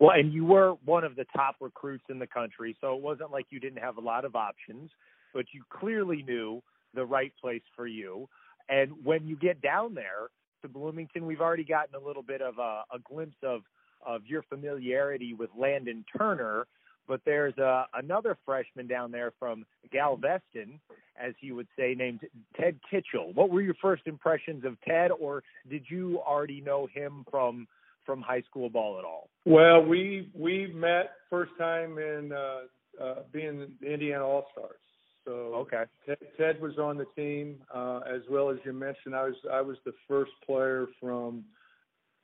Well, 0.00 0.10
and 0.10 0.32
you 0.32 0.44
were 0.44 0.74
one 0.84 1.04
of 1.04 1.16
the 1.16 1.26
top 1.36 1.56
recruits 1.60 2.04
in 2.08 2.18
the 2.18 2.26
country, 2.26 2.76
so 2.80 2.94
it 2.94 3.02
wasn't 3.02 3.32
like 3.32 3.46
you 3.50 3.58
didn't 3.58 3.82
have 3.82 3.96
a 3.96 4.00
lot 4.00 4.24
of 4.24 4.36
options, 4.36 4.90
but 5.34 5.46
you 5.52 5.64
clearly 5.70 6.22
knew 6.22 6.62
the 6.94 7.04
right 7.04 7.32
place 7.40 7.62
for 7.74 7.86
you. 7.86 8.28
And 8.68 8.92
when 9.04 9.26
you 9.26 9.36
get 9.36 9.60
down 9.60 9.94
there 9.94 10.28
to 10.62 10.68
Bloomington, 10.68 11.26
we've 11.26 11.40
already 11.40 11.64
gotten 11.64 11.94
a 11.94 12.06
little 12.06 12.22
bit 12.22 12.42
of 12.42 12.58
a, 12.58 12.82
a 12.92 12.98
glimpse 13.10 13.36
of 13.42 13.62
of 14.06 14.24
your 14.26 14.42
familiarity 14.42 15.34
with 15.34 15.50
Landon 15.58 16.04
Turner, 16.16 16.66
but 17.08 17.20
there's 17.24 17.56
a, 17.58 17.86
another 17.94 18.38
freshman 18.46 18.86
down 18.86 19.10
there 19.10 19.32
from 19.40 19.64
Galveston, 19.90 20.78
as 21.20 21.34
he 21.40 21.50
would 21.50 21.66
say, 21.76 21.94
named 21.96 22.20
Ted 22.56 22.78
Kitchel. 22.88 23.32
What 23.34 23.50
were 23.50 23.60
your 23.60 23.74
first 23.82 24.02
impressions 24.06 24.64
of 24.64 24.80
Ted, 24.82 25.10
or 25.10 25.42
did 25.68 25.84
you 25.88 26.20
already 26.20 26.60
know 26.60 26.86
him 26.94 27.24
from 27.28 27.66
from 28.08 28.22
high 28.22 28.40
school 28.48 28.70
ball 28.70 28.98
at 28.98 29.04
all? 29.04 29.28
Well, 29.44 29.84
we 29.84 30.30
we 30.34 30.72
met 30.74 31.10
first 31.28 31.52
time 31.58 31.98
in 31.98 32.32
uh, 32.32 33.04
uh, 33.04 33.14
being 33.30 33.68
the 33.82 33.92
Indiana 33.92 34.24
All 34.24 34.46
Stars. 34.52 34.80
So 35.26 35.32
okay, 35.32 35.84
Ted, 36.06 36.16
Ted 36.38 36.60
was 36.62 36.78
on 36.78 36.96
the 36.96 37.04
team 37.14 37.58
uh, 37.72 38.00
as 38.10 38.22
well 38.30 38.48
as 38.48 38.56
you 38.64 38.72
mentioned. 38.72 39.14
I 39.14 39.24
was 39.24 39.34
I 39.52 39.60
was 39.60 39.76
the 39.84 39.92
first 40.08 40.32
player 40.46 40.86
from 40.98 41.44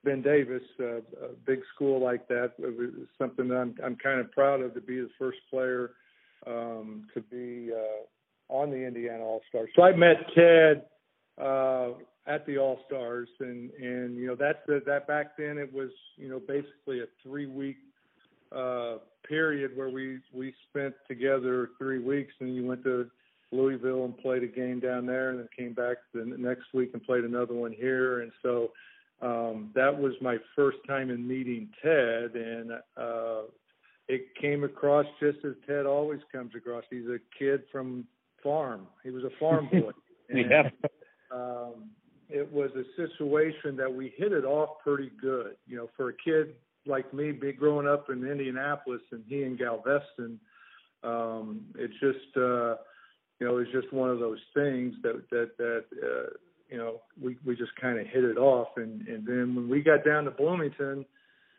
Ben 0.05 0.22
Davis, 0.22 0.62
uh, 0.80 0.97
a 0.97 1.35
big 1.45 1.61
school 1.74 2.03
like 2.03 2.26
that. 2.28 2.53
It 2.59 2.78
was 2.78 3.07
something 3.18 3.47
that 3.49 3.57
I'm 3.57 3.74
I'm 3.85 3.97
kind 3.97 4.20
of 4.20 4.32
proud 4.32 4.62
of 4.62 4.72
to 4.72 4.80
be 4.80 5.01
the 5.01 5.11
first 5.18 5.39
player 5.51 5.91
um, 6.47 7.09
to 7.12 7.20
be 7.20 7.70
uh, 7.74 8.55
on 8.55 8.70
the 8.70 8.87
Indiana 8.87 9.22
All 9.22 9.43
Stars. 9.51 9.68
So 9.76 9.82
I 9.82 9.95
met 9.95 10.16
Ted 10.35 10.85
uh, 11.39 11.89
at 12.27 12.47
the 12.47 12.59
All 12.59 12.81
Stars, 12.87 13.29
and 13.41 13.70
and 13.72 14.16
you 14.16 14.27
know 14.27 14.35
that's 14.35 14.59
the, 14.66 14.83
that 14.87 15.07
back 15.07 15.37
then 15.37 15.59
it 15.59 15.72
was 15.72 15.91
you 16.16 16.29
know 16.29 16.41
basically 16.41 17.01
a 17.01 17.07
three 17.22 17.47
week 17.47 17.77
uh, 18.55 18.97
period 19.29 19.77
where 19.77 19.91
we 19.91 20.18
we 20.33 20.55
spent 20.70 20.95
together 21.09 21.70
three 21.79 21.99
weeks, 21.99 22.33
and 22.41 22.55
you 22.55 22.66
went 22.66 22.83
to 22.85 23.11
Louisville 23.53 24.05
and 24.05 24.16
played 24.18 24.43
a 24.43 24.49
game 24.49 24.81
down 24.81 25.07
there, 25.07 25.31
and 25.31 25.39
then 25.41 25.49
came 25.57 25.72
back 25.72 25.99
the 26.12 26.25
next 26.25 26.72
week 26.72 26.91
and 26.95 27.03
played 27.03 27.25
another 27.25 27.55
one 27.55 27.72
here, 27.72 28.20
and 28.20 28.33
so 28.43 28.70
um, 29.22 29.70
that 29.75 29.97
was 29.97 30.12
my 30.20 30.37
first 30.57 30.79
time 30.87 31.11
in 31.11 31.27
meeting 31.27 31.68
Ted, 31.83 32.35
and 32.35 32.72
uh, 32.97 33.43
it 34.09 34.35
came 34.41 34.64
across 34.64 35.07
just 35.20 35.39
as 35.45 35.55
Ted 35.66 35.87
always 35.87 36.20
comes 36.33 36.55
across. 36.55 36.85
He's 36.91 37.07
a 37.07 37.18
kid 37.39 37.62
from 37.72 38.07
farm. 38.43 38.87
He 39.03 39.11
was 39.11 39.25
a 39.25 39.31
farm 39.41 39.68
boy. 39.70 39.91
And, 40.31 40.51
yeah. 40.51 40.70
Um, 41.31 41.91
it 42.29 42.51
was 42.53 42.70
a 42.77 42.85
situation 42.97 43.77
that 43.77 43.93
we 43.93 44.12
hit 44.16 44.33
it 44.33 44.45
off 44.45 44.79
pretty 44.83 45.11
good. 45.20 45.57
You 45.66 45.77
know, 45.77 45.91
for 45.97 46.11
a 46.11 46.14
kid 46.14 46.55
like 46.87 47.12
me, 47.14 47.33
be 47.33 47.53
growing 47.53 47.87
up 47.87 48.11
in 48.11 48.27
Indianapolis 48.27 49.01
and 49.11 49.22
he 49.29 49.43
in 49.43 49.57
Galveston, 49.57 50.39
um, 51.03 51.62
it 51.77 51.91
just 52.01 52.37
uh, 52.37 52.77
you 53.41 53.47
know, 53.47 53.59
it's 53.59 53.70
just 53.72 53.93
one 53.93 54.11
of 54.11 54.18
those 54.18 54.41
things 54.55 54.95
that 55.03 55.29
that 55.31 55.57
that 55.59 55.85
uh, 56.03 56.31
you 56.68 56.79
know 56.79 57.01
we 57.20 57.37
we 57.45 57.57
just 57.57 57.75
kind 57.81 57.99
of 57.99 58.07
hit 58.07 58.25
it 58.25 58.39
off, 58.39 58.68
and 58.77 59.07
and 59.07 59.27
then 59.27 59.55
when 59.55 59.68
we 59.68 59.83
got 59.83 60.05
down 60.05 60.25
to 60.25 60.31
Bloomington. 60.31 61.05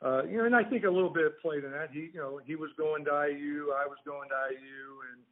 Uh, 0.02 0.24
you 0.26 0.38
know, 0.38 0.46
and 0.46 0.56
I 0.56 0.64
think 0.64 0.84
a 0.84 0.90
little 0.90 1.10
bit 1.10 1.42
played 1.42 1.64
in 1.64 1.72
that. 1.72 1.90
He, 1.92 2.12
you 2.14 2.20
know, 2.20 2.40
he 2.46 2.56
was 2.56 2.70
going 2.78 3.06
to 3.06 3.12
IU, 3.12 3.72
I 3.72 3.88
was 3.88 3.98
going 4.06 4.28
to 4.30 4.36
IU, 4.52 5.00
and 5.10 5.26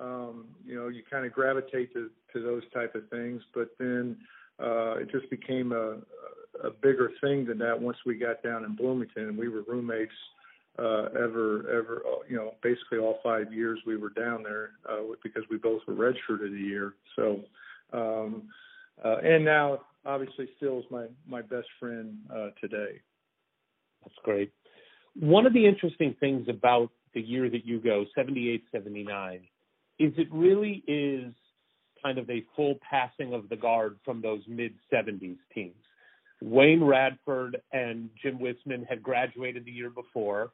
um, 0.00 0.44
you 0.64 0.76
know, 0.76 0.88
you 0.88 1.02
kind 1.10 1.26
of 1.26 1.32
gravitate 1.32 1.92
to 1.94 2.10
to 2.32 2.42
those 2.42 2.62
type 2.72 2.94
of 2.94 3.08
things. 3.08 3.42
But 3.54 3.70
then, 3.78 4.18
uh, 4.62 4.96
it 4.98 5.10
just 5.10 5.28
became 5.30 5.72
a, 5.72 5.98
a 6.66 6.70
bigger 6.82 7.10
thing 7.20 7.46
than 7.46 7.58
that 7.58 7.80
once 7.80 7.96
we 8.04 8.16
got 8.16 8.42
down 8.42 8.64
in 8.64 8.76
Bloomington 8.76 9.28
and 9.28 9.38
we 9.38 9.48
were 9.48 9.62
roommates 9.62 10.12
uh, 10.78 11.08
ever, 11.18 11.60
ever, 11.70 12.02
uh, 12.06 12.22
you 12.28 12.36
know, 12.36 12.54
basically 12.62 12.98
all 12.98 13.18
five 13.22 13.52
years 13.52 13.78
we 13.86 13.96
were 13.96 14.10
down 14.10 14.42
there 14.42 14.72
uh, 14.88 15.02
because 15.22 15.42
we 15.50 15.56
both 15.58 15.82
were 15.86 15.94
redshirted 15.94 16.54
a 16.54 16.58
year. 16.58 16.94
So, 17.16 17.40
um, 17.92 18.44
uh, 19.04 19.16
and 19.22 19.44
now 19.44 19.80
obviously 20.06 20.48
still 20.56 20.78
is 20.78 20.84
my, 20.90 21.06
my 21.26 21.42
best 21.42 21.66
friend 21.78 22.18
uh, 22.34 22.48
today. 22.60 23.00
That's 24.02 24.16
great. 24.22 24.52
One 25.14 25.46
of 25.46 25.52
the 25.52 25.66
interesting 25.66 26.14
things 26.20 26.46
about 26.48 26.90
the 27.14 27.20
year 27.20 27.50
that 27.50 27.66
you 27.66 27.80
go, 27.80 28.04
78, 28.14 28.64
79, 28.72 29.40
is 29.98 30.12
it 30.16 30.28
really 30.30 30.82
is 30.86 31.34
kind 32.02 32.18
of 32.18 32.28
a 32.30 32.44
full 32.56 32.76
passing 32.88 33.32
of 33.32 33.48
the 33.48 33.56
guard 33.56 33.98
from 34.04 34.20
those 34.20 34.40
mid 34.48 34.74
70s 34.92 35.38
teams. 35.54 35.74
Wayne 36.42 36.82
Radford 36.82 37.60
and 37.72 38.08
Jim 38.22 38.38
Wisman 38.38 38.86
had 38.88 39.02
graduated 39.02 39.64
the 39.64 39.70
year 39.70 39.90
before, 39.90 40.52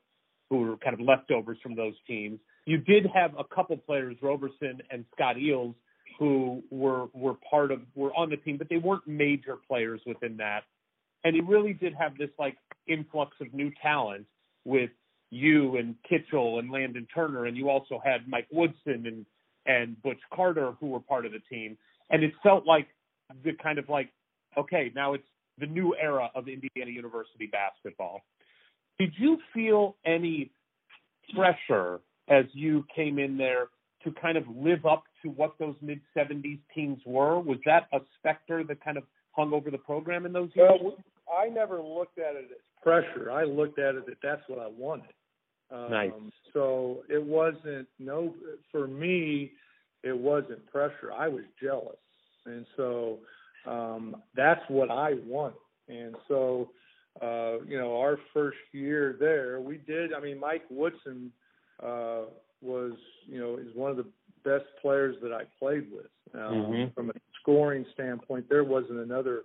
who 0.50 0.58
were 0.58 0.76
kind 0.78 0.94
of 0.94 1.00
leftovers 1.00 1.58
from 1.62 1.76
those 1.76 1.94
teams. 2.06 2.40
You 2.64 2.78
did 2.78 3.06
have 3.14 3.32
a 3.38 3.44
couple 3.44 3.76
players, 3.76 4.16
Roberson 4.20 4.80
and 4.90 5.04
Scott 5.14 5.36
Eells, 5.36 5.74
who 6.18 6.62
were 6.70 7.06
were 7.12 7.34
part 7.48 7.70
of 7.70 7.80
were 7.94 8.14
on 8.14 8.30
the 8.30 8.36
team, 8.36 8.56
but 8.56 8.68
they 8.68 8.78
weren't 8.78 9.06
major 9.06 9.56
players 9.68 10.00
within 10.06 10.36
that. 10.38 10.64
And 11.24 11.34
he 11.34 11.40
really 11.40 11.72
did 11.72 11.94
have 11.94 12.16
this 12.18 12.30
like 12.38 12.56
influx 12.86 13.36
of 13.40 13.52
new 13.52 13.70
talent 13.82 14.26
with 14.64 14.90
you 15.30 15.76
and 15.76 15.94
Kitchel 16.08 16.58
and 16.58 16.70
Landon 16.70 17.06
Turner, 17.14 17.46
and 17.46 17.56
you 17.56 17.68
also 17.68 18.00
had 18.04 18.28
Mike 18.28 18.46
Woodson 18.50 19.06
and 19.06 19.26
and 19.66 20.00
Butch 20.02 20.20
Carter 20.32 20.72
who 20.80 20.88
were 20.88 21.00
part 21.00 21.26
of 21.26 21.32
the 21.32 21.40
team. 21.50 21.76
And 22.10 22.22
it 22.22 22.32
felt 22.42 22.66
like 22.66 22.88
the 23.44 23.52
kind 23.62 23.78
of 23.78 23.88
like, 23.88 24.10
okay, 24.56 24.92
now 24.94 25.14
it's 25.14 25.24
the 25.58 25.66
new 25.66 25.94
era 26.00 26.30
of 26.34 26.48
Indiana 26.48 26.90
University 26.90 27.46
basketball. 27.46 28.20
Did 28.98 29.12
you 29.18 29.38
feel 29.52 29.96
any 30.06 30.50
pressure 31.34 32.00
as 32.28 32.44
you 32.52 32.84
came 32.94 33.18
in 33.18 33.36
there 33.36 33.68
to 34.04 34.12
kind 34.12 34.36
of 34.38 34.44
live 34.48 34.86
up 34.86 35.04
to 35.22 35.30
what 35.30 35.58
those 35.58 35.74
mid 35.82 36.00
70s 36.16 36.60
teams 36.74 37.00
were? 37.04 37.40
Was 37.40 37.58
that 37.66 37.88
a 37.92 37.98
specter 38.18 38.64
that 38.64 38.82
kind 38.84 38.96
of 38.96 39.04
hung 39.32 39.52
over 39.52 39.70
the 39.70 39.78
program 39.78 40.26
in 40.26 40.32
those 40.32 40.50
years? 40.54 40.70
Well, 40.82 40.96
I 41.36 41.48
never 41.48 41.80
looked 41.80 42.18
at 42.18 42.36
it 42.36 42.48
as 42.50 42.82
pressure. 42.82 43.30
I 43.30 43.44
looked 43.44 43.78
at 43.78 43.96
it 43.96 44.06
that 44.06 44.18
that's 44.22 44.42
what 44.46 44.60
I 44.60 44.68
wanted. 44.68 45.10
Um, 45.70 45.90
nice. 45.90 46.12
So 46.52 47.02
it 47.08 47.22
wasn't 47.22 47.88
no 47.98 48.34
for 48.70 48.86
me. 48.86 49.52
It 50.02 50.16
wasn't 50.16 50.64
pressure. 50.70 51.12
I 51.12 51.28
was 51.28 51.42
jealous, 51.60 51.96
and 52.44 52.64
so 52.76 53.18
um, 53.66 54.16
that's 54.34 54.62
what 54.68 54.90
I 54.90 55.14
wanted. 55.26 55.58
And 55.88 56.16
so, 56.28 56.70
uh, 57.20 57.60
you 57.66 57.78
know, 57.78 57.98
our 57.98 58.18
first 58.32 58.58
year 58.72 59.16
there, 59.18 59.60
we 59.60 59.78
did. 59.78 60.12
I 60.12 60.20
mean, 60.20 60.38
Mike 60.38 60.64
Woodson 60.70 61.32
uh, 61.82 62.22
was, 62.60 62.92
you 63.26 63.38
know, 63.38 63.56
is 63.56 63.74
one 63.74 63.90
of 63.90 63.96
the 63.96 64.06
best 64.44 64.64
players 64.80 65.16
that 65.22 65.32
I 65.32 65.42
played 65.58 65.88
with. 65.90 66.06
Um, 66.34 66.40
mm-hmm. 66.40 66.94
From 66.94 67.10
a 67.10 67.14
scoring 67.40 67.84
standpoint, 67.94 68.46
there 68.48 68.64
wasn't 68.64 69.00
another 69.00 69.42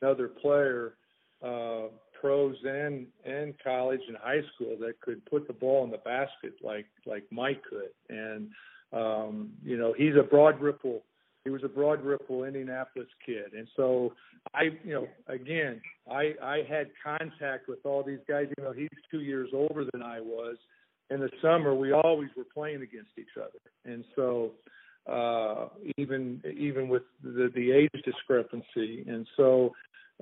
another 0.00 0.28
player 0.28 0.94
uh, 1.42 1.88
pros 2.20 2.56
and 2.64 3.06
and 3.24 3.54
college 3.62 4.00
and 4.08 4.16
high 4.16 4.42
school 4.54 4.76
that 4.80 5.00
could 5.00 5.24
put 5.26 5.46
the 5.46 5.52
ball 5.52 5.84
in 5.84 5.90
the 5.90 5.98
basket 5.98 6.54
like 6.62 6.86
like 7.06 7.24
Mike 7.30 7.62
could. 7.68 7.90
And 8.08 8.50
um, 8.92 9.50
you 9.64 9.76
know, 9.76 9.94
he's 9.96 10.14
a 10.18 10.22
Broad 10.22 10.60
Ripple. 10.60 11.02
He 11.44 11.50
was 11.50 11.62
a 11.64 11.68
Broad 11.68 12.04
Ripple 12.04 12.44
Indianapolis 12.44 13.08
kid, 13.24 13.54
and 13.56 13.66
so 13.76 14.12
I, 14.52 14.64
you 14.84 14.92
know, 14.92 15.06
again, 15.26 15.80
I 16.10 16.34
I 16.42 16.62
had 16.68 16.90
contact 17.02 17.68
with 17.68 17.78
all 17.84 18.02
these 18.02 18.18
guys. 18.28 18.46
You 18.58 18.64
know, 18.64 18.72
he's 18.72 18.88
two 19.10 19.20
years 19.20 19.48
older 19.54 19.86
than 19.92 20.02
I 20.02 20.20
was. 20.20 20.56
In 21.08 21.18
the 21.18 21.30
summer, 21.42 21.74
we 21.74 21.92
always 21.92 22.28
were 22.36 22.44
playing 22.44 22.82
against 22.82 23.10
each 23.18 23.36
other, 23.36 23.58
and 23.84 24.04
so 24.14 24.52
uh, 25.08 25.68
even 25.96 26.42
even 26.56 26.88
with 26.88 27.02
the 27.22 27.50
the 27.54 27.72
age 27.72 28.02
discrepancy, 28.04 29.04
and 29.08 29.26
so 29.36 29.72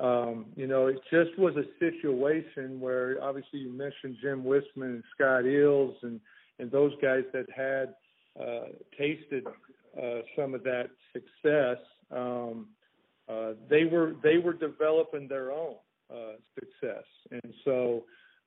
um, 0.01 0.47
you 0.57 0.67
know, 0.67 0.87
it 0.87 1.01
just 1.11 1.37
was 1.39 1.55
a 1.57 1.65
situation 1.79 2.81
where 2.81 3.23
obviously 3.23 3.61
you 3.61 3.73
mentioned 3.73 4.17
Jim 4.23 4.45
Wisman 4.45 4.95
and 4.95 5.05
Scott 5.15 5.45
Eells 5.45 5.95
and 6.03 6.21
and 6.61 6.71
those 6.71 6.93
guys 7.01 7.23
that 7.33 7.47
had 7.55 7.95
uh, 8.41 8.67
tasted 8.97 9.47
uh, 10.01 10.21
some 10.37 10.55
of 10.55 10.63
that 10.65 10.91
success. 11.13 11.79
Um, 12.11 12.69
uh, 13.29 13.53
they 13.69 13.85
were 13.85 14.15
they 14.23 14.39
were 14.39 14.55
developing 14.55 15.29
their 15.29 15.53
own 15.53 15.75
uh, 16.11 16.37
success, 16.55 17.05
and 17.31 17.53
so 17.65 18.05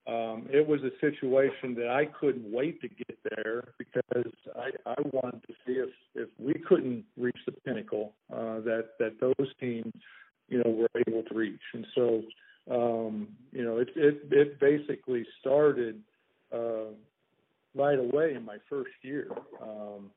um, 0.08 0.48
it 0.52 0.66
was 0.66 0.82
a 0.82 0.90
situation 1.00 1.76
that 1.76 1.90
I 1.90 2.06
couldn't 2.06 2.52
wait 2.52 2.82
to 2.82 2.88
get 2.88 3.18
there 3.36 3.74
because 3.78 4.32
I, 4.56 4.72
I 4.90 4.96
wanted 5.12 5.44
to 5.44 5.54
see 5.66 5.74
if 5.74 5.90
if 6.16 6.30
we 6.40 6.56
couldn't 6.68 7.06
reach 7.18 7.38
the 7.46 7.52
pinnacle 7.52 8.14
uh, 8.34 8.62
that 8.62 8.90
that 9.00 9.20
those 9.20 9.50
teams 9.60 9.94
you 10.48 10.64
know 10.64 10.72
were 10.72 11.02
able 11.08 11.24
to 11.24 11.36
reach, 11.36 11.62
and 11.74 11.86
so 11.94 12.22
um, 12.72 13.28
you 13.52 13.64
know 13.64 13.78
it 13.78 13.90
it 13.96 14.22
it 14.32 14.60
basically 14.60 15.26
started 15.72 16.02
uh, 16.54 16.92
right 17.76 18.00
away 18.00 18.34
in 18.36 18.46
my 18.46 18.58
first 18.70 18.92
year. 19.02 19.28
Um, 19.62 20.12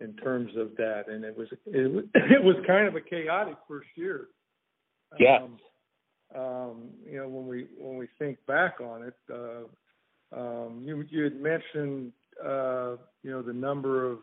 in 0.00 0.14
terms 0.14 0.52
of 0.56 0.76
that, 0.76 1.08
and 1.08 1.24
it 1.24 1.36
was 1.36 1.48
it 1.66 1.92
was 1.92 2.04
it 2.14 2.42
was 2.42 2.54
kind 2.66 2.86
of 2.86 2.94
a 2.94 3.00
chaotic 3.00 3.56
first 3.66 3.88
year. 3.96 4.28
Yeah. 5.18 5.40
Um, 5.42 5.58
um, 6.40 6.82
you 7.04 7.16
know, 7.16 7.28
when 7.28 7.48
we 7.48 7.66
when 7.80 7.96
we 7.96 8.06
think 8.16 8.38
back 8.46 8.80
on 8.80 9.02
it, 9.02 9.16
uh, 9.32 10.38
um, 10.38 10.82
you 10.84 11.04
you 11.10 11.24
had 11.24 11.40
mentioned 11.40 12.12
uh, 12.40 12.94
you 13.24 13.30
know 13.32 13.42
the 13.42 13.52
number 13.52 14.08
of 14.08 14.18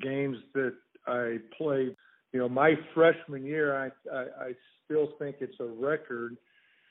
games 0.00 0.36
that 0.54 0.74
I 1.08 1.38
played. 1.58 1.96
You 2.32 2.40
know, 2.40 2.48
my 2.48 2.74
freshman 2.94 3.44
year, 3.44 3.76
I 3.76 3.86
I, 4.14 4.20
I 4.20 4.52
still 4.84 5.08
think 5.18 5.36
it's 5.40 5.58
a 5.58 5.64
record. 5.64 6.36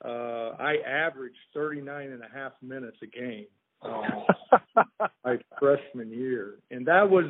Uh, 0.05 0.55
I 0.59 0.75
averaged 0.87 1.37
39 1.53 2.11
and 2.11 2.21
a 2.21 2.27
half 2.31 2.51
minutes 2.61 2.97
a 3.01 3.07
game 3.07 3.47
um, 3.81 4.25
my 5.25 5.37
freshman 5.59 6.11
year, 6.11 6.55
and 6.71 6.85
that 6.87 7.09
was 7.09 7.25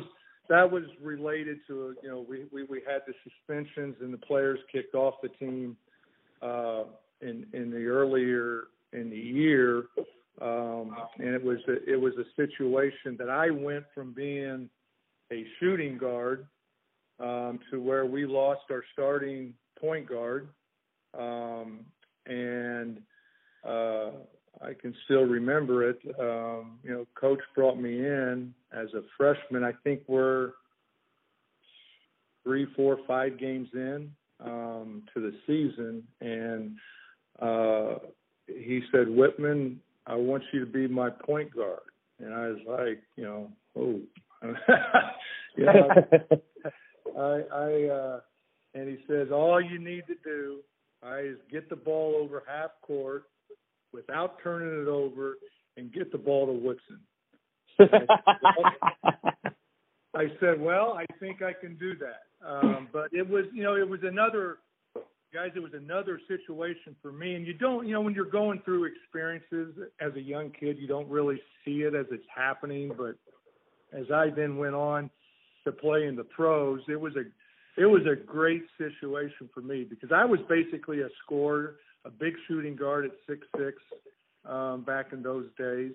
that 0.48 0.70
was 0.70 0.84
related 1.02 1.58
to 1.68 1.94
you 2.02 2.08
know 2.08 2.26
we 2.28 2.44
we, 2.52 2.64
we 2.64 2.82
had 2.86 3.02
the 3.06 3.14
suspensions 3.24 3.96
and 4.00 4.12
the 4.12 4.18
players 4.18 4.58
kicked 4.70 4.94
off 4.94 5.14
the 5.22 5.28
team 5.28 5.76
uh, 6.42 6.84
in 7.20 7.46
in 7.52 7.70
the 7.70 7.86
earlier 7.86 8.64
in 8.92 9.10
the 9.10 9.16
year, 9.16 9.84
um, 10.40 10.96
and 11.18 11.34
it 11.34 11.42
was 11.42 11.58
a, 11.68 11.90
it 11.90 12.00
was 12.00 12.12
a 12.14 12.24
situation 12.36 13.16
that 13.18 13.30
I 13.30 13.50
went 13.50 13.84
from 13.94 14.12
being 14.12 14.68
a 15.32 15.44
shooting 15.58 15.98
guard 15.98 16.46
um, 17.20 17.58
to 17.70 17.80
where 17.80 18.06
we 18.06 18.26
lost 18.26 18.62
our 18.70 18.84
starting 18.92 19.54
point 19.80 20.08
guard, 20.08 20.48
um, 21.18 21.80
and 22.26 23.00
uh, 23.66 24.10
I 24.62 24.72
can 24.80 24.94
still 25.04 25.24
remember 25.24 25.88
it. 25.88 25.98
Um, 26.18 26.78
you 26.82 26.90
know, 26.90 27.06
coach 27.14 27.40
brought 27.54 27.78
me 27.78 27.98
in 27.98 28.54
as 28.72 28.88
a 28.94 29.02
freshman. 29.16 29.64
I 29.64 29.72
think 29.84 30.02
we're 30.06 30.52
three, 32.44 32.66
four, 32.76 32.98
five 33.06 33.38
games 33.38 33.68
in 33.74 34.10
um, 34.44 35.02
to 35.14 35.20
the 35.20 35.32
season, 35.46 36.02
and 36.20 36.76
uh, 37.40 37.98
he 38.46 38.82
said, 38.92 39.06
Wittman, 39.08 39.76
I 40.06 40.14
want 40.14 40.44
you 40.52 40.60
to 40.60 40.70
be 40.70 40.86
my 40.86 41.10
point 41.10 41.54
guard. 41.54 41.80
And 42.18 42.32
I 42.32 42.48
was 42.48 42.58
like, 42.66 43.02
you 43.16 43.24
know, 43.24 43.50
oh, 43.76 44.00
you 45.56 45.64
know, 45.66 45.88
I, 47.18 47.42
I, 47.52 47.84
uh, 47.88 48.20
and 48.74 48.88
he 48.88 48.98
says, 49.08 49.28
all 49.32 49.60
you 49.60 49.78
need 49.78 50.04
to 50.06 50.14
do 50.24 50.60
I, 51.06 51.20
is 51.20 51.38
get 51.50 51.68
the 51.68 51.76
ball 51.76 52.16
over 52.20 52.42
half 52.46 52.70
court 52.82 53.24
without 53.92 54.38
turning 54.42 54.82
it 54.82 54.88
over 54.88 55.36
and 55.76 55.92
get 55.92 56.10
the 56.10 56.18
ball 56.18 56.46
to 56.46 56.52
Woodson. 56.52 57.00
I 60.14 60.28
said, 60.40 60.60
well, 60.60 60.94
I 60.98 61.04
think 61.20 61.42
I 61.42 61.52
can 61.52 61.76
do 61.76 61.92
that. 61.98 62.22
Um, 62.46 62.88
but 62.92 63.08
it 63.12 63.28
was, 63.28 63.44
you 63.52 63.62
know, 63.62 63.76
it 63.76 63.88
was 63.88 64.00
another 64.02 64.58
guys, 65.32 65.50
it 65.54 65.60
was 65.60 65.74
another 65.74 66.18
situation 66.26 66.96
for 67.02 67.12
me. 67.12 67.34
And 67.34 67.46
you 67.46 67.52
don't, 67.52 67.86
you 67.86 67.92
know, 67.92 68.00
when 68.00 68.14
you're 68.14 68.24
going 68.24 68.62
through 68.64 68.84
experiences 68.84 69.74
as 70.00 70.14
a 70.14 70.20
young 70.20 70.50
kid, 70.58 70.78
you 70.78 70.88
don't 70.88 71.08
really 71.08 71.40
see 71.64 71.82
it 71.82 71.94
as 71.94 72.06
it's 72.10 72.24
happening. 72.34 72.92
But 72.96 73.16
as 73.92 74.10
I 74.10 74.30
then 74.30 74.56
went 74.56 74.74
on 74.74 75.10
to 75.64 75.72
play 75.72 76.06
in 76.06 76.16
the 76.16 76.24
pros, 76.24 76.80
it 76.88 76.98
was 77.00 77.14
a, 77.16 77.24
it 77.76 77.86
was 77.86 78.02
a 78.06 78.16
great 78.16 78.64
situation 78.78 79.48
for 79.52 79.60
me 79.60 79.84
because 79.84 80.10
I 80.12 80.24
was 80.24 80.40
basically 80.48 81.00
a 81.00 81.08
scorer, 81.24 81.76
a 82.04 82.10
big 82.10 82.34
shooting 82.48 82.76
guard 82.76 83.04
at 83.04 83.12
six 83.28 83.46
six 83.56 83.82
um, 84.44 84.82
back 84.82 85.12
in 85.12 85.22
those 85.22 85.46
days. 85.58 85.92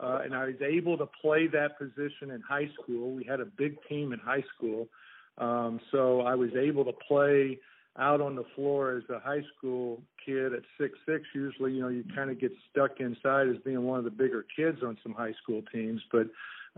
Uh, 0.00 0.20
and 0.24 0.34
I 0.34 0.46
was 0.46 0.54
able 0.62 0.96
to 0.96 1.06
play 1.20 1.46
that 1.48 1.78
position 1.78 2.30
in 2.30 2.40
high 2.40 2.70
school. 2.82 3.12
We 3.12 3.24
had 3.24 3.40
a 3.40 3.44
big 3.44 3.76
team 3.86 4.12
in 4.12 4.18
high 4.18 4.44
school. 4.56 4.88
Um, 5.36 5.78
so 5.90 6.22
I 6.22 6.34
was 6.34 6.50
able 6.58 6.84
to 6.86 6.92
play 7.06 7.58
out 7.98 8.20
on 8.20 8.36
the 8.36 8.44
floor 8.54 8.96
as 8.96 9.02
a 9.10 9.18
high 9.18 9.42
school 9.56 10.00
kid 10.24 10.52
at 10.54 10.62
six 10.78 10.98
six 11.06 11.24
usually 11.34 11.72
you 11.72 11.82
know 11.82 11.88
you 11.88 12.04
kind 12.14 12.30
of 12.30 12.40
get 12.40 12.52
stuck 12.70 13.00
inside 13.00 13.48
as 13.48 13.56
being 13.64 13.82
one 13.82 13.98
of 13.98 14.04
the 14.04 14.10
bigger 14.10 14.44
kids 14.56 14.78
on 14.82 14.96
some 15.02 15.12
high 15.12 15.34
school 15.42 15.62
teams. 15.72 16.00
But 16.12 16.28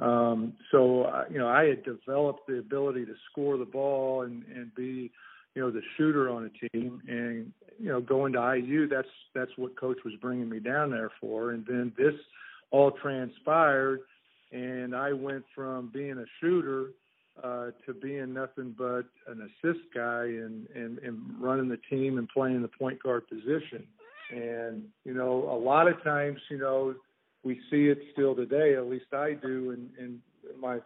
um 0.02 0.54
so 0.70 1.02
uh, 1.02 1.24
you 1.30 1.38
know 1.38 1.48
i 1.48 1.64
had 1.64 1.84
developed 1.84 2.46
the 2.46 2.58
ability 2.58 3.04
to 3.04 3.14
score 3.30 3.58
the 3.58 3.66
ball 3.66 4.22
and 4.22 4.42
and 4.46 4.74
be 4.74 5.10
you 5.54 5.62
know 5.62 5.70
the 5.70 5.82
shooter 5.96 6.30
on 6.30 6.50
a 6.50 6.68
team. 6.68 7.02
And 7.06 7.52
you 7.78 7.88
know 7.88 8.00
going 8.00 8.32
to 8.32 8.54
iu 8.56 8.88
that's 8.88 9.08
that's 9.34 9.52
what 9.56 9.78
coach 9.78 9.98
was 10.04 10.14
bringing 10.20 10.48
me 10.48 10.60
down 10.60 10.90
there 10.90 11.10
for. 11.20 11.50
And 11.50 11.66
then 11.66 11.92
this 11.96 12.14
all 12.70 12.90
transpired 12.90 14.00
and 14.50 14.94
i 14.96 15.12
went 15.12 15.44
from 15.54 15.90
being 15.92 16.18
a 16.18 16.24
shooter 16.40 16.88
uh, 17.42 17.70
to 17.86 17.94
being 17.94 18.32
nothing 18.32 18.74
but 18.76 19.04
an 19.26 19.48
assist 19.48 19.80
guy 19.94 20.24
and, 20.24 20.66
and, 20.74 20.98
and 20.98 21.18
running 21.40 21.68
the 21.68 21.78
team 21.88 22.18
and 22.18 22.28
playing 22.28 22.62
the 22.62 22.68
point 22.68 23.02
guard 23.02 23.26
position. 23.28 23.86
And, 24.30 24.84
you 25.04 25.14
know, 25.14 25.48
a 25.50 25.58
lot 25.58 25.88
of 25.88 26.02
times, 26.02 26.38
you 26.50 26.58
know, 26.58 26.94
we 27.42 27.60
see 27.70 27.88
it 27.88 27.98
still 28.12 28.34
today, 28.34 28.76
at 28.76 28.86
least 28.86 29.12
I 29.12 29.32
do 29.32 29.72
in, 29.72 29.90
in 29.98 30.20
my 30.60 30.78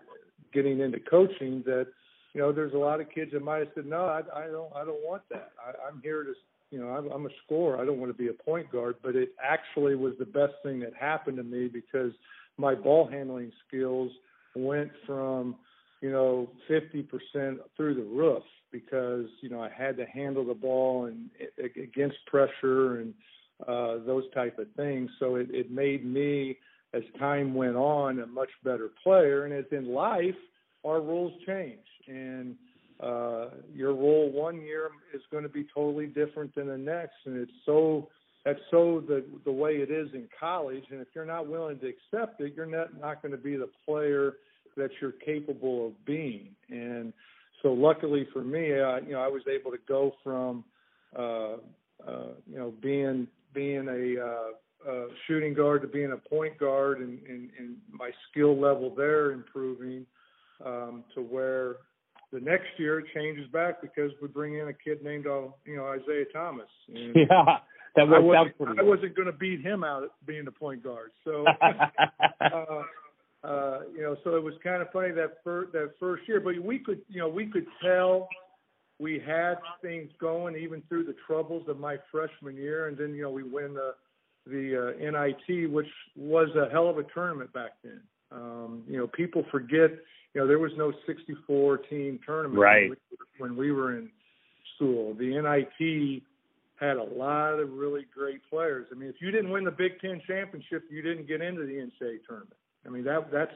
getting 0.52 0.80
into 0.80 0.98
coaching 1.00 1.62
that, 1.66 1.86
you 2.32 2.40
know, 2.40 2.52
there's 2.52 2.74
a 2.74 2.78
lot 2.78 3.00
of 3.00 3.10
kids 3.10 3.32
that 3.32 3.42
might 3.42 3.58
have 3.58 3.68
said, 3.74 3.86
no, 3.86 4.06
I, 4.06 4.20
I 4.34 4.46
don't, 4.46 4.74
I 4.74 4.84
don't 4.84 5.04
want 5.04 5.22
that. 5.30 5.52
I, 5.64 5.88
I'm 5.88 6.00
here 6.02 6.22
to, 6.24 6.32
you 6.70 6.80
know, 6.80 6.88
I'm, 6.88 7.10
I'm 7.10 7.26
a 7.26 7.30
scorer. 7.44 7.80
I 7.80 7.84
don't 7.84 7.98
want 7.98 8.10
to 8.10 8.18
be 8.18 8.28
a 8.28 8.32
point 8.32 8.70
guard, 8.70 8.96
but 9.02 9.16
it 9.16 9.30
actually 9.42 9.96
was 9.96 10.14
the 10.18 10.26
best 10.26 10.54
thing 10.62 10.80
that 10.80 10.92
happened 10.98 11.36
to 11.36 11.42
me 11.42 11.68
because 11.68 12.12
my 12.56 12.74
ball 12.74 13.06
handling 13.06 13.52
skills 13.66 14.10
went 14.54 14.90
from, 15.06 15.56
you 16.00 16.10
know, 16.10 16.50
50% 16.70 17.58
through 17.76 17.94
the 17.94 18.02
roof 18.02 18.42
because, 18.70 19.26
you 19.40 19.48
know, 19.48 19.62
I 19.62 19.70
had 19.70 19.96
to 19.96 20.06
handle 20.06 20.44
the 20.44 20.54
ball 20.54 21.06
and 21.06 21.30
against 21.76 22.16
pressure 22.26 23.00
and 23.00 23.14
uh, 23.66 24.04
those 24.04 24.24
type 24.34 24.58
of 24.58 24.66
things. 24.76 25.10
So 25.18 25.36
it, 25.36 25.48
it 25.50 25.70
made 25.70 26.04
me, 26.04 26.58
as 26.92 27.02
time 27.18 27.54
went 27.54 27.76
on, 27.76 28.20
a 28.20 28.26
much 28.26 28.50
better 28.64 28.90
player. 29.02 29.44
And 29.44 29.54
as 29.54 29.64
in 29.72 29.92
life, 29.92 30.34
our 30.84 31.00
roles 31.00 31.32
change. 31.46 31.78
And 32.06 32.56
uh, 33.00 33.48
your 33.74 33.92
role 33.92 34.30
one 34.30 34.60
year 34.60 34.90
is 35.14 35.22
going 35.30 35.42
to 35.42 35.48
be 35.48 35.66
totally 35.74 36.06
different 36.06 36.54
than 36.54 36.68
the 36.68 36.78
next. 36.78 37.16
And 37.24 37.36
it's 37.36 37.52
so, 37.64 38.08
that's 38.44 38.60
so 38.70 39.02
the 39.06 39.24
the 39.44 39.50
way 39.50 39.72
it 39.72 39.90
is 39.90 40.08
in 40.14 40.28
college. 40.38 40.84
And 40.90 41.00
if 41.00 41.08
you're 41.14 41.24
not 41.24 41.48
willing 41.48 41.80
to 41.80 41.88
accept 41.88 42.40
it, 42.40 42.54
you're 42.54 42.64
not 42.64 42.98
not 43.00 43.20
going 43.20 43.32
to 43.32 43.38
be 43.38 43.56
the 43.56 43.68
player 43.84 44.34
that 44.76 44.90
you're 45.00 45.12
capable 45.12 45.88
of 45.88 46.04
being. 46.04 46.48
And 46.68 47.12
so, 47.62 47.72
luckily 47.72 48.26
for 48.32 48.42
me, 48.42 48.74
I, 48.74 48.98
you 49.00 49.12
know, 49.12 49.20
I 49.20 49.28
was 49.28 49.42
able 49.48 49.70
to 49.70 49.78
go 49.88 50.12
from, 50.22 50.64
uh, 51.18 51.56
uh, 52.06 52.32
you 52.46 52.58
know, 52.58 52.72
being 52.82 53.26
being 53.54 53.88
a 53.88 54.22
uh, 54.22 54.90
uh, 54.90 55.06
shooting 55.26 55.54
guard 55.54 55.82
to 55.82 55.88
being 55.88 56.12
a 56.12 56.28
point 56.28 56.58
guard, 56.58 57.00
and, 57.00 57.18
and, 57.28 57.50
and 57.58 57.76
my 57.90 58.10
skill 58.30 58.60
level 58.60 58.94
there 58.94 59.32
improving 59.32 60.06
um, 60.64 61.04
to 61.14 61.22
where 61.22 61.76
the 62.32 62.40
next 62.40 62.66
year 62.76 63.00
it 63.00 63.06
changes 63.14 63.48
back 63.50 63.80
because 63.80 64.10
we 64.20 64.28
bring 64.28 64.58
in 64.58 64.68
a 64.68 64.72
kid 64.72 65.02
named 65.02 65.26
uh, 65.26 65.42
you 65.64 65.76
know 65.76 65.94
Isiah 65.94 66.26
Thomas. 66.32 66.68
And, 66.88 67.14
yeah, 67.16 67.58
that 67.96 68.02
I 68.02 68.20
worked 68.20 68.38
out 68.38 68.60
wasn't, 68.60 68.78
I 68.78 68.82
wasn't 68.82 69.16
going 69.16 69.26
to 69.26 69.32
beat 69.32 69.60
him 69.60 69.82
out 69.82 70.04
at 70.04 70.10
being 70.26 70.44
the 70.44 70.52
point 70.52 70.82
guard. 70.82 71.10
So, 71.24 71.44
uh, 72.40 72.82
uh, 73.46 73.80
you 73.94 74.02
know, 74.02 74.16
so 74.24 74.34
it 74.36 74.42
was 74.42 74.54
kind 74.62 74.82
of 74.82 74.90
funny 74.92 75.12
that 75.12 75.38
first 75.44 75.72
that 75.72 75.92
first 76.00 76.26
year. 76.26 76.40
But 76.40 76.58
we 76.58 76.78
could, 76.78 77.00
you 77.08 77.20
know, 77.20 77.28
we 77.28 77.46
could 77.46 77.66
tell 77.82 78.28
we 78.98 79.20
had 79.24 79.56
things 79.82 80.10
going 80.18 80.56
even 80.56 80.82
through 80.88 81.04
the 81.04 81.14
troubles 81.26 81.68
of 81.68 81.78
my 81.78 81.96
freshman 82.10 82.56
year, 82.56 82.88
and 82.88 82.96
then 82.96 83.14
you 83.14 83.22
know 83.22 83.30
we 83.30 83.42
win 83.42 83.74
the 83.74 83.94
the 84.46 84.94
uh, 84.94 85.10
NIT, 85.10 85.70
which 85.70 85.88
was 86.16 86.48
a 86.56 86.70
hell 86.70 86.88
of 86.88 86.98
a 86.98 87.04
tournament 87.14 87.52
back 87.52 87.72
then. 87.82 88.00
Um, 88.30 88.82
you 88.88 88.96
know, 88.96 89.06
people 89.06 89.44
forget. 89.50 89.90
You 90.34 90.42
know, 90.42 90.46
there 90.46 90.58
was 90.58 90.72
no 90.76 90.92
64 91.06 91.78
team 91.78 92.20
tournament 92.24 92.58
Right. 92.58 92.90
when, 92.90 92.98
we, 93.10 93.16
when 93.38 93.56
we 93.56 93.72
were 93.72 93.96
in 93.96 94.10
school. 94.74 95.14
The 95.14 95.40
NIT 95.40 96.22
had 96.78 96.98
a 96.98 97.02
lot 97.02 97.58
of 97.58 97.72
really 97.72 98.06
great 98.14 98.42
players. 98.50 98.86
I 98.92 98.96
mean, 98.96 99.08
if 99.08 99.16
you 99.20 99.30
didn't 99.30 99.50
win 99.50 99.64
the 99.64 99.70
Big 99.70 99.98
Ten 100.00 100.20
championship, 100.26 100.84
you 100.90 101.00
didn't 101.00 101.26
get 101.26 101.40
into 101.40 101.62
the 101.62 101.72
NCAA 101.72 102.18
tournament. 102.26 102.52
I 102.86 102.90
mean, 102.90 103.04
that 103.04 103.30
that's 103.32 103.54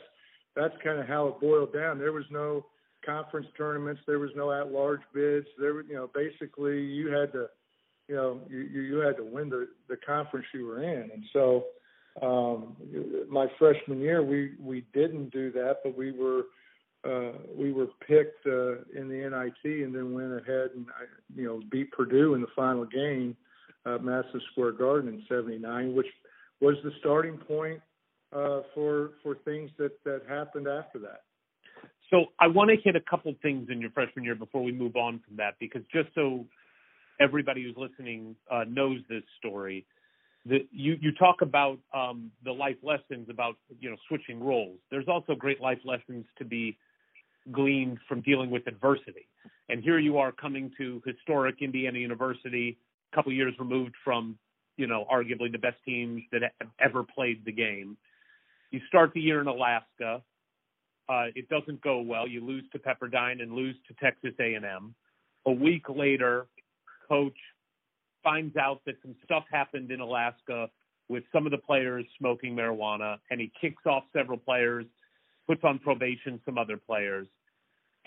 that's 0.56 0.74
kind 0.82 0.98
of 0.98 1.06
how 1.06 1.28
it 1.28 1.40
boiled 1.40 1.72
down. 1.72 1.98
There 1.98 2.12
was 2.12 2.24
no 2.30 2.66
conference 3.04 3.46
tournaments. 3.56 4.00
There 4.06 4.18
was 4.18 4.30
no 4.34 4.52
at-large 4.52 5.00
bids. 5.14 5.46
There 5.58 5.82
you 5.82 5.94
know, 5.94 6.10
basically 6.14 6.82
you 6.82 7.08
had 7.08 7.32
to, 7.32 7.46
you 8.08 8.14
know, 8.14 8.40
you 8.48 8.58
you 8.58 8.98
had 8.98 9.16
to 9.16 9.24
win 9.24 9.48
the 9.48 9.68
the 9.88 9.96
conference 9.96 10.46
you 10.52 10.66
were 10.66 10.82
in. 10.82 11.10
And 11.10 11.24
so, 11.32 11.66
um, 12.22 12.76
my 13.28 13.46
freshman 13.58 14.00
year, 14.00 14.22
we 14.22 14.52
we 14.60 14.84
didn't 14.92 15.30
do 15.30 15.52
that, 15.52 15.78
but 15.84 15.96
we 15.96 16.12
were 16.12 16.44
uh, 17.04 17.32
we 17.56 17.72
were 17.72 17.88
picked 18.06 18.46
uh, 18.46 18.82
in 18.94 19.08
the 19.08 19.28
NIT 19.30 19.84
and 19.84 19.94
then 19.94 20.12
went 20.12 20.32
ahead 20.32 20.70
and 20.74 20.86
you 21.34 21.44
know 21.44 21.60
beat 21.70 21.92
Purdue 21.92 22.34
in 22.34 22.40
the 22.40 22.48
final 22.54 22.84
game 22.84 23.36
at 23.86 24.04
Madison 24.04 24.40
Square 24.52 24.72
Garden 24.72 25.08
in 25.08 25.22
'79, 25.28 25.94
which 25.94 26.08
was 26.60 26.76
the 26.84 26.92
starting 26.98 27.38
point 27.38 27.80
uh, 28.32 28.60
for 28.74 29.10
for 29.22 29.36
things 29.44 29.70
that 29.78 29.92
that 30.04 30.22
happened 30.28 30.68
after 30.68 30.98
that. 31.00 31.22
So 32.10 32.26
I 32.40 32.48
want 32.48 32.70
to 32.70 32.76
hit 32.82 32.96
a 32.96 33.00
couple 33.00 33.32
things 33.40 33.68
in 33.70 33.80
your 33.80 33.90
freshman 33.90 34.24
year 34.24 34.34
before 34.34 34.62
we 34.62 34.72
move 34.72 34.96
on 34.96 35.20
from 35.26 35.36
that, 35.36 35.54
because 35.60 35.82
just 35.92 36.08
so 36.14 36.44
everybody 37.20 37.62
who's 37.62 37.76
listening 37.76 38.34
uh, 38.50 38.64
knows 38.68 38.98
this 39.08 39.22
story, 39.38 39.86
that 40.46 40.66
you 40.72 40.96
you 41.00 41.12
talk 41.12 41.42
about 41.42 41.78
um, 41.94 42.30
the 42.44 42.52
life 42.52 42.76
lessons 42.82 43.28
about 43.28 43.56
you 43.78 43.90
know 43.90 43.96
switching 44.08 44.42
roles. 44.42 44.78
There's 44.90 45.08
also 45.08 45.34
great 45.34 45.60
life 45.60 45.78
lessons 45.84 46.24
to 46.38 46.44
be 46.44 46.76
gleaned 47.52 47.98
from 48.08 48.20
dealing 48.22 48.50
with 48.50 48.66
adversity. 48.66 49.26
And 49.68 49.82
here 49.82 49.98
you 49.98 50.18
are 50.18 50.32
coming 50.32 50.70
to 50.78 51.02
historic 51.06 51.56
Indiana 51.62 51.98
University, 51.98 52.76
a 53.12 53.16
couple 53.16 53.32
years 53.32 53.54
removed 53.58 53.94
from 54.02 54.38
you 54.76 54.86
know 54.86 55.06
arguably 55.12 55.52
the 55.52 55.58
best 55.58 55.76
teams 55.84 56.22
that 56.32 56.42
have 56.60 56.70
ever 56.80 57.04
played 57.04 57.44
the 57.44 57.52
game. 57.52 57.96
You 58.70 58.80
start 58.88 59.12
the 59.14 59.20
year 59.20 59.40
in 59.40 59.46
Alaska 59.46 60.22
uh, 61.10 61.26
it 61.34 61.48
doesn't 61.48 61.80
go 61.80 62.00
well. 62.00 62.28
You 62.28 62.44
lose 62.46 62.64
to 62.72 62.78
Pepperdine 62.78 63.42
and 63.42 63.52
lose 63.52 63.74
to 63.88 63.94
Texas 63.94 64.32
A&M. 64.38 64.94
A 65.46 65.50
week 65.50 65.88
later, 65.88 66.46
coach 67.08 67.36
finds 68.22 68.56
out 68.56 68.80
that 68.86 68.94
some 69.02 69.16
stuff 69.24 69.42
happened 69.50 69.90
in 69.90 69.98
Alaska 69.98 70.68
with 71.08 71.24
some 71.32 71.46
of 71.46 71.50
the 71.50 71.58
players 71.58 72.04
smoking 72.16 72.54
marijuana, 72.54 73.16
and 73.28 73.40
he 73.40 73.50
kicks 73.60 73.84
off 73.86 74.04
several 74.12 74.38
players, 74.38 74.86
puts 75.48 75.64
on 75.64 75.80
probation 75.80 76.40
some 76.44 76.58
other 76.58 76.76
players. 76.76 77.26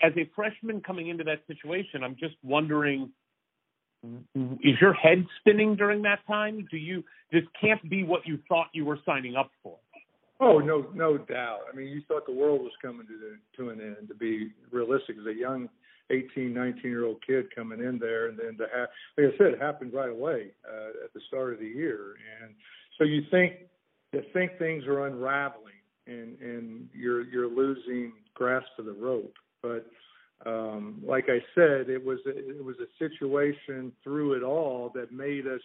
As 0.00 0.12
a 0.16 0.30
freshman 0.34 0.80
coming 0.80 1.08
into 1.08 1.24
that 1.24 1.40
situation, 1.46 2.02
I'm 2.02 2.16
just 2.16 2.36
wondering 2.42 3.10
is 4.34 4.74
your 4.82 4.92
head 4.92 5.26
spinning 5.40 5.76
during 5.76 6.02
that 6.02 6.20
time? 6.26 6.66
Do 6.70 6.76
you 6.76 7.04
this 7.32 7.42
can't 7.58 7.88
be 7.88 8.02
what 8.02 8.26
you 8.26 8.38
thought 8.48 8.66
you 8.74 8.84
were 8.84 8.98
signing 9.06 9.34
up 9.34 9.50
for? 9.62 9.78
Oh 10.40 10.58
no, 10.58 10.86
no 10.94 11.16
doubt. 11.16 11.60
I 11.72 11.76
mean, 11.76 11.88
you 11.88 12.02
thought 12.08 12.26
the 12.26 12.32
world 12.32 12.60
was 12.60 12.72
coming 12.82 13.06
to 13.06 13.18
the, 13.18 13.38
to 13.56 13.70
an 13.70 13.80
end. 13.80 14.08
To 14.08 14.14
be 14.14 14.50
realistic, 14.72 15.16
as 15.20 15.26
a 15.26 15.34
young 15.34 15.68
18, 16.10 16.52
19 16.52 16.82
year 16.82 17.04
old 17.04 17.24
kid 17.26 17.54
coming 17.54 17.80
in 17.80 17.98
there, 17.98 18.28
and 18.28 18.38
then 18.38 18.56
to 18.58 18.66
have, 18.74 18.88
like 19.16 19.34
I 19.34 19.38
said, 19.38 19.46
it 19.54 19.60
happened 19.60 19.92
right 19.94 20.10
away 20.10 20.50
uh, 20.68 21.04
at 21.04 21.12
the 21.14 21.20
start 21.28 21.54
of 21.54 21.60
the 21.60 21.66
year, 21.66 22.14
and 22.42 22.54
so 22.98 23.04
you 23.04 23.22
think 23.30 23.54
you 24.12 24.22
think 24.32 24.58
things 24.58 24.84
are 24.86 25.06
unraveling, 25.06 25.72
and 26.06 26.38
and 26.40 26.88
you're 26.92 27.22
you're 27.24 27.48
losing 27.48 28.12
grasp 28.34 28.66
of 28.78 28.86
the 28.86 28.92
rope. 28.92 29.34
But 29.62 29.86
um, 30.46 31.00
like 31.06 31.26
I 31.28 31.38
said, 31.54 31.88
it 31.88 32.04
was 32.04 32.18
a, 32.26 32.36
it 32.36 32.64
was 32.64 32.76
a 32.80 32.90
situation 32.98 33.92
through 34.02 34.34
it 34.34 34.42
all 34.42 34.90
that 34.94 35.12
made 35.12 35.46
us 35.46 35.62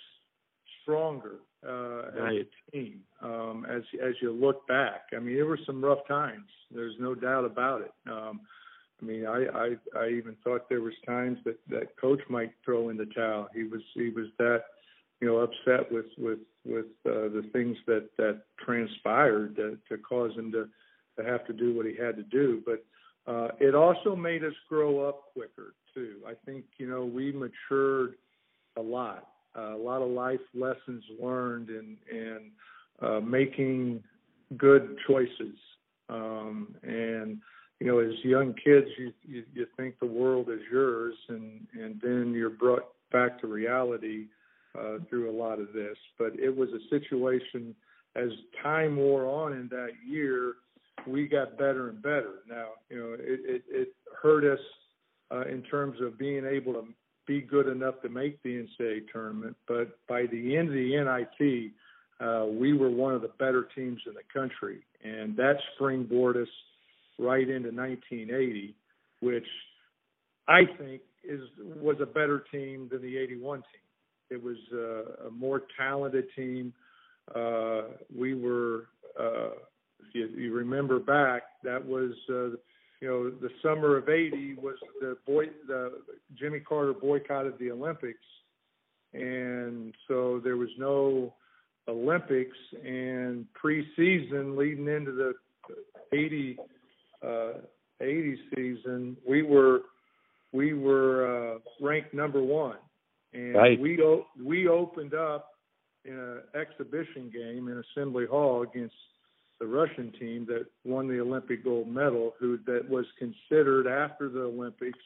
stronger 0.81 1.35
uh, 1.67 2.27
as 2.27 2.33
a 2.33 2.71
team. 2.71 3.01
Um, 3.21 3.65
as 3.69 3.83
as 4.03 4.13
you 4.21 4.31
look 4.31 4.67
back, 4.67 5.07
I 5.15 5.19
mean, 5.19 5.35
there 5.35 5.45
were 5.45 5.59
some 5.65 5.83
rough 5.83 6.07
times. 6.07 6.47
There's 6.71 6.95
no 6.99 7.15
doubt 7.15 7.45
about 7.45 7.81
it. 7.81 7.91
Um, 8.09 8.41
I 9.01 9.05
mean, 9.05 9.25
I, 9.25 9.45
I 9.53 9.99
I 9.99 10.09
even 10.09 10.35
thought 10.43 10.69
there 10.69 10.81
was 10.81 10.93
times 11.05 11.37
that 11.45 11.59
that 11.69 11.95
coach 11.99 12.21
might 12.29 12.51
throw 12.63 12.89
in 12.89 12.97
the 12.97 13.05
towel. 13.05 13.49
He 13.53 13.63
was 13.63 13.81
he 13.93 14.09
was 14.09 14.27
that 14.37 14.63
you 15.21 15.27
know 15.27 15.37
upset 15.39 15.91
with 15.91 16.07
with 16.17 16.39
with 16.65 16.87
uh, 17.05 17.29
the 17.29 17.49
things 17.53 17.77
that 17.87 18.09
that 18.17 18.41
transpired 18.63 19.55
to, 19.55 19.77
to 19.89 19.97
cause 19.97 20.35
him 20.35 20.51
to 20.51 20.67
to 21.17 21.29
have 21.29 21.45
to 21.47 21.53
do 21.53 21.75
what 21.75 21.85
he 21.85 21.95
had 21.95 22.15
to 22.17 22.23
do. 22.23 22.61
But 22.65 22.85
uh, 23.31 23.49
it 23.59 23.75
also 23.75 24.15
made 24.15 24.43
us 24.43 24.53
grow 24.67 25.07
up 25.07 25.33
quicker 25.33 25.73
too. 25.93 26.17
I 26.27 26.33
think 26.45 26.65
you 26.77 26.89
know 26.89 27.05
we 27.05 27.31
matured 27.31 28.15
a 28.77 28.81
lot, 28.81 29.27
a 29.55 29.77
lot 29.77 30.01
of 30.01 30.09
life 30.09 30.39
lessons 30.53 31.03
learned, 31.21 31.69
and 31.69 31.97
and 32.11 32.51
uh, 33.01 33.19
making 33.19 34.03
good 34.57 34.97
choices. 35.07 35.57
Um, 36.09 36.75
and 36.83 37.39
you 37.79 37.87
know, 37.87 37.99
as 37.99 38.13
young 38.23 38.53
kids, 38.53 38.87
you, 38.97 39.13
you 39.23 39.43
you 39.53 39.65
think 39.77 39.99
the 39.99 40.05
world 40.05 40.49
is 40.49 40.61
yours, 40.71 41.15
and 41.29 41.67
and 41.73 41.99
then 42.01 42.33
you're 42.33 42.49
brought 42.49 42.89
back 43.11 43.39
to 43.41 43.47
reality 43.47 44.25
uh, 44.77 44.97
through 45.09 45.29
a 45.29 45.35
lot 45.35 45.59
of 45.59 45.73
this. 45.73 45.97
But 46.17 46.33
it 46.39 46.55
was 46.55 46.69
a 46.69 46.89
situation 46.89 47.75
as 48.15 48.29
time 48.61 48.97
wore 48.97 49.25
on 49.25 49.53
in 49.53 49.67
that 49.69 49.91
year, 50.05 50.55
we 51.07 51.27
got 51.27 51.57
better 51.57 51.89
and 51.89 52.01
better. 52.01 52.39
Now, 52.47 52.69
you 52.89 52.97
know, 52.97 53.13
it 53.13 53.39
it, 53.45 53.63
it 53.69 53.93
hurt 54.21 54.43
us 54.43 54.59
uh, 55.31 55.45
in 55.45 55.61
terms 55.63 55.97
of 56.01 56.17
being 56.17 56.45
able 56.45 56.73
to 56.73 56.85
be 57.29 57.41
good 57.41 57.67
enough 57.67 58.01
to 58.01 58.09
make 58.09 58.41
the 58.41 58.65
NCAA 58.65 59.01
tournament, 59.13 59.55
but 59.67 59.99
by 60.07 60.25
the 60.31 60.57
end 60.57 60.69
of 60.69 60.73
the 60.73 61.27
NIT, 61.39 61.71
uh, 62.19 62.47
we 62.47 62.73
were 62.73 62.89
one 62.89 63.13
of 63.13 63.21
the 63.21 63.29
better 63.37 63.67
teams 63.75 64.01
in 64.07 64.13
the 64.15 64.23
country, 64.33 64.79
and 65.03 65.37
that 65.37 65.57
springboarded 65.79 66.41
us 66.41 66.49
right 67.19 67.47
into 67.47 67.69
1980, 67.69 68.73
which 69.19 69.45
I 70.47 70.61
think 70.79 71.01
is 71.23 71.41
was 71.79 71.97
a 72.01 72.05
better 72.07 72.43
team 72.51 72.89
than 72.91 73.03
the 73.03 73.15
81 73.15 73.59
team. 73.59 73.65
It 74.31 74.43
was 74.43 74.57
uh, 74.73 75.27
a 75.27 75.31
more 75.31 75.61
talented 75.77 76.25
team. 76.35 76.73
Uh, 77.35 77.81
we 78.15 78.33
were, 78.33 78.87
uh, 79.19 79.51
if 79.99 80.13
you, 80.13 80.27
you 80.35 80.53
remember 80.53 80.97
back, 80.97 81.43
that 81.63 81.85
was, 81.85 82.11
uh, 82.27 82.57
you 83.01 83.07
know, 83.07 83.29
the 83.29 83.49
summer 83.63 83.97
of 83.97 84.09
'80 84.09 84.55
was 84.55 84.75
the 84.99 85.17
boy, 85.25 85.45
the 85.67 86.01
Jimmy 86.37 86.59
Carter 86.59 86.93
boycotted 86.93 87.53
the 87.59 87.71
Olympics, 87.71 88.19
and 89.13 89.93
so 90.07 90.39
there 90.43 90.57
was 90.57 90.69
no 90.77 91.33
Olympics 91.87 92.57
and 92.85 93.45
preseason 93.61 94.57
leading 94.57 94.87
into 94.87 95.11
the 95.11 95.33
80 96.15 96.57
uh, 97.25 97.51
80 98.01 98.37
season. 98.55 99.17
We 99.27 99.43
were 99.43 99.79
we 100.51 100.73
were 100.73 101.55
uh, 101.55 101.59
ranked 101.81 102.13
number 102.13 102.41
one, 102.41 102.77
and 103.33 103.55
Right. 103.55 103.79
we 103.79 104.01
o- 104.01 104.25
we 104.43 104.67
opened 104.67 105.13
up 105.13 105.51
in 106.05 106.13
an 106.17 106.41
exhibition 106.55 107.29
game 107.33 107.67
in 107.67 107.83
Assembly 107.91 108.25
Hall 108.25 108.63
against 108.63 108.95
the 109.59 109.67
Russian 109.67 110.11
team 110.19 110.45
that 110.47 110.65
won 110.85 111.07
the 111.07 111.19
Olympic 111.19 111.63
gold 111.63 111.87
medal, 111.87 112.33
who 112.39 112.57
that 112.65 112.87
was 112.89 113.05
considered 113.17 113.87
after 113.87 114.29
the 114.29 114.41
Olympics 114.43 114.99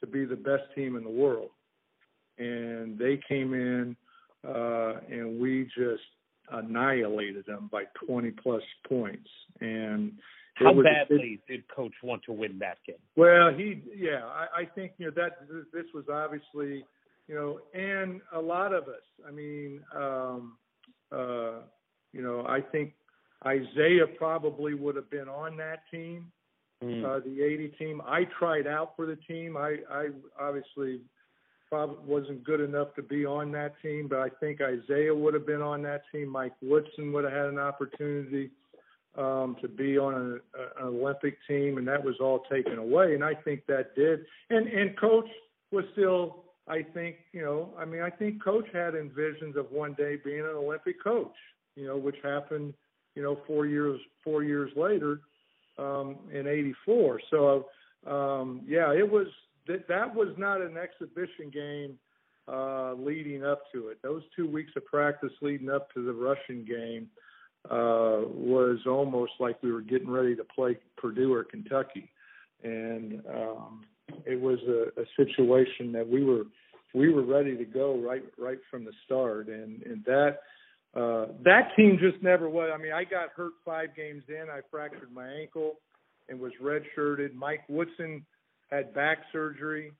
to 0.00 0.06
be 0.06 0.24
the 0.24 0.36
best 0.36 0.64
team 0.74 0.96
in 0.96 1.04
the 1.04 1.10
world. 1.10 1.50
And 2.38 2.98
they 2.98 3.18
came 3.28 3.54
in 3.54 3.96
uh, 4.46 5.00
and 5.10 5.40
we 5.40 5.64
just 5.76 6.02
annihilated 6.52 7.44
them 7.46 7.68
by 7.72 7.84
20 8.06 8.30
plus 8.42 8.62
points. 8.88 9.28
And 9.60 10.12
How 10.56 10.72
was 10.72 10.84
a 10.86 11.06
big- 11.08 11.18
badly 11.18 11.40
did 11.48 11.64
coach 11.74 11.94
want 12.02 12.22
to 12.24 12.32
win 12.32 12.58
that 12.60 12.78
game? 12.86 12.96
well, 13.16 13.52
he, 13.52 13.82
yeah, 13.96 14.24
I, 14.26 14.60
I 14.60 14.64
think 14.66 14.92
you 14.98 15.06
know 15.06 15.12
that 15.16 15.48
this 15.72 15.86
was 15.94 16.04
obviously, 16.12 16.84
you 17.26 17.34
know, 17.34 17.60
and 17.74 18.20
a 18.34 18.40
lot 18.40 18.72
of 18.72 18.84
us. 18.84 19.02
I 19.26 19.30
mean, 19.32 19.80
um, 19.94 20.56
uh, 21.10 21.60
you 22.12 22.22
know, 22.22 22.44
I 22.46 22.60
think 22.60 22.92
Isiah 23.44 24.06
probably 24.16 24.74
would 24.74 24.96
have 24.96 25.10
been 25.10 25.28
on 25.28 25.56
that 25.58 25.82
team, 25.90 26.32
Mm. 26.82 27.04
uh, 27.04 27.20
the 27.20 27.42
'80 27.42 27.68
team. 27.78 28.02
I 28.04 28.24
tried 28.38 28.66
out 28.66 28.94
for 28.96 29.06
the 29.06 29.16
team. 29.16 29.56
I, 29.56 29.78
I 29.90 30.08
obviously 30.38 31.00
probably 31.70 31.96
wasn't 32.04 32.44
good 32.44 32.60
enough 32.60 32.94
to 32.96 33.02
be 33.02 33.24
on 33.24 33.50
that 33.52 33.80
team, 33.80 34.08
but 34.08 34.18
I 34.18 34.28
think 34.28 34.60
Isiah 34.60 35.14
would 35.14 35.32
have 35.34 35.46
been 35.46 35.62
on 35.62 35.82
that 35.82 36.02
team. 36.12 36.28
Mike 36.28 36.52
Woodson 36.62 37.12
would 37.12 37.24
have 37.24 37.32
had 37.32 37.46
an 37.46 37.58
opportunity 37.58 38.50
um, 39.16 39.56
to 39.62 39.68
be 39.68 39.98
on 39.98 40.14
an, 40.14 40.40
an 40.78 40.84
Olympic 40.84 41.38
team, 41.48 41.78
and 41.78 41.88
that 41.88 42.04
was 42.04 42.16
all 42.20 42.40
taken 42.50 42.78
away. 42.78 43.14
And 43.14 43.24
I 43.24 43.34
think 43.34 43.66
that 43.66 43.94
did. 43.96 44.26
And 44.50 44.68
and 44.68 44.96
coach 44.98 45.28
was 45.72 45.84
still, 45.92 46.44
I 46.68 46.82
think, 46.82 47.16
you 47.32 47.42
know, 47.42 47.70
I 47.78 47.84
mean, 47.84 48.02
I 48.02 48.10
think 48.10 48.42
coach 48.42 48.66
had 48.72 48.94
envisions 48.94 49.56
of 49.56 49.72
one 49.72 49.94
day 49.94 50.16
being 50.22 50.40
an 50.40 50.46
Olympic 50.46 51.02
coach, 51.02 51.34
you 51.74 51.86
know, 51.86 51.96
which 51.96 52.16
happened, 52.22 52.74
you 53.16 53.22
know, 53.22 53.38
four 53.46 53.66
years 53.66 53.98
four 54.22 54.44
years 54.44 54.70
later 54.76 55.20
um, 55.78 56.16
in 56.32 56.46
'84. 56.46 57.20
So 57.30 57.66
um, 58.06 58.60
yeah, 58.64 58.92
it 58.92 59.10
was 59.10 59.26
that 59.66 59.88
that 59.88 60.14
was 60.14 60.28
not 60.36 60.60
an 60.60 60.76
exhibition 60.76 61.50
game 61.52 61.98
uh, 62.46 62.92
leading 62.92 63.44
up 63.44 63.62
to 63.72 63.88
it. 63.88 63.98
Those 64.02 64.22
two 64.36 64.48
weeks 64.48 64.70
of 64.76 64.84
practice 64.84 65.32
leading 65.40 65.70
up 65.70 65.92
to 65.94 66.04
the 66.04 66.12
Russian 66.12 66.64
game 66.64 67.08
uh, 67.68 68.22
was 68.28 68.78
almost 68.86 69.32
like 69.40 69.60
we 69.62 69.72
were 69.72 69.80
getting 69.80 70.10
ready 70.10 70.36
to 70.36 70.44
play 70.44 70.76
Purdue 70.96 71.32
or 71.32 71.42
Kentucky, 71.42 72.12
and 72.62 73.22
um, 73.34 73.84
it 74.24 74.40
was 74.40 74.58
a, 74.68 75.00
a 75.00 75.04
situation 75.16 75.90
that 75.92 76.08
we 76.08 76.22
were 76.22 76.44
we 76.94 77.12
were 77.12 77.24
ready 77.24 77.56
to 77.56 77.64
go 77.64 77.98
right 77.98 78.22
right 78.38 78.58
from 78.70 78.84
the 78.84 78.92
start, 79.04 79.48
and 79.48 79.82
and 79.82 80.04
that. 80.04 80.40
Uh, 80.96 81.26
that 81.44 81.68
team 81.76 81.98
just 82.00 82.22
never 82.22 82.48
was. 82.48 82.70
I 82.72 82.78
mean, 82.78 82.92
I 82.92 83.04
got 83.04 83.28
hurt 83.36 83.52
five 83.64 83.94
games 83.94 84.22
in. 84.28 84.46
I 84.50 84.60
fractured 84.70 85.12
my 85.12 85.28
ankle 85.28 85.74
and 86.28 86.40
was 86.40 86.52
redshirted. 86.62 87.34
Mike 87.34 87.64
Woodson 87.68 88.24
had 88.70 88.94
back 88.94 89.18
surgery 89.30 89.92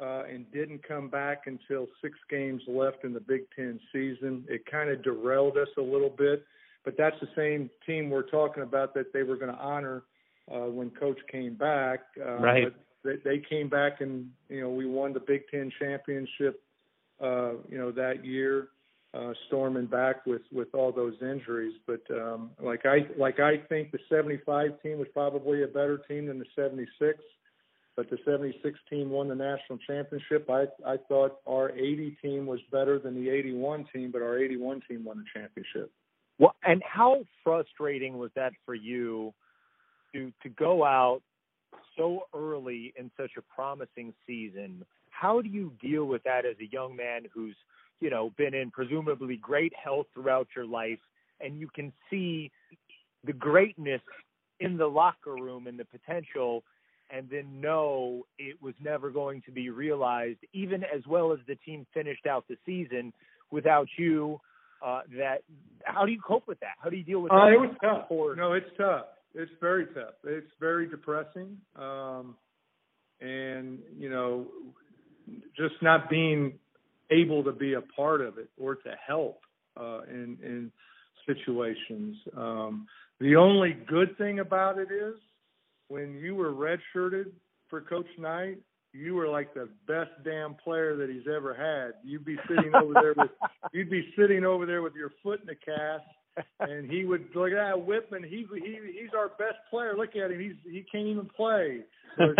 uh, 0.00 0.24
and 0.24 0.50
didn't 0.52 0.86
come 0.86 1.08
back 1.08 1.44
until 1.46 1.86
six 2.02 2.18
games 2.28 2.60
left 2.68 3.04
in 3.04 3.14
the 3.14 3.20
Big 3.20 3.42
Ten 3.56 3.80
season. 3.92 4.44
It 4.46 4.66
kind 4.70 4.90
of 4.90 5.02
derailed 5.02 5.56
us 5.56 5.68
a 5.78 5.82
little 5.82 6.10
bit, 6.10 6.44
but 6.84 6.96
that's 6.98 7.16
the 7.20 7.28
same 7.34 7.70
team 7.86 8.10
we're 8.10 8.28
talking 8.28 8.62
about 8.62 8.92
that 8.94 9.12
they 9.14 9.22
were 9.22 9.36
going 9.36 9.52
to 9.52 9.58
honor 9.58 10.02
uh, 10.52 10.66
when 10.66 10.90
Coach 10.90 11.18
came 11.30 11.54
back. 11.54 12.00
Uh, 12.20 12.34
right. 12.34 12.64
But 13.02 13.22
they, 13.24 13.36
they 13.36 13.42
came 13.48 13.70
back 13.70 14.02
and 14.02 14.28
you 14.50 14.60
know 14.60 14.70
we 14.70 14.84
won 14.84 15.14
the 15.14 15.20
Big 15.20 15.42
Ten 15.50 15.72
championship. 15.80 16.62
Uh, 17.22 17.52
you 17.70 17.78
know 17.78 17.90
that 17.92 18.24
year 18.24 18.68
uh, 19.14 19.32
storming 19.46 19.86
back 19.86 20.24
with 20.26 20.42
with 20.52 20.74
all 20.74 20.92
those 20.92 21.14
injuries. 21.20 21.74
But 21.86 22.02
um, 22.10 22.50
like 22.60 22.86
I 22.86 23.06
like 23.18 23.40
I 23.40 23.58
think 23.68 23.92
the 23.92 23.98
75 24.08 24.82
team 24.82 24.98
was 24.98 25.08
probably 25.12 25.62
a 25.62 25.66
better 25.66 25.98
team 26.08 26.26
than 26.26 26.38
the 26.38 26.46
76. 26.56 27.18
But 27.94 28.08
the 28.08 28.16
76 28.24 28.78
team 28.88 29.10
won 29.10 29.28
the 29.28 29.34
national 29.34 29.78
championship. 29.86 30.48
I 30.48 30.64
I 30.86 30.96
thought 31.08 31.40
our 31.46 31.70
80 31.70 32.16
team 32.22 32.46
was 32.46 32.60
better 32.70 32.98
than 32.98 33.14
the 33.14 33.28
81 33.30 33.86
team, 33.92 34.10
but 34.10 34.22
our 34.22 34.38
81 34.38 34.82
team 34.88 35.04
won 35.04 35.18
the 35.18 35.40
championship. 35.40 35.92
Well, 36.38 36.54
and 36.64 36.82
how 36.82 37.24
frustrating 37.44 38.18
was 38.18 38.30
that 38.34 38.52
for 38.64 38.74
you 38.74 39.34
to 40.14 40.32
to 40.42 40.48
go 40.48 40.84
out 40.84 41.20
so 41.98 42.26
early 42.34 42.94
in 42.96 43.10
such 43.18 43.32
a 43.36 43.42
promising 43.42 44.14
season? 44.26 44.86
How 45.10 45.42
do 45.42 45.50
you 45.50 45.72
deal 45.82 46.06
with 46.06 46.22
that 46.22 46.46
as 46.46 46.56
a 46.60 46.72
young 46.72 46.96
man 46.96 47.26
who's 47.32 47.54
you 48.02 48.10
know, 48.10 48.32
been 48.36 48.52
in 48.52 48.72
presumably 48.72 49.36
great 49.36 49.72
health 49.82 50.06
throughout 50.12 50.48
your 50.56 50.66
life, 50.66 50.98
and 51.40 51.60
you 51.60 51.68
can 51.72 51.92
see 52.10 52.50
the 53.24 53.32
greatness 53.32 54.00
in 54.58 54.76
the 54.76 54.86
locker 54.86 55.34
room 55.34 55.68
and 55.68 55.78
the 55.78 55.84
potential, 55.84 56.64
and 57.10 57.30
then 57.30 57.60
know 57.60 58.26
it 58.38 58.60
was 58.60 58.74
never 58.82 59.10
going 59.10 59.40
to 59.46 59.52
be 59.52 59.70
realized, 59.70 60.40
even 60.52 60.82
as 60.82 61.06
well 61.08 61.32
as 61.32 61.38
the 61.46 61.54
team 61.64 61.86
finished 61.94 62.26
out 62.26 62.44
the 62.48 62.56
season 62.66 63.12
without 63.52 63.86
you. 63.96 64.40
Uh, 64.84 65.02
that 65.16 65.44
how 65.84 66.04
do 66.04 66.10
you 66.10 66.20
cope 66.20 66.48
with 66.48 66.58
that? 66.58 66.74
How 66.82 66.90
do 66.90 66.96
you 66.96 67.04
deal 67.04 67.20
with 67.20 67.30
that? 67.30 67.36
Uh, 67.36 67.52
it 67.52 67.60
was 67.60 67.76
tough. 67.80 68.06
No, 68.10 68.54
it's 68.54 68.66
tough. 68.76 69.06
It's 69.32 69.52
very 69.60 69.86
tough. 69.86 70.14
It's 70.24 70.50
very 70.58 70.88
depressing. 70.88 71.56
Um, 71.76 72.34
and 73.20 73.78
you 73.96 74.10
know, 74.10 74.48
just 75.56 75.80
not 75.82 76.10
being 76.10 76.58
able 77.12 77.44
to 77.44 77.52
be 77.52 77.74
a 77.74 77.80
part 77.80 78.20
of 78.20 78.38
it 78.38 78.48
or 78.58 78.76
to 78.76 78.90
help 79.06 79.40
uh, 79.78 80.02
in 80.08 80.38
in 80.42 80.72
situations. 81.26 82.16
Um, 82.36 82.86
the 83.20 83.36
only 83.36 83.76
good 83.86 84.16
thing 84.18 84.40
about 84.40 84.78
it 84.78 84.88
is 84.90 85.14
when 85.88 86.14
you 86.14 86.34
were 86.34 86.52
redshirted 86.52 87.26
for 87.68 87.80
Coach 87.80 88.08
Knight, 88.18 88.58
you 88.92 89.14
were 89.14 89.28
like 89.28 89.54
the 89.54 89.68
best 89.86 90.10
damn 90.24 90.54
player 90.54 90.96
that 90.96 91.08
he's 91.08 91.32
ever 91.32 91.54
had. 91.54 91.94
You'd 92.04 92.24
be 92.24 92.36
sitting 92.48 92.72
over 92.74 92.94
there 92.94 93.14
with 93.16 93.30
you'd 93.72 93.90
be 93.90 94.12
sitting 94.18 94.44
over 94.44 94.66
there 94.66 94.82
with 94.82 94.94
your 94.94 95.12
foot 95.22 95.40
in 95.40 95.46
the 95.46 95.54
cast 95.54 96.04
and 96.60 96.90
he 96.90 97.04
would 97.04 97.26
look 97.34 97.50
at 97.50 97.56
that 97.56 97.86
Wittman. 97.86 98.24
He 98.24 98.46
he 98.54 98.78
he's 99.00 99.10
our 99.16 99.28
best 99.28 99.58
player. 99.70 99.94
Look 99.96 100.10
at 100.16 100.30
him. 100.30 100.40
He's 100.40 100.54
he 100.64 100.84
can't 100.90 101.06
even 101.06 101.28
play. 101.36 101.80
So, 102.16 102.34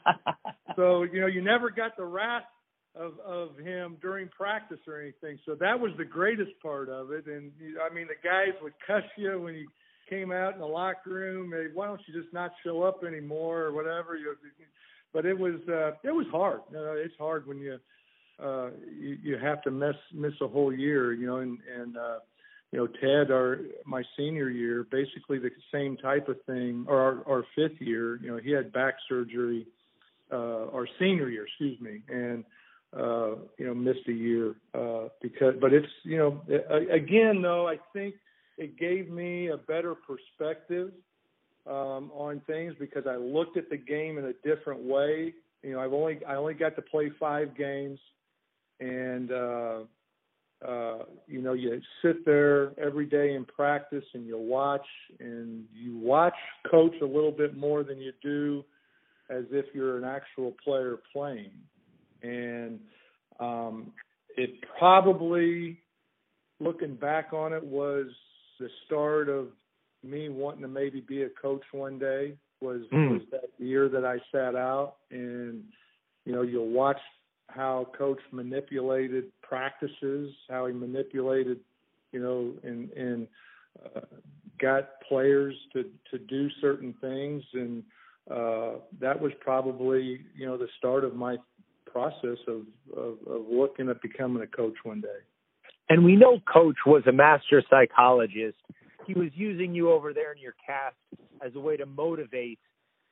so 0.76 1.02
you 1.02 1.20
know 1.20 1.26
you 1.26 1.42
never 1.42 1.70
got 1.70 1.96
the 1.96 2.04
wrath 2.04 2.44
of 2.94 3.18
of 3.20 3.56
him 3.58 3.96
during 4.00 4.28
practice 4.28 4.78
or 4.86 5.00
anything. 5.00 5.38
So 5.46 5.54
that 5.56 5.78
was 5.78 5.92
the 5.98 6.04
greatest 6.04 6.52
part 6.62 6.88
of 6.88 7.12
it. 7.12 7.26
And 7.26 7.52
I 7.82 7.94
mean, 7.94 8.06
the 8.08 8.28
guys 8.28 8.54
would 8.62 8.74
cuss 8.86 9.04
you 9.16 9.40
when 9.40 9.54
you 9.54 9.68
came 10.08 10.32
out 10.32 10.54
in 10.54 10.60
the 10.60 10.66
locker 10.66 11.10
room. 11.10 11.52
Hey, 11.52 11.66
why 11.72 11.86
don't 11.86 12.00
you 12.06 12.20
just 12.20 12.32
not 12.32 12.52
show 12.64 12.82
up 12.82 13.04
anymore 13.04 13.62
or 13.62 13.72
whatever? 13.72 14.16
You, 14.16 14.34
but 15.12 15.26
it 15.26 15.38
was 15.38 15.56
uh, 15.68 15.92
it 16.02 16.12
was 16.12 16.26
hard. 16.30 16.60
You 16.70 16.78
know, 16.78 16.94
it's 16.96 17.14
hard 17.18 17.46
when 17.46 17.58
you 17.58 17.78
uh, 18.42 18.70
you, 18.98 19.18
you 19.22 19.38
have 19.38 19.62
to 19.62 19.70
miss 19.70 19.96
miss 20.12 20.34
a 20.40 20.48
whole 20.48 20.72
year. 20.72 21.12
You 21.12 21.26
know, 21.26 21.36
and 21.36 21.58
and 21.78 21.96
uh, 21.96 22.18
you 22.72 22.78
know 22.78 22.86
Ted, 22.86 23.30
our 23.30 23.58
my 23.84 24.02
senior 24.16 24.48
year, 24.48 24.86
basically 24.90 25.38
the 25.38 25.50
same 25.72 25.96
type 25.96 26.28
of 26.28 26.36
thing, 26.46 26.84
or 26.88 26.98
our, 26.98 27.28
our 27.28 27.44
fifth 27.54 27.80
year. 27.80 28.16
You 28.16 28.32
know, 28.32 28.38
he 28.38 28.50
had 28.50 28.72
back 28.72 28.94
surgery. 29.08 29.66
Uh, 30.30 30.68
our 30.74 30.86
senior 30.98 31.30
year, 31.30 31.46
excuse 31.46 31.80
me, 31.80 32.02
and 32.10 32.44
uh, 32.96 33.34
you 33.58 33.66
know, 33.66 33.74
missed 33.74 34.08
a 34.08 34.12
year 34.12 34.54
uh, 34.74 35.08
because. 35.20 35.54
But 35.60 35.72
it's 35.72 35.86
you 36.04 36.18
know, 36.18 36.42
again 36.90 37.42
though, 37.42 37.68
I 37.68 37.78
think 37.92 38.14
it 38.56 38.78
gave 38.78 39.10
me 39.10 39.48
a 39.48 39.56
better 39.56 39.94
perspective 39.94 40.92
um, 41.66 42.10
on 42.14 42.40
things 42.46 42.74
because 42.78 43.06
I 43.06 43.16
looked 43.16 43.56
at 43.56 43.70
the 43.70 43.76
game 43.76 44.18
in 44.18 44.24
a 44.24 44.32
different 44.44 44.82
way. 44.82 45.34
You 45.62 45.72
know, 45.72 45.80
I've 45.80 45.92
only 45.92 46.24
I 46.24 46.36
only 46.36 46.54
got 46.54 46.76
to 46.76 46.82
play 46.82 47.10
five 47.20 47.56
games, 47.56 47.98
and 48.80 49.30
uh, 49.32 49.78
uh, 50.66 50.98
you 51.26 51.40
know, 51.40 51.52
you 51.52 51.80
sit 52.02 52.24
there 52.24 52.72
every 52.80 53.06
day 53.06 53.34
in 53.34 53.44
practice 53.44 54.04
and 54.14 54.26
you 54.26 54.38
watch 54.38 54.86
and 55.20 55.64
you 55.74 55.98
watch 55.98 56.34
coach 56.70 56.94
a 57.00 57.06
little 57.06 57.30
bit 57.32 57.56
more 57.56 57.84
than 57.84 57.98
you 57.98 58.12
do 58.22 58.64
as 59.30 59.44
if 59.52 59.66
you're 59.74 59.98
an 59.98 60.04
actual 60.04 60.54
player 60.64 60.98
playing 61.12 61.52
and 62.22 62.80
um, 63.40 63.92
it 64.36 64.50
probably, 64.78 65.80
looking 66.60 66.94
back 66.94 67.32
on 67.32 67.52
it, 67.52 67.64
was 67.64 68.06
the 68.58 68.68
start 68.86 69.28
of 69.28 69.48
me 70.04 70.28
wanting 70.28 70.62
to 70.62 70.68
maybe 70.68 71.00
be 71.00 71.22
a 71.22 71.28
coach 71.28 71.62
one 71.72 71.98
day. 71.98 72.34
Was 72.60 72.80
mm. 72.92 73.12
was 73.12 73.22
that 73.30 73.50
year 73.58 73.88
that 73.88 74.04
I 74.04 74.18
sat 74.32 74.56
out, 74.56 74.96
and 75.10 75.62
you 76.24 76.32
know, 76.32 76.42
you'll 76.42 76.70
watch 76.70 77.00
how 77.48 77.86
coach 77.96 78.18
manipulated 78.32 79.24
practices, 79.42 80.32
how 80.50 80.66
he 80.66 80.72
manipulated, 80.72 81.60
you 82.12 82.20
know, 82.20 82.52
and 82.68 82.90
and 82.90 83.28
uh, 83.84 84.00
got 84.60 85.00
players 85.08 85.54
to 85.72 85.84
to 86.10 86.18
do 86.18 86.48
certain 86.60 86.94
things, 87.00 87.42
and 87.54 87.82
uh, 88.30 88.72
that 89.00 89.20
was 89.20 89.32
probably 89.40 90.20
you 90.34 90.46
know 90.46 90.56
the 90.56 90.68
start 90.78 91.04
of 91.04 91.14
my 91.14 91.36
process 91.92 92.38
of, 92.46 92.62
of, 92.96 93.18
of 93.26 93.46
looking 93.50 93.88
at 93.88 94.00
becoming 94.02 94.42
a 94.42 94.46
coach 94.46 94.74
one 94.82 95.00
day. 95.00 95.20
And 95.88 96.04
we 96.04 96.16
know 96.16 96.38
Coach 96.52 96.76
was 96.86 97.02
a 97.06 97.12
master 97.12 97.62
psychologist. 97.68 98.58
He 99.06 99.14
was 99.14 99.30
using 99.34 99.74
you 99.74 99.90
over 99.90 100.12
there 100.12 100.32
in 100.32 100.38
your 100.38 100.54
cast 100.64 100.96
as 101.44 101.54
a 101.54 101.60
way 101.60 101.76
to 101.76 101.86
motivate 101.86 102.58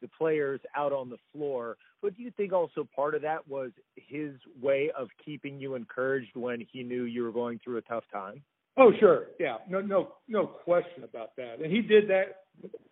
the 0.03 0.09
players 0.09 0.61
out 0.77 0.93
on 0.93 1.09
the 1.09 1.17
floor. 1.33 1.77
But 2.03 2.17
do 2.17 2.23
you 2.23 2.31
think 2.31 2.53
also 2.53 2.87
part 2.95 3.15
of 3.15 3.23
that 3.23 3.49
was 3.49 3.71
his 3.95 4.33
way 4.61 4.91
of 4.97 5.09
keeping 5.25 5.59
you 5.59 5.75
encouraged 5.75 6.33
when 6.35 6.67
he 6.71 6.83
knew 6.83 7.05
you 7.05 7.23
were 7.23 7.33
going 7.33 7.61
through 7.65 7.79
a 7.79 7.83
tough 7.83 8.05
time? 8.13 8.43
Oh, 8.77 8.93
sure. 9.01 9.29
Yeah. 9.41 9.57
No, 9.69 9.81
no, 9.81 10.13
no 10.29 10.47
question 10.47 11.03
about 11.03 11.35
that. 11.37 11.63
And 11.63 11.73
he 11.73 11.81
did 11.81 12.09
that 12.11 12.43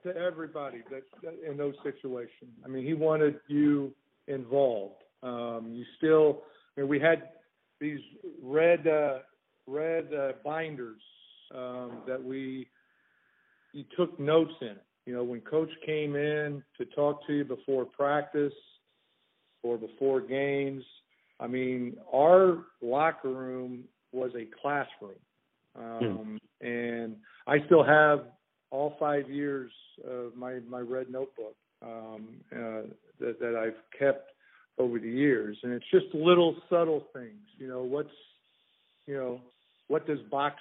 to 0.03 0.17
everybody 0.17 0.83
that, 0.91 1.03
that 1.23 1.35
in 1.49 1.59
those 1.59 1.75
situations. 1.83 2.53
I 2.65 2.69
mean, 2.69 2.87
he 2.87 2.95
wanted 2.95 3.39
you 3.49 3.93
involved. 4.27 5.04
Um, 5.25 5.73
you 5.75 5.85
still, 5.97 6.43
I 6.77 6.81
mean, 6.81 6.89
we 6.91 7.01
had 7.01 7.31
these 7.81 8.01
red 8.43 8.87
uh, 8.87 9.19
red 9.67 10.09
uh, 10.13 10.33
binders 10.45 11.01
um, 11.55 12.03
that 12.07 12.23
we 12.23 12.69
you 13.73 13.85
took 13.97 14.19
notes 14.21 14.53
in 14.61 14.69
it. 14.69 14.85
You 15.07 15.15
know, 15.15 15.25
when 15.25 15.41
coach 15.41 15.71
came 15.85 16.15
in 16.17 16.63
to 16.79 16.85
talk 16.95 17.27
to 17.27 17.33
you 17.33 17.45
before 17.45 17.85
practice 17.85 18.55
or 19.63 19.77
before 19.77 20.21
games, 20.21 20.85
I 21.41 21.47
mean, 21.47 21.97
our 22.13 22.65
locker 22.81 23.29
room 23.29 23.85
was 24.13 24.31
a 24.35 24.47
classroom. 24.61 25.19
Um, 25.77 26.39
hmm. 26.63 26.67
And 26.67 27.17
I 27.47 27.57
still 27.67 27.85
have 27.85 28.27
all 28.71 28.97
five 28.99 29.29
years 29.29 29.71
of 30.09 30.37
my, 30.37 30.61
my 30.69 30.81
red 30.81 31.11
notebook 31.11 31.57
um, 31.83 32.29
uh, 32.53 32.89
that, 33.21 33.39
that 33.41 33.57
I've 33.57 33.99
kept 33.99 34.31
over 34.79 34.99
the 34.99 35.09
years. 35.09 35.57
And 35.63 35.73
it's 35.73 35.85
just 35.91 36.07
little 36.15 36.57
subtle 36.69 37.05
things. 37.13 37.47
You 37.59 37.69
know, 37.69 37.83
what's, 37.83 38.09
you 39.07 39.15
know, 39.15 39.41
what 39.89 40.07
does 40.07 40.19
box 40.31 40.57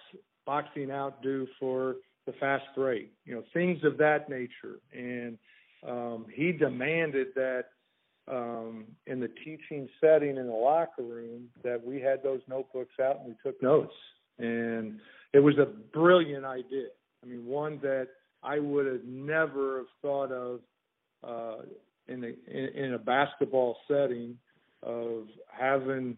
boxing 0.46 0.92
out 0.92 1.24
do 1.24 1.48
for 1.60 1.96
the 2.26 2.34
fast 2.34 2.66
break? 2.76 3.12
You 3.26 3.36
know, 3.36 3.44
things 3.54 3.84
of 3.84 3.98
that 3.98 4.30
nature. 4.30 4.80
And 4.94 5.38
um, 5.88 6.26
he 6.34 6.52
demanded 6.52 7.28
that 7.36 7.66
um, 8.28 8.86
in 9.06 9.20
the 9.20 9.30
teaching 9.44 9.90
setting 10.00 10.38
in 10.38 10.48
the 10.48 10.54
locker 10.54 11.04
room 11.04 11.50
that 11.64 11.86
we 11.86 12.00
had 12.00 12.24
those 12.24 12.42
notebooks 12.48 12.94
out 13.02 13.20
and 13.20 13.28
we 13.28 13.36
took 13.44 13.62
notes. 13.62 13.94
And 14.40 15.00
it 15.34 15.40
was 15.40 15.58
a 15.58 15.66
brilliant 15.66 16.46
idea. 16.46 16.88
I 17.24 17.26
mean, 17.26 17.46
one 17.46 17.80
that 17.82 18.08
I 18.42 18.60
would 18.60 18.86
have 18.86 19.04
never 19.06 19.78
have 19.78 19.86
thought 20.02 20.32
of 20.32 20.60
uh, 21.24 21.64
in, 22.08 22.24
in, 22.24 22.66
in 22.76 22.94
a 22.94 22.98
basketball 22.98 23.78
setting 23.88 24.38
of 24.82 25.28
having 25.50 26.18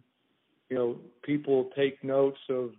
you 0.70 0.76
know 0.76 0.98
people 1.24 1.70
take 1.76 2.04
notes 2.04 2.40
of 2.50 2.72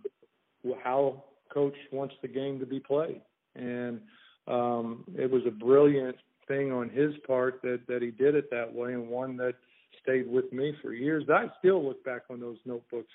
how 0.83 1.23
coach 1.53 1.75
wants 1.91 2.15
the 2.21 2.27
game 2.27 2.59
to 2.59 2.65
be 2.65 2.79
played, 2.79 3.21
and 3.55 4.01
um, 4.47 5.05
it 5.15 5.29
was 5.29 5.43
a 5.47 5.51
brilliant 5.51 6.17
thing 6.47 6.71
on 6.71 6.89
his 6.89 7.13
part 7.25 7.61
that 7.63 7.81
that 7.87 8.01
he 8.01 8.11
did 8.11 8.35
it 8.35 8.49
that 8.51 8.73
way, 8.73 8.93
and 8.93 9.07
one 9.07 9.37
that 9.37 9.53
stayed 10.01 10.29
with 10.29 10.51
me 10.51 10.73
for 10.81 10.93
years. 10.93 11.23
I 11.29 11.47
still 11.59 11.85
look 11.85 12.03
back 12.03 12.23
on 12.29 12.39
those 12.39 12.57
notebooks, 12.65 13.11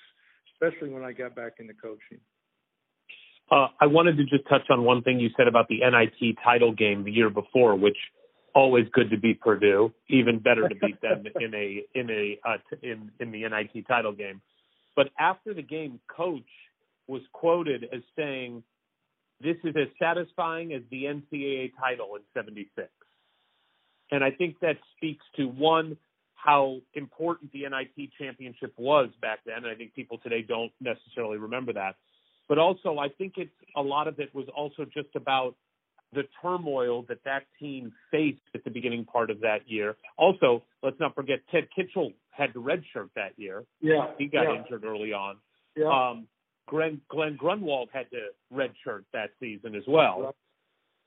especially 0.53 0.89
when 0.89 1.03
I 1.03 1.11
got 1.11 1.35
back 1.35 1.53
into 1.59 1.73
coaching. 1.73 2.19
Uh, 3.51 3.67
I 3.79 3.85
wanted 3.87 4.17
to 4.17 4.23
just 4.23 4.47
touch 4.49 4.63
on 4.69 4.83
one 4.83 5.03
thing 5.03 5.19
you 5.19 5.29
said 5.37 5.47
about 5.47 5.67
the 5.67 5.79
NIT 5.79 6.37
title 6.43 6.71
game 6.71 7.03
the 7.03 7.11
year 7.11 7.29
before, 7.29 7.75
which 7.75 7.97
always 8.55 8.85
good 8.91 9.09
to 9.09 9.17
beat 9.17 9.41
Purdue, 9.41 9.93
even 10.09 10.39
better 10.39 10.67
to 10.67 10.75
beat 10.75 11.01
them 11.01 11.25
in 11.39 11.53
a 11.53 11.83
in 11.95 12.09
a 12.09 12.39
uh, 12.47 12.57
in 12.81 13.11
in 13.19 13.31
the 13.31 13.43
NIT 13.47 13.87
title 13.87 14.13
game. 14.13 14.41
But 14.95 15.09
after 15.19 15.53
the 15.53 15.61
game, 15.61 15.99
coach 16.07 16.41
was 17.07 17.21
quoted 17.31 17.85
as 17.93 18.01
saying, 18.15 18.63
"This 19.41 19.57
is 19.63 19.75
as 19.75 19.87
satisfying 19.99 20.73
as 20.73 20.81
the 20.91 21.05
NCAA 21.05 21.71
title 21.79 22.15
in 22.15 22.21
'76." 22.33 22.89
And 24.11 24.23
I 24.23 24.31
think 24.31 24.59
that 24.59 24.77
speaks 24.95 25.25
to 25.37 25.45
one 25.47 25.97
how 26.35 26.81
important 26.93 27.51
the 27.53 27.61
NIT 27.61 28.11
championship 28.19 28.73
was 28.77 29.09
back 29.21 29.39
then. 29.45 29.57
And 29.57 29.67
I 29.67 29.75
think 29.75 29.93
people 29.93 30.17
today 30.17 30.41
don't 30.41 30.73
necessarily 30.81 31.37
remember 31.37 31.71
that. 31.73 31.95
But 32.49 32.57
also, 32.57 32.97
I 32.97 33.07
think 33.07 33.35
it's 33.37 33.55
a 33.77 33.81
lot 33.81 34.09
of 34.09 34.19
it 34.19 34.35
was 34.35 34.47
also 34.55 34.85
just 34.85 35.15
about 35.15 35.55
the 36.13 36.23
turmoil 36.41 37.03
that 37.09 37.19
that 37.25 37.43
team 37.59 37.93
faced 38.11 38.41
at 38.55 38.63
the 38.63 38.69
beginning 38.69 39.05
part 39.05 39.29
of 39.29 39.41
that 39.41 39.59
year. 39.67 39.95
Also, 40.17 40.63
let's 40.81 40.99
not 40.99 41.15
forget 41.15 41.39
Ted 41.51 41.67
Kitchel 41.75 42.13
had 42.31 42.53
to 42.53 42.59
redshirt 42.59 43.09
that 43.15 43.33
year. 43.37 43.63
Yeah, 43.81 44.11
he 44.17 44.27
got 44.27 44.43
yeah. 44.43 44.61
injured 44.61 44.83
early 44.83 45.13
on. 45.13 45.37
Yeah. 45.75 45.87
Um, 45.87 46.27
Glenn, 46.69 47.01
Glenn 47.09 47.35
Grunwald 47.35 47.89
had 47.93 48.09
to 48.11 48.27
redshirt 48.53 49.03
that 49.13 49.31
season 49.39 49.75
as 49.75 49.83
well. 49.87 50.33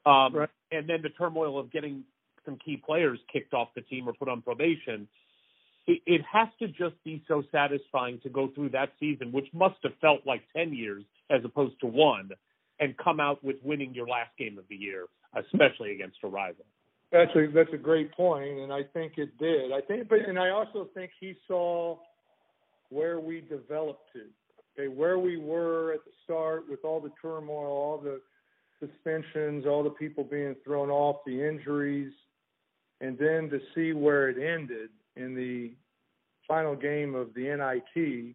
Right. 0.06 0.26
Um, 0.26 0.34
right. 0.34 0.48
And 0.70 0.88
then 0.88 1.02
the 1.02 1.08
turmoil 1.10 1.58
of 1.58 1.72
getting 1.72 2.04
some 2.44 2.58
key 2.64 2.80
players 2.84 3.18
kicked 3.32 3.54
off 3.54 3.68
the 3.74 3.82
team 3.82 4.08
or 4.08 4.12
put 4.12 4.28
on 4.28 4.42
probation. 4.42 5.08
It, 5.86 6.02
it 6.06 6.20
has 6.30 6.48
to 6.60 6.68
just 6.68 7.02
be 7.04 7.22
so 7.28 7.42
satisfying 7.52 8.20
to 8.22 8.28
go 8.28 8.48
through 8.54 8.70
that 8.70 8.90
season, 9.00 9.32
which 9.32 9.46
must 9.52 9.76
have 9.82 9.92
felt 10.00 10.20
like 10.26 10.42
10 10.56 10.72
years 10.72 11.02
as 11.30 11.40
opposed 11.44 11.80
to 11.80 11.86
one, 11.86 12.30
and 12.80 12.96
come 12.96 13.20
out 13.20 13.42
with 13.42 13.56
winning 13.62 13.94
your 13.94 14.06
last 14.06 14.30
game 14.38 14.58
of 14.58 14.64
the 14.68 14.76
year, 14.76 15.06
especially 15.34 15.92
against 15.92 16.18
a 16.22 16.28
rival. 16.28 16.64
That's 17.12 17.30
a 17.36 17.46
that's 17.54 17.72
a 17.72 17.78
great 17.78 18.12
point, 18.12 18.58
and 18.58 18.72
I 18.72 18.82
think 18.82 19.14
it 19.16 19.38
did. 19.38 19.72
I 19.72 19.80
think, 19.80 20.08
but 20.08 20.18
and 20.20 20.38
I 20.38 20.50
also 20.50 20.88
think 20.94 21.12
he 21.20 21.34
saw 21.46 21.98
where 22.90 23.20
we 23.20 23.40
developed 23.42 24.12
to. 24.14 24.22
Okay, 24.78 24.88
where 24.88 25.18
we 25.18 25.36
were 25.38 25.92
at 25.94 26.04
the 26.04 26.10
start 26.24 26.68
with 26.68 26.84
all 26.84 27.00
the 27.00 27.12
turmoil, 27.22 27.66
all 27.66 27.98
the 27.98 28.20
suspensions, 28.80 29.64
all 29.66 29.82
the 29.82 29.90
people 29.90 30.24
being 30.24 30.54
thrown 30.64 30.90
off, 30.90 31.16
the 31.24 31.48
injuries, 31.48 32.12
and 33.00 33.16
then 33.18 33.48
to 33.50 33.60
see 33.74 33.92
where 33.92 34.28
it 34.28 34.36
ended 34.36 34.90
in 35.16 35.34
the 35.34 35.72
final 36.46 36.76
game 36.76 37.14
of 37.14 37.32
the 37.34 37.42
NIT, 37.42 38.34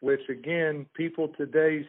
which 0.00 0.28
again, 0.28 0.86
people 0.94 1.28
today, 1.36 1.86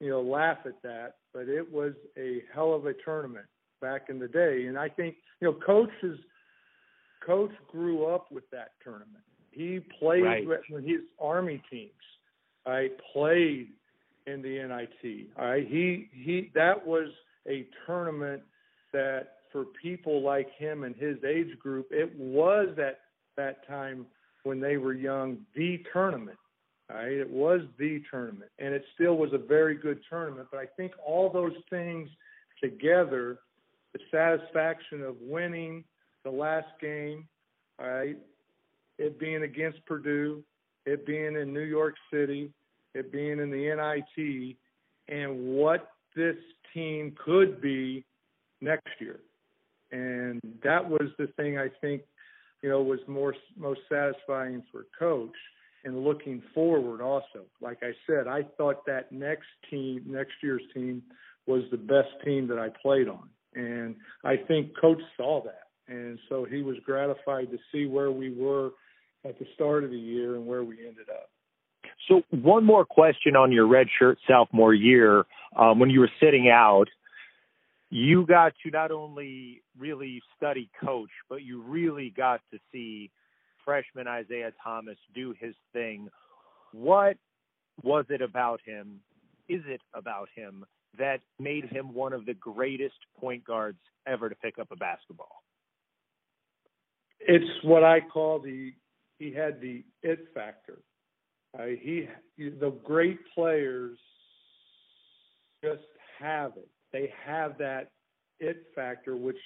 you 0.00 0.08
know, 0.08 0.22
laugh 0.22 0.58
at 0.64 0.82
that, 0.82 1.16
but 1.32 1.48
it 1.48 1.70
was 1.70 1.92
a 2.18 2.42
hell 2.52 2.74
of 2.74 2.86
a 2.86 2.94
tournament 3.04 3.46
back 3.80 4.06
in 4.08 4.18
the 4.18 4.28
day. 4.28 4.66
And 4.66 4.78
I 4.78 4.88
think, 4.88 5.16
you 5.40 5.48
know, 5.48 5.56
coaches, 5.64 6.18
coach 7.24 7.52
grew 7.70 8.06
up 8.06 8.32
with 8.32 8.48
that 8.50 8.72
tournament. 8.82 9.24
He 9.50 9.80
played 9.98 10.22
right. 10.22 10.46
with 10.46 10.84
his 10.84 11.00
army 11.20 11.62
teams. 11.70 11.90
I 12.66 12.88
played 13.12 13.68
in 14.26 14.42
the 14.42 14.48
NIT. 14.48 15.28
All 15.38 15.46
right, 15.46 15.66
he 15.66 16.08
he 16.12 16.50
that 16.54 16.86
was 16.86 17.08
a 17.48 17.66
tournament 17.86 18.42
that 18.92 19.32
for 19.50 19.64
people 19.82 20.22
like 20.22 20.48
him 20.56 20.84
and 20.84 20.94
his 20.94 21.16
age 21.24 21.58
group, 21.58 21.88
it 21.90 22.12
was 22.18 22.68
at 22.78 23.00
that 23.36 23.66
time 23.66 24.06
when 24.44 24.60
they 24.60 24.76
were 24.76 24.92
young 24.92 25.38
the 25.56 25.82
tournament. 25.92 26.38
Right? 26.92 27.12
It 27.12 27.30
was 27.30 27.60
the 27.78 28.02
tournament, 28.10 28.50
and 28.58 28.74
it 28.74 28.84
still 28.94 29.16
was 29.16 29.32
a 29.32 29.38
very 29.38 29.76
good 29.76 30.00
tournament. 30.08 30.48
But 30.50 30.58
I 30.58 30.66
think 30.76 30.92
all 31.04 31.30
those 31.30 31.54
things 31.68 32.08
together, 32.62 33.38
the 33.92 34.00
satisfaction 34.10 35.02
of 35.02 35.16
winning 35.20 35.84
the 36.24 36.30
last 36.30 36.68
game, 36.80 37.28
all 37.78 37.88
right, 37.88 38.18
it 38.98 39.18
being 39.18 39.44
against 39.44 39.84
Purdue, 39.86 40.42
it 40.84 41.06
being 41.06 41.36
in 41.36 41.54
New 41.54 41.60
York 41.60 41.94
City, 42.12 42.52
it 42.94 43.12
being 43.12 43.38
in 43.38 43.50
the 43.50 44.02
NIT, 44.16 44.56
and 45.08 45.54
what 45.54 45.92
this 46.16 46.36
team 46.74 47.14
could 47.24 47.60
be 47.60 48.04
next 48.60 48.88
year. 48.98 49.20
And 49.92 50.40
that 50.62 50.88
was 50.88 51.08
the 51.18 51.28
thing 51.36 51.56
I 51.56 51.68
think, 51.80 52.02
you 52.62 52.68
know, 52.68 52.82
was 52.82 53.00
more 53.06 53.34
most 53.56 53.80
satisfying 53.88 54.62
for 54.70 54.86
coach 54.98 55.34
and 55.84 56.04
looking 56.04 56.42
forward 56.54 57.00
also. 57.00 57.46
Like 57.60 57.78
I 57.82 57.92
said, 58.06 58.26
I 58.26 58.42
thought 58.56 58.84
that 58.86 59.12
next 59.12 59.48
team, 59.70 60.04
next 60.06 60.34
year's 60.42 60.62
team 60.74 61.02
was 61.46 61.62
the 61.70 61.76
best 61.76 62.08
team 62.24 62.46
that 62.48 62.58
I 62.58 62.68
played 62.82 63.08
on. 63.08 63.28
And 63.54 63.96
I 64.24 64.36
think 64.36 64.78
coach 64.80 65.00
saw 65.16 65.42
that. 65.44 65.68
And 65.88 66.18
so 66.28 66.44
he 66.44 66.62
was 66.62 66.76
gratified 66.84 67.50
to 67.50 67.58
see 67.72 67.86
where 67.86 68.12
we 68.12 68.30
were 68.30 68.70
at 69.24 69.38
the 69.38 69.46
start 69.54 69.84
of 69.84 69.90
the 69.90 69.98
year 69.98 70.36
and 70.36 70.46
where 70.46 70.62
we 70.62 70.78
ended 70.78 71.08
up. 71.10 71.30
So 72.08 72.22
one 72.30 72.64
more 72.64 72.84
question 72.84 73.36
on 73.36 73.52
your 73.52 73.66
redshirt 73.66 74.16
sophomore 74.26 74.74
year, 74.74 75.26
um, 75.56 75.78
when 75.78 75.90
you 75.90 76.00
were 76.00 76.10
sitting 76.20 76.48
out, 76.48 76.88
you 77.90 78.24
got 78.24 78.52
to 78.62 78.70
not 78.70 78.92
only 78.92 79.62
really 79.76 80.22
study 80.36 80.70
coach, 80.82 81.10
but 81.28 81.42
you 81.42 81.62
really 81.62 82.12
got 82.16 82.40
to 82.52 82.58
see 82.72 83.10
freshman 83.70 84.08
Isiah 84.08 84.50
Thomas 84.64 84.96
do 85.14 85.32
his 85.38 85.54
thing. 85.72 86.08
What 86.72 87.16
was 87.84 88.04
it 88.08 88.20
about 88.20 88.60
him? 88.66 88.98
Is 89.48 89.62
it 89.64 89.80
about 89.94 90.28
him 90.34 90.64
that 90.98 91.20
made 91.38 91.66
him 91.66 91.94
one 91.94 92.12
of 92.12 92.26
the 92.26 92.34
greatest 92.34 92.96
point 93.20 93.44
guards 93.44 93.78
ever 94.08 94.28
to 94.28 94.34
pick 94.34 94.58
up 94.58 94.72
a 94.72 94.76
basketball? 94.76 95.44
It's 97.20 97.46
what 97.62 97.84
I 97.84 98.00
call 98.00 98.40
the 98.40 98.72
he 99.20 99.32
had 99.32 99.60
the 99.60 99.84
it 100.02 100.26
factor. 100.34 100.80
Uh, 101.56 101.66
he 101.80 102.08
the 102.38 102.76
great 102.84 103.20
players 103.32 103.98
just 105.62 105.82
have 106.18 106.52
it. 106.56 106.68
They 106.92 107.12
have 107.24 107.56
that 107.58 107.92
it 108.40 108.64
factor, 108.74 109.16
which 109.16 109.38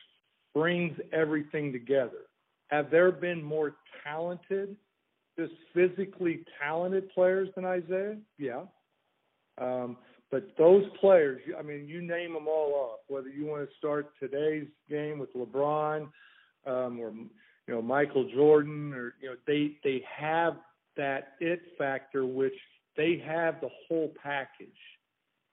brings 0.54 0.98
everything 1.12 1.72
together. 1.72 2.22
Have 2.68 2.90
there 2.90 3.12
been 3.12 3.42
more 3.42 3.76
talented, 4.04 4.76
just 5.38 5.52
physically 5.72 6.44
talented 6.60 7.10
players 7.10 7.48
than 7.54 7.64
Isiah? 7.64 8.16
Yeah. 8.38 8.62
Um, 9.58 9.96
but 10.30 10.48
those 10.58 10.84
players, 11.00 11.40
I 11.56 11.62
mean, 11.62 11.86
you 11.86 12.02
name 12.02 12.32
them 12.32 12.48
all 12.48 12.74
off. 12.74 13.00
Whether 13.06 13.28
you 13.28 13.46
want 13.46 13.68
to 13.68 13.76
start 13.76 14.12
today's 14.18 14.66
game 14.88 15.18
with 15.18 15.32
LeBron 15.34 16.08
um, 16.66 16.98
or 16.98 17.12
you 17.12 17.74
know 17.74 17.82
Michael 17.82 18.28
Jordan, 18.34 18.92
or 18.92 19.14
you 19.20 19.28
know 19.28 19.36
they 19.46 19.76
they 19.84 20.02
have 20.18 20.56
that 20.96 21.34
it 21.40 21.60
factor, 21.78 22.26
which 22.26 22.54
they 22.96 23.22
have 23.24 23.60
the 23.60 23.70
whole 23.86 24.12
package. 24.22 24.68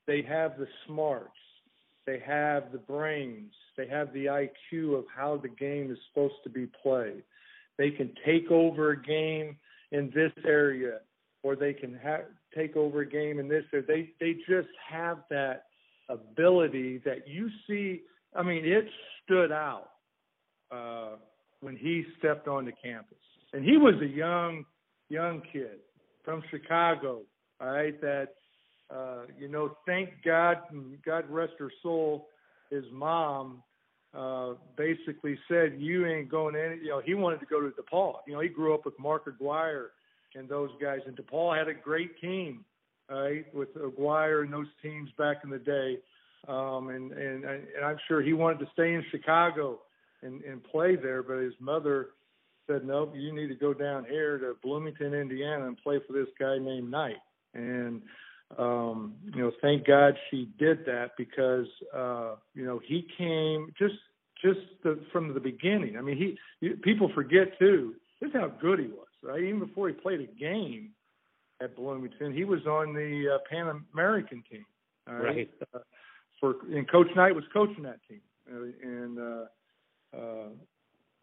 They 0.08 0.22
have 0.24 0.58
the 0.58 0.68
smarts. 0.88 1.30
They 2.06 2.20
have 2.26 2.72
the 2.72 2.78
brains. 2.78 3.54
They 3.78 3.88
have 3.88 4.12
the 4.14 4.26
IQ 4.26 4.98
of 4.98 5.06
how 5.16 5.38
the 5.38 5.50
game 5.50 5.92
is 5.92 5.98
supposed 6.10 6.36
to 6.44 6.50
be 6.50 6.68
played. 6.82 7.24
They 7.78 7.92
can 7.92 8.12
take 8.26 8.50
over 8.52 8.92
a 8.92 9.02
game 9.02 9.58
in 9.92 10.12
this 10.14 10.32
area, 10.46 11.00
or 11.44 11.56
they 11.56 11.74
can 11.74 12.00
ha- 12.04 12.28
take 12.56 12.76
over 12.76 13.02
a 13.02 13.06
game 13.06 13.40
in 13.40 13.48
this 13.48 13.64
area. 13.74 13.86
They 13.88 14.14
they 14.20 14.34
just 14.48 14.70
have 14.90 15.20
that 15.30 15.66
ability 16.10 17.02
that 17.06 17.28
you 17.28 17.50
see. 17.68 18.02
I 18.36 18.44
mean, 18.44 18.66
it 18.66 18.86
stood 19.24 19.52
out 19.52 19.90
uh, 20.72 21.16
when 21.62 21.76
he 21.76 22.06
stepped 22.20 22.48
onto 22.48 22.72
campus, 22.84 23.18
and 23.54 23.64
he 23.64 23.78
was 23.78 23.96
a 24.02 24.08
young 24.08 24.66
young 25.10 25.42
kid 25.52 25.80
from 26.24 26.44
Chicago. 26.50 27.22
All 27.60 27.72
right, 27.72 28.00
that 28.02 28.36
uh, 28.94 29.22
you 29.40 29.48
know, 29.48 29.78
thank 29.86 30.10
God, 30.24 30.58
God 31.06 31.30
rest 31.30 31.54
her 31.60 31.72
soul, 31.82 32.28
his 32.70 32.84
mom 32.92 33.64
uh, 34.14 34.54
basically 34.76 35.38
said, 35.48 35.76
"You 35.78 36.06
ain't 36.06 36.30
going 36.30 36.56
any." 36.56 36.78
You 36.82 36.90
know, 36.90 37.02
he 37.04 37.14
wanted 37.14 37.40
to 37.40 37.46
go 37.46 37.62
to 37.62 37.70
DePaul. 37.70 38.16
You 38.28 38.34
know, 38.34 38.42
he 38.42 38.50
grew 38.50 38.74
up 38.74 38.86
with 38.86 38.98
Mark 39.00 39.28
Aguirre 39.28 39.92
and 40.36 40.50
those 40.50 40.70
guys, 40.82 41.00
and 41.06 41.16
DePaul 41.16 41.58
had 41.58 41.68
a 41.68 41.74
great 41.74 42.20
team, 42.20 42.66
right, 43.10 43.46
with 43.54 43.70
Aguirre 43.76 44.44
and 44.44 44.52
those 44.52 44.68
teams 44.82 45.10
back 45.18 45.38
in 45.44 45.50
the 45.50 45.60
day. 45.60 45.98
Um, 46.48 46.90
and 46.90 47.12
and 47.12 47.46
and 47.46 47.86
I'm 47.86 47.98
sure 48.08 48.22
he 48.22 48.34
wanted 48.34 48.60
to 48.60 48.70
stay 48.74 48.94
in 48.94 49.06
Chicago 49.12 49.80
and 50.22 50.42
and 50.44 50.64
play 50.64 50.96
there, 50.96 51.24
but 51.24 51.38
his 51.38 51.54
mother 51.60 52.10
said, 52.68 52.86
"Nope, 52.86 53.14
you 53.16 53.34
need 53.34 53.48
to 53.48 53.56
go 53.56 53.74
down 53.74 54.06
here 54.06 54.38
to 54.40 54.56
Bloomington, 54.62 55.14
Indiana, 55.14 55.68
and 55.68 55.78
play 55.78 56.00
for 56.06 56.14
this 56.14 56.28
guy 56.38 56.58
named 56.58 56.92
Knight." 56.92 57.20
And 57.54 58.02
um, 58.58 59.16
you 59.34 59.42
know, 59.42 59.52
thank 59.62 59.86
God 59.86 60.16
she 60.30 60.50
did 60.58 60.86
that 60.86 61.12
because 61.18 61.68
uh, 61.96 62.36
you 62.54 62.66
know 62.66 62.80
he 62.86 63.08
came 63.18 63.74
just 63.78 63.96
just 64.44 64.60
the, 64.84 65.00
from 65.12 65.34
the 65.34 65.40
beginning. 65.40 65.98
I 65.98 66.02
mean, 66.02 66.38
he 66.62 66.70
people 66.84 67.12
forget 67.14 67.58
too. 67.60 67.96
This 68.20 68.30
is 68.30 68.36
how 68.36 68.50
good 68.62 68.80
he 68.80 68.88
was, 68.88 69.08
right? 69.24 69.42
Even 69.42 69.60
before 69.60 69.88
he 69.88 69.94
played 69.94 70.22
a 70.22 70.40
game 70.40 70.92
at 71.62 71.76
Bloomington, 71.76 72.34
he 72.34 72.44
was 72.44 72.66
on 72.66 72.94
the 72.94 73.36
uh, 73.36 73.38
Pan 73.50 73.84
American 73.94 74.44
team. 74.50 74.66
All 75.08 75.16
right. 75.16 75.26
right. 75.26 75.50
Uh, 75.74 75.80
for 76.40 76.56
and 76.74 76.90
Coach 76.90 77.08
Knight 77.16 77.36
was 77.36 77.44
coaching 77.54 77.84
that 77.84 78.00
team 78.10 78.22
uh, 78.52 78.64
in 78.84 79.18
uh, 79.18 80.18
uh, 80.18 80.50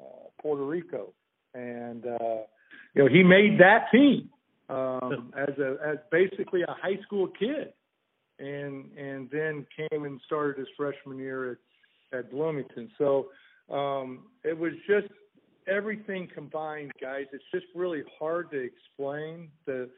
uh, 0.01 0.05
Puerto 0.41 0.65
Rico, 0.65 1.13
and 1.55 2.07
uh, 2.07 2.43
you 2.95 3.03
know 3.03 3.09
he 3.09 3.23
made 3.23 3.61
that 3.61 3.87
team 3.93 4.31
um, 4.69 5.33
as 5.37 5.57
a 5.59 5.77
as 5.85 5.99
basically 6.11 6.63
a 6.63 6.75
high 6.81 7.01
school 7.03 7.29
kid, 7.29 7.73
and 8.39 8.91
and 8.97 9.29
then 9.31 9.67
came 9.77 10.05
and 10.05 10.21
started 10.27 10.59
his 10.59 10.69
freshman 10.77 11.19
year 11.19 11.53
at 11.53 12.19
at 12.19 12.31
Bloomington. 12.31 12.91
So 12.99 13.29
um, 13.71 14.27
it 14.45 14.57
was 14.57 14.73
just 14.87 15.09
everything 15.67 16.29
combined, 16.35 16.93
guys. 17.01 17.27
It's 17.33 17.45
just 17.53 17.67
really 17.75 18.03
hard 18.19 18.51
to 18.51 18.59
explain 18.59 19.49
the 19.67 19.89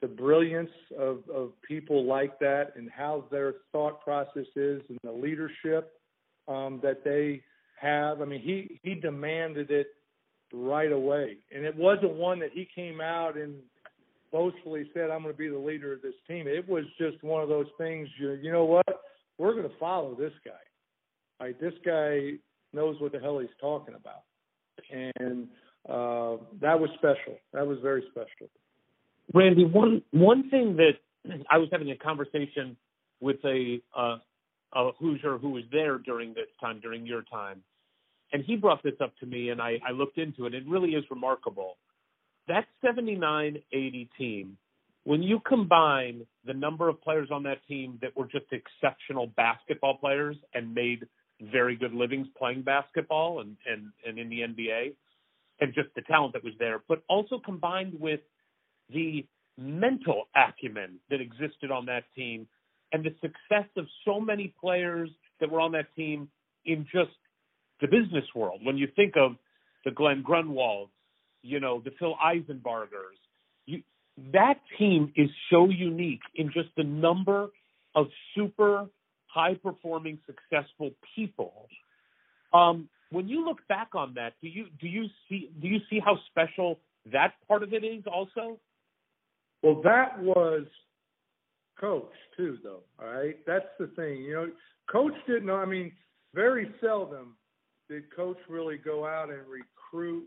the 0.00 0.08
brilliance 0.08 0.70
of 0.98 1.28
of 1.28 1.52
people 1.66 2.04
like 2.04 2.38
that 2.38 2.72
and 2.76 2.88
how 2.90 3.24
their 3.30 3.54
thought 3.72 4.02
process 4.02 4.46
is 4.56 4.82
and 4.88 4.98
the 5.02 5.12
leadership 5.12 5.92
um, 6.46 6.80
that 6.82 7.04
they 7.04 7.42
have. 7.80 8.20
I 8.20 8.24
mean, 8.24 8.40
he 8.40 8.80
he 8.82 8.94
demanded 8.94 9.70
it 9.70 9.88
right 10.52 10.92
away, 10.92 11.38
and 11.54 11.64
it 11.64 11.76
wasn't 11.76 12.14
one 12.14 12.38
that 12.40 12.50
he 12.52 12.68
came 12.74 13.00
out 13.00 13.36
and 13.36 13.54
boastfully 14.30 14.90
said, 14.94 15.10
I'm 15.10 15.22
going 15.22 15.34
to 15.34 15.38
be 15.38 15.48
the 15.48 15.58
leader 15.58 15.92
of 15.92 16.02
this 16.02 16.14
team. 16.26 16.46
It 16.46 16.68
was 16.68 16.84
just 16.98 17.22
one 17.22 17.42
of 17.42 17.48
those 17.48 17.66
things, 17.78 18.08
you, 18.18 18.32
you 18.42 18.52
know 18.52 18.64
what? 18.64 18.86
We're 19.38 19.52
going 19.52 19.68
to 19.68 19.78
follow 19.78 20.14
this 20.14 20.32
guy. 20.44 21.44
Right? 21.44 21.60
This 21.60 21.74
guy 21.84 22.32
knows 22.72 23.00
what 23.00 23.12
the 23.12 23.18
hell 23.18 23.38
he's 23.38 23.48
talking 23.60 23.94
about. 23.94 24.24
And 24.90 25.48
uh, 25.88 26.42
that 26.60 26.78
was 26.78 26.90
special. 26.94 27.38
That 27.52 27.66
was 27.66 27.78
very 27.82 28.04
special. 28.10 28.48
Randy, 29.34 29.64
one 29.64 30.02
one 30.10 30.48
thing 30.50 30.76
that 30.76 30.92
I 31.50 31.58
was 31.58 31.68
having 31.70 31.90
a 31.90 31.96
conversation 31.96 32.76
with 33.20 33.36
a 33.44 33.80
uh, 33.96 34.16
a 34.74 34.92
Hoosier 34.98 35.38
who 35.38 35.50
was 35.50 35.64
there 35.70 35.98
during 35.98 36.34
this 36.34 36.48
time, 36.60 36.80
during 36.80 37.06
your 37.06 37.22
time, 37.22 37.62
and 38.32 38.44
he 38.44 38.56
brought 38.56 38.82
this 38.82 38.94
up 39.00 39.12
to 39.18 39.26
me, 39.26 39.50
and 39.50 39.60
I, 39.60 39.78
I 39.86 39.92
looked 39.92 40.18
into 40.18 40.46
it. 40.46 40.54
It 40.54 40.64
really 40.66 40.90
is 40.90 41.04
remarkable 41.10 41.76
that 42.48 42.66
79 42.84 43.62
80 43.72 44.08
team, 44.18 44.56
when 45.04 45.22
you 45.22 45.40
combine 45.46 46.26
the 46.44 46.54
number 46.54 46.88
of 46.88 47.00
players 47.00 47.28
on 47.30 47.42
that 47.44 47.66
team 47.66 47.98
that 48.02 48.16
were 48.16 48.26
just 48.26 48.46
exceptional 48.52 49.26
basketball 49.26 49.96
players 49.98 50.36
and 50.54 50.74
made 50.74 51.06
very 51.40 51.76
good 51.76 51.94
livings 51.94 52.26
playing 52.36 52.62
basketball 52.62 53.40
and, 53.40 53.56
and, 53.66 53.92
and 54.06 54.18
in 54.18 54.28
the 54.28 54.40
NBA, 54.40 54.94
and 55.60 55.74
just 55.74 55.88
the 55.94 56.02
talent 56.02 56.32
that 56.34 56.44
was 56.44 56.52
there, 56.58 56.82
but 56.88 57.02
also 57.08 57.38
combined 57.44 57.94
with 57.98 58.20
the 58.92 59.26
mental 59.56 60.24
acumen 60.36 60.98
that 61.10 61.20
existed 61.20 61.70
on 61.70 61.86
that 61.86 62.04
team 62.14 62.46
and 62.92 63.04
the 63.04 63.14
success 63.20 63.68
of 63.76 63.86
so 64.04 64.20
many 64.20 64.54
players 64.60 65.10
that 65.40 65.50
were 65.50 65.60
on 65.60 65.72
that 65.72 65.94
team 65.94 66.28
in 66.64 66.86
just 66.92 67.10
the 67.80 67.86
business 67.86 68.24
world. 68.34 68.60
When 68.62 68.76
you 68.76 68.88
think 68.94 69.14
of 69.16 69.36
the 69.84 69.90
Glenn 69.90 70.22
Grunwalds, 70.22 70.88
you 71.48 71.60
know, 71.60 71.80
the 71.84 71.90
Phil 71.98 72.14
Isenbargers. 72.22 73.18
You, 73.66 73.82
that 74.32 74.60
team 74.78 75.12
is 75.16 75.30
so 75.50 75.68
unique 75.68 76.20
in 76.34 76.48
just 76.52 76.68
the 76.76 76.84
number 76.84 77.48
of 77.94 78.06
super 78.34 78.86
high 79.26 79.54
performing, 79.54 80.18
successful 80.26 80.90
people. 81.14 81.68
Um, 82.52 82.88
when 83.10 83.28
you 83.28 83.44
look 83.44 83.66
back 83.68 83.94
on 83.94 84.14
that, 84.14 84.34
do 84.42 84.48
you 84.48 84.66
do 84.80 84.86
you 84.86 85.06
see 85.28 85.50
do 85.60 85.68
you 85.68 85.78
see 85.88 86.00
how 86.04 86.18
special 86.30 86.78
that 87.12 87.32
part 87.46 87.62
of 87.62 87.72
it 87.72 87.84
is 87.84 88.04
also? 88.06 88.58
Well, 89.62 89.80
that 89.82 90.22
was 90.22 90.66
coach 91.80 92.12
too, 92.36 92.58
though. 92.62 92.82
All 93.00 93.10
right, 93.10 93.36
that's 93.46 93.68
the 93.78 93.86
thing. 93.88 94.22
You 94.22 94.34
know, 94.34 94.50
coach 94.90 95.14
didn't. 95.26 95.50
I 95.50 95.64
mean, 95.64 95.92
very 96.34 96.70
seldom 96.80 97.36
did 97.88 98.14
coach 98.14 98.38
really 98.48 98.76
go 98.76 99.06
out 99.06 99.30
and 99.30 99.40
recruit 99.48 100.26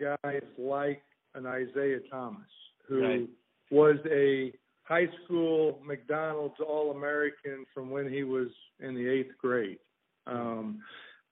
guys 0.00 0.42
like 0.58 1.02
an 1.34 1.46
Isiah 1.46 2.00
Thomas, 2.10 2.40
who 2.88 3.02
right. 3.02 3.28
was 3.70 3.96
a 4.10 4.52
high 4.84 5.08
school 5.24 5.80
McDonald's 5.84 6.56
All 6.66 6.90
American 6.90 7.64
from 7.72 7.90
when 7.90 8.10
he 8.10 8.24
was 8.24 8.48
in 8.80 8.94
the 8.94 9.06
eighth 9.06 9.36
grade. 9.40 9.78
Um, 10.26 10.80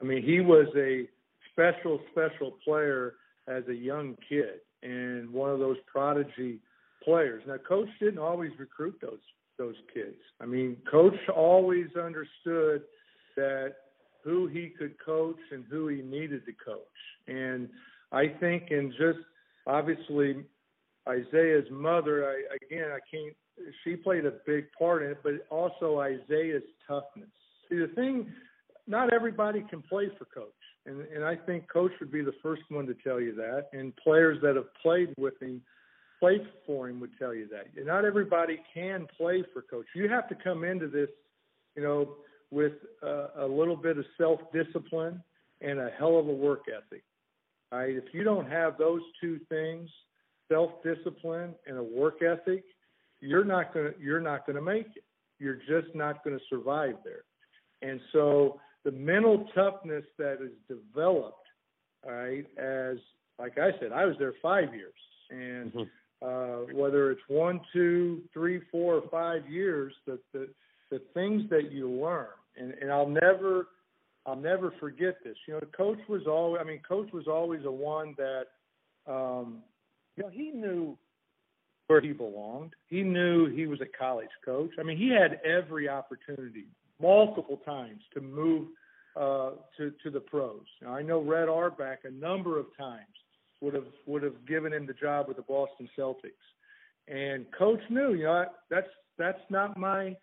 I 0.00 0.04
mean, 0.04 0.22
he 0.22 0.40
was 0.40 0.66
a 0.76 1.08
special, 1.52 2.00
special 2.12 2.52
player 2.64 3.14
as 3.48 3.64
a 3.68 3.74
young 3.74 4.16
kid 4.28 4.60
and 4.82 5.30
one 5.30 5.50
of 5.50 5.58
those 5.58 5.78
prodigy 5.86 6.60
players. 7.02 7.42
Now, 7.46 7.56
coach 7.56 7.88
didn't 7.98 8.18
always 8.20 8.52
recruit 8.58 8.98
those 9.00 9.18
those 9.58 9.74
kids. 9.92 10.16
I 10.40 10.46
mean, 10.46 10.76
coach 10.88 11.16
always 11.34 11.88
understood 12.00 12.82
that 13.36 13.74
who 14.22 14.46
he 14.46 14.68
could 14.78 14.94
coach 15.04 15.38
and 15.50 15.64
who 15.68 15.88
he 15.88 16.00
needed 16.00 16.46
to 16.46 16.52
coach. 16.52 16.78
And 17.26 17.68
I 18.12 18.28
think, 18.40 18.70
and 18.70 18.92
just 18.92 19.18
obviously 19.66 20.44
Isiah's 21.08 21.70
mother, 21.70 22.28
I, 22.28 22.56
again, 22.64 22.90
I 22.90 22.98
can't, 23.10 23.34
she 23.84 23.96
played 23.96 24.24
a 24.24 24.32
big 24.46 24.66
part 24.78 25.02
in 25.02 25.10
it, 25.10 25.18
but 25.22 25.32
also 25.50 26.00
Isiah's 26.02 26.62
toughness. 26.86 27.28
See, 27.68 27.78
the 27.78 27.88
thing, 27.88 28.32
not 28.86 29.12
everybody 29.12 29.64
can 29.68 29.82
play 29.82 30.08
for 30.18 30.24
coach. 30.26 30.52
And, 30.86 31.02
and 31.14 31.24
I 31.24 31.36
think 31.36 31.68
coach 31.70 31.92
would 32.00 32.10
be 32.10 32.22
the 32.22 32.34
first 32.42 32.62
one 32.70 32.86
to 32.86 32.94
tell 32.94 33.20
you 33.20 33.34
that. 33.34 33.68
And 33.72 33.94
players 33.96 34.38
that 34.42 34.56
have 34.56 34.72
played 34.80 35.12
with 35.18 35.40
him, 35.40 35.60
played 36.18 36.40
for 36.66 36.88
him 36.88 36.98
would 37.00 37.10
tell 37.18 37.34
you 37.34 37.48
that. 37.48 37.84
Not 37.84 38.04
everybody 38.04 38.58
can 38.72 39.06
play 39.16 39.44
for 39.52 39.62
coach. 39.62 39.86
You 39.94 40.08
have 40.08 40.28
to 40.30 40.34
come 40.34 40.64
into 40.64 40.88
this, 40.88 41.10
you 41.76 41.82
know, 41.82 42.14
with 42.50 42.72
uh, 43.02 43.28
a 43.36 43.46
little 43.46 43.76
bit 43.76 43.98
of 43.98 44.04
self 44.16 44.40
discipline 44.52 45.22
and 45.60 45.78
a 45.78 45.90
hell 45.98 46.18
of 46.18 46.26
a 46.28 46.32
work 46.32 46.62
ethic. 46.68 47.02
Right? 47.70 47.94
If 47.94 48.04
you 48.12 48.24
don't 48.24 48.48
have 48.50 48.78
those 48.78 49.02
two 49.20 49.38
things, 49.48 49.90
self-discipline 50.50 51.54
and 51.66 51.78
a 51.78 51.82
work 51.82 52.22
ethic, 52.22 52.64
you're 53.20 53.44
not 53.44 53.74
going 53.74 53.92
to 53.92 54.00
you're 54.00 54.20
not 54.20 54.46
going 54.46 54.56
to 54.56 54.62
make 54.62 54.86
it. 54.96 55.04
You're 55.38 55.56
just 55.56 55.94
not 55.94 56.24
going 56.24 56.38
to 56.38 56.44
survive 56.48 56.96
there. 57.04 57.22
And 57.82 58.00
so 58.12 58.60
the 58.84 58.92
mental 58.92 59.46
toughness 59.54 60.04
that 60.18 60.38
is 60.42 60.52
developed, 60.68 61.46
right, 62.06 62.46
as 62.58 62.96
like 63.38 63.58
I 63.58 63.70
said, 63.80 63.92
I 63.92 64.04
was 64.04 64.16
there 64.18 64.34
five 64.42 64.74
years, 64.74 64.94
and 65.30 65.72
mm-hmm. 65.72 66.26
uh, 66.26 66.74
whether 66.74 67.10
it's 67.10 67.20
one, 67.28 67.60
two, 67.72 68.22
three, 68.32 68.60
four, 68.70 68.94
or 68.94 69.08
five 69.10 69.48
years, 69.48 69.92
the 70.06 70.18
the, 70.32 70.48
the 70.90 71.00
things 71.14 71.42
that 71.50 71.70
you 71.70 71.90
learn, 71.90 72.28
and, 72.56 72.72
and 72.80 72.90
I'll 72.90 73.08
never 73.08 73.68
I'll 74.28 74.36
never 74.36 74.74
forget 74.78 75.16
this. 75.24 75.36
You 75.46 75.54
know, 75.54 75.60
coach 75.74 75.98
was 76.06 76.26
always, 76.26 76.60
I 76.60 76.64
mean, 76.64 76.80
coach 76.86 77.10
was 77.12 77.26
always 77.26 77.64
a 77.64 77.70
one 77.70 78.14
that, 78.18 78.44
um, 79.10 79.62
you 80.16 80.22
know, 80.22 80.28
he 80.28 80.50
knew 80.50 80.98
where 81.86 82.02
he 82.02 82.12
belonged. 82.12 82.74
He 82.88 83.02
knew 83.02 83.46
he 83.46 83.66
was 83.66 83.80
a 83.80 83.86
college 83.86 84.28
coach. 84.44 84.72
I 84.78 84.82
mean, 84.82 84.98
he 84.98 85.08
had 85.08 85.40
every 85.44 85.88
opportunity, 85.88 86.66
multiple 87.00 87.62
times, 87.64 88.02
to 88.12 88.20
move 88.20 88.68
uh, 89.16 89.52
to 89.78 89.92
to 90.02 90.10
the 90.10 90.20
pros. 90.20 90.66
Now, 90.82 90.94
I 90.94 91.02
know 91.02 91.22
Red 91.22 91.48
Auerbach 91.48 92.00
a 92.04 92.10
number 92.10 92.58
of 92.58 92.66
times 92.76 93.06
would 93.62 93.72
have 93.72 93.86
would 94.06 94.22
have 94.22 94.46
given 94.46 94.74
him 94.74 94.86
the 94.86 94.92
job 94.92 95.28
with 95.28 95.38
the 95.38 95.42
Boston 95.42 95.88
Celtics. 95.98 96.44
And 97.08 97.46
coach 97.58 97.80
knew, 97.88 98.12
you 98.12 98.24
know, 98.24 98.44
that's 98.68 98.90
that's 99.16 99.40
not 99.48 99.78
my 99.78 100.14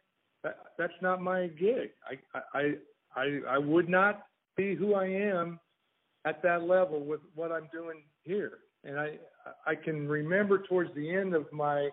that, 0.43 0.57
that's 0.77 0.93
not 1.01 1.21
my 1.21 1.47
gig. 1.47 1.89
I 2.07 2.39
I 2.53 2.73
I 3.15 3.39
I 3.47 3.57
would 3.57 3.89
not 3.89 4.27
be 4.55 4.75
who 4.75 4.93
I 4.93 5.05
am 5.05 5.59
at 6.25 6.41
that 6.43 6.63
level 6.63 7.03
with 7.03 7.21
what 7.35 7.51
I'm 7.51 7.67
doing 7.71 8.03
here. 8.23 8.59
And 8.83 8.99
I 8.99 9.17
I 9.65 9.75
can 9.75 10.07
remember 10.07 10.63
towards 10.63 10.93
the 10.95 11.13
end 11.13 11.33
of 11.33 11.51
my 11.51 11.89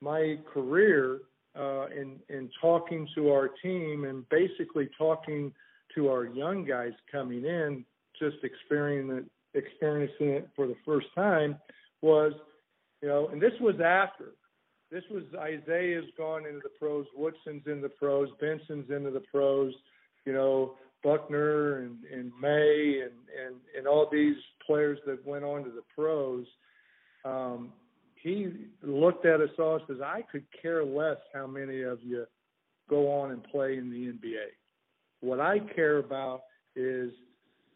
my 0.00 0.38
career 0.52 1.20
uh, 1.58 1.86
in 1.86 2.18
in 2.28 2.50
talking 2.60 3.08
to 3.14 3.30
our 3.30 3.48
team 3.62 4.04
and 4.04 4.28
basically 4.28 4.88
talking 4.96 5.52
to 5.94 6.08
our 6.08 6.24
young 6.24 6.64
guys 6.64 6.92
coming 7.10 7.44
in, 7.44 7.84
just 8.18 8.36
experiencing 8.42 9.18
it, 9.18 9.58
experiencing 9.58 10.28
it 10.28 10.48
for 10.56 10.66
the 10.66 10.76
first 10.84 11.06
time, 11.14 11.58
was 12.00 12.32
you 13.02 13.08
know, 13.08 13.28
and 13.28 13.40
this 13.40 13.52
was 13.60 13.76
after. 13.80 14.32
This 14.90 15.04
was 15.10 15.22
Isiah's 15.32 16.04
gone 16.18 16.46
into 16.46 16.60
the 16.62 16.70
pros, 16.78 17.06
Woodson's 17.16 17.62
in 17.66 17.80
the 17.80 17.88
pros, 17.88 18.28
Benson's 18.40 18.90
into 18.90 19.10
the 19.10 19.22
pros, 19.32 19.72
you 20.24 20.32
know, 20.32 20.74
Buckner 21.02 21.78
and, 21.78 21.98
and 22.12 22.32
May 22.40 23.00
and, 23.02 23.12
and, 23.44 23.56
and 23.76 23.86
all 23.86 24.08
these 24.10 24.36
players 24.64 24.98
that 25.06 25.26
went 25.26 25.44
on 25.44 25.64
to 25.64 25.70
the 25.70 25.82
pros. 25.94 26.46
Um, 27.24 27.72
he 28.14 28.48
looked 28.82 29.26
at 29.26 29.40
us 29.40 29.50
all 29.58 29.76
and 29.76 29.84
says, 29.88 29.96
I 30.04 30.22
could 30.30 30.44
care 30.60 30.84
less 30.84 31.16
how 31.34 31.46
many 31.46 31.82
of 31.82 31.98
you 32.02 32.24
go 32.88 33.10
on 33.10 33.32
and 33.32 33.42
play 33.44 33.76
in 33.78 33.90
the 33.90 34.12
NBA. 34.12 34.46
What 35.20 35.40
I 35.40 35.58
care 35.74 35.98
about 35.98 36.42
is 36.76 37.10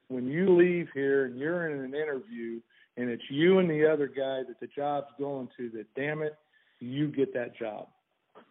when 0.08 0.26
you 0.28 0.56
leave 0.56 0.88
here 0.94 1.24
and 1.26 1.38
you're 1.38 1.68
in 1.68 1.80
an 1.80 1.94
interview 1.94 2.60
and 2.96 3.10
it's 3.10 3.22
you 3.28 3.58
and 3.58 3.68
the 3.68 3.90
other 3.90 4.06
guy 4.06 4.42
that 4.46 4.60
the 4.60 4.68
job's 4.68 5.08
going 5.18 5.48
to 5.56 5.68
that 5.70 5.86
damn 5.96 6.22
it, 6.22 6.36
you 6.80 7.08
get 7.08 7.34
that 7.34 7.56
job. 7.56 7.88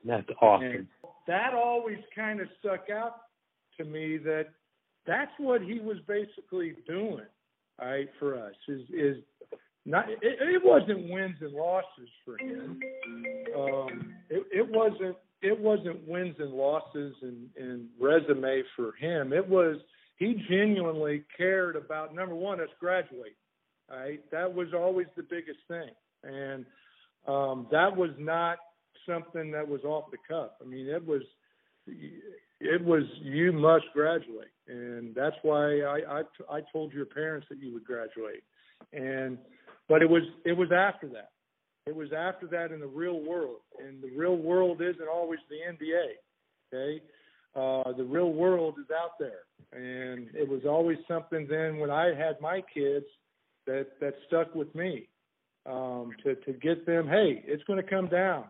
That's 0.03 0.27
awesome. 0.41 0.67
And 0.67 0.87
that 1.27 1.53
always 1.53 1.99
kind 2.15 2.41
of 2.41 2.47
stuck 2.59 2.89
out 2.89 3.21
to 3.77 3.85
me 3.85 4.17
that 4.17 4.47
that's 5.05 5.31
what 5.37 5.61
he 5.61 5.79
was 5.79 5.97
basically 6.07 6.73
doing, 6.87 7.25
right, 7.79 8.09
for 8.19 8.35
us 8.39 8.55
is 8.67 8.81
is 8.89 9.17
not 9.85 10.09
it, 10.09 10.19
it 10.21 10.63
wasn't 10.63 11.09
wins 11.09 11.35
and 11.41 11.53
losses 11.53 12.09
for 12.23 12.37
him. 12.37 12.79
Um, 13.57 14.13
it, 14.29 14.43
it 14.51 14.67
wasn't 14.69 15.15
it 15.41 15.59
wasn't 15.59 16.07
wins 16.07 16.35
and 16.39 16.51
losses 16.51 17.13
and, 17.21 17.49
and 17.57 17.87
resume 17.99 18.63
for 18.75 18.93
him. 18.99 19.31
It 19.31 19.47
was 19.47 19.77
he 20.17 20.41
genuinely 20.49 21.23
cared 21.37 21.75
about 21.75 22.15
number 22.15 22.35
one, 22.35 22.59
us 22.59 22.69
graduating. 22.79 23.33
Right, 23.89 24.19
that 24.31 24.51
was 24.51 24.69
always 24.73 25.05
the 25.15 25.21
biggest 25.21 25.59
thing, 25.67 25.91
and 26.23 26.65
um, 27.27 27.67
that 27.71 27.95
was 27.95 28.09
not 28.17 28.57
something 29.07 29.51
that 29.51 29.67
was 29.67 29.81
off 29.83 30.05
the 30.09 30.17
cuff. 30.27 30.51
I 30.59 30.65
mean, 30.65 30.87
it 30.87 31.05
was 31.05 31.21
it 32.59 32.83
was 32.83 33.03
you 33.21 33.51
must 33.51 33.85
graduate, 33.93 34.51
and 34.67 35.13
that's 35.13 35.35
why 35.41 35.81
I 35.81 36.19
I, 36.19 36.21
I 36.49 36.61
told 36.71 36.93
your 36.93 37.05
parents 37.05 37.47
that 37.49 37.59
you 37.59 37.73
would 37.73 37.85
graduate, 37.85 38.43
and 38.93 39.37
but 39.89 40.01
it 40.01 40.09
was 40.09 40.23
it 40.45 40.53
was 40.53 40.71
after 40.71 41.07
that. 41.09 41.31
It 41.85 41.95
was 41.95 42.09
after 42.13 42.47
that 42.47 42.71
in 42.71 42.79
the 42.79 42.87
real 42.87 43.21
world, 43.21 43.59
and 43.79 44.01
the 44.01 44.09
real 44.15 44.37
world 44.37 44.81
isn't 44.81 45.07
always 45.07 45.39
the 45.49 45.57
NBA. 45.73 46.13
Okay, 46.73 47.03
uh, 47.55 47.91
the 47.95 48.03
real 48.03 48.31
world 48.31 48.75
is 48.79 48.87
out 48.91 49.19
there, 49.19 49.43
and 49.71 50.29
it 50.33 50.47
was 50.47 50.61
always 50.65 50.97
something. 51.07 51.47
Then 51.49 51.77
when 51.77 51.91
I 51.91 52.13
had 52.15 52.39
my 52.41 52.61
kids, 52.73 53.05
that 53.67 53.87
that 53.99 54.13
stuck 54.27 54.55
with 54.55 54.73
me 54.73 55.09
um, 55.65 56.11
to 56.23 56.35
to 56.35 56.53
get 56.53 56.85
them. 56.85 57.07
Hey, 57.07 57.43
it's 57.45 57.63
going 57.63 57.81
to 57.81 57.89
come 57.89 58.07
down, 58.07 58.45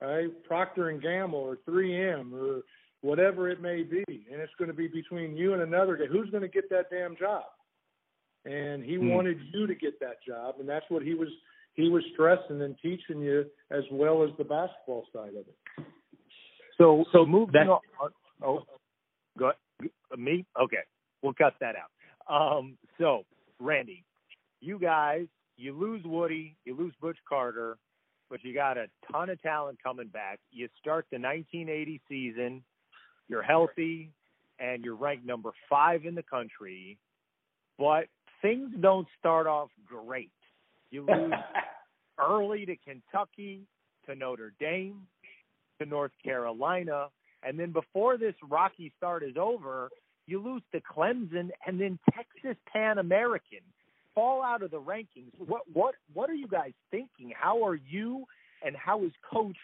right? 0.00 0.28
Procter 0.44 0.88
and 0.88 1.02
Gamble 1.02 1.38
or 1.38 1.58
3M 1.68 2.32
or 2.32 2.62
whatever 3.02 3.48
it 3.48 3.60
may 3.60 3.82
be, 3.82 4.04
and 4.08 4.40
it's 4.40 4.52
going 4.58 4.68
to 4.68 4.76
be 4.76 4.88
between 4.88 5.36
you 5.36 5.52
and 5.52 5.62
another 5.62 5.96
guy. 5.96 6.06
Who's 6.10 6.30
going 6.30 6.42
to 6.42 6.48
get 6.48 6.68
that 6.70 6.86
damn 6.90 7.16
job? 7.16 7.44
And 8.44 8.84
he 8.84 8.96
hmm. 8.96 9.08
wanted 9.08 9.38
you 9.52 9.66
to 9.66 9.74
get 9.74 10.00
that 10.00 10.16
job, 10.26 10.56
and 10.60 10.68
that's 10.68 10.86
what 10.88 11.02
he 11.02 11.14
was 11.14 11.28
he 11.74 11.88
was 11.88 12.02
stressing 12.12 12.62
and 12.62 12.76
teaching 12.82 13.20
you 13.20 13.44
as 13.70 13.84
well 13.92 14.24
as 14.24 14.30
the 14.38 14.44
basketball 14.44 15.06
side 15.14 15.30
of 15.30 15.46
it. 15.46 15.86
So 16.78 17.04
so 17.12 17.26
moving 17.26 17.52
that, 17.52 17.68
on. 17.68 17.80
Oh, 18.42 18.62
go 19.38 19.52
me. 20.16 20.46
Okay, 20.60 20.84
we'll 21.22 21.34
cut 21.34 21.54
that 21.60 21.74
out. 21.76 21.90
Um, 22.32 22.78
so 22.98 23.24
Randy, 23.58 24.04
you 24.60 24.78
guys, 24.78 25.26
you 25.56 25.78
lose 25.78 26.02
Woody, 26.04 26.56
you 26.64 26.76
lose 26.76 26.94
Butch 27.00 27.18
Carter, 27.28 27.76
but 28.30 28.42
you 28.42 28.54
got 28.54 28.78
a 28.78 28.86
ton 29.10 29.28
of 29.28 29.40
talent 29.42 29.78
coming 29.82 30.08
back. 30.08 30.38
You 30.50 30.68
start 30.80 31.06
the 31.10 31.18
1980 31.18 32.00
season, 32.08 32.62
you're 33.30 33.42
healthy, 33.42 34.10
and 34.58 34.84
you're 34.84 34.96
ranked 34.96 35.24
number 35.24 35.52
five 35.68 36.04
in 36.04 36.14
the 36.14 36.22
country, 36.22 36.98
but 37.78 38.06
things 38.42 38.70
don't 38.80 39.06
start 39.18 39.46
off 39.46 39.70
great. 39.86 40.32
You 40.90 41.06
lose 41.06 41.32
early 42.18 42.66
to 42.66 42.76
Kentucky, 42.76 43.62
to 44.06 44.14
Notre 44.14 44.52
Dame, 44.60 45.06
to 45.78 45.86
North 45.86 46.12
Carolina, 46.22 47.06
and 47.42 47.58
then 47.58 47.72
before 47.72 48.18
this 48.18 48.34
rocky 48.48 48.92
start 48.98 49.22
is 49.22 49.36
over, 49.38 49.88
you 50.26 50.42
lose 50.42 50.62
to 50.72 50.80
Clemson 50.80 51.50
and 51.66 51.80
then 51.80 51.98
Texas 52.14 52.56
Pan 52.70 52.98
American 52.98 53.60
fall 54.14 54.42
out 54.42 54.62
of 54.62 54.70
the 54.70 54.80
rankings. 54.80 55.32
What 55.38 55.62
what 55.72 55.94
what 56.12 56.28
are 56.28 56.34
you 56.34 56.48
guys 56.48 56.72
thinking? 56.90 57.32
How 57.34 57.64
are 57.64 57.76
you 57.76 58.24
and 58.64 58.76
how 58.76 59.04
is 59.04 59.12
coach 59.32 59.56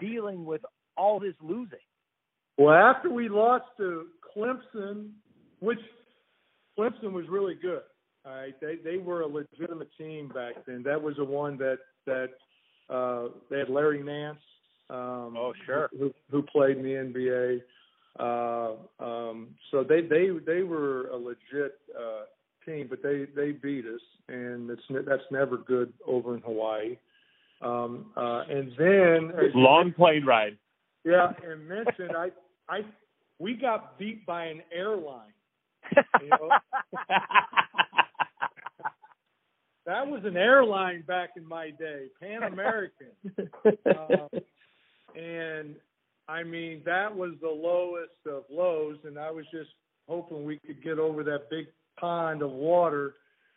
dealing 0.00 0.44
with 0.44 0.62
all 0.96 1.20
this 1.20 1.34
losing? 1.40 1.78
Well, 2.60 2.74
after 2.74 3.08
we 3.08 3.30
lost 3.30 3.64
to 3.78 4.08
Clemson, 4.36 5.12
which 5.60 5.78
Clemson 6.78 7.10
was 7.10 7.24
really 7.30 7.54
good. 7.54 7.80
All 8.26 8.34
right, 8.34 8.54
they 8.60 8.76
they 8.84 8.98
were 8.98 9.22
a 9.22 9.26
legitimate 9.26 9.88
team 9.96 10.28
back 10.28 10.66
then. 10.66 10.82
That 10.82 11.00
was 11.00 11.16
the 11.16 11.24
one 11.24 11.56
that 11.56 11.78
that 12.04 12.28
uh, 12.90 13.28
they 13.48 13.60
had 13.60 13.70
Larry 13.70 14.02
Nance. 14.02 14.40
Um, 14.90 15.38
oh, 15.38 15.54
sure. 15.64 15.88
Who, 15.98 16.12
who 16.30 16.42
played 16.42 16.76
in 16.76 16.82
the 16.82 17.62
NBA. 18.18 18.80
Uh, 18.98 19.02
um, 19.02 19.48
so 19.70 19.82
they 19.82 20.02
they 20.02 20.28
they 20.44 20.62
were 20.62 21.08
a 21.08 21.16
legit 21.16 21.78
uh, 21.98 22.24
team, 22.66 22.88
but 22.90 23.02
they 23.02 23.24
they 23.34 23.52
beat 23.52 23.86
us, 23.86 24.02
and 24.28 24.68
it's 24.68 24.82
that's 25.06 25.22
never 25.30 25.56
good 25.56 25.94
over 26.06 26.34
in 26.34 26.42
Hawaii. 26.42 26.98
Um, 27.62 28.12
uh, 28.18 28.42
and 28.50 28.70
then 28.76 29.32
long 29.54 29.94
plane 29.94 30.26
ride. 30.26 30.58
Yeah, 31.04 31.32
and 31.42 31.66
mentioned 31.66 32.14
I 32.14 32.28
I 32.70 32.80
we 33.38 33.54
got 33.54 33.98
beat 33.98 34.24
by 34.26 34.46
an 34.46 34.62
airline. 34.72 35.32
You 36.22 36.28
know? 36.28 36.50
that 39.86 40.06
was 40.06 40.22
an 40.24 40.36
airline 40.36 41.02
back 41.06 41.30
in 41.36 41.46
my 41.46 41.70
day, 41.70 42.06
Pan 42.20 42.44
American. 42.44 43.08
uh, 43.86 44.28
and 45.18 45.74
I 46.28 46.44
mean, 46.44 46.82
that 46.84 47.14
was 47.14 47.32
the 47.40 47.48
lowest 47.48 48.12
of 48.26 48.44
lows, 48.50 48.98
and 49.04 49.18
I 49.18 49.30
was 49.30 49.46
just 49.50 49.70
hoping 50.08 50.44
we 50.44 50.58
could 50.66 50.82
get 50.82 50.98
over 50.98 51.24
that 51.24 51.50
big 51.50 51.66
pond 51.98 52.42
of 52.42 52.50
water 52.50 53.14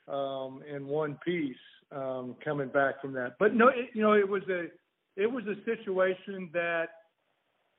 um, 0.07 0.61
in 0.67 0.87
one 0.87 1.19
piece 1.23 1.55
um, 1.91 2.35
coming 2.43 2.69
back 2.69 3.01
from 3.01 3.13
that. 3.13 3.35
But 3.37 3.53
no, 3.53 3.67
it, 3.67 3.89
you 3.93 4.01
know, 4.01 4.13
it 4.13 4.27
was 4.27 4.43
a 4.49 4.67
it 5.15 5.31
was 5.31 5.43
a 5.45 5.55
situation 5.65 6.49
that, 6.53 6.87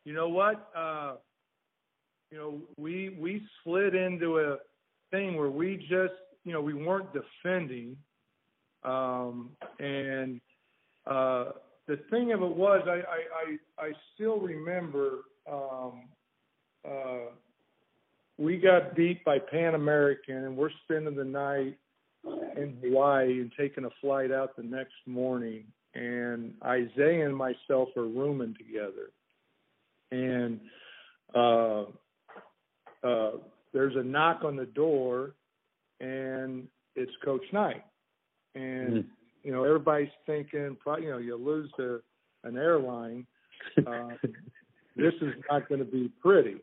you 0.04 0.12
know 0.12 0.28
what, 0.28 0.70
uh, 0.76 1.14
you 2.30 2.38
know, 2.38 2.60
we 2.76 3.16
we 3.20 3.42
slid 3.62 3.94
into 3.94 4.38
a 4.38 4.58
thing 5.10 5.36
where 5.36 5.50
we 5.50 5.76
just, 5.76 6.14
you 6.44 6.52
know, 6.52 6.60
we 6.60 6.74
weren't 6.74 7.08
defending, 7.12 7.96
um, 8.84 9.50
and 9.78 10.40
uh, 11.06 11.52
the 11.86 11.98
thing 12.10 12.32
of 12.32 12.42
it 12.42 12.56
was, 12.56 12.82
I 12.86 12.90
I 12.90 13.82
I, 13.82 13.86
I 13.86 13.92
still 14.14 14.38
remember. 14.40 15.20
Um, 15.50 16.02
uh, 16.86 17.30
we 18.36 18.58
got 18.58 18.96
beat 18.96 19.24
by 19.24 19.38
Pan 19.38 19.74
American, 19.74 20.36
and 20.36 20.56
we're 20.56 20.70
spending 20.84 21.14
the 21.14 21.24
night 21.24 21.78
in 22.56 22.76
Hawaii 22.82 23.40
and 23.40 23.52
taking 23.56 23.84
a 23.84 23.90
flight 24.00 24.32
out 24.32 24.56
the 24.56 24.62
next 24.62 24.94
morning. 25.06 25.64
And 25.94 26.54
Isiah 26.64 27.26
and 27.26 27.36
myself 27.36 27.90
are 27.96 28.02
rooming 28.02 28.56
together, 28.58 29.10
and 30.14 30.60
uh, 31.34 31.84
uh, 33.02 33.30
there's 33.72 33.96
a 33.96 34.02
knock 34.02 34.44
on 34.44 34.56
the 34.56 34.66
door, 34.66 35.34
and 36.00 36.66
it's 36.94 37.12
Coach 37.24 37.44
Knight, 37.52 37.84
and 38.54 38.92
mm. 38.92 39.04
you 39.42 39.52
know 39.52 39.64
everybody's 39.64 40.08
thinking, 40.26 40.76
you 41.00 41.10
know, 41.10 41.18
you 41.18 41.36
lose 41.36 41.70
to 41.76 42.00
an 42.44 42.56
airline, 42.56 43.26
uh, 43.86 44.08
this 44.96 45.14
is 45.20 45.34
not 45.50 45.68
going 45.68 45.80
to 45.80 45.84
be 45.84 46.10
pretty, 46.22 46.56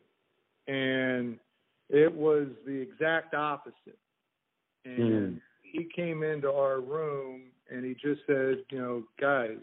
and 0.66 1.38
it 1.90 2.12
was 2.12 2.48
the 2.66 2.72
exact 2.72 3.34
opposite. 3.34 3.98
And 4.84 5.34
mm. 5.34 5.40
he 5.62 5.86
came 5.94 6.22
into 6.22 6.50
our 6.50 6.80
room 6.80 7.42
and 7.70 7.84
he 7.84 7.92
just 7.94 8.22
said, 8.26 8.56
you 8.70 8.78
know, 8.78 9.04
guys, 9.20 9.62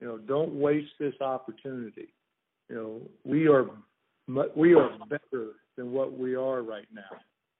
you 0.00 0.06
know, 0.06 0.18
don't 0.18 0.54
waste 0.54 0.92
this 1.00 1.14
opportunity. 1.20 2.08
You 2.68 2.76
know, 2.76 3.00
we 3.24 3.48
are 3.48 3.66
we 4.54 4.74
are 4.74 4.90
better 5.08 5.52
than 5.76 5.92
what 5.92 6.18
we 6.18 6.34
are 6.34 6.62
right 6.62 6.88
now, 6.92 7.16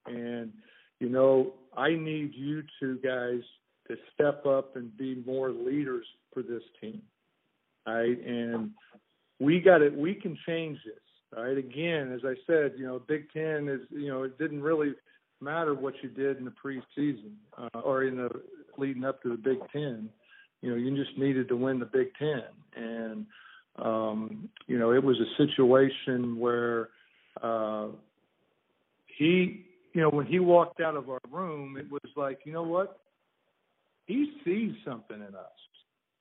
and 0.07 0.53
you 1.01 1.09
know, 1.09 1.55
I 1.77 1.91
need 1.91 2.33
you 2.35 2.63
two 2.81 2.99
guys 3.03 3.41
to 3.89 3.97
step 4.15 4.45
up 4.45 4.77
and 4.77 4.95
be 4.97 5.23
more 5.27 5.51
leaders 5.51 6.05
for 6.33 6.43
this 6.43 6.63
team. 6.81 7.01
Right, 7.87 8.23
and 8.23 8.71
we 9.41 9.61
got 9.61 9.81
it. 9.81 9.97
We 9.97 10.15
can 10.15 10.37
change 10.47 10.79
this. 10.85 10.95
All 11.37 11.45
right. 11.45 11.59
Again, 11.59 12.13
as 12.13 12.21
I 12.25 12.35
said, 12.47 12.73
you 12.77 12.87
know, 12.87 13.01
Big 13.07 13.31
Ten 13.33 13.69
is, 13.69 13.81
you 13.91 14.09
know, 14.09 14.23
it 14.23 14.39
didn't 14.39 14.63
really 14.63 14.95
matter 15.41 15.75
what 15.75 15.95
you 16.03 16.09
did 16.09 16.39
in 16.39 16.45
the 16.45 16.53
preseason 16.53 17.33
uh, 17.57 17.81
or 17.81 18.05
in 18.05 18.17
the 18.17 18.31
leading 18.77 19.05
up 19.05 19.23
to 19.23 19.31
the 19.31 19.37
Big 19.37 19.59
Ten. 19.73 20.09
You 20.63 20.71
know, 20.71 20.77
you 20.77 20.97
just 20.97 21.17
needed 21.19 21.49
to 21.49 21.57
win 21.57 21.79
the 21.79 21.87
Big 21.87 22.09
Ten, 22.19 22.43
and 22.77 23.27
um, 23.83 24.49
you 24.67 24.79
know, 24.79 24.93
it 24.93 25.03
was 25.03 25.17
a 25.19 25.37
situation 25.37 26.39
where 26.39 26.89
uh, 27.43 27.89
he, 29.17 29.65
you 29.93 30.01
know, 30.01 30.11
when 30.11 30.27
he 30.27 30.39
walked 30.39 30.81
out 30.81 30.97
of 30.97 31.09
our 31.09 31.21
room, 31.31 31.77
it 31.77 31.91
was 31.91 32.11
like, 32.17 32.41
you 32.45 32.53
know 32.53 32.63
what? 32.63 33.01
He 34.07 34.33
sees 34.45 34.73
something 34.85 35.17
in 35.17 35.35
us. 35.35 35.47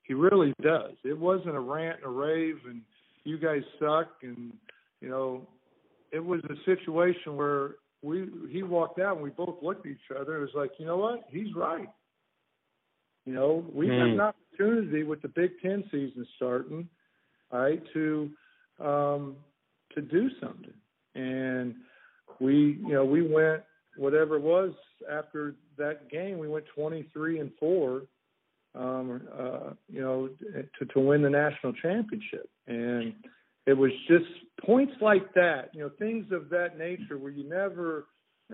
He 0.03 0.13
really 0.13 0.53
does. 0.61 0.93
It 1.03 1.17
wasn't 1.17 1.55
a 1.55 1.59
rant 1.59 1.97
and 1.97 2.05
a 2.05 2.09
rave, 2.09 2.57
and 2.65 2.81
you 3.23 3.37
guys 3.37 3.61
suck, 3.79 4.07
and 4.23 4.53
you 5.01 5.09
know, 5.09 5.47
it 6.11 6.23
was 6.23 6.41
a 6.45 6.55
situation 6.65 7.35
where 7.35 7.75
we 8.01 8.29
he 8.49 8.63
walked 8.63 8.99
out 8.99 9.15
and 9.15 9.23
we 9.23 9.29
both 9.31 9.55
looked 9.61 9.85
at 9.85 9.91
each 9.91 10.17
other. 10.17 10.37
It 10.37 10.41
was 10.41 10.49
like, 10.55 10.71
you 10.77 10.85
know 10.85 10.97
what? 10.97 11.25
He's 11.29 11.53
right. 11.55 11.89
You 13.25 13.33
know, 13.33 13.65
we 13.73 13.87
mm. 13.87 13.99
have 13.99 14.07
an 14.07 14.19
opportunity 14.21 15.03
with 15.03 15.21
the 15.21 15.27
Big 15.27 15.51
Ten 15.61 15.83
season 15.91 16.25
starting, 16.37 16.87
right, 17.51 17.81
to 17.93 18.29
um, 18.79 19.35
to 19.95 20.01
do 20.01 20.29
something. 20.41 20.73
And 21.15 21.75
we, 22.39 22.79
you 22.85 22.93
know, 22.93 23.05
we 23.05 23.21
went 23.21 23.63
whatever 23.97 24.35
it 24.35 24.41
was 24.41 24.71
after 25.11 25.55
that 25.77 26.09
game. 26.09 26.37
We 26.37 26.47
went 26.47 26.65
23 26.75 27.39
and 27.39 27.51
four, 27.59 28.03
um, 28.75 29.21
uh, 29.37 29.71
you 29.89 30.01
know, 30.01 30.29
to 30.79 30.85
to 30.85 30.99
win 30.99 31.21
the 31.21 31.29
national 31.29 31.73
championship. 31.73 32.49
And 32.67 33.13
it 33.65 33.73
was 33.73 33.91
just 34.07 34.25
points 34.65 34.93
like 35.01 35.33
that, 35.33 35.71
you 35.73 35.81
know, 35.81 35.91
things 35.99 36.25
of 36.31 36.49
that 36.49 36.77
nature 36.77 37.17
where 37.17 37.31
you 37.31 37.47
never, 37.47 38.05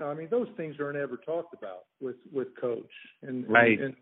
I 0.02 0.14
mean, 0.14 0.28
those 0.32 0.48
things 0.58 0.76
aren't 0.80 0.98
ever 0.98 1.18
talked 1.18 1.54
about 1.54 1.84
with 2.02 2.16
with 2.32 2.48
coach, 2.60 2.92
and 3.22 3.48
right. 3.48 3.80
And, 3.80 3.82
and 3.84 3.96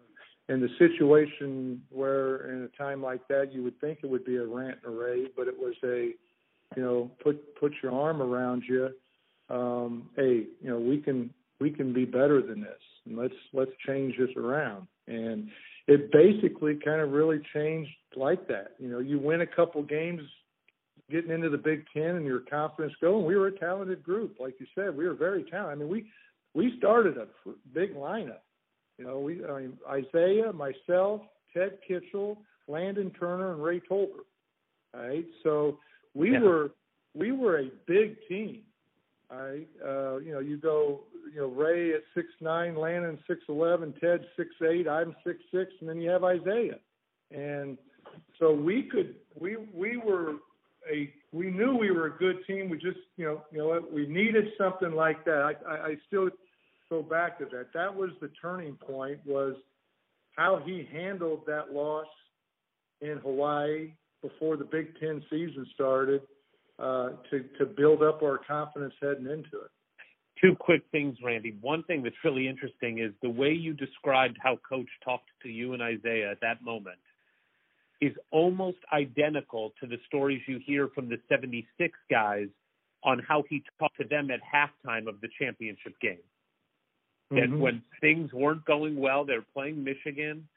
the 0.47 0.69
situation 0.77 1.81
where 1.89 2.51
in 2.51 2.63
a 2.63 2.77
time 2.77 3.01
like 3.01 3.27
that 3.27 3.53
you 3.53 3.63
would 3.63 3.79
think 3.79 3.99
it 4.03 4.09
would 4.09 4.25
be 4.25 4.37
a 4.37 4.45
rant 4.45 4.79
and 4.83 4.93
a 4.93 4.97
rave, 4.97 5.29
but 5.35 5.47
it 5.47 5.57
was 5.57 5.75
a, 5.83 6.11
you 6.75 6.83
know, 6.83 7.11
put 7.23 7.55
put 7.55 7.73
your 7.81 7.93
arm 7.93 8.21
around 8.21 8.63
you. 8.67 8.89
Um, 9.49 10.09
hey, 10.15 10.45
you 10.61 10.69
know, 10.69 10.79
we 10.79 10.97
can 10.97 11.33
we 11.59 11.69
can 11.69 11.93
be 11.93 12.05
better 12.05 12.41
than 12.41 12.61
this, 12.61 12.81
and 13.05 13.17
let's 13.17 13.35
let's 13.53 13.71
change 13.85 14.15
this 14.17 14.35
around. 14.35 14.87
And 15.07 15.49
it 15.87 16.11
basically 16.11 16.75
kind 16.75 17.01
of 17.01 17.11
really 17.11 17.39
changed 17.53 17.91
like 18.15 18.47
that. 18.47 18.73
You 18.79 18.89
know, 18.89 18.99
you 18.99 19.19
win 19.19 19.41
a 19.41 19.47
couple 19.47 19.81
games 19.83 20.21
getting 21.09 21.31
into 21.31 21.49
the 21.49 21.57
Big 21.57 21.85
Ten 21.93 22.15
and 22.15 22.25
your 22.25 22.39
confidence 22.39 22.93
going. 23.01 23.25
We 23.25 23.35
were 23.35 23.47
a 23.47 23.59
talented 23.59 24.03
group, 24.03 24.37
like 24.39 24.55
you 24.59 24.65
said. 24.73 24.95
We 24.95 25.05
were 25.05 25.13
very 25.13 25.43
talented. 25.43 25.77
I 25.77 25.81
mean, 25.81 25.89
we 25.89 26.05
we 26.53 26.77
started 26.77 27.17
a 27.17 27.27
big 27.73 27.95
lineup. 27.95 28.39
You 29.01 29.07
know, 29.07 29.19
we 29.19 29.43
I 29.43 29.61
mean, 29.61 29.77
Isiah, 29.91 30.53
myself, 30.53 31.21
Ted 31.55 31.79
Kitchel, 31.89 32.37
Landon 32.67 33.09
Turner, 33.19 33.53
and 33.53 33.63
Ray 33.63 33.81
Tolbert. 33.89 34.27
Right, 34.93 35.25
so 35.41 35.79
we 36.13 36.33
yeah. 36.33 36.41
were 36.41 36.71
we 37.15 37.31
were 37.31 37.61
a 37.61 37.69
big 37.87 38.17
team. 38.29 38.61
Right, 39.31 39.67
uh, 39.83 40.17
you 40.17 40.33
know, 40.33 40.39
you 40.39 40.57
go, 40.57 40.99
you 41.33 41.41
know, 41.41 41.47
Ray 41.47 41.93
at 41.93 42.01
six 42.13 42.27
nine, 42.41 42.75
Landon 42.75 43.17
six 43.27 43.41
eleven, 43.49 43.91
Ted 43.99 44.23
six 44.37 44.49
eight, 44.69 44.87
I'm 44.87 45.15
six 45.25 45.39
six, 45.51 45.71
and 45.79 45.89
then 45.89 45.99
you 45.99 46.11
have 46.11 46.21
Isiah, 46.23 46.77
and 47.31 47.79
so 48.37 48.53
we 48.53 48.83
could 48.83 49.15
we 49.39 49.57
we 49.73 49.97
were 49.97 50.33
a 50.91 51.11
we 51.31 51.49
knew 51.49 51.75
we 51.75 51.89
were 51.89 52.05
a 52.05 52.17
good 52.17 52.45
team. 52.45 52.69
We 52.69 52.77
just 52.77 52.99
you 53.17 53.25
know 53.25 53.41
you 53.51 53.57
know 53.57 53.67
what 53.69 53.91
we 53.91 54.05
needed 54.05 54.45
something 54.59 54.91
like 54.91 55.25
that. 55.25 55.55
I, 55.65 55.71
I, 55.71 55.75
I 55.87 55.95
still 56.07 56.29
go 56.91 57.01
back 57.01 57.39
to 57.39 57.45
that. 57.45 57.67
That 57.73 57.95
was 57.95 58.11
the 58.19 58.29
turning 58.39 58.75
point. 58.75 59.19
Was 59.25 59.55
how 60.35 60.61
he 60.63 60.87
handled 60.91 61.41
that 61.47 61.73
loss 61.73 62.07
in 62.99 63.17
Hawaii 63.23 63.93
before 64.21 64.57
the 64.57 64.65
Big 64.65 64.99
Ten 64.99 65.23
season 65.31 65.65
started 65.73 66.21
uh, 66.77 67.11
to 67.31 67.43
to 67.57 67.65
build 67.65 68.03
up 68.03 68.21
our 68.21 68.37
confidence 68.37 68.93
heading 69.01 69.25
into 69.25 69.63
it. 69.63 69.71
Two 70.39 70.55
quick 70.59 70.83
things, 70.91 71.17
Randy. 71.23 71.55
One 71.61 71.83
thing 71.83 72.03
that's 72.03 72.15
really 72.23 72.47
interesting 72.47 72.99
is 72.99 73.11
the 73.21 73.29
way 73.29 73.51
you 73.51 73.73
described 73.73 74.37
how 74.41 74.57
Coach 74.67 74.89
talked 75.03 75.29
to 75.43 75.49
you 75.49 75.73
and 75.73 75.81
Isiah 75.81 76.31
at 76.31 76.41
that 76.41 76.63
moment 76.63 76.97
is 78.01 78.13
almost 78.31 78.77
identical 78.91 79.73
to 79.79 79.85
the 79.85 79.97
stories 80.07 80.41
you 80.47 80.59
hear 80.65 80.89
from 80.95 81.07
the 81.07 81.17
76 81.29 81.95
guys 82.09 82.47
on 83.03 83.21
how 83.27 83.43
he 83.49 83.61
talked 83.79 83.97
to 83.97 84.07
them 84.07 84.29
at 84.31 84.39
halftime 84.41 85.07
of 85.07 85.21
the 85.21 85.27
championship 85.39 85.93
game. 86.01 86.17
Mm-hmm. 87.31 87.59
When 87.59 87.81
things 88.01 88.33
weren't 88.33 88.65
going 88.65 88.95
well, 88.99 89.25
they 89.25 89.33
were 89.33 89.45
playing 89.53 89.83
Michigan. 89.83 90.47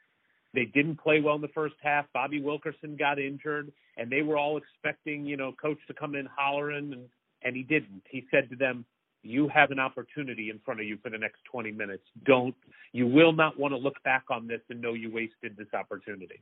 They 0.54 0.64
didn't 0.66 1.00
play 1.00 1.20
well 1.20 1.34
in 1.34 1.40
the 1.40 1.48
first 1.48 1.74
half. 1.82 2.06
Bobby 2.12 2.40
Wilkerson 2.40 2.96
got 2.96 3.18
injured, 3.18 3.72
and 3.96 4.10
they 4.10 4.22
were 4.22 4.36
all 4.36 4.56
expecting, 4.56 5.26
you 5.26 5.36
know, 5.36 5.52
coach 5.52 5.78
to 5.88 5.94
come 5.94 6.14
in 6.14 6.26
hollering, 6.26 6.92
and, 6.92 7.08
and 7.42 7.56
he 7.56 7.62
didn't. 7.62 8.02
He 8.08 8.26
said 8.30 8.48
to 8.50 8.56
them, 8.56 8.84
you 9.22 9.48
have 9.48 9.70
an 9.70 9.78
opportunity 9.78 10.50
in 10.50 10.60
front 10.64 10.80
of 10.80 10.86
you 10.86 10.98
for 11.02 11.10
the 11.10 11.18
next 11.18 11.38
20 11.50 11.72
minutes. 11.72 12.04
Don't, 12.24 12.54
you 12.92 13.06
will 13.06 13.32
not 13.32 13.58
want 13.58 13.72
to 13.72 13.78
look 13.78 14.00
back 14.04 14.24
on 14.30 14.46
this 14.46 14.60
and 14.68 14.80
know 14.80 14.92
you 14.92 15.10
wasted 15.12 15.56
this 15.56 15.72
opportunity. 15.72 16.40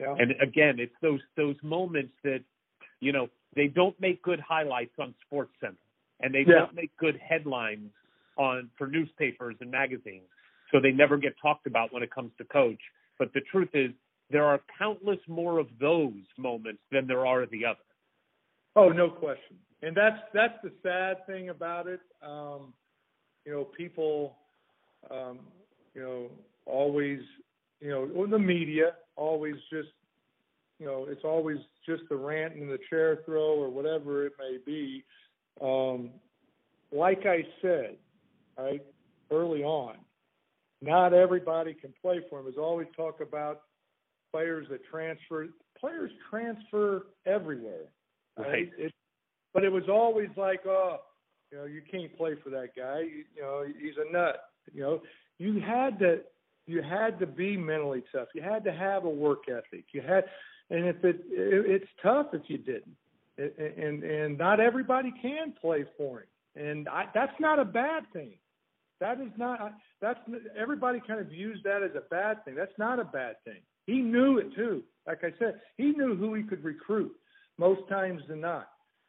Yeah. 0.00 0.14
And 0.18 0.32
again, 0.40 0.80
it's 0.80 0.94
those 1.00 1.20
those 1.36 1.54
moments 1.62 2.14
that 2.24 2.40
you 3.00 3.12
know 3.12 3.28
they 3.54 3.68
don't 3.68 3.98
make 4.00 4.22
good 4.22 4.40
highlights 4.40 4.94
on 4.98 5.14
Sports 5.26 5.52
Center, 5.60 5.76
and 6.20 6.34
they 6.34 6.40
yeah. 6.40 6.60
don't 6.60 6.74
make 6.74 6.96
good 6.96 7.20
headlines 7.22 7.90
on 8.36 8.70
for 8.76 8.86
newspapers 8.86 9.56
and 9.60 9.70
magazines. 9.70 10.28
So 10.70 10.80
they 10.80 10.90
never 10.90 11.16
get 11.18 11.34
talked 11.40 11.66
about 11.66 11.92
when 11.92 12.02
it 12.02 12.14
comes 12.14 12.32
to 12.38 12.44
coach. 12.44 12.80
But 13.18 13.32
the 13.34 13.40
truth 13.52 13.70
is, 13.74 13.90
there 14.30 14.44
are 14.44 14.60
countless 14.78 15.18
more 15.28 15.58
of 15.58 15.66
those 15.78 16.24
moments 16.38 16.80
than 16.90 17.06
there 17.06 17.26
are 17.26 17.46
the 17.46 17.66
other. 17.66 17.78
Oh, 18.74 18.88
no 18.88 19.10
question. 19.10 19.56
And 19.82 19.96
that's 19.96 20.18
that's 20.32 20.54
the 20.62 20.72
sad 20.82 21.26
thing 21.26 21.50
about 21.50 21.86
it. 21.86 22.00
Um, 22.22 22.72
you 23.44 23.52
know, 23.52 23.64
people, 23.64 24.36
um, 25.10 25.40
you 25.94 26.02
know, 26.02 26.30
always, 26.64 27.20
you 27.80 27.90
know, 27.90 28.26
the 28.26 28.38
media 28.38 28.92
always 29.16 29.56
just 29.70 29.88
you 30.78 30.86
know 30.86 31.06
it's 31.08 31.24
always 31.24 31.58
just 31.86 32.02
the 32.08 32.16
rant 32.16 32.54
and 32.54 32.68
the 32.68 32.78
chair 32.90 33.18
throw 33.24 33.54
or 33.54 33.68
whatever 33.68 34.26
it 34.26 34.32
may 34.38 34.58
be 34.64 35.04
um, 35.60 36.10
like 36.90 37.24
i 37.26 37.38
said 37.60 37.96
right 38.58 38.82
early 39.30 39.62
on 39.62 39.96
not 40.80 41.12
everybody 41.12 41.74
can 41.74 41.92
play 42.02 42.20
for 42.28 42.38
him 42.38 42.44
there's 42.44 42.56
always 42.56 42.88
talk 42.96 43.20
about 43.20 43.62
players 44.32 44.66
that 44.70 44.84
transfer 44.84 45.48
players 45.78 46.10
transfer 46.30 47.06
everywhere 47.26 47.86
right, 48.36 48.48
right. 48.48 48.70
It, 48.78 48.92
but 49.54 49.64
it 49.64 49.72
was 49.72 49.88
always 49.88 50.28
like 50.36 50.60
oh 50.66 50.98
you 51.50 51.58
know 51.58 51.64
you 51.64 51.82
can't 51.90 52.16
play 52.16 52.34
for 52.42 52.50
that 52.50 52.70
guy 52.76 53.00
you, 53.00 53.24
you 53.34 53.42
know 53.42 53.64
he's 53.80 53.94
a 53.96 54.12
nut 54.12 54.36
you 54.72 54.80
know 54.80 55.02
you 55.38 55.60
had 55.60 55.98
to 55.98 56.20
you 56.66 56.82
had 56.82 57.18
to 57.18 57.26
be 57.26 57.56
mentally 57.56 58.04
tough. 58.12 58.28
You 58.34 58.42
had 58.42 58.64
to 58.64 58.72
have 58.72 59.04
a 59.04 59.10
work 59.10 59.44
ethic. 59.48 59.86
You 59.92 60.02
had, 60.02 60.24
and 60.70 60.86
if 60.86 61.04
it, 61.04 61.20
it 61.30 61.70
it's 61.70 61.90
tough 62.02 62.28
if 62.32 62.42
you 62.46 62.58
didn't, 62.58 62.96
and 63.38 64.02
and 64.02 64.38
not 64.38 64.60
everybody 64.60 65.12
can 65.20 65.54
play 65.60 65.84
for 65.96 66.20
him, 66.20 66.64
and 66.68 66.88
I, 66.88 67.06
that's 67.14 67.38
not 67.40 67.58
a 67.58 67.64
bad 67.64 68.04
thing. 68.12 68.34
That 69.02 69.20
is 69.20 69.32
not. 69.36 69.74
That's 70.00 70.20
everybody 70.56 71.00
kind 71.04 71.18
of 71.18 71.26
views 71.26 71.58
that 71.64 71.82
as 71.82 71.90
a 71.96 72.08
bad 72.08 72.44
thing. 72.44 72.54
That's 72.54 72.78
not 72.78 73.00
a 73.00 73.04
bad 73.04 73.34
thing. 73.44 73.58
He 73.84 73.94
knew 73.94 74.38
it 74.38 74.54
too. 74.54 74.84
Like 75.08 75.24
I 75.24 75.32
said, 75.40 75.60
he 75.76 75.90
knew 75.90 76.14
who 76.14 76.34
he 76.34 76.44
could 76.44 76.62
recruit 76.62 77.10
most 77.58 77.80
times 77.88 78.22
than 78.28 78.40
not 78.40 78.68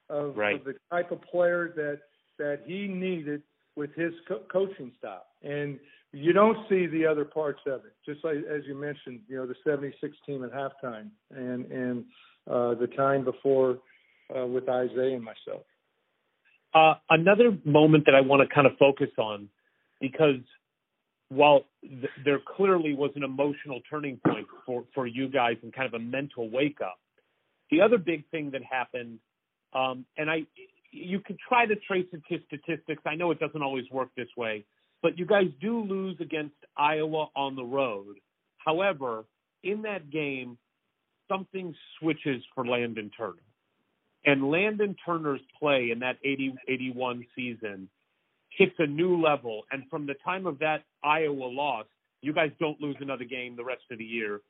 of, 0.09 0.35
right. 0.35 0.55
of 0.55 0.65
the 0.65 0.73
type 0.91 1.11
of 1.11 1.21
player 1.21 1.73
that 1.75 1.99
that 2.39 2.61
he 2.65 2.87
needed 2.87 3.43
with 3.75 3.93
his 3.93 4.13
co- 4.27 4.41
coaching 4.51 4.91
style. 4.97 5.27
And 5.43 5.79
you 6.11 6.33
don't 6.33 6.57
see 6.69 6.87
the 6.87 7.05
other 7.05 7.23
parts 7.23 7.61
of 7.67 7.81
it. 7.85 7.93
Just 8.03 8.25
like 8.25 8.37
as 8.37 8.63
you 8.65 8.73
mentioned, 8.73 9.19
you 9.27 9.35
know, 9.35 9.45
the 9.45 9.55
76 9.63 10.17
team 10.25 10.43
at 10.43 10.51
halftime 10.51 11.09
and 11.29 11.71
and 11.71 12.05
uh, 12.49 12.73
the 12.73 12.87
time 12.97 13.23
before 13.23 13.77
uh, 14.35 14.47
with 14.47 14.63
Isiah 14.63 15.13
and 15.13 15.23
myself. 15.23 15.61
Uh, 16.73 16.95
another 17.11 17.55
moment 17.63 18.07
that 18.07 18.15
I 18.15 18.21
want 18.21 18.41
to 18.41 18.51
kind 18.51 18.65
of 18.65 18.73
focus 18.79 19.09
on 19.19 19.49
because 20.03 20.41
while 21.29 21.61
th- 21.81 22.11
there 22.25 22.39
clearly 22.57 22.93
was 22.93 23.11
an 23.15 23.23
emotional 23.23 23.79
turning 23.89 24.19
point 24.27 24.45
for 24.65 24.83
for 24.93 25.07
you 25.07 25.29
guys 25.29 25.55
and 25.63 25.73
kind 25.73 25.87
of 25.87 25.93
a 25.93 26.03
mental 26.03 26.49
wake 26.49 26.79
up, 26.81 26.99
the 27.71 27.79
other 27.79 27.97
big 27.97 28.29
thing 28.29 28.51
that 28.51 28.61
happened, 28.69 29.19
um, 29.71 30.05
and 30.17 30.29
I, 30.29 30.41
you 30.91 31.21
could 31.21 31.37
try 31.47 31.65
to 31.65 31.75
trace 31.87 32.05
it 32.11 32.21
to 32.29 32.39
statistics. 32.47 33.01
I 33.05 33.15
know 33.15 33.31
it 33.31 33.39
doesn't 33.39 33.63
always 33.63 33.85
work 33.91 34.09
this 34.17 34.27
way, 34.35 34.65
but 35.01 35.17
you 35.17 35.25
guys 35.25 35.47
do 35.61 35.81
lose 35.81 36.17
against 36.19 36.55
Iowa 36.75 37.27
on 37.33 37.55
the 37.55 37.63
road. 37.63 38.17
However, 38.57 39.23
in 39.63 39.83
that 39.83 40.09
game, 40.11 40.57
something 41.31 41.73
switches 41.97 42.43
for 42.53 42.67
Landon 42.67 43.09
Turner. 43.17 43.37
And 44.25 44.51
Landon 44.51 44.97
Turner's 45.05 45.41
play 45.59 45.91
in 45.91 45.99
that 45.99 46.17
80 46.25 46.55
81 46.67 47.25
season 47.35 47.89
hits 48.57 48.75
a 48.79 48.87
new 48.87 49.21
level. 49.21 49.63
And 49.71 49.83
from 49.89 50.05
the 50.05 50.15
time 50.25 50.45
of 50.45 50.59
that 50.59 50.83
Iowa 51.03 51.45
loss, 51.45 51.85
you 52.21 52.33
guys 52.33 52.51
don't 52.59 52.79
lose 52.81 52.95
another 52.99 53.25
game 53.25 53.55
the 53.55 53.63
rest 53.63 53.83
of 53.91 53.97
the 53.97 54.05
year. 54.05 54.41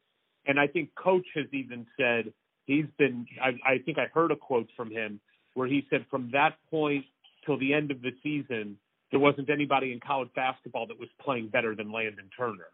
And 0.46 0.60
I 0.60 0.68
think 0.68 0.90
coach 0.96 1.26
has 1.36 1.46
even 1.52 1.86
said 1.98 2.34
he's 2.66 2.86
been 2.98 3.26
I, 3.42 3.74
I 3.74 3.78
think 3.80 3.98
I 3.98 4.08
heard 4.14 4.32
a 4.32 4.36
quote 4.36 4.70
from 4.76 4.92
him 4.92 5.20
where 5.54 5.68
he 5.68 5.86
said 5.90 6.06
from 6.10 6.32
that 6.34 6.56
point 6.70 7.06
till 7.46 7.58
the 7.58 7.74
end 7.74 7.92
of 7.92 8.02
the 8.02 8.12
season, 8.24 8.78
there 9.12 9.20
wasn't 9.20 9.50
anybody 9.50 9.92
in 9.92 10.00
college 10.00 10.30
basketball 10.36 10.88
that 10.88 11.00
was 11.00 11.10
playing 11.22 11.48
better 11.50 11.76
than 11.76 11.92
Landon 11.92 12.30
Turner. 12.38 12.68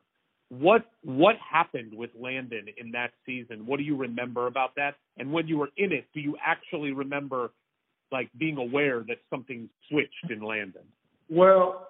What 0.49 0.85
what 1.03 1.35
happened 1.37 1.93
with 1.93 2.09
Landon 2.19 2.67
in 2.77 2.91
that 2.91 3.11
season? 3.25 3.65
What 3.65 3.77
do 3.77 3.83
you 3.83 3.95
remember 3.95 4.47
about 4.47 4.75
that? 4.75 4.95
And 5.17 5.31
when 5.31 5.47
you 5.47 5.57
were 5.57 5.69
in 5.77 5.91
it, 5.91 6.05
do 6.13 6.19
you 6.19 6.37
actually 6.43 6.91
remember 6.91 7.51
like 8.11 8.29
being 8.37 8.57
aware 8.57 9.03
that 9.07 9.17
something 9.29 9.69
switched 9.89 10.31
in 10.31 10.41
Landon? 10.41 10.81
Well, 11.29 11.87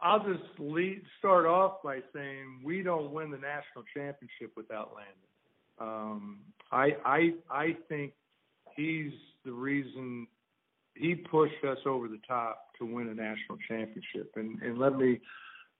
I'll 0.00 0.20
just 0.20 0.42
lead, 0.58 1.02
start 1.18 1.46
off 1.46 1.82
by 1.82 2.00
saying 2.14 2.60
we 2.62 2.82
don't 2.82 3.10
win 3.10 3.30
the 3.30 3.38
national 3.38 3.84
championship 3.96 4.52
without 4.56 4.94
Landon. 4.94 5.24
Um, 5.78 6.40
I 6.70 6.96
I 7.04 7.34
I 7.50 7.76
think 7.88 8.12
he's 8.76 9.12
the 9.44 9.52
reason 9.52 10.26
he 10.94 11.14
pushed 11.14 11.64
us 11.66 11.78
over 11.86 12.06
the 12.08 12.20
top 12.28 12.66
to 12.78 12.84
win 12.84 13.08
a 13.08 13.14
national 13.14 13.58
championship. 13.66 14.32
And 14.36 14.60
and 14.62 14.78
let 14.78 14.96
me 14.96 15.20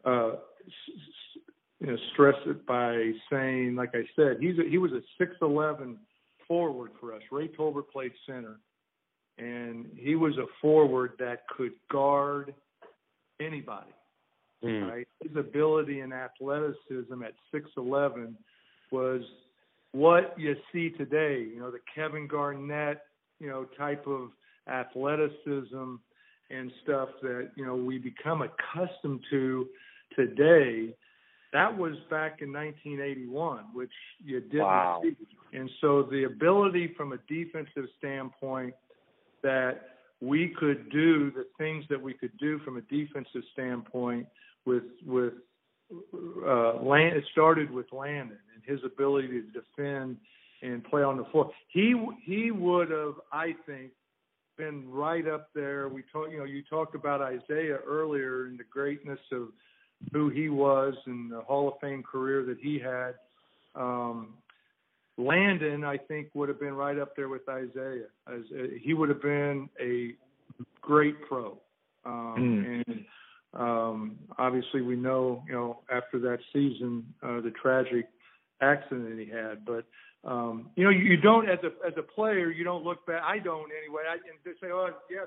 uh, 0.04 0.32
you 1.80 1.86
know, 1.86 1.96
stress 2.12 2.36
it 2.46 2.66
by 2.66 3.12
saying, 3.30 3.76
like 3.76 3.90
I 3.94 4.04
said, 4.16 4.38
he's 4.40 4.58
a, 4.58 4.68
he 4.68 4.78
was 4.78 4.92
a 4.92 5.00
six 5.18 5.36
eleven 5.42 5.98
forward 6.48 6.92
for 7.00 7.12
us. 7.14 7.22
Ray 7.30 7.48
Tolbert 7.48 7.90
played 7.92 8.12
center, 8.26 8.58
and 9.38 9.86
he 9.96 10.14
was 10.14 10.36
a 10.38 10.46
forward 10.60 11.12
that 11.18 11.46
could 11.48 11.72
guard 11.90 12.54
anybody. 13.44 13.92
Mm. 14.62 14.90
Right? 14.90 15.08
His 15.22 15.36
ability 15.36 16.00
and 16.00 16.12
athleticism 16.12 17.22
at 17.24 17.34
six 17.52 17.70
eleven 17.76 18.36
was 18.90 19.22
what 19.92 20.34
you 20.38 20.56
see 20.72 20.90
today. 20.90 21.46
You 21.52 21.60
know, 21.60 21.70
the 21.70 21.80
Kevin 21.94 22.26
Garnett, 22.26 23.02
you 23.40 23.48
know, 23.48 23.66
type 23.76 24.06
of 24.06 24.30
athleticism 24.68 25.96
and 26.50 26.72
stuff 26.82 27.08
that 27.22 27.50
you 27.56 27.66
know 27.66 27.74
we 27.76 27.98
become 27.98 28.42
accustomed 28.42 29.20
to 29.30 29.66
today 30.16 30.94
that 31.54 31.78
was 31.78 31.94
back 32.10 32.42
in 32.42 32.52
1981, 32.52 33.66
which 33.72 33.92
you 34.22 34.40
didn't 34.40 34.58
wow. 34.58 35.00
see. 35.02 35.16
And 35.56 35.70
so 35.80 36.02
the 36.02 36.24
ability 36.24 36.92
from 36.96 37.12
a 37.12 37.18
defensive 37.28 37.88
standpoint 37.96 38.74
that 39.44 39.93
we 40.24 40.48
could 40.48 40.90
do 40.90 41.30
the 41.30 41.46
things 41.58 41.84
that 41.90 42.00
we 42.00 42.14
could 42.14 42.36
do 42.38 42.58
from 42.60 42.76
a 42.76 42.80
defensive 42.82 43.42
standpoint 43.52 44.26
with 44.64 44.84
with 45.04 45.34
uh, 46.46 46.82
Land, 46.82 47.16
it 47.16 47.24
started 47.32 47.70
with 47.70 47.86
Landon 47.92 48.38
and 48.54 48.62
his 48.64 48.80
ability 48.84 49.28
to 49.28 49.42
defend 49.42 50.16
and 50.62 50.82
play 50.84 51.02
on 51.02 51.16
the 51.16 51.24
floor. 51.26 51.50
He 51.68 51.94
he 52.22 52.50
would 52.50 52.90
have, 52.90 53.14
I 53.32 53.54
think, 53.66 53.92
been 54.56 54.90
right 54.90 55.26
up 55.26 55.48
there. 55.54 55.88
We 55.88 56.02
talked, 56.12 56.32
you 56.32 56.38
know, 56.38 56.44
you 56.44 56.62
talked 56.62 56.94
about 56.94 57.20
Isiah 57.32 57.78
earlier 57.86 58.46
and 58.46 58.58
the 58.58 58.64
greatness 58.64 59.18
of 59.32 59.48
who 60.12 60.28
he 60.28 60.48
was 60.48 60.94
and 61.06 61.30
the 61.30 61.40
Hall 61.42 61.68
of 61.68 61.74
Fame 61.80 62.02
career 62.02 62.44
that 62.44 62.58
he 62.60 62.78
had. 62.78 63.14
Um, 63.74 64.34
Landon, 65.16 65.84
I 65.84 65.96
think, 65.96 66.28
would 66.34 66.48
have 66.48 66.58
been 66.58 66.74
right 66.74 66.98
up 66.98 67.14
there 67.16 67.28
with 67.28 67.42
Isiah. 67.42 68.06
As 68.28 68.42
uh, 68.52 68.64
he 68.80 68.94
would 68.94 69.08
have 69.08 69.22
been 69.22 69.68
a 69.80 70.14
great 70.80 71.16
pro, 71.28 71.58
um, 72.04 72.34
mm. 72.38 72.82
and 72.86 73.04
um, 73.54 74.18
obviously 74.38 74.80
we 74.80 74.96
know, 74.96 75.42
you 75.46 75.52
know, 75.52 75.80
after 75.90 76.18
that 76.20 76.38
season, 76.52 77.04
uh, 77.22 77.40
the 77.40 77.52
tragic 77.62 78.08
accident 78.60 79.18
he 79.18 79.26
had. 79.26 79.64
But 79.64 79.84
um, 80.28 80.70
you 80.74 80.84
know, 80.84 80.90
you, 80.90 81.04
you 81.04 81.16
don't 81.16 81.48
as 81.48 81.58
a 81.62 81.86
as 81.86 81.94
a 81.96 82.02
player, 82.02 82.50
you 82.50 82.64
don't 82.64 82.82
look 82.82 83.06
back. 83.06 83.22
I 83.22 83.38
don't 83.38 83.70
anyway. 83.82 84.02
I 84.08 84.14
and 84.14 84.38
they 84.44 84.52
say, 84.60 84.72
oh 84.72 84.90
yeah, 85.10 85.20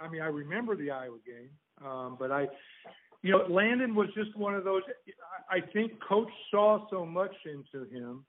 I 0.00 0.04
I 0.04 0.08
mean 0.08 0.22
I 0.22 0.26
remember 0.26 0.74
the 0.74 0.90
Iowa 0.90 1.18
game, 1.24 1.86
um, 1.86 2.16
but 2.18 2.32
I 2.32 2.48
you 3.22 3.32
know, 3.32 3.44
Landon 3.48 3.94
was 3.94 4.08
just 4.14 4.34
one 4.36 4.54
of 4.54 4.64
those. 4.64 4.82
I 5.50 5.60
think 5.72 5.92
Coach 6.06 6.30
saw 6.50 6.88
so 6.90 7.04
much 7.04 7.34
into 7.44 7.86
him, 7.90 8.24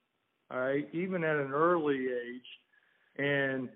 all 0.52 0.60
right, 0.60 0.88
even 0.94 1.23
at 1.23 1.38
an 1.38 1.52
early 1.52 2.07
age, 2.07 2.41
and 3.18 3.69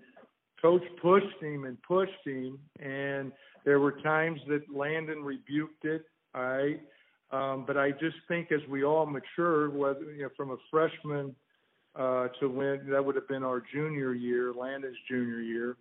Coach 0.60 0.82
pushed 1.00 1.40
him 1.40 1.64
and 1.64 1.80
pushed 1.82 2.12
him, 2.24 2.58
and 2.80 3.32
there 3.64 3.80
were 3.80 3.92
times 3.92 4.40
that 4.48 4.62
Landon 4.74 5.22
rebuked 5.22 5.84
it, 5.84 6.04
all 6.34 6.42
right. 6.42 6.80
Um, 7.32 7.64
but 7.66 7.76
I 7.76 7.90
just 7.90 8.16
think 8.28 8.52
as 8.52 8.60
we 8.68 8.84
all 8.84 9.06
mature, 9.06 9.70
whether 9.70 10.12
you 10.12 10.22
know, 10.22 10.28
from 10.36 10.50
a 10.50 10.56
freshman 10.70 11.34
uh, 11.96 12.28
to 12.40 12.48
when 12.48 12.88
that 12.90 13.04
would 13.04 13.16
have 13.16 13.26
been 13.26 13.42
our 13.42 13.62
junior 13.72 14.14
year, 14.14 14.52
Landon's 14.52 14.96
junior 15.08 15.40
year. 15.40 15.76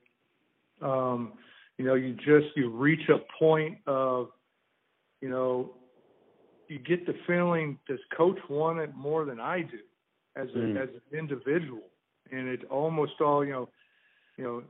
Um, 0.81 1.33
you 1.77 1.85
know, 1.85 1.93
you 1.93 2.13
just 2.13 2.55
you 2.55 2.69
reach 2.69 3.09
a 3.09 3.19
point 3.37 3.77
of 3.85 4.29
you 5.21 5.29
know, 5.29 5.71
you 6.67 6.79
get 6.79 7.05
the 7.05 7.15
feeling 7.27 7.77
does 7.87 7.99
coach 8.15 8.39
want 8.49 8.79
it 8.79 8.95
more 8.95 9.25
than 9.25 9.39
I 9.39 9.61
do 9.61 9.79
as 10.35 10.47
a, 10.55 10.57
mm. 10.57 10.81
as 10.81 10.89
an 10.89 11.17
individual, 11.17 11.83
and 12.31 12.47
it 12.47 12.65
almost 12.69 13.13
all 13.21 13.45
you 13.45 13.51
know, 13.51 13.69
you 14.37 14.43
know, 14.43 14.63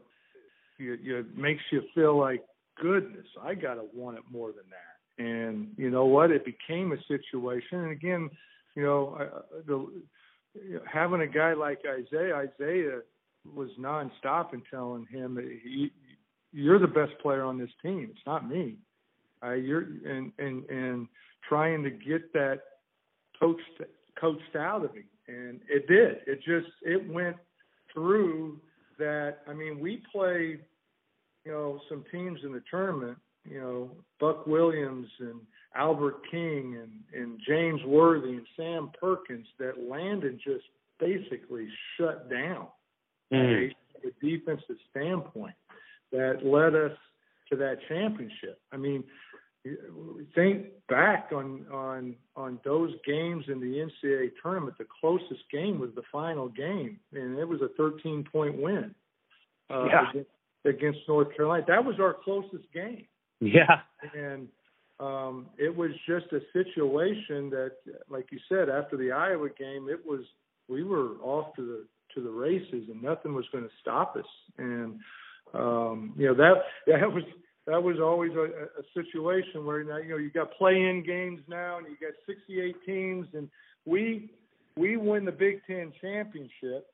you, 0.78 0.98
you 1.02 1.18
it 1.20 1.38
makes 1.38 1.62
you 1.72 1.84
feel 1.94 2.18
like 2.18 2.44
goodness, 2.82 3.26
I 3.42 3.56
gotta 3.56 3.84
want 3.94 4.18
it 4.18 4.24
more 4.32 4.50
than 4.50 4.66
that. 4.70 5.24
And 5.24 5.70
you 5.78 5.90
know 5.90 6.06
what? 6.06 6.32
It 6.32 6.44
became 6.46 6.92
a 6.92 6.98
situation, 7.08 7.80
and 7.80 7.92
again, 7.92 8.30
you 8.76 8.84
know, 8.84 9.18
uh, 9.20 9.42
the 9.66 9.88
having 10.92 11.22
a 11.22 11.28
guy 11.28 11.54
like 11.54 11.80
Isiah, 11.80 12.44
Isiah 12.44 13.00
was 13.54 13.70
nonstop 13.80 14.54
in 14.54 14.62
telling 14.72 15.06
him 15.06 15.40
you're 16.52 16.80
the 16.80 16.88
best 16.88 17.12
player 17.22 17.44
on 17.44 17.58
this 17.58 17.70
team. 17.82 18.10
It's 18.12 18.26
not 18.26 18.50
me. 18.50 18.78
Uh, 19.44 19.54
you're 19.54 19.86
and 20.06 20.32
and 20.40 20.66
and 20.70 21.08
trying 21.48 21.84
to 21.84 21.90
get 21.90 22.34
that 22.34 22.60
coached 23.40 23.62
coached 24.20 24.56
out 24.58 24.84
of 24.84 24.94
him, 24.94 25.04
and 25.28 25.60
it 25.70 25.88
did. 25.88 26.18
It 26.28 26.38
just 26.44 26.72
it 26.84 27.10
went 27.12 27.38
through 27.94 28.60
that. 29.00 29.40
I 29.48 29.54
mean, 29.54 29.80
we 29.80 30.04
played, 30.12 30.60
you 31.46 31.52
know, 31.52 31.80
some 31.90 32.04
teams 32.12 32.40
in 32.44 32.52
the 32.52 32.64
tournament. 32.70 33.18
You 33.44 33.62
know, 33.62 33.92
Buck 34.20 34.48
Williams 34.48 35.08
and 35.20 35.40
Albert 35.76 36.22
King 36.30 36.78
and 36.82 37.22
and 37.22 37.40
James 37.48 37.82
Worthy 37.86 38.36
and 38.36 38.48
Sam 38.56 38.92
Perkins 39.00 39.48
that 39.60 39.88
Landon 39.90 40.40
just 40.44 40.66
basically 41.00 41.68
shut 41.98 42.30
down 42.30 42.68
mm. 43.32 43.72
from 44.02 44.10
a 44.10 44.26
defensive 44.26 44.78
standpoint 44.92 45.56
that 46.12 46.46
led 46.46 46.76
us 46.76 46.98
to 47.50 47.56
that 47.58 47.78
championship. 47.88 48.60
I 48.72 48.78
mean, 48.78 49.04
think 50.34 50.68
back 50.88 51.30
on 51.34 51.66
on 51.72 52.16
on 52.36 52.60
those 52.64 52.92
games 53.06 53.46
in 53.48 53.60
the 53.60 53.88
NCAA 54.06 54.32
tournament. 54.42 54.78
The 54.78 54.86
closest 55.02 55.50
game 55.52 55.80
was 55.80 55.90
the 55.96 56.04
final 56.12 56.50
game, 56.50 57.00
and 57.14 57.38
it 57.38 57.48
was 57.48 57.62
a 57.62 57.70
13 57.78 58.26
point 58.32 58.62
win 58.62 58.94
uh, 59.70 59.86
yeah. 59.86 60.10
against, 60.10 60.30
against 60.66 61.00
North 61.08 61.36
Carolina. 61.36 61.66
That 61.68 61.84
was 61.84 61.96
our 62.00 62.16
closest 62.24 62.72
game. 62.74 63.06
Yeah, 63.42 63.82
and 64.16 64.48
um, 65.00 65.48
it 65.58 65.76
was 65.76 65.92
just 66.08 66.26
a 66.32 66.40
situation 66.54 67.50
that, 67.50 67.72
like 68.10 68.28
you 68.32 68.40
said, 68.48 68.70
after 68.70 68.96
the 68.98 69.12
Iowa 69.12 69.50
game, 69.50 69.88
it 69.90 70.06
was 70.06 70.22
we 70.68 70.84
were 70.84 71.16
off 71.22 71.56
to 71.56 71.66
the 71.66 71.86
to 72.14 72.22
the 72.22 72.30
races, 72.30 72.88
and 72.90 73.02
nothing 73.02 73.34
was 73.34 73.46
going 73.52 73.64
to 73.64 73.70
stop 73.82 74.16
us. 74.16 74.26
And 74.58 75.00
um, 75.54 76.14
you 76.18 76.28
know 76.28 76.36
that 76.36 76.62
that 76.88 77.12
was 77.12 77.24
that 77.68 77.82
was 77.82 77.98
always 78.00 78.32
a, 78.34 78.44
a 78.80 78.84
situation 78.94 79.66
where 79.66 79.82
you 79.82 80.10
know 80.10 80.18
you 80.18 80.30
got 80.30 80.52
play-in 80.54 81.04
games 81.06 81.42
now, 81.48 81.78
and 81.78 81.88
you 81.88 81.96
got 82.00 82.14
68 82.28 82.76
teams, 82.86 83.28
and 83.34 83.50
we 83.86 84.32
we 84.78 84.98
win 84.98 85.26
the 85.26 85.32
Big 85.32 85.62
Ten 85.66 85.92
championship, 86.02 86.88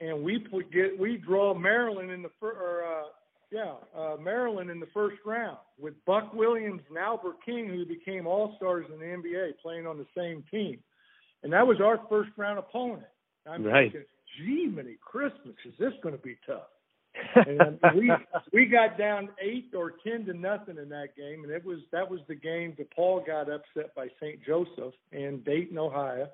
and 0.00 0.22
we 0.22 0.38
put, 0.38 0.70
get 0.72 0.98
we 0.98 1.16
draw 1.16 1.54
Maryland 1.54 2.10
in 2.10 2.22
the 2.22 2.30
fir- 2.38 2.50
or 2.50 2.84
uh, 2.84 3.04
yeah, 3.50 3.74
uh, 3.98 4.16
Maryland 4.20 4.70
in 4.70 4.80
the 4.80 4.88
first 4.94 5.16
round 5.24 5.58
with 5.78 5.94
Buck 6.04 6.32
Williams 6.34 6.82
and 6.88 6.98
Albert 6.98 7.36
King, 7.44 7.68
who 7.68 7.84
became 7.84 8.26
All 8.26 8.54
Stars 8.56 8.86
in 8.92 9.00
the 9.00 9.06
NBA, 9.06 9.52
playing 9.62 9.86
on 9.86 9.98
the 9.98 10.06
same 10.16 10.44
team, 10.50 10.78
and 11.42 11.52
that 11.52 11.66
was 11.66 11.80
our 11.80 12.00
first 12.08 12.30
round 12.36 12.58
opponent. 12.58 13.06
I'm 13.46 13.64
Right. 13.64 13.90
thinking, 13.90 14.06
gee, 14.38 14.66
many 14.66 14.98
Christmas, 15.00 15.56
is 15.64 15.72
this 15.78 15.94
going 16.02 16.14
to 16.14 16.20
be 16.22 16.36
tough? 16.46 16.68
And 17.34 17.78
we 17.96 18.12
we 18.52 18.66
got 18.66 18.98
down 18.98 19.28
eight 19.42 19.72
or 19.74 19.92
ten 20.04 20.24
to 20.26 20.34
nothing 20.34 20.78
in 20.78 20.88
that 20.90 21.16
game, 21.16 21.44
and 21.44 21.52
it 21.52 21.64
was 21.64 21.78
that 21.92 22.08
was 22.10 22.20
the 22.28 22.34
game 22.34 22.76
DePaul 22.78 23.26
got 23.26 23.50
upset 23.50 23.94
by 23.94 24.08
St. 24.20 24.40
Joseph 24.44 24.94
in 25.12 25.42
Dayton, 25.44 25.78
Ohio. 25.78 26.28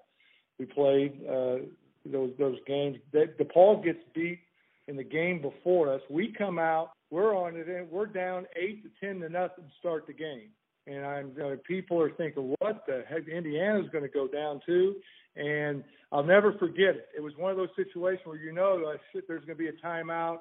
We 0.59 0.67
played 0.67 1.21
uh, 1.29 1.57
those 2.05 2.33
those 2.39 2.59
games. 2.67 2.99
De- 3.13 3.29
DePaul 3.29 3.83
gets 3.85 4.01
beat 4.15 4.41
in 4.89 4.97
the 4.97 5.05
game 5.05 5.43
before 5.43 5.93
us. 5.93 6.01
We 6.09 6.33
come 6.37 6.59
out, 6.59 6.93
we're 7.11 7.37
on 7.37 7.57
it, 7.57 7.69
and 7.69 7.91
we're 7.91 8.07
down 8.07 8.47
eight 8.57 8.83
to 8.85 8.91
ten 9.01 9.21
to 9.21 9.29
nothing 9.29 9.65
to 9.65 9.71
start 9.79 10.07
the 10.07 10.13
game. 10.13 10.51
And 10.87 11.05
I'm 11.05 11.33
uh, 11.43 11.57
people 11.67 12.01
are 12.01 12.11
thinking, 12.11 12.55
what 12.61 12.85
the 12.87 13.05
heck? 13.09 13.29
Indiana's 13.29 13.91
going 13.91 14.05
to 14.05 14.11
go 14.11 14.29
down 14.29 14.61
too. 14.65 14.97
And 15.35 15.85
I'll 16.13 16.23
never 16.23 16.53
forget 16.55 16.97
it. 16.97 17.09
It 17.15 17.21
was 17.21 17.35
one 17.37 17.51
of 17.51 17.59
those 17.59 17.69
situations 17.77 18.25
where 18.25 18.39
you 18.39 18.53
know 18.53 18.85
uh, 18.87 18.97
shit, 19.13 19.29
there's 19.29 19.45
going 19.45 19.59
to 19.59 19.63
be 19.63 19.69
a 19.69 19.87
timeout. 19.87 20.39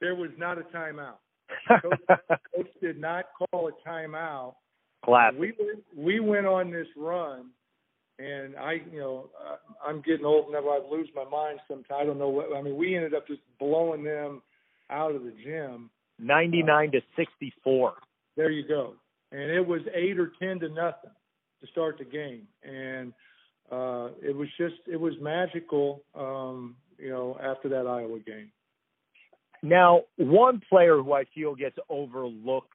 There 0.00 0.14
was 0.14 0.30
not 0.36 0.58
a 0.58 0.62
timeout. 0.62 1.18
Coach, 1.68 2.00
Coach 2.54 2.68
did 2.80 3.00
not 3.00 3.26
call 3.38 3.68
a 3.68 3.88
timeout. 3.88 4.54
Classic. 5.04 5.38
We 5.38 5.52
went, 5.58 5.84
we 5.96 6.20
went 6.20 6.46
on 6.46 6.70
this 6.70 6.86
run, 6.96 7.50
and 8.18 8.56
I, 8.56 8.80
you 8.90 8.98
know, 8.98 9.30
uh, 9.38 9.56
I'm 9.86 10.02
getting 10.02 10.26
old 10.26 10.48
enough. 10.48 10.64
I 10.66 10.80
lose 10.90 11.08
my 11.14 11.24
mind 11.24 11.60
sometimes. 11.68 12.00
I 12.00 12.04
don't 12.04 12.18
know 12.18 12.28
what. 12.28 12.46
I 12.56 12.62
mean, 12.62 12.76
we 12.76 12.96
ended 12.96 13.14
up 13.14 13.26
just 13.26 13.40
blowing 13.58 14.02
them 14.02 14.42
out 14.90 15.14
of 15.14 15.22
the 15.22 15.32
gym. 15.44 15.90
99 16.18 16.92
to 16.92 17.00
64. 17.16 17.94
There 18.36 18.50
you 18.50 18.66
go. 18.66 18.94
And 19.32 19.50
it 19.50 19.66
was 19.66 19.82
eight 19.94 20.18
or 20.18 20.32
ten 20.40 20.60
to 20.60 20.68
nothing 20.68 21.10
to 21.60 21.66
start 21.70 21.98
the 21.98 22.04
game, 22.04 22.46
and 22.62 23.12
uh, 23.70 24.08
it 24.22 24.34
was 24.34 24.48
just 24.58 24.76
it 24.90 25.00
was 25.00 25.14
magical. 25.20 26.02
Um, 26.14 26.76
you 26.98 27.10
know, 27.10 27.38
after 27.42 27.68
that 27.70 27.86
Iowa 27.86 28.18
game. 28.20 28.50
Now, 29.62 30.02
one 30.16 30.60
player 30.68 30.96
who 30.96 31.12
I 31.12 31.24
feel 31.34 31.54
gets 31.54 31.76
overlooked 31.88 32.72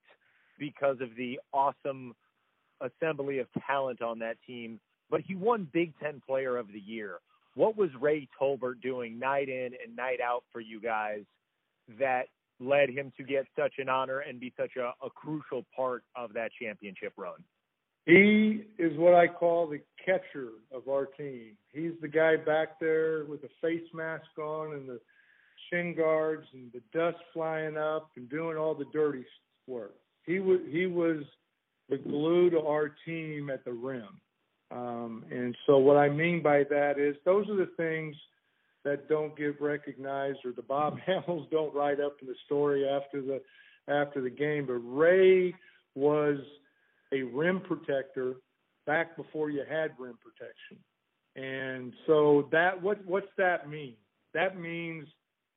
because 0.60 0.98
of 1.02 1.16
the 1.16 1.40
awesome 1.54 2.16
assembly 2.82 3.40
of 3.40 3.48
talent 3.68 4.02
on 4.02 4.20
that 4.20 4.38
team, 4.46 4.80
but 5.10 5.22
he 5.22 5.36
won 5.36 5.68
Big 5.72 5.94
Ten 6.00 6.22
Player 6.26 6.58
of 6.58 6.68
the 6.68 6.80
Year. 6.80 7.20
What 7.56 7.78
was 7.78 7.90
Ray 8.00 8.28
Tolbert 8.40 8.82
doing 8.82 9.20
night 9.20 9.50
in 9.50 9.72
and 9.86 9.96
night 9.96 10.20
out 10.24 10.44
for 10.52 10.62
you 10.62 10.80
guys 10.80 11.24
that 12.00 12.28
led 12.60 12.90
him 12.90 13.12
to 13.18 13.24
get 13.24 13.46
such 13.58 13.74
an 13.78 13.90
honor 13.90 14.20
and 14.20 14.40
be 14.40 14.54
such 14.58 14.72
a, 14.78 14.94
a 15.06 15.10
crucial 15.10 15.66
part 15.76 16.04
of 16.16 16.34
that 16.34 16.52
championship 16.62 17.14
run? 17.18 17.44
He 18.06 18.64
is 18.80 18.98
what 18.98 19.14
I 19.14 19.28
call 19.28 19.68
the 19.68 19.82
catcher 20.04 20.50
of 20.72 20.88
our 20.88 21.06
team. 21.06 21.52
He's 21.72 21.92
the 22.02 22.08
guy 22.08 22.36
back 22.36 22.80
there 22.80 23.26
with 23.26 23.42
the 23.42 23.50
face 23.62 23.88
mask 23.94 24.38
on 24.40 24.74
and 24.74 24.90
the 24.90 25.00
shin 25.72 25.96
guards 25.96 26.46
and 26.54 26.72
the 26.72 26.82
dust 26.98 27.18
flying 27.34 27.78
up 27.78 28.10
and 28.16 28.30
doing 28.30 28.58
all 28.58 28.76
the 28.76 28.86
dirty 28.94 29.26
work. 29.68 29.96
He 30.26 30.40
was 30.40 30.60
he 30.70 30.86
was 30.86 31.24
the 31.90 31.98
glue 31.98 32.50
to 32.50 32.62
our 32.62 32.96
team 33.06 33.50
at 33.50 33.66
the 33.66 33.74
rim. 33.74 34.22
Um, 34.72 35.26
and 35.30 35.56
so 35.66 35.78
what 35.78 35.98
I 35.98 36.10
mean 36.10 36.42
by 36.42 36.64
that 36.70 36.98
is 36.98 37.16
those 37.26 37.50
are 37.50 37.58
the 37.58 37.72
things 37.78 38.16
that 38.84 39.10
don't 39.10 39.36
get 39.38 39.62
recognized 39.62 40.40
or 40.46 40.54
the 40.54 40.62
Bob 40.62 40.98
Hammels 41.08 41.50
don't 41.52 41.74
write 41.74 42.00
up 42.00 42.18
in 42.22 42.28
the 42.28 42.36
story 42.46 42.88
after 42.88 43.22
the 43.22 43.42
after 43.88 44.22
the 44.22 44.30
game. 44.30 44.66
But 44.66 44.76
Ray 44.76 45.54
was 45.96 46.38
a 47.12 47.24
rim 47.24 47.62
protector 47.62 48.36
back 48.86 49.18
before 49.18 49.50
you 49.50 49.64
had 49.70 49.92
rim 50.00 50.18
protection. 50.22 50.78
And 51.36 51.94
so 52.08 52.48
that 52.52 52.82
what 52.82 53.06
what's 53.06 53.32
that 53.38 53.70
mean? 53.70 53.96
That 54.34 54.60
means 54.60 55.08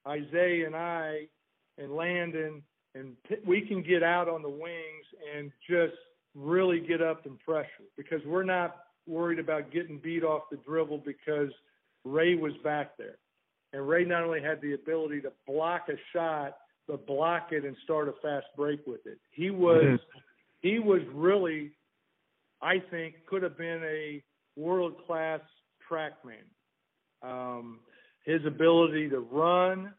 Isiah 0.06 0.66
and 0.66 0.76
I 0.76 1.26
and 1.78 1.94
Landon 1.94 2.62
and 2.94 3.16
we 3.46 3.60
can 3.60 3.82
get 3.82 4.02
out 4.02 4.28
on 4.28 4.42
the 4.42 4.48
wings 4.48 5.06
and 5.36 5.50
just 5.68 5.94
really 6.34 6.80
get 6.80 7.02
up 7.02 7.26
and 7.26 7.38
pressure 7.40 7.88
because 7.96 8.20
we're 8.24 8.44
not 8.44 8.76
worried 9.06 9.38
about 9.38 9.72
getting 9.72 9.98
beat 9.98 10.22
off 10.22 10.42
the 10.50 10.56
dribble 10.58 10.98
because 10.98 11.50
Ray 12.04 12.36
was 12.36 12.52
back 12.62 12.96
there. 12.96 13.16
And 13.72 13.88
Ray 13.88 14.04
not 14.04 14.22
only 14.22 14.40
had 14.40 14.60
the 14.60 14.74
ability 14.74 15.20
to 15.22 15.32
block 15.46 15.88
a 15.88 15.96
shot, 16.12 16.56
but 16.86 17.06
block 17.06 17.48
it 17.50 17.64
and 17.64 17.76
start 17.82 18.08
a 18.08 18.12
fast 18.22 18.46
break 18.56 18.86
with 18.86 19.06
it. 19.06 19.18
He 19.30 19.50
was 19.50 19.98
he 20.60 20.78
was 20.78 21.00
really, 21.12 21.72
I 22.62 22.78
think, 22.90 23.26
could 23.26 23.42
have 23.42 23.58
been 23.58 23.82
a 23.84 24.22
world 24.56 24.94
class 25.06 25.40
trackman. 25.90 26.44
Um, 27.22 27.80
his 28.24 28.44
ability 28.46 29.08
to 29.10 29.20
run 29.20 29.92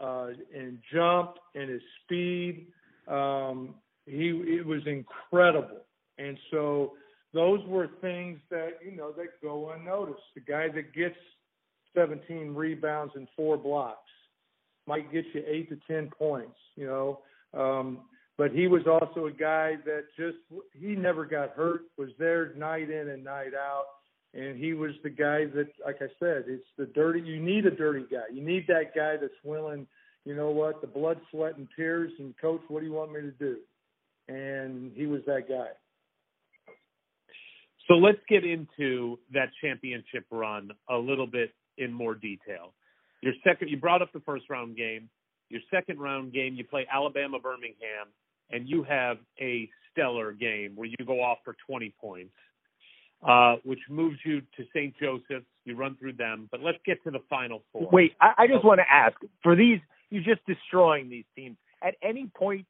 uh, 0.00 0.28
and 0.54 0.78
jump 0.92 1.36
and 1.54 1.70
his 1.70 1.82
speed, 2.02 2.66
um, 3.08 3.74
he 4.06 4.28
it 4.46 4.66
was 4.66 4.82
incredible. 4.86 5.82
And 6.18 6.38
so 6.50 6.92
those 7.32 7.60
were 7.66 7.88
things 8.00 8.38
that 8.50 8.78
you 8.84 8.96
know 8.96 9.12
that 9.12 9.40
go 9.42 9.70
unnoticed. 9.70 10.22
The 10.34 10.40
guy 10.40 10.68
that 10.68 10.94
gets 10.94 11.16
17 11.94 12.54
rebounds 12.54 13.12
and 13.16 13.28
four 13.36 13.56
blocks 13.56 13.98
might 14.86 15.12
get 15.12 15.24
you 15.32 15.42
eight 15.46 15.68
to 15.70 15.78
10 15.88 16.10
points. 16.16 16.56
You 16.76 16.86
know, 16.86 17.20
um, 17.58 18.00
but 18.36 18.52
he 18.52 18.66
was 18.66 18.82
also 18.86 19.26
a 19.26 19.32
guy 19.32 19.76
that 19.84 20.04
just 20.16 20.38
he 20.72 20.94
never 20.94 21.24
got 21.24 21.50
hurt. 21.50 21.82
Was 21.96 22.10
there 22.18 22.52
night 22.54 22.90
in 22.90 23.08
and 23.08 23.24
night 23.24 23.54
out. 23.54 23.84
And 24.34 24.58
he 24.58 24.72
was 24.74 24.92
the 25.04 25.10
guy 25.10 25.44
that, 25.54 25.68
like 25.84 25.96
I 26.00 26.08
said, 26.18 26.44
it's 26.48 26.66
the 26.76 26.86
dirty. 26.86 27.20
You 27.20 27.40
need 27.40 27.66
a 27.66 27.70
dirty 27.70 28.04
guy. 28.10 28.24
You 28.32 28.44
need 28.44 28.66
that 28.66 28.94
guy 28.94 29.16
that's 29.20 29.32
willing. 29.44 29.86
You 30.24 30.34
know 30.34 30.50
what? 30.50 30.80
The 30.80 30.88
blood, 30.88 31.20
sweat, 31.30 31.56
and 31.56 31.68
tears. 31.76 32.10
And 32.18 32.34
coach, 32.40 32.62
what 32.68 32.80
do 32.80 32.86
you 32.86 32.92
want 32.92 33.12
me 33.12 33.20
to 33.20 33.30
do? 33.30 33.58
And 34.26 34.90
he 34.94 35.06
was 35.06 35.20
that 35.26 35.48
guy. 35.48 35.68
So 37.86 37.94
let's 37.94 38.18
get 38.28 38.44
into 38.44 39.18
that 39.32 39.50
championship 39.62 40.24
run 40.30 40.70
a 40.88 40.96
little 40.96 41.26
bit 41.26 41.50
in 41.78 41.92
more 41.92 42.14
detail. 42.14 42.72
Your 43.22 43.34
second, 43.46 43.68
you 43.68 43.76
brought 43.76 44.02
up 44.02 44.12
the 44.12 44.20
first 44.20 44.50
round 44.50 44.76
game. 44.76 45.08
Your 45.50 45.60
second 45.72 46.00
round 46.00 46.32
game, 46.32 46.54
you 46.54 46.64
play 46.64 46.86
Alabama 46.92 47.38
Birmingham, 47.38 48.08
and 48.50 48.68
you 48.68 48.82
have 48.84 49.18
a 49.40 49.68
stellar 49.92 50.32
game 50.32 50.72
where 50.74 50.88
you 50.88 50.96
go 51.06 51.22
off 51.22 51.38
for 51.44 51.54
20 51.66 51.94
points, 52.00 52.32
uh, 53.22 53.56
which 53.64 53.80
moves 53.88 54.18
you 54.24 54.40
to 54.56 54.64
St. 54.74 54.94
Joseph's. 54.98 55.46
You 55.64 55.76
run 55.76 55.96
through 55.96 56.14
them, 56.14 56.48
but 56.50 56.60
let's 56.60 56.78
get 56.84 57.02
to 57.04 57.10
the 57.10 57.20
final 57.30 57.62
four. 57.72 57.88
Wait, 57.90 58.12
I, 58.20 58.32
I 58.38 58.46
just 58.46 58.64
want 58.64 58.80
to 58.80 58.92
ask 58.92 59.16
for 59.42 59.56
these, 59.56 59.80
you're 60.10 60.22
just 60.22 60.44
destroying 60.46 61.08
these 61.08 61.24
teams. 61.34 61.56
At 61.82 61.94
any 62.02 62.30
point, 62.36 62.66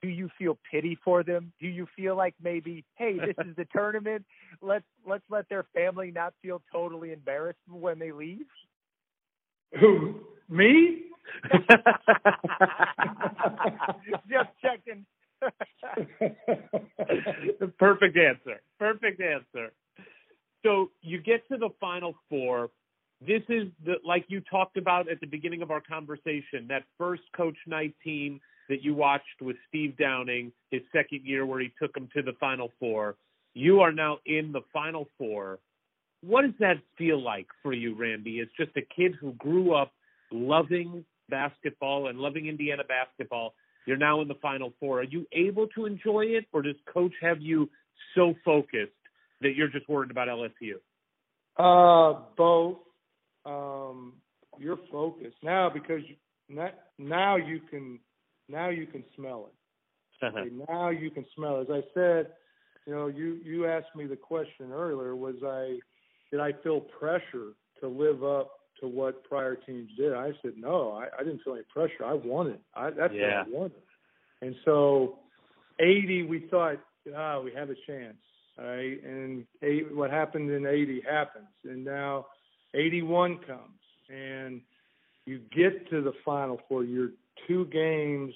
do 0.00 0.08
you 0.08 0.30
feel 0.38 0.58
pity 0.70 0.96
for 1.04 1.22
them? 1.24 1.52
Do 1.60 1.66
you 1.66 1.86
feel 1.96 2.16
like 2.16 2.34
maybe, 2.40 2.84
hey, 2.94 3.18
this 3.18 3.34
is 3.46 3.56
the 3.56 3.66
tournament. 3.72 4.24
Let's 4.62 4.84
let's 5.06 5.24
let 5.28 5.48
their 5.48 5.64
family 5.74 6.12
not 6.12 6.34
feel 6.42 6.62
totally 6.72 7.12
embarrassed 7.12 7.58
when 7.68 7.98
they 7.98 8.12
leave. 8.12 8.46
Who? 9.80 10.20
Me? 10.48 11.02
just 14.30 14.48
checking. 14.62 15.04
Perfect 17.78 18.16
answer. 18.16 18.60
Perfect 18.78 19.20
answer. 19.20 19.72
So 20.64 20.90
you 21.02 21.20
get 21.20 21.46
to 21.48 21.56
the 21.56 21.70
final 21.80 22.14
four. 22.28 22.70
This 23.20 23.42
is 23.48 23.68
the 23.84 23.94
like 24.04 24.24
you 24.28 24.40
talked 24.40 24.76
about 24.76 25.10
at 25.10 25.20
the 25.20 25.26
beginning 25.26 25.62
of 25.62 25.70
our 25.70 25.80
conversation, 25.80 26.66
that 26.68 26.84
first 26.96 27.22
coach 27.36 27.56
Knight 27.66 27.94
team 28.02 28.40
that 28.68 28.82
you 28.82 28.94
watched 28.94 29.40
with 29.40 29.56
Steve 29.68 29.96
Downing, 29.96 30.52
his 30.70 30.82
second 30.92 31.24
year 31.24 31.46
where 31.46 31.60
he 31.60 31.72
took 31.80 31.92
them 31.94 32.08
to 32.14 32.22
the 32.22 32.34
final 32.38 32.70
four. 32.78 33.16
You 33.54 33.80
are 33.80 33.92
now 33.92 34.18
in 34.26 34.52
the 34.52 34.60
final 34.72 35.08
four. 35.16 35.58
What 36.20 36.42
does 36.42 36.54
that 36.60 36.78
feel 36.96 37.20
like 37.20 37.46
for 37.62 37.72
you, 37.72 37.94
Randy? 37.94 38.40
As 38.40 38.48
just 38.56 38.76
a 38.76 38.82
kid 38.82 39.14
who 39.20 39.32
grew 39.32 39.72
up 39.72 39.92
loving 40.30 41.04
basketball 41.28 42.08
and 42.08 42.18
loving 42.18 42.46
Indiana 42.46 42.82
basketball, 42.86 43.54
you're 43.88 43.96
now 43.96 44.20
in 44.20 44.28
the 44.28 44.34
final 44.34 44.74
four. 44.78 45.00
Are 45.00 45.04
you 45.04 45.26
able 45.32 45.66
to 45.68 45.86
enjoy 45.86 46.26
it, 46.26 46.44
or 46.52 46.60
does 46.60 46.76
coach 46.92 47.14
have 47.22 47.40
you 47.40 47.70
so 48.14 48.34
focused 48.44 48.92
that 49.40 49.54
you're 49.56 49.68
just 49.68 49.88
worried 49.88 50.10
about 50.10 50.28
LSU? 50.28 50.74
Uh, 51.56 52.20
both. 52.36 52.76
Um, 53.46 54.12
you're 54.58 54.78
focused 54.92 55.36
now 55.42 55.70
because 55.70 56.02
now, 56.50 56.68
now 56.98 57.36
you 57.36 57.60
can 57.70 57.98
now 58.50 58.68
you 58.68 58.86
can 58.86 59.02
smell 59.16 59.48
it. 59.48 59.54
Okay, 60.36 60.50
now 60.68 60.90
you 60.90 61.10
can 61.10 61.24
smell. 61.34 61.60
it. 61.60 61.70
As 61.70 61.82
I 61.82 61.94
said, 61.94 62.32
you 62.86 62.92
know, 62.92 63.06
you 63.06 63.38
you 63.42 63.66
asked 63.66 63.96
me 63.96 64.04
the 64.04 64.16
question 64.16 64.70
earlier. 64.70 65.16
Was 65.16 65.36
I 65.42 65.78
did 66.30 66.40
I 66.40 66.52
feel 66.62 66.80
pressure 66.80 67.54
to 67.80 67.88
live 67.88 68.22
up 68.22 68.50
to 68.80 68.88
what 68.88 69.24
prior 69.24 69.54
teams 69.54 69.90
did. 69.96 70.12
I 70.14 70.32
said 70.42 70.52
no, 70.56 70.92
I, 70.92 71.08
I 71.18 71.24
didn't 71.24 71.42
feel 71.42 71.54
any 71.54 71.62
pressure. 71.64 72.04
I 72.04 72.14
wanted. 72.14 72.58
I, 72.74 72.90
that's 72.90 73.14
Yeah. 73.14 73.40
what 73.40 73.46
I 73.46 73.50
wanted. 73.50 73.82
And 74.40 74.54
so, 74.64 75.18
80, 75.80 76.24
we 76.24 76.40
thought, 76.50 76.78
ah, 77.16 77.40
we 77.40 77.52
have 77.52 77.70
a 77.70 77.74
chance. 77.86 78.16
All 78.58 78.64
right, 78.66 79.02
and 79.04 79.46
eight, 79.62 79.94
what 79.94 80.10
happened 80.10 80.50
in 80.50 80.66
80 80.66 81.02
happens, 81.08 81.46
and 81.64 81.84
now 81.84 82.26
81 82.74 83.38
comes, 83.46 83.80
and 84.08 84.60
you 85.26 85.40
get 85.54 85.88
to 85.90 86.02
the 86.02 86.12
final 86.24 86.60
four. 86.68 86.82
You're 86.82 87.10
two 87.46 87.66
games 87.66 88.34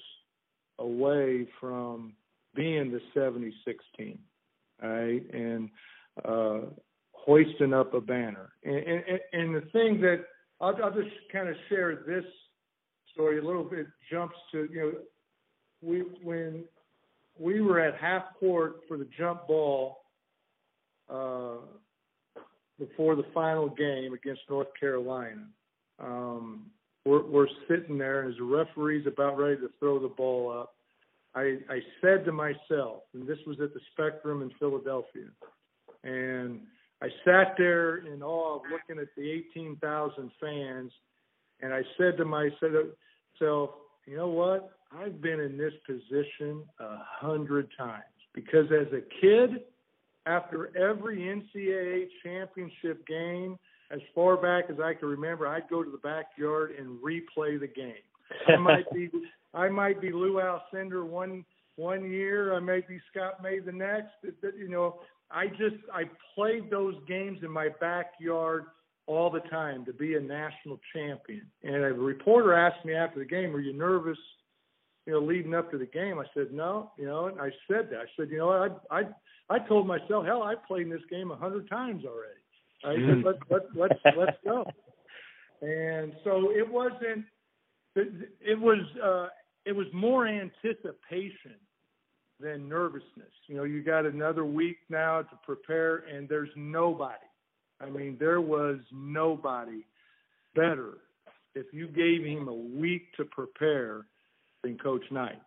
away 0.79 1.47
from 1.59 2.13
being 2.55 2.91
the 2.91 3.01
76 3.13 3.83
team, 3.97 4.19
all 4.81 4.89
right, 4.89 5.23
and 5.33 5.69
uh, 6.23 6.59
hoisting 7.11 7.73
up 7.73 7.93
a 7.93 8.01
banner. 8.01 8.53
And, 8.63 8.75
and, 8.77 9.19
and 9.33 9.55
the 9.55 9.67
thing 9.71 10.01
that 10.01 10.25
I'll, 10.63 10.75
I'll 10.81 10.93
just 10.93 11.13
kind 11.31 11.49
of 11.49 11.55
share 11.67 12.03
this 12.07 12.23
story 13.13 13.39
a 13.39 13.43
little 13.43 13.63
bit 13.63 13.87
jumps 14.09 14.35
to 14.51 14.69
you 14.71 14.79
know 14.79 14.91
we 15.81 15.99
when 16.23 16.63
we 17.37 17.61
were 17.61 17.79
at 17.79 17.95
half 17.99 18.23
court 18.39 18.77
for 18.87 18.97
the 18.97 19.07
jump 19.17 19.47
ball 19.47 20.03
uh, 21.09 21.57
before 22.79 23.15
the 23.15 23.25
final 23.33 23.69
game 23.69 24.13
against 24.13 24.41
North 24.49 24.67
Carolina. 24.79 25.45
Um, 25.99 26.67
we're, 27.05 27.25
we're 27.25 27.47
sitting 27.67 27.97
there, 27.97 28.21
and 28.21 28.31
as 28.31 28.37
the 28.37 28.43
referee's 28.43 29.05
about 29.07 29.37
ready 29.37 29.57
to 29.57 29.69
throw 29.79 29.99
the 29.99 30.07
ball 30.07 30.51
up, 30.51 30.75
I, 31.35 31.57
I 31.69 31.79
said 32.01 32.23
to 32.25 32.31
myself, 32.31 33.01
and 33.13 33.27
this 33.27 33.39
was 33.45 33.59
at 33.61 33.73
the 33.73 33.79
Spectrum 33.91 34.41
in 34.41 34.51
Philadelphia, 34.59 35.25
and 36.03 36.61
I 37.03 37.09
sat 37.25 37.55
there 37.57 37.97
in 37.97 38.23
awe 38.23 38.55
of 38.55 38.61
looking 38.71 39.01
at 39.01 39.09
the 39.17 39.29
18,000 39.29 40.31
fans, 40.39 40.91
and 41.61 41.73
I 41.73 41.81
said 41.97 42.15
to 42.17 42.23
myself, 42.23 43.71
you 44.05 44.17
know 44.17 44.29
what? 44.29 44.71
I've 44.97 45.21
been 45.21 45.41
in 45.41 45.57
this 45.57 45.73
position 45.85 46.63
a 46.79 46.97
hundred 47.19 47.67
times 47.77 48.03
because 48.33 48.67
as 48.71 48.87
a 48.93 49.01
kid, 49.19 49.63
after 50.25 50.75
every 50.77 51.17
NCAA 51.17 52.07
championship 52.23 53.05
game, 53.05 53.59
as 53.91 53.99
far 54.15 54.37
back 54.37 54.65
as 54.69 54.79
I 54.79 54.93
can 54.93 55.09
remember, 55.09 55.45
I'd 55.45 55.69
go 55.69 55.83
to 55.83 55.91
the 55.91 55.97
backyard 55.97 56.73
and 56.79 56.99
replay 56.99 57.59
the 57.59 57.67
game. 57.67 57.95
I 58.47 58.55
might 58.55 58.89
be 58.93 59.09
I 59.53 59.67
might 59.67 59.99
be 60.01 60.11
Lou 60.11 60.35
Alcindor 60.35 61.05
one 61.05 61.43
one 61.75 62.09
year, 62.09 62.55
I 62.55 62.59
might 62.59 62.87
be 62.87 62.99
Scott 63.11 63.43
May 63.43 63.59
the 63.59 63.71
next. 63.73 64.13
You 64.41 64.69
know, 64.69 64.99
I 65.33 65.47
just 65.47 65.75
I 65.93 66.03
played 66.35 66.69
those 66.69 66.95
games 67.07 67.39
in 67.41 67.51
my 67.51 67.69
backyard 67.81 68.65
all 69.07 69.29
the 69.29 69.41
time 69.41 69.83
to 69.85 69.93
be 69.93 70.15
a 70.15 70.19
national 70.19 70.79
champion. 70.93 71.45
And 71.63 71.75
a 71.75 71.93
reporter 71.93 72.53
asked 72.53 72.85
me 72.85 72.93
after 72.93 73.19
the 73.19 73.25
game, 73.25 73.55
"Are 73.55 73.59
you 73.59 73.73
nervous?" 73.73 74.17
You 75.05 75.13
know, 75.13 75.19
leading 75.19 75.53
up 75.53 75.69
to 75.71 75.77
the 75.77 75.85
game, 75.85 76.17
I 76.19 76.25
said 76.33 76.53
no. 76.53 76.91
You 76.97 77.05
know, 77.05 77.25
and 77.25 77.41
I 77.41 77.49
said 77.67 77.89
that. 77.89 77.99
I 77.99 78.05
said, 78.15 78.29
you 78.29 78.37
know? 78.37 78.51
I 78.51 78.99
I 78.99 79.03
I 79.49 79.59
told 79.59 79.87
myself, 79.87 80.25
hell, 80.25 80.43
I 80.43 80.55
played 80.55 80.83
in 80.83 80.89
this 80.89 81.01
game 81.09 81.31
a 81.31 81.35
hundred 81.35 81.69
times 81.69 82.03
already. 82.05 82.39
I 82.85 82.95
said, 83.07 83.23
let's 83.23 83.39
let's 83.49 83.65
let's 83.75 84.17
let's 84.17 84.37
go. 84.45 84.65
And 85.61 86.13
so 86.23 86.51
it 86.51 86.69
wasn't. 86.69 87.25
It, 87.95 88.29
it 88.41 88.59
was 88.59 88.79
uh, 89.03 89.27
it 89.65 89.73
was 89.73 89.87
more 89.93 90.27
anticipation 90.27 91.55
than 92.43 92.67
nervousness. 92.67 93.31
You 93.47 93.55
know, 93.55 93.63
you 93.63 93.83
got 93.83 94.05
another 94.05 94.45
week 94.45 94.77
now 94.89 95.21
to 95.21 95.39
prepare, 95.45 95.97
and 96.13 96.27
there's 96.27 96.49
nobody. 96.55 97.15
I 97.79 97.89
mean, 97.89 98.17
there 98.19 98.41
was 98.41 98.79
nobody 98.91 99.85
better 100.55 100.95
if 101.55 101.67
you 101.71 101.87
gave 101.87 102.23
him 102.25 102.47
a 102.47 102.53
week 102.53 103.13
to 103.17 103.25
prepare 103.25 104.05
than 104.63 104.77
Coach 104.77 105.03
Knight. 105.11 105.41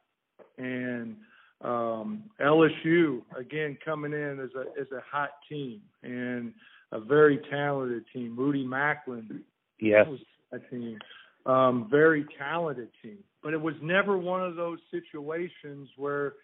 And 0.59 1.16
um, 1.62 2.24
LSU 2.40 3.23
again 3.39 3.78
coming 3.85 4.12
in 4.12 4.40
as 4.40 4.51
a 4.56 4.81
as 4.81 4.86
a 4.93 5.01
hot 5.10 5.31
team 5.48 5.81
and 6.02 6.52
a 6.93 7.01
very 7.01 7.40
talented 7.51 8.05
team. 8.12 8.36
Rudy 8.36 8.64
Macklin 8.64 9.43
Yes. 9.81 10.06
was 10.09 10.20
a 10.52 10.59
team, 10.59 10.98
um, 11.44 11.89
very 11.90 12.27
talented 12.39 12.89
team. 13.02 13.18
But 13.43 13.52
it 13.52 13.60
was 13.60 13.74
never 13.82 14.16
one 14.16 14.43
of 14.43 14.56
those 14.56 14.78
situations 14.90 15.89
where, 15.97 16.35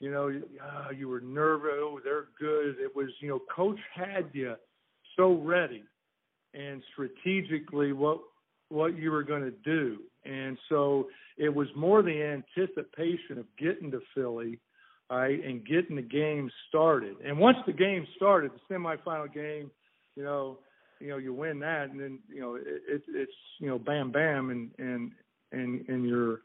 you 0.00 0.10
know, 0.10 0.28
uh, 0.28 0.90
you 0.90 1.08
were 1.08 1.20
nervous. 1.20 1.70
Oh, 1.74 2.00
they're 2.02 2.28
good. 2.38 2.76
It 2.78 2.94
was, 2.94 3.08
you 3.20 3.28
know, 3.28 3.40
coach 3.54 3.78
had 3.94 4.30
you 4.32 4.54
so 5.16 5.34
ready 5.34 5.82
and 6.54 6.82
strategically 6.92 7.92
what 7.92 8.18
what 8.70 8.96
you 8.96 9.10
were 9.10 9.22
going 9.22 9.42
to 9.42 9.54
do. 9.64 9.98
And 10.24 10.58
so 10.68 11.06
it 11.38 11.54
was 11.54 11.68
more 11.74 12.02
the 12.02 12.22
anticipation 12.22 13.38
of 13.38 13.46
getting 13.58 13.90
to 13.92 14.00
Philly, 14.14 14.60
all 15.08 15.18
right, 15.18 15.42
and 15.42 15.66
getting 15.66 15.96
the 15.96 16.02
game 16.02 16.50
started. 16.68 17.16
And 17.24 17.38
once 17.38 17.56
the 17.66 17.72
game 17.72 18.06
started, 18.16 18.50
the 18.52 18.74
semifinal 18.74 19.32
game, 19.32 19.70
you 20.16 20.22
know, 20.22 20.58
you 21.00 21.08
know, 21.08 21.16
you 21.16 21.32
win 21.32 21.60
that, 21.60 21.90
and 21.90 22.00
then 22.00 22.18
you 22.28 22.40
know, 22.40 22.56
it, 22.56 22.64
it, 22.66 23.02
it's 23.08 23.32
you 23.60 23.68
know, 23.68 23.78
bam, 23.78 24.10
bam, 24.10 24.50
and 24.50 24.70
and 24.78 25.12
and 25.52 25.88
and 25.88 26.06
you're 26.06 26.40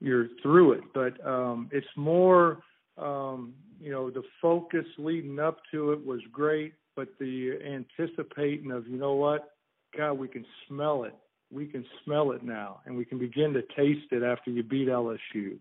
you're 0.00 0.28
through 0.42 0.72
it. 0.72 0.84
But 0.94 1.24
um, 1.26 1.68
it's 1.72 1.86
more, 1.96 2.60
um, 2.98 3.54
you 3.80 3.90
know, 3.90 4.10
the 4.10 4.22
focus 4.40 4.86
leading 4.98 5.38
up 5.38 5.58
to 5.72 5.92
it 5.92 6.04
was 6.04 6.20
great, 6.32 6.74
but 6.94 7.08
the 7.18 7.58
anticipating 7.64 8.70
of, 8.70 8.86
you 8.86 8.96
know 8.96 9.14
what, 9.14 9.54
God, 9.96 10.14
we 10.14 10.28
can 10.28 10.44
smell 10.66 11.04
it. 11.04 11.14
We 11.52 11.66
can 11.66 11.84
smell 12.04 12.32
it 12.32 12.42
now, 12.42 12.80
and 12.86 12.96
we 12.96 13.04
can 13.04 13.18
begin 13.18 13.52
to 13.52 13.62
taste 13.76 14.10
it 14.10 14.22
after 14.22 14.50
you 14.50 14.62
beat 14.62 14.88
LSU. 14.88 15.58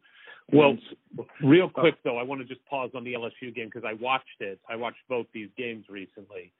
Well, 0.51 0.71
And 0.71 0.79
Real 1.41 1.69
quick 1.69 1.95
though, 2.03 2.17
I 2.17 2.23
want 2.23 2.41
to 2.41 2.47
just 2.47 2.63
pause 2.65 2.91
on 2.95 3.03
the 3.03 3.13
LSU 3.13 3.53
game 3.53 3.65
because 3.65 3.83
I 3.87 3.93
watched 3.93 4.39
it. 4.39 4.59
I 4.69 4.75
watched 4.75 4.99
both 5.09 5.25
these 5.33 5.49
games 5.57 5.85
recently. 5.89 6.51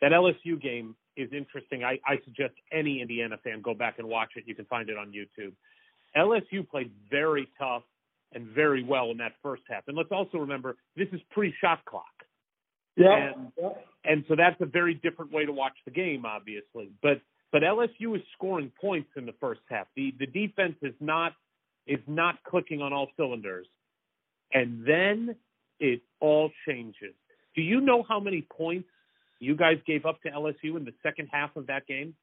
That 0.00 0.12
LSU 0.12 0.60
game 0.60 0.96
is 1.16 1.30
interesting. 1.32 1.84
I, 1.84 1.98
I 2.06 2.18
suggest 2.24 2.54
any 2.72 3.00
Indiana 3.00 3.36
fan 3.42 3.60
go 3.60 3.74
back 3.74 3.98
and 3.98 4.08
watch 4.08 4.30
it. 4.36 4.44
You 4.46 4.54
can 4.54 4.64
find 4.66 4.88
it 4.88 4.96
on 4.96 5.12
YouTube. 5.12 5.52
LSU 6.16 6.68
played 6.68 6.90
very 7.10 7.48
tough 7.58 7.82
and 8.34 8.46
very 8.48 8.82
well 8.82 9.10
in 9.10 9.18
that 9.18 9.32
first 9.42 9.62
half. 9.68 9.84
And 9.88 9.96
let's 9.96 10.10
also 10.12 10.38
remember 10.38 10.76
this 10.96 11.08
is 11.12 11.20
pre-shot 11.30 11.84
clock. 11.84 12.04
yeah, 12.96 13.32
and- 13.34 13.52
yeah. 13.60 13.68
and 14.04 14.24
so 14.28 14.36
that's 14.36 14.60
a 14.60 14.66
very 14.66 14.94
different 14.94 15.32
way 15.32 15.44
to 15.46 15.52
watch 15.52 15.76
the 15.84 15.90
game, 15.90 16.24
obviously. 16.26 16.90
But 17.02 17.20
but 17.50 17.62
LSU 17.62 18.16
is 18.16 18.22
scoring 18.32 18.72
points 18.80 19.10
in 19.16 19.26
the 19.26 19.34
first 19.40 19.60
half. 19.68 19.86
The 19.96 20.14
the 20.18 20.26
defense 20.26 20.76
is 20.82 20.94
not 21.00 21.32
is 21.86 22.00
not 22.06 22.42
clicking 22.44 22.80
on 22.80 22.92
all 22.92 23.08
cylinders, 23.16 23.66
and 24.52 24.86
then 24.86 25.36
it 25.80 26.00
all 26.20 26.50
changes. 26.66 27.14
Do 27.54 27.62
you 27.62 27.80
know 27.80 28.02
how 28.08 28.20
many 28.20 28.42
points 28.42 28.88
you 29.40 29.56
guys 29.56 29.76
gave 29.86 30.06
up 30.06 30.22
to 30.22 30.30
LSU 30.30 30.76
in 30.76 30.84
the 30.84 30.94
second 31.02 31.28
half 31.32 31.56
of 31.56 31.66
that 31.66 31.86
game? 31.86 32.14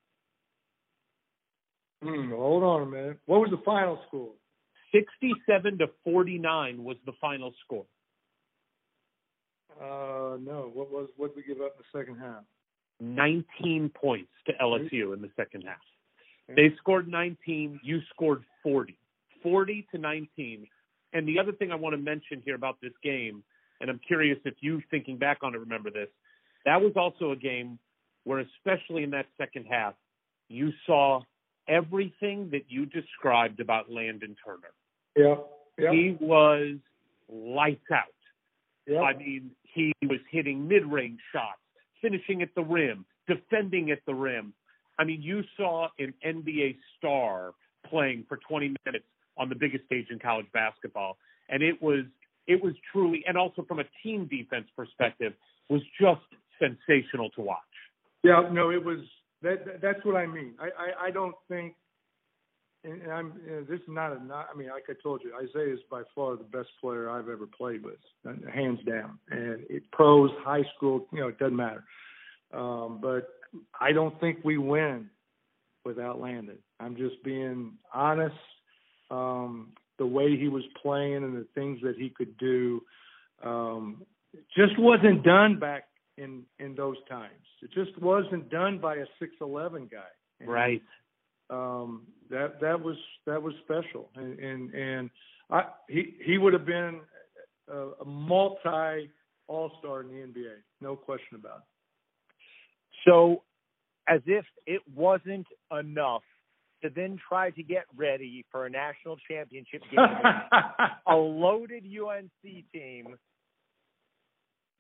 Hmm, 2.02 2.30
hold 2.32 2.64
on 2.64 2.82
a 2.84 2.86
minute. 2.86 3.20
What 3.26 3.42
was 3.42 3.50
the 3.52 3.62
final 3.66 4.00
score? 4.08 4.32
Sixty-seven 4.92 5.78
to 5.80 5.88
forty-nine 6.04 6.84
was 6.84 6.98
the 7.06 7.14
final 7.22 7.54
score. 7.64 7.86
Uh, 9.80 10.38
no. 10.42 10.72
What 10.74 10.92
was 10.92 11.10
what 11.18 11.36
did 11.36 11.44
we 11.48 11.54
give 11.54 11.62
up 11.62 11.76
in 11.78 11.84
the 11.84 12.00
second 12.00 12.20
half? 12.20 12.44
19 13.02 13.92
points 13.96 14.32
to 14.46 14.54
LSU 14.62 15.14
in 15.14 15.22
the 15.22 15.30
second 15.38 15.64
half. 15.66 15.78
They 16.56 16.74
scored 16.78 17.08
19, 17.08 17.80
you 17.84 18.00
scored 18.14 18.44
40. 18.64 18.98
40 19.44 19.88
to 19.92 19.98
19. 19.98 20.68
And 21.14 21.28
the 21.28 21.40
other 21.40 21.52
thing 21.52 21.72
I 21.72 21.76
want 21.76 21.94
to 21.94 22.02
mention 22.02 22.42
here 22.44 22.56
about 22.56 22.78
this 22.82 22.92
game, 23.04 23.44
and 23.80 23.90
I'm 23.90 24.00
curious 24.06 24.38
if 24.46 24.56
you 24.62 24.82
thinking 24.92 25.18
back 25.18 25.40
on 25.44 25.54
it 25.56 25.60
remember 25.60 25.90
this, 25.92 26.10
that 26.66 26.82
was 26.82 26.94
also 26.96 27.32
a 27.32 27.36
game 27.36 27.80
where 28.26 28.40
especially 28.40 29.04
in 29.04 29.12
that 29.12 29.28
second 29.38 29.66
half, 29.70 29.94
you 30.50 30.72
saw 30.86 31.22
everything 31.68 32.50
that 32.52 32.64
you 32.68 32.86
described 32.86 33.60
about 33.60 33.92
Landon 33.92 34.36
Turner. 34.44 34.74
Yeah, 35.16 35.36
yeah, 35.78 35.92
He 35.92 36.18
was 36.20 36.76
lights 37.32 37.90
out. 37.92 38.04
yeah. 38.88 39.02
I 39.02 39.16
mean, 39.16 39.52
he 39.64 39.94
was 40.04 40.20
hitting 40.32 40.68
mid-range 40.68 41.20
shots, 41.32 41.60
finishing 42.02 42.42
at 42.42 42.54
the 42.56 42.64
rim, 42.64 43.06
defending 43.28 43.92
at 43.92 44.00
the 44.06 44.14
rim. 44.14 44.54
I 44.98 45.04
mean, 45.04 45.22
you 45.22 45.44
saw 45.56 45.90
an 46.00 46.14
NBA 46.26 46.78
star 46.98 47.54
playing 47.90 48.26
for 48.28 48.38
20 48.38 48.76
minutes 48.86 49.06
on 49.38 49.48
the 49.50 49.56
biggest 49.56 49.86
stage 49.86 50.08
in 50.10 50.20
college 50.20 50.48
basketball, 50.54 51.18
and 51.50 51.64
it 51.64 51.82
was 51.82 52.06
it 52.48 52.62
was 52.64 52.74
truly, 52.92 53.24
and 53.28 53.38
also 53.38 53.64
from 53.64 53.80
a 53.80 53.84
team 54.02 54.26
defense 54.26 54.66
perspective, 54.76 55.34
was 55.70 55.82
just 56.02 56.22
sensational 56.60 57.30
to 57.32 57.42
watch. 57.42 57.60
Yeah, 58.24 58.50
no, 58.52 58.72
it 58.72 58.84
was 58.84 59.00
that. 59.44 59.66
that- 59.66 59.82
That's 59.82 60.04
what 60.04 60.16
I 60.16 60.26
mean. 60.26 60.56
I, 60.60 60.66
I, 60.66 61.06
I 61.08 61.12
don't 61.12 61.36
think, 61.48 61.76
and 62.84 63.02
and 63.02 63.12
I'm. 63.12 63.30
Know, 63.30 63.64
this 63.70 63.80
is 63.80 63.88
not 63.88 64.16
a. 64.16 64.24
Not, 64.24 64.48
I 64.54 64.58
mean, 64.58 64.70
like 64.70 64.86
I 64.90 64.94
told 65.02 65.22
you, 65.24 65.34
Isiah 65.42 65.74
is 65.74 65.80
by 65.90 66.04
far 66.16 66.36
the 66.36 66.44
best 66.44 66.70
player 66.82 67.10
I've 67.10 67.30
ever 67.30 67.48
played 67.48 67.84
with, 67.84 68.00
uh, 68.28 68.34
hands 68.54 68.80
down. 68.88 69.20
And 69.30 69.66
it, 69.70 69.84
pros, 69.92 70.32
high 70.44 70.64
school, 70.76 71.08
you 71.12 71.20
know, 71.20 71.28
it 71.28 71.40
doesn't 71.40 71.56
matter. 71.56 71.84
Um, 72.54 73.00
but 73.02 73.28
I 73.80 73.92
don't 73.92 74.20
think 74.20 74.40
we 74.44 74.58
win 74.58 75.10
without 75.86 76.20
Landon. 76.20 76.58
I'm 76.80 76.96
just 76.96 77.24
being 77.24 77.74
honest. 77.94 78.36
Um, 79.12 79.74
the 79.98 80.06
way 80.06 80.38
he 80.38 80.48
was 80.48 80.64
playing 80.82 81.24
and 81.24 81.36
the 81.36 81.46
things 81.54 81.80
that 81.84 81.96
he 81.98 82.10
could 82.10 82.38
do 82.38 82.82
um, 83.44 84.04
just 84.56 84.78
wasn't 84.80 85.24
done 85.24 85.60
back 85.60 85.84
in 86.18 86.44
in 86.60 86.76
those 86.76 86.98
times. 87.10 87.34
It 87.62 87.72
just 87.74 88.00
wasn't 88.02 88.50
done 88.50 88.80
by 88.80 88.96
a 88.96 89.06
six 89.20 89.34
eleven 89.42 89.90
guy. 89.92 90.08
And, 90.40 90.50
right. 90.50 90.82
Um, 91.50 92.04
that 92.30 92.62
that 92.62 92.80
was 92.80 92.98
that 93.26 93.42
was 93.42 93.54
special, 93.64 94.10
and 94.16 94.38
and, 94.40 94.74
and 94.74 95.10
I, 95.50 95.64
he 95.88 96.16
he 96.24 96.38
would 96.38 96.54
have 96.54 96.66
been 96.66 97.02
a, 97.68 97.78
a 98.02 98.06
multi 98.06 99.10
all 99.48 99.72
star 99.80 100.02
in 100.02 100.08
the 100.08 100.14
NBA, 100.14 100.54
no 100.80 100.96
question 100.96 101.36
about 101.36 101.58
it. 101.58 101.64
So, 103.08 103.44
as 104.08 104.22
if 104.26 104.46
it 104.68 104.82
wasn't 104.96 105.48
enough 105.78 106.24
to 106.84 106.90
then 106.90 107.18
try 107.28 107.50
to 107.52 107.64
get 107.64 107.86
ready 107.96 108.46
for 108.52 108.66
a 108.66 108.70
national 108.70 109.18
championship 109.30 109.82
game, 109.92 110.00
a 111.08 111.16
loaded 111.16 111.84
UNC 111.84 112.64
team. 112.74 113.18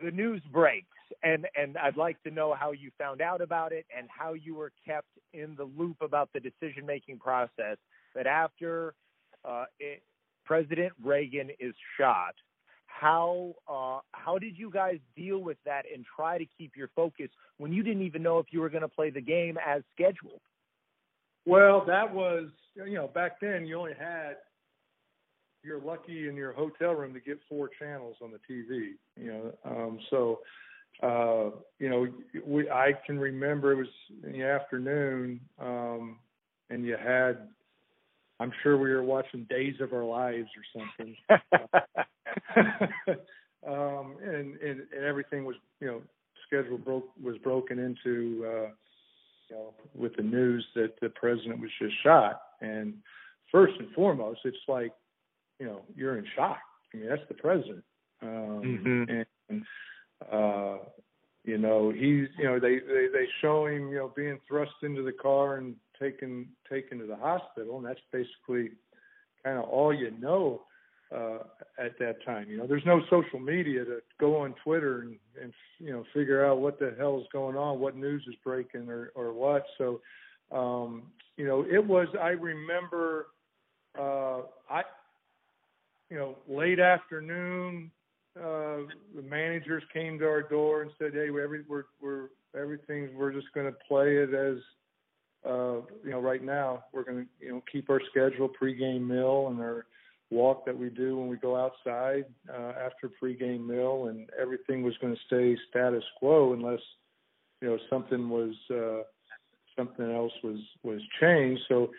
The 0.01 0.11
news 0.11 0.41
breaks, 0.51 0.87
and 1.23 1.45
and 1.55 1.77
I'd 1.77 1.97
like 1.97 2.21
to 2.23 2.31
know 2.31 2.55
how 2.57 2.71
you 2.71 2.91
found 2.97 3.21
out 3.21 3.41
about 3.41 3.73
it 3.73 3.85
and 3.95 4.07
how 4.09 4.33
you 4.33 4.55
were 4.55 4.71
kept 4.85 5.09
in 5.33 5.55
the 5.57 5.65
loop 5.65 5.97
about 6.01 6.29
the 6.33 6.39
decision 6.39 6.85
making 6.85 7.19
process. 7.19 7.77
That 8.15 8.25
after 8.25 8.93
uh, 9.43 9.65
it, 9.79 10.01
President 10.45 10.93
Reagan 11.03 11.49
is 11.59 11.73
shot, 11.97 12.33
how 12.99 13.53
uh, 13.67 13.99
how 14.13 14.37
did 14.37 14.57
you 14.57 14.71
guys 14.71 14.99
deal 15.15 15.39
with 15.39 15.57
that 15.65 15.83
and 15.93 16.05
try 16.15 16.37
to 16.37 16.45
keep 16.57 16.75
your 16.75 16.89
focus 16.95 17.29
when 17.57 17.71
you 17.71 17.83
didn't 17.83 18.03
even 18.03 18.23
know 18.23 18.39
if 18.39 18.47
you 18.51 18.59
were 18.61 18.69
going 18.69 18.81
to 18.81 18.87
play 18.87 19.09
the 19.09 19.21
game 19.21 19.57
as 19.65 19.81
scheduled? 19.93 20.41
Well, 21.45 21.83
that 21.87 22.13
was 22.13 22.49
you 22.75 22.95
know 22.95 23.07
back 23.07 23.39
then 23.39 23.65
you 23.65 23.77
only 23.77 23.93
had 23.97 24.37
you're 25.63 25.81
lucky 25.81 26.27
in 26.27 26.35
your 26.35 26.53
hotel 26.53 26.93
room 26.93 27.13
to 27.13 27.19
get 27.19 27.39
four 27.47 27.69
channels 27.79 28.15
on 28.21 28.31
the 28.31 28.39
TV. 28.53 28.91
You 29.17 29.31
know, 29.33 29.53
um, 29.65 29.99
so 30.09 30.39
uh, 31.03 31.51
you 31.79 31.89
know 31.89 32.07
we 32.45 32.69
I 32.69 32.93
can 33.05 33.19
remember 33.19 33.71
it 33.73 33.77
was 33.77 33.87
in 34.23 34.33
the 34.33 34.43
afternoon, 34.43 35.39
um, 35.59 36.17
and 36.69 36.85
you 36.85 36.95
had 36.97 37.49
I'm 38.39 38.51
sure 38.63 38.77
we 38.77 38.89
were 38.89 39.03
watching 39.03 39.45
Days 39.49 39.75
of 39.81 39.93
Our 39.93 40.05
Lives 40.05 40.49
or 40.55 40.81
something. 40.97 41.15
um, 43.67 44.15
and, 44.23 44.55
and 44.61 44.81
and 44.95 45.05
everything 45.05 45.45
was 45.45 45.55
you 45.81 45.87
know 45.87 46.01
schedule 46.47 46.77
broke 46.77 47.09
was 47.21 47.37
broken 47.39 47.79
into 47.79 48.45
uh, 48.45 48.69
you 49.49 49.55
know 49.55 49.73
with 49.93 50.15
the 50.15 50.23
news 50.23 50.65
that 50.75 50.93
the 51.01 51.09
president 51.09 51.59
was 51.59 51.71
just 51.81 51.95
shot. 52.03 52.41
And 52.61 52.95
first 53.51 53.73
and 53.79 53.91
foremost, 53.91 54.41
it's 54.45 54.57
like 54.67 54.93
you 55.59 55.65
know 55.65 55.81
you're 55.95 56.17
in 56.17 56.25
shock. 56.35 56.59
I 56.93 56.97
mean 56.97 57.09
that's 57.09 57.27
the 57.27 57.35
president. 57.35 57.83
Um, 58.21 58.61
Mhm. 59.07 59.25
And 59.49 59.63
uh, 60.31 60.77
you 61.43 61.57
know 61.57 61.91
he's 61.91 62.27
you 62.37 62.45
know 62.45 62.59
they, 62.59 62.79
they 62.79 63.07
they 63.11 63.27
show 63.41 63.65
him 63.67 63.89
you 63.89 63.97
know 63.97 64.11
being 64.15 64.39
thrust 64.47 64.71
into 64.83 65.03
the 65.03 65.13
car 65.13 65.57
and 65.57 65.75
taken 65.99 66.47
taken 66.69 66.99
to 66.99 67.05
the 67.05 67.15
hospital, 67.15 67.77
and 67.77 67.85
that's 67.85 67.99
basically 68.11 68.71
kind 69.43 69.57
of 69.57 69.65
all 69.65 69.93
you 69.93 70.11
know 70.19 70.61
uh, 71.15 71.39
at 71.77 71.97
that 71.99 72.23
time. 72.25 72.49
You 72.49 72.57
know, 72.57 72.67
there's 72.67 72.85
no 72.85 73.01
social 73.09 73.39
media 73.39 73.83
to 73.85 73.99
go 74.19 74.37
on 74.37 74.53
Twitter 74.63 75.01
and, 75.01 75.17
and 75.41 75.53
you 75.79 75.91
know 75.91 76.03
figure 76.13 76.45
out 76.45 76.59
what 76.59 76.79
the 76.79 76.93
hell 76.97 77.19
is 77.19 77.27
going 77.31 77.55
on, 77.55 77.79
what 77.79 77.95
news 77.95 78.23
is 78.27 78.35
breaking, 78.43 78.89
or 78.89 79.11
or 79.15 79.33
what. 79.33 79.65
So, 79.77 80.01
um, 80.51 81.03
you 81.37 81.45
know, 81.45 81.65
it 81.69 81.83
was. 81.83 82.07
I 82.21 82.29
remember, 82.29 83.27
uh, 83.97 84.41
I, 84.69 84.83
you 86.09 86.17
know, 86.17 86.35
late 86.47 86.79
afternoon. 86.79 87.91
Uh, 88.37 88.85
the 89.15 89.21
managers 89.23 89.83
came 89.91 90.17
to 90.19 90.25
our 90.25 90.43
door 90.43 90.81
and 90.83 90.91
said, 90.99 91.13
"Hey, 91.13 91.29
we're 91.29 91.63
we're 91.67 91.83
we're 92.01 92.27
everything's 92.59 93.11
we're 93.15 93.33
just 93.33 93.51
going 93.53 93.65
to 93.65 93.77
play 93.87 94.17
it 94.17 94.33
as 94.33 94.57
uh, 95.45 95.75
you 96.03 96.11
know, 96.11 96.19
right 96.19 96.43
now 96.43 96.83
we're 96.91 97.03
going 97.03 97.25
to, 97.25 97.45
you 97.45 97.51
know, 97.51 97.63
keep 97.71 97.89
our 97.89 98.01
schedule 98.09 98.49
pregame 98.49 99.07
meal 99.07 99.47
and 99.49 99.59
our 99.59 99.85
walk 100.31 100.65
that 100.65 100.77
we 100.77 100.89
do 100.89 101.17
when 101.17 101.29
we 101.29 101.37
go 101.37 101.55
outside 101.55 102.25
uh, 102.53 102.73
after 102.85 103.09
pregame 103.21 103.65
meal, 103.65 104.07
and 104.07 104.29
everything 104.39 104.83
was 104.83 104.93
going 105.01 105.13
to 105.13 105.19
stay 105.27 105.57
status 105.69 106.03
quo 106.17 106.53
unless, 106.53 106.81
you 107.61 107.69
know, 107.69 107.77
something 107.89 108.29
was 108.29 108.53
uh, 108.69 109.03
something 109.77 110.11
else 110.13 110.33
was 110.43 110.59
was 110.83 111.01
changed. 111.21 111.61
So, 111.69 111.89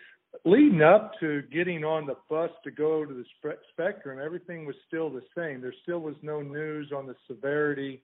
leading 0.45 0.83
up 0.83 1.13
to 1.21 1.43
getting 1.53 1.85
on 1.85 2.07
the 2.07 2.17
bus 2.29 2.51
to 2.65 2.71
go 2.71 3.05
to 3.05 3.13
the 3.13 3.25
spe- 3.39 3.61
spectrum, 3.73 4.19
everything 4.25 4.65
was 4.65 4.77
still 4.87 5.11
the 5.11 5.23
same. 5.37 5.61
There 5.61 5.75
still 5.83 6.01
was 6.01 6.15
no 6.23 6.41
news 6.41 6.93
on 6.97 7.07
the 7.07 7.17
severity 7.29 8.03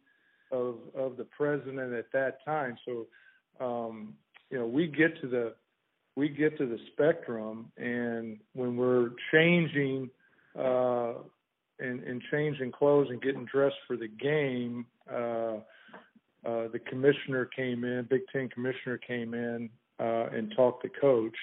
of 0.53 0.77
of 0.95 1.17
the 1.17 1.27
president 1.37 1.93
at 1.93 2.13
that 2.13 2.45
time. 2.45 2.77
So. 2.85 3.07
Um, 3.59 4.15
you 4.51 4.59
know 4.59 4.67
we 4.67 4.87
get 4.87 5.21
to 5.21 5.29
the 5.29 5.55
we 6.15 6.29
get 6.29 6.57
to 6.59 6.67
the 6.67 6.79
spectrum 6.93 7.71
and 7.77 8.39
when 8.55 8.77
we're 8.77 9.11
changing 9.33 10.11
uh 10.59 11.15
and, 11.79 12.03
and 12.05 12.23
changing 12.31 12.73
clothes 12.73 13.09
and 13.11 13.21
getting 13.21 13.45
dressed 13.45 13.77
for 13.87 13.97
the 13.97 14.09
game 14.09 14.87
uh 15.11 15.57
uh 16.49 16.69
the 16.73 16.81
commissioner 16.89 17.45
came 17.45 17.85
in 17.85 18.07
big 18.09 18.23
ten 18.33 18.49
commissioner 18.49 18.99
came 18.99 19.35
in 19.35 19.69
uh 20.01 20.27
and 20.33 20.53
talked 20.57 20.83
to 20.83 20.89
coach 21.01 21.37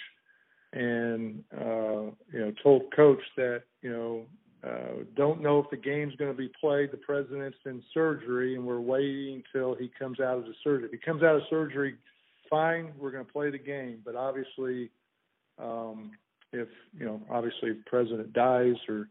and 0.74 1.44
uh 1.56 2.12
you 2.32 2.40
know 2.40 2.54
told 2.62 2.84
coach 2.96 3.22
that 3.38 3.64
you 3.82 3.90
know 3.92 4.26
uh 4.68 5.04
don't 5.16 5.42
know 5.42 5.60
if 5.60 5.70
the 5.70 5.78
game's 5.78 6.16
going 6.16 6.32
to 6.32 6.38
be 6.38 6.52
played 6.60 6.92
the 6.92 6.98
president's 6.98 7.58
in 7.66 7.82
surgery 7.94 8.56
and 8.56 8.66
we're 8.66 8.80
waiting 8.80 9.44
till 9.54 9.76
he 9.76 9.90
comes 10.00 10.20
out 10.20 10.38
of 10.38 10.46
the 10.46 10.54
surgery 10.64 10.86
if 10.86 10.92
he 10.92 10.98
comes 10.98 11.24
out 11.24 11.36
of 11.36 11.42
surgery 11.50 11.96
fine, 12.54 12.94
we're 13.00 13.12
going 13.12 13.26
to 13.26 13.32
play 13.32 13.50
the 13.50 13.58
game. 13.58 14.00
But 14.06 14.16
obviously, 14.16 14.92
um, 15.58 16.12
if 16.52 16.68
you 16.98 17.06
know, 17.06 17.22
obviously, 17.30 17.72
if 17.72 17.86
president 17.86 18.32
dies 18.34 18.76
or 18.88 19.10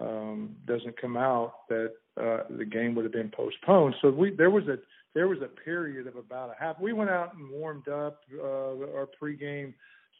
um, 0.00 0.56
doesn't 0.66 1.00
come 1.00 1.16
out, 1.16 1.68
that 1.70 1.92
uh, 2.20 2.42
the 2.50 2.64
game 2.64 2.94
would 2.94 3.04
have 3.04 3.12
been 3.12 3.30
postponed. 3.34 3.94
So 4.02 4.10
we 4.10 4.34
there 4.36 4.50
was 4.50 4.64
a 4.68 4.76
there 5.14 5.28
was 5.28 5.38
a 5.42 5.48
period 5.64 6.06
of 6.06 6.16
about 6.16 6.50
a 6.50 6.62
half. 6.62 6.78
We 6.78 6.92
went 6.92 7.10
out 7.10 7.34
and 7.34 7.50
warmed 7.50 7.88
up 7.88 8.20
uh, 8.38 8.44
our 8.44 9.08
pregame 9.20 9.72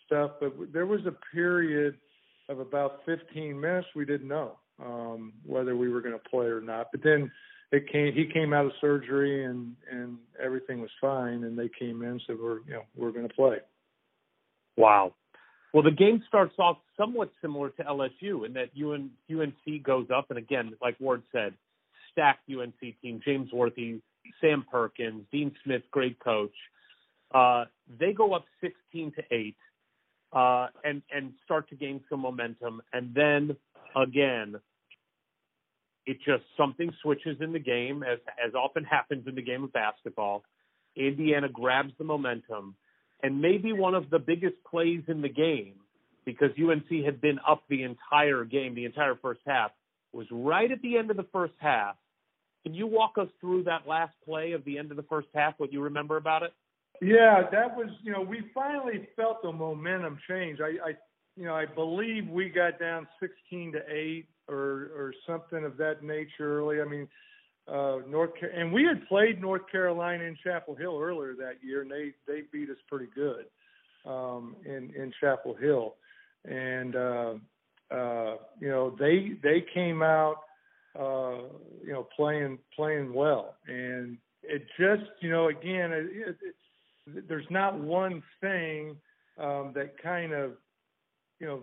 stuff, 0.06 0.32
but 0.40 0.52
there 0.72 0.86
was 0.86 1.00
a 1.06 1.14
period 1.34 1.96
of 2.48 2.58
about 2.60 3.00
15 3.06 3.58
minutes 3.58 3.88
we 3.94 4.04
didn't 4.04 4.28
know 4.28 4.58
um, 4.84 5.32
whether 5.44 5.76
we 5.76 5.88
were 5.88 6.00
going 6.00 6.14
to 6.14 6.28
play 6.30 6.46
or 6.46 6.60
not. 6.60 6.88
But 6.92 7.02
then 7.02 7.30
it 7.72 7.90
came 7.90 8.12
he 8.12 8.26
came 8.32 8.52
out 8.52 8.66
of 8.66 8.72
surgery 8.80 9.44
and 9.44 9.74
and 9.90 10.18
everything 10.42 10.80
was 10.80 10.90
fine 11.00 11.44
and 11.44 11.58
they 11.58 11.70
came 11.78 12.02
in 12.02 12.10
and 12.10 12.22
said 12.26 12.36
we're 12.40 12.60
you 12.66 12.74
know 12.74 12.82
we're 12.94 13.10
going 13.10 13.26
to 13.26 13.34
play 13.34 13.56
Wow. 14.76 15.14
Well, 15.72 15.82
the 15.82 15.90
game 15.90 16.22
starts 16.28 16.54
off 16.58 16.78
somewhat 16.96 17.30
similar 17.40 17.70
to 17.70 17.82
LSU 17.82 18.46
in 18.46 18.52
that 18.54 18.70
UN, 18.74 19.10
UNC 19.30 19.82
goes 19.82 20.06
up, 20.14 20.26
and 20.30 20.38
again, 20.38 20.72
like 20.80 20.96
Ward 21.00 21.22
said, 21.32 21.54
stacked 22.12 22.48
UNC 22.48 22.78
team. 23.02 23.20
James 23.24 23.50
Worthy, 23.52 24.00
Sam 24.40 24.64
Perkins, 24.70 25.24
Dean 25.32 25.52
Smith, 25.64 25.82
great 25.90 26.18
coach. 26.20 26.54
Uh, 27.34 27.64
they 27.98 28.12
go 28.12 28.34
up 28.34 28.44
16 28.60 29.12
to 29.16 29.22
eight, 29.32 29.56
uh, 30.34 30.66
and 30.82 31.02
and 31.14 31.32
start 31.44 31.68
to 31.70 31.76
gain 31.76 32.00
some 32.10 32.20
momentum, 32.20 32.82
and 32.92 33.14
then 33.14 33.56
again, 33.96 34.56
it 36.06 36.18
just 36.26 36.42
something 36.56 36.90
switches 37.02 37.36
in 37.40 37.52
the 37.52 37.58
game, 37.58 38.02
as 38.02 38.18
as 38.44 38.54
often 38.54 38.84
happens 38.84 39.26
in 39.28 39.34
the 39.34 39.42
game 39.42 39.64
of 39.64 39.72
basketball. 39.72 40.42
Indiana 40.96 41.48
grabs 41.48 41.92
the 41.98 42.04
momentum, 42.04 42.74
and 43.22 43.40
maybe 43.40 43.72
one 43.72 43.94
of 43.94 44.10
the 44.10 44.18
biggest 44.18 44.56
plays 44.68 45.02
in 45.08 45.22
the 45.22 45.28
game, 45.28 45.74
because 46.24 46.50
UNC 46.60 47.04
had 47.04 47.20
been 47.20 47.38
up 47.48 47.62
the 47.68 47.82
entire 47.82 48.44
game, 48.44 48.74
the 48.74 48.84
entire 48.84 49.14
first 49.20 49.40
half, 49.46 49.70
was 50.12 50.26
right 50.30 50.70
at 50.70 50.82
the 50.82 50.96
end 50.96 51.10
of 51.10 51.16
the 51.16 51.26
first 51.32 51.54
half. 51.58 51.96
Can 52.64 52.74
you 52.74 52.86
walk 52.86 53.18
us 53.20 53.28
through 53.40 53.64
that 53.64 53.86
last 53.86 54.14
play 54.24 54.52
of 54.52 54.64
the 54.64 54.78
end 54.78 54.90
of 54.90 54.96
the 54.96 55.02
first 55.04 55.28
half? 55.34 55.54
What 55.58 55.72
you 55.72 55.82
remember 55.82 56.16
about 56.16 56.42
it? 56.42 56.52
Yeah 57.00 57.42
that 57.50 57.76
was 57.76 57.88
you 58.02 58.12
know 58.12 58.20
we 58.22 58.42
finally 58.54 59.08
felt 59.16 59.42
the 59.42 59.52
momentum 59.52 60.18
change. 60.28 60.60
I 60.60 60.90
i 60.90 60.92
you 61.36 61.44
know 61.46 61.54
i 61.54 61.66
believe 61.66 62.28
we 62.28 62.48
got 62.48 62.78
down 62.78 63.06
16 63.20 63.72
to 63.72 63.78
8 63.90 64.26
or 64.48 64.90
or 64.96 65.14
something 65.26 65.64
of 65.64 65.76
that 65.78 66.02
nature 66.02 66.58
early. 66.58 66.80
I 66.80 66.84
mean 66.84 67.08
uh 67.68 67.98
north 68.08 68.32
Car- 68.38 68.50
and 68.50 68.72
we 68.72 68.84
had 68.84 69.06
played 69.08 69.40
north 69.40 69.62
carolina 69.70 70.24
in 70.24 70.36
chapel 70.44 70.74
hill 70.74 70.98
earlier 71.00 71.34
that 71.34 71.54
year 71.62 71.82
and 71.82 71.90
they 71.90 72.12
they 72.26 72.42
beat 72.52 72.70
us 72.70 72.76
pretty 72.88 73.08
good 73.14 73.46
um 74.06 74.56
in 74.64 74.90
in 74.94 75.12
chapel 75.20 75.54
hill. 75.54 75.96
And 76.44 76.94
uh 76.96 77.34
uh 77.90 78.36
you 78.60 78.68
know 78.68 78.94
they 78.98 79.32
they 79.42 79.64
came 79.74 80.02
out 80.02 80.36
uh 80.98 81.48
you 81.84 81.92
know 81.92 82.06
playing 82.16 82.58
playing 82.76 83.12
well. 83.12 83.56
And 83.66 84.18
it 84.42 84.66
just 84.78 85.10
you 85.20 85.30
know 85.30 85.48
again 85.48 85.92
it, 85.92 86.06
it 86.12 86.36
there's 87.06 87.46
not 87.50 87.78
one 87.78 88.22
thing 88.40 88.96
um, 89.38 89.72
that 89.74 90.00
kind 90.02 90.32
of, 90.32 90.52
you 91.40 91.46
know, 91.46 91.62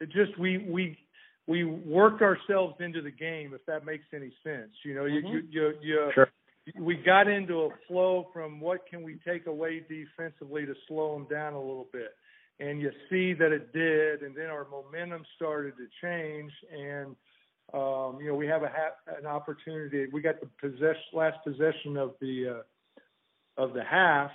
it 0.00 0.10
just 0.10 0.38
we 0.38 0.58
we 0.58 0.98
we 1.46 1.64
worked 1.64 2.22
ourselves 2.22 2.74
into 2.80 3.02
the 3.02 3.10
game, 3.10 3.52
if 3.54 3.64
that 3.66 3.84
makes 3.84 4.04
any 4.14 4.32
sense. 4.42 4.72
You 4.84 4.94
know, 4.94 5.02
Mm-hmm. 5.04 5.26
you 5.26 5.42
you 5.50 5.50
you, 5.50 5.74
you 5.82 6.10
Sure. 6.14 6.30
we 6.78 6.96
got 6.96 7.28
into 7.28 7.62
a 7.62 7.68
flow 7.86 8.28
from 8.32 8.60
what 8.60 8.86
can 8.88 9.02
we 9.02 9.18
take 9.26 9.46
away 9.46 9.82
defensively 9.88 10.64
to 10.66 10.74
slow 10.88 11.14
them 11.14 11.26
down 11.30 11.52
a 11.52 11.60
little 11.60 11.88
bit. 11.92 12.14
And 12.60 12.80
you 12.80 12.90
see 13.10 13.34
that 13.34 13.52
it 13.52 13.72
did, 13.72 14.22
and 14.22 14.34
then 14.34 14.46
our 14.46 14.66
momentum 14.70 15.24
started 15.36 15.74
to 15.76 15.86
change. 16.00 16.52
And 16.72 17.16
um, 17.72 18.18
you 18.20 18.28
know, 18.28 18.34
we 18.34 18.46
have 18.46 18.62
a 18.62 18.68
ha- 18.68 19.16
an 19.18 19.26
opportunity. 19.26 20.06
We 20.12 20.20
got 20.22 20.36
the 20.40 20.48
possess 20.60 20.96
last 21.12 21.38
possession 21.44 21.96
of 21.96 22.14
the 22.20 22.48
uh, 22.58 23.62
of 23.62 23.72
the 23.74 23.82
half, 23.84 24.30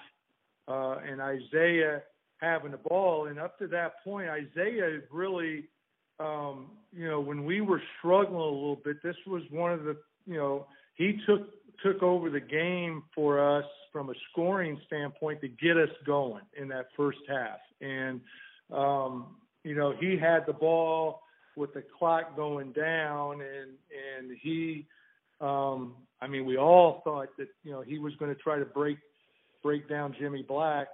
uh, 0.69 0.97
and 0.99 1.19
Isiah 1.19 2.01
having 2.37 2.71
the 2.71 2.77
ball. 2.77 3.27
And 3.27 3.39
up 3.39 3.57
to 3.59 3.67
that 3.67 4.03
point, 4.03 4.29
Isiah 4.29 4.99
really, 5.11 5.65
um, 6.19 6.67
you 6.95 7.07
know, 7.07 7.19
when 7.19 7.43
we 7.43 7.61
were 7.61 7.81
struggling 7.97 8.39
a 8.39 8.43
little 8.43 8.79
bit, 8.83 9.01
this 9.03 9.15
was 9.27 9.43
one 9.49 9.73
of 9.73 9.83
the, 9.83 9.97
you 10.25 10.35
know, 10.35 10.67
he 10.95 11.19
took 11.25 11.49
took 11.83 12.03
over 12.03 12.29
the 12.29 12.41
game 12.41 13.03
for 13.15 13.39
us 13.39 13.63
from 13.93 14.09
a 14.09 14.13
scoring 14.29 14.79
standpoint 14.85 15.39
to 15.41 15.47
get 15.47 15.77
us 15.77 15.89
going 16.05 16.43
in 16.57 16.67
that 16.67 16.87
first 16.95 17.19
half. 17.27 17.59
And 17.81 18.21
um, 18.71 19.37
you 19.63 19.75
know, 19.75 19.93
he 19.99 20.17
had 20.17 20.45
the 20.45 20.53
ball 20.53 21.21
with 21.55 21.73
the 21.73 21.83
clock 21.97 22.35
going 22.35 22.71
down 22.73 23.41
and 23.41 23.71
and 24.17 24.37
he 24.41 24.85
um 25.41 25.95
I 26.21 26.27
mean 26.27 26.45
we 26.45 26.57
all 26.57 27.01
thought 27.03 27.29
that, 27.37 27.47
you 27.63 27.71
know, 27.71 27.81
he 27.81 27.97
was 27.97 28.13
going 28.15 28.33
to 28.33 28.41
try 28.41 28.59
to 28.59 28.65
break 28.65 28.97
break 29.63 29.89
down 29.89 30.15
Jimmy 30.19 30.43
Black 30.43 30.87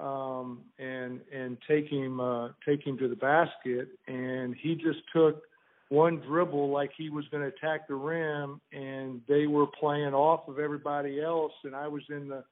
um 0.00 0.60
and 0.78 1.20
and 1.32 1.58
take 1.68 1.86
him 1.86 2.20
uh 2.20 2.48
take 2.66 2.84
him 2.84 2.96
to 2.98 3.08
the 3.08 3.16
basket. 3.16 3.88
And 4.06 4.54
he 4.60 4.74
just 4.74 5.00
took 5.14 5.42
one 5.90 6.20
dribble 6.20 6.70
like 6.70 6.90
he 6.96 7.10
was 7.10 7.24
going 7.32 7.42
to 7.42 7.48
attack 7.48 7.88
the 7.88 7.96
rim 7.96 8.60
and 8.72 9.20
they 9.28 9.46
were 9.46 9.66
playing 9.66 10.14
off 10.14 10.46
of 10.48 10.58
everybody 10.58 11.20
else 11.20 11.52
and 11.64 11.74
I 11.74 11.88
was 11.88 12.02
in 12.08 12.28
the 12.28 12.44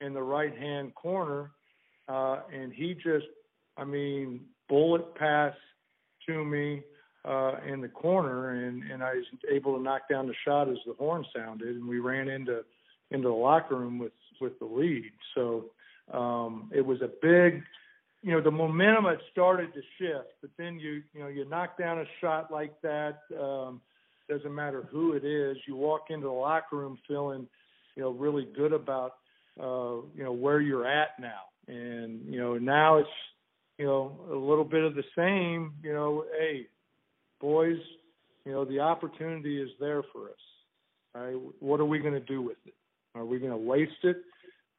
in 0.00 0.12
the 0.12 0.22
right 0.22 0.56
hand 0.56 0.94
corner. 0.94 1.50
Uh 2.08 2.40
and 2.52 2.72
he 2.72 2.94
just 2.94 3.26
I 3.76 3.84
mean 3.84 4.40
bullet 4.68 5.14
pass 5.14 5.54
to 6.26 6.44
me 6.44 6.82
uh 7.24 7.56
in 7.66 7.80
the 7.80 7.88
corner 7.88 8.66
and 8.66 8.82
and 8.90 9.04
I 9.04 9.14
was 9.14 9.24
able 9.52 9.76
to 9.76 9.82
knock 9.82 10.08
down 10.10 10.26
the 10.26 10.34
shot 10.44 10.68
as 10.68 10.78
the 10.84 10.94
horn 10.94 11.24
sounded 11.36 11.76
and 11.76 11.86
we 11.86 12.00
ran 12.00 12.28
into 12.28 12.64
into 13.10 13.28
the 13.28 13.34
locker 13.34 13.76
room 13.76 13.98
with 13.98 14.12
with 14.40 14.58
the 14.58 14.66
lead. 14.66 15.12
So 15.34 15.66
um 16.12 16.70
it 16.74 16.84
was 16.84 17.00
a 17.02 17.10
big 17.20 17.62
you 18.22 18.32
know 18.32 18.40
the 18.40 18.50
momentum 18.50 19.04
had 19.04 19.18
started 19.30 19.72
to 19.74 19.80
shift 19.98 20.28
but 20.40 20.50
then 20.56 20.78
you 20.78 21.02
you 21.12 21.20
know 21.20 21.28
you 21.28 21.44
knock 21.48 21.78
down 21.78 21.98
a 21.98 22.04
shot 22.20 22.50
like 22.50 22.72
that 22.82 23.20
um 23.38 23.80
doesn't 24.28 24.54
matter 24.54 24.86
who 24.90 25.14
it 25.14 25.24
is 25.24 25.56
you 25.66 25.76
walk 25.76 26.06
into 26.10 26.26
the 26.26 26.32
locker 26.32 26.76
room 26.76 26.98
feeling 27.06 27.46
you 27.96 28.02
know 28.02 28.10
really 28.10 28.46
good 28.56 28.72
about 28.72 29.16
uh 29.60 29.96
you 30.14 30.24
know 30.24 30.32
where 30.32 30.60
you're 30.60 30.86
at 30.86 31.10
now. 31.20 31.42
And 31.66 32.22
you 32.32 32.38
know 32.38 32.56
now 32.56 32.98
it's 32.98 33.08
you 33.76 33.86
know 33.86 34.18
a 34.30 34.34
little 34.34 34.64
bit 34.64 34.84
of 34.84 34.94
the 34.94 35.04
same 35.16 35.74
you 35.82 35.92
know 35.92 36.24
hey 36.38 36.66
boys 37.40 37.78
you 38.44 38.52
know 38.52 38.64
the 38.64 38.80
opportunity 38.80 39.60
is 39.60 39.70
there 39.80 40.02
for 40.12 40.26
us. 40.28 40.34
Right 41.14 41.36
what 41.60 41.80
are 41.80 41.84
we 41.86 41.98
going 41.98 42.14
to 42.14 42.20
do 42.20 42.40
with 42.40 42.58
it 42.66 42.74
are 43.14 43.24
we 43.24 43.38
going 43.38 43.52
to 43.52 43.56
waste 43.56 44.04
it 44.04 44.18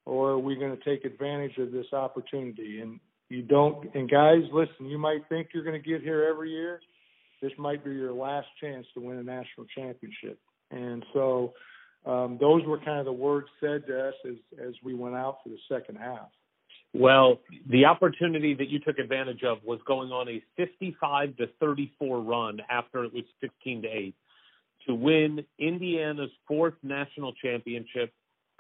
or 0.06 0.32
are 0.32 0.40
we 0.40 0.56
going 0.56 0.76
to 0.76 0.84
take 0.84 1.06
advantage 1.06 1.58
of 1.58 1.72
this 1.72 1.88
opportunity? 1.94 2.82
And 2.82 3.00
you 3.30 3.44
don't 3.44 3.94
and 3.94 4.10
guys 4.10 4.42
listen 4.52 4.88
you 4.88 4.98
might 4.98 5.28
think 5.30 5.50
you're 5.54 5.64
going 5.64 5.82
to 5.82 5.88
get 5.88 6.02
here 6.02 6.28
every 6.30 6.52
year. 6.52 6.80
This 7.42 7.52
might 7.58 7.84
be 7.84 7.92
your 7.92 8.14
last 8.14 8.48
chance 8.60 8.86
to 8.94 9.00
win 9.00 9.18
a 9.18 9.24
national 9.24 9.66
championship. 9.76 10.40
And 10.72 11.06
so 11.14 11.54
um, 12.06 12.38
those 12.40 12.66
were 12.66 12.80
kind 12.80 13.00
of 13.00 13.06
the 13.06 13.14
words 13.14 13.48
said 13.60 13.86
to 13.88 14.08
us 14.10 14.14
as 14.28 14.36
as 14.68 14.74
we 14.84 14.94
went 14.94 15.16
out 15.16 15.38
for 15.44 15.50
the 15.50 15.60
second 15.70 15.98
half. 15.98 16.30
Well, 16.94 17.40
the 17.70 17.86
opportunity 17.86 18.56
that 18.56 18.68
you 18.68 18.80
took 18.80 18.98
advantage 18.98 19.44
of 19.44 19.60
was 19.64 19.80
going 19.86 20.12
on 20.12 20.28
a 20.28 20.42
55 20.58 21.38
to 21.38 21.48
34 21.60 22.20
run 22.22 22.62
after 22.68 23.04
it 23.04 23.14
was 23.14 23.26
16 23.42 23.84
to 23.84 23.88
8 23.88 24.16
to 24.88 24.96
win 24.96 25.46
Indiana's 25.60 26.32
fourth 26.48 26.74
national 26.82 27.34
championship, 27.34 28.12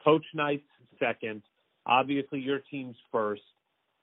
Coach 0.03 0.25
Knight's 0.33 0.63
second, 0.99 1.41
obviously 1.85 2.39
your 2.39 2.59
team's 2.71 2.95
first. 3.11 3.41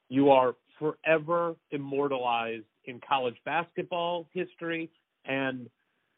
You 0.08 0.30
are 0.30 0.54
forever 0.78 1.56
immortalized 1.70 2.64
in 2.84 3.00
college 3.06 3.36
basketball 3.44 4.28
history 4.32 4.90
and 5.24 5.68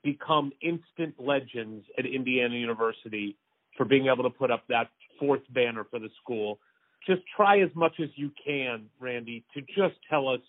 become 0.03 0.53
instant 0.61 1.15
legends 1.19 1.85
at 1.99 2.07
Indiana 2.07 2.55
University 2.55 3.37
for 3.77 3.85
being 3.85 4.07
able 4.07 4.25
to 4.25 4.31
put 4.31 4.51
up 4.51 4.65
that 4.69 4.91
fourth 5.19 5.43
banner 5.53 5.85
for 5.91 5.99
the 5.99 6.09
school 6.23 6.59
just 7.07 7.23
try 7.35 7.61
as 7.61 7.71
much 7.75 7.95
as 8.03 8.09
you 8.17 8.31
can, 8.45 8.87
Randy, 9.01 9.45
to 9.55 9.61
just 9.63 9.95
tell 10.09 10.29
us 10.29 10.41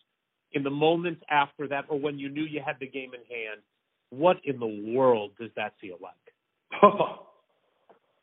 in 0.52 0.64
the 0.64 0.70
moments 0.70 1.22
after 1.30 1.68
that 1.68 1.86
or 1.90 2.00
when 2.00 2.18
you 2.18 2.30
knew 2.30 2.44
you 2.44 2.62
had 2.66 2.78
the 2.80 2.88
game 2.88 3.12
in 3.14 3.22
hand, 3.36 3.62
what 4.10 4.38
in 4.44 4.60
the 4.60 4.94
world 4.94 5.32
does 5.40 5.52
that 5.56 5.74
feel 5.80 5.98
like? 6.02 6.82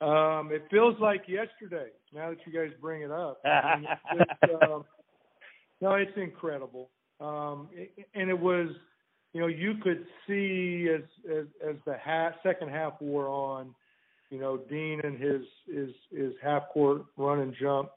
um, 0.01 0.51
it 0.53 0.65
feels 0.71 0.97
like 1.01 1.23
yesterday. 1.27 1.89
Now 2.13 2.31
that 2.31 2.39
you 2.47 2.53
guys 2.53 2.71
bring 2.81 3.03
it 3.03 3.11
up, 3.11 3.41
I 3.45 3.77
mean, 3.77 3.89
it's, 4.13 4.63
um, 4.71 4.85
no, 5.81 5.93
it's 5.95 6.17
incredible. 6.17 6.91
Um, 7.21 7.69
it, 7.73 7.93
and 8.15 8.29
it 8.29 8.39
was, 8.39 8.69
you 9.33 9.41
know, 9.41 9.47
you 9.47 9.75
could 9.83 10.05
see 10.27 10.89
as 10.95 11.03
as, 11.31 11.47
as 11.67 11.77
the 11.87 11.97
half, 11.97 12.35
second 12.43 12.71
half 12.71 13.01
wore 13.01 13.29
on, 13.29 13.75
you 14.31 14.39
know, 14.39 14.59
Dean 14.59 15.01
and 15.03 15.19
his 15.19 15.43
his 15.67 15.91
his 16.11 16.33
half 16.43 16.69
court 16.73 17.05
run 17.17 17.41
and 17.41 17.55
jump 17.61 17.91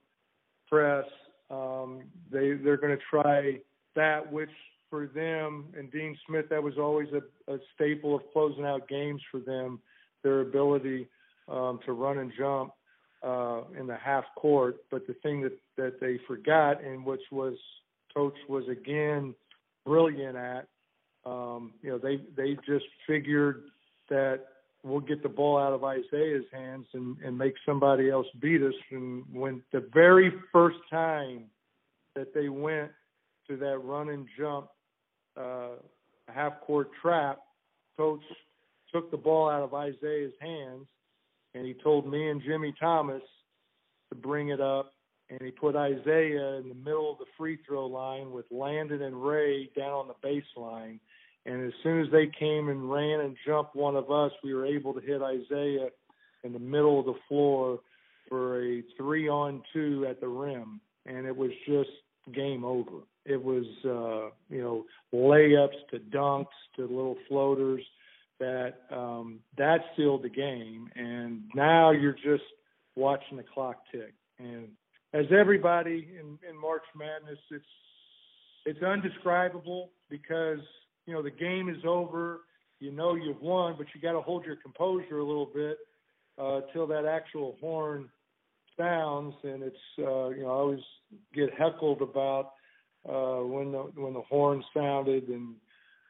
press. 0.69 1.05
Um, 1.49 2.03
they 2.31 2.53
they're 2.53 2.77
going 2.77 2.95
to 2.95 3.03
try 3.09 3.59
that, 3.95 4.31
which 4.31 4.49
for 4.89 5.07
them 5.07 5.65
and 5.77 5.91
Dean 5.91 6.17
Smith, 6.27 6.45
that 6.49 6.63
was 6.63 6.77
always 6.77 7.09
a, 7.13 7.53
a 7.53 7.57
staple 7.76 8.15
of 8.15 8.21
closing 8.34 8.65
out 8.65 8.88
games 8.88 9.21
for 9.30 9.39
them. 9.39 9.80
Their 10.23 10.41
ability 10.41 11.07
um, 11.49 11.80
to 11.85 11.93
run 11.93 12.19
and 12.19 12.31
jump 12.38 12.71
uh, 13.23 13.61
in 13.77 13.88
the 13.88 13.95
half 13.95 14.23
court. 14.35 14.77
But 14.91 15.07
the 15.07 15.13
thing 15.13 15.41
that 15.41 15.57
that 15.77 15.99
they 15.99 16.19
forgot, 16.27 16.84
and 16.84 17.05
which 17.05 17.21
was 17.31 17.55
coach 18.13 18.35
was 18.47 18.67
again 18.69 19.35
brilliant 19.85 20.35
at, 20.35 20.67
um, 21.26 21.73
you 21.81 21.89
know, 21.89 21.97
they 21.97 22.21
they 22.35 22.55
just 22.65 22.85
figured 23.07 23.63
that 24.09 24.39
we'll 24.84 25.01
get 25.01 25.21
the 25.21 25.30
ball 25.30 25.57
out 25.57 25.73
of 25.73 25.81
Isiah's 25.81 26.45
hands 26.53 26.88
and, 26.93 27.17
and 27.23 27.38
make 27.38 27.55
somebody 27.65 28.09
else 28.09 28.27
beat 28.39 28.61
us. 28.61 28.73
And 28.91 29.23
when 29.31 29.61
the 29.73 29.88
very 29.93 30.31
first 30.53 30.77
time 30.89 31.45
that 32.15 32.34
they 32.34 32.49
went 32.49 32.91
to 33.49 33.57
that 33.57 33.80
run 33.80 34.09
and 34.09 34.26
jump 34.38 34.69
uh, 35.35 35.76
half 36.34 36.61
court 36.61 36.91
trap, 37.01 37.39
coach 37.97 38.21
took 38.93 39.11
the 39.11 39.17
ball 39.17 39.49
out 39.49 39.61
of 39.61 39.73
Isiah's 39.73 40.34
hands 40.39 40.88
and 41.53 41.65
he 41.65 41.73
told 41.73 42.09
me 42.09 42.30
and 42.30 42.41
Jimmy 42.41 42.73
Thomas 42.80 43.21
to 44.09 44.15
bring 44.15 44.49
it 44.49 44.61
up. 44.61 44.93
And 45.30 45.39
he 45.41 45.51
put 45.51 45.76
Isiah 45.76 46.57
in 46.57 46.69
the 46.69 46.76
middle 46.84 47.11
of 47.11 47.19
the 47.19 47.26
free 47.38 47.59
throw 47.67 47.85
line 47.85 48.31
with 48.31 48.45
Landon 48.49 49.03
and 49.03 49.23
Ray 49.23 49.69
down 49.77 49.91
on 49.91 50.07
the 50.07 50.27
baseline. 50.27 50.99
And 51.45 51.67
as 51.67 51.73
soon 51.84 52.01
as 52.01 52.11
they 52.11 52.27
came 52.39 52.69
and 52.69 52.91
ran 52.91 53.19
and 53.19 53.38
jumped 53.45 53.76
one 53.76 53.95
of 53.95 54.09
us, 54.09 54.31
we 54.43 54.55
were 54.55 54.65
able 54.65 54.93
to 54.93 54.99
hit 54.99 55.21
Isiah 55.21 55.89
in 56.43 56.53
the 56.53 56.59
middle 56.59 56.99
of 56.99 57.05
the 57.05 57.19
floor 57.27 57.80
for 58.27 58.63
a 58.63 58.84
three 58.97 59.30
on 59.30 59.61
two 59.71 60.07
at 60.09 60.19
the 60.19 60.27
rim. 60.27 60.81
And 61.05 61.27
it 61.27 61.35
was 61.35 61.51
just 61.67 61.89
game 62.34 62.65
over. 62.65 63.03
It 63.26 63.41
was, 63.43 63.65
uh, 63.85 64.34
you 64.53 64.61
know, 64.63 64.85
layups 65.13 65.77
to 65.91 65.99
dunks 65.99 66.45
to 66.76 66.81
little 66.81 67.17
floaters 67.27 67.84
that 68.40 68.74
um, 68.91 69.40
that 69.57 69.80
sealed 69.95 70.24
the 70.24 70.30
game. 70.30 70.90
And 70.95 71.44
now 71.53 71.91
you're 71.91 72.14
just 72.14 72.44
watching 72.95 73.38
the 73.38 73.44
clock 73.44 73.78
tick. 73.91 74.14
And 74.40 74.70
as 75.14 75.26
everybody 75.32 76.07
in, 76.20 76.38
in 76.48 76.60
March 76.60 76.84
Madness, 76.95 77.40
it's 77.52 77.66
it's 78.66 78.84
undescribable 78.84 79.91
because 80.10 80.60
you 81.06 81.14
know 81.14 81.22
the 81.22 81.32
game 81.32 81.70
is 81.70 81.84
over. 81.86 82.41
You 82.80 82.91
know 82.91 83.16
you've 83.16 83.41
won, 83.41 83.76
but 83.78 83.88
you 83.94 84.02
got 84.02 84.14
to 84.14 84.22
hold 84.22 84.45
your 84.45 84.56
composure 84.56 85.20
a 85.20 85.26
little 85.26 85.49
bit 85.53 85.78
uh, 86.38 86.61
till 86.72 86.88
that 86.88 87.06
actual 87.06 87.57
horn 87.60 88.10
sounds. 88.78 89.34
And 89.44 89.64
it's 89.64 89.76
uh, 89.99 90.30
you 90.30 90.44
know 90.44 90.49
I 90.49 90.53
always 90.53 90.80
get 91.34 91.49
heckled 91.57 92.02
about 92.02 92.52
uh, 93.07 93.44
when 93.44 93.72
the 93.72 93.91
when 93.95 94.14
the 94.14 94.22
horn 94.22 94.64
sounded, 94.74 95.28
and 95.28 95.56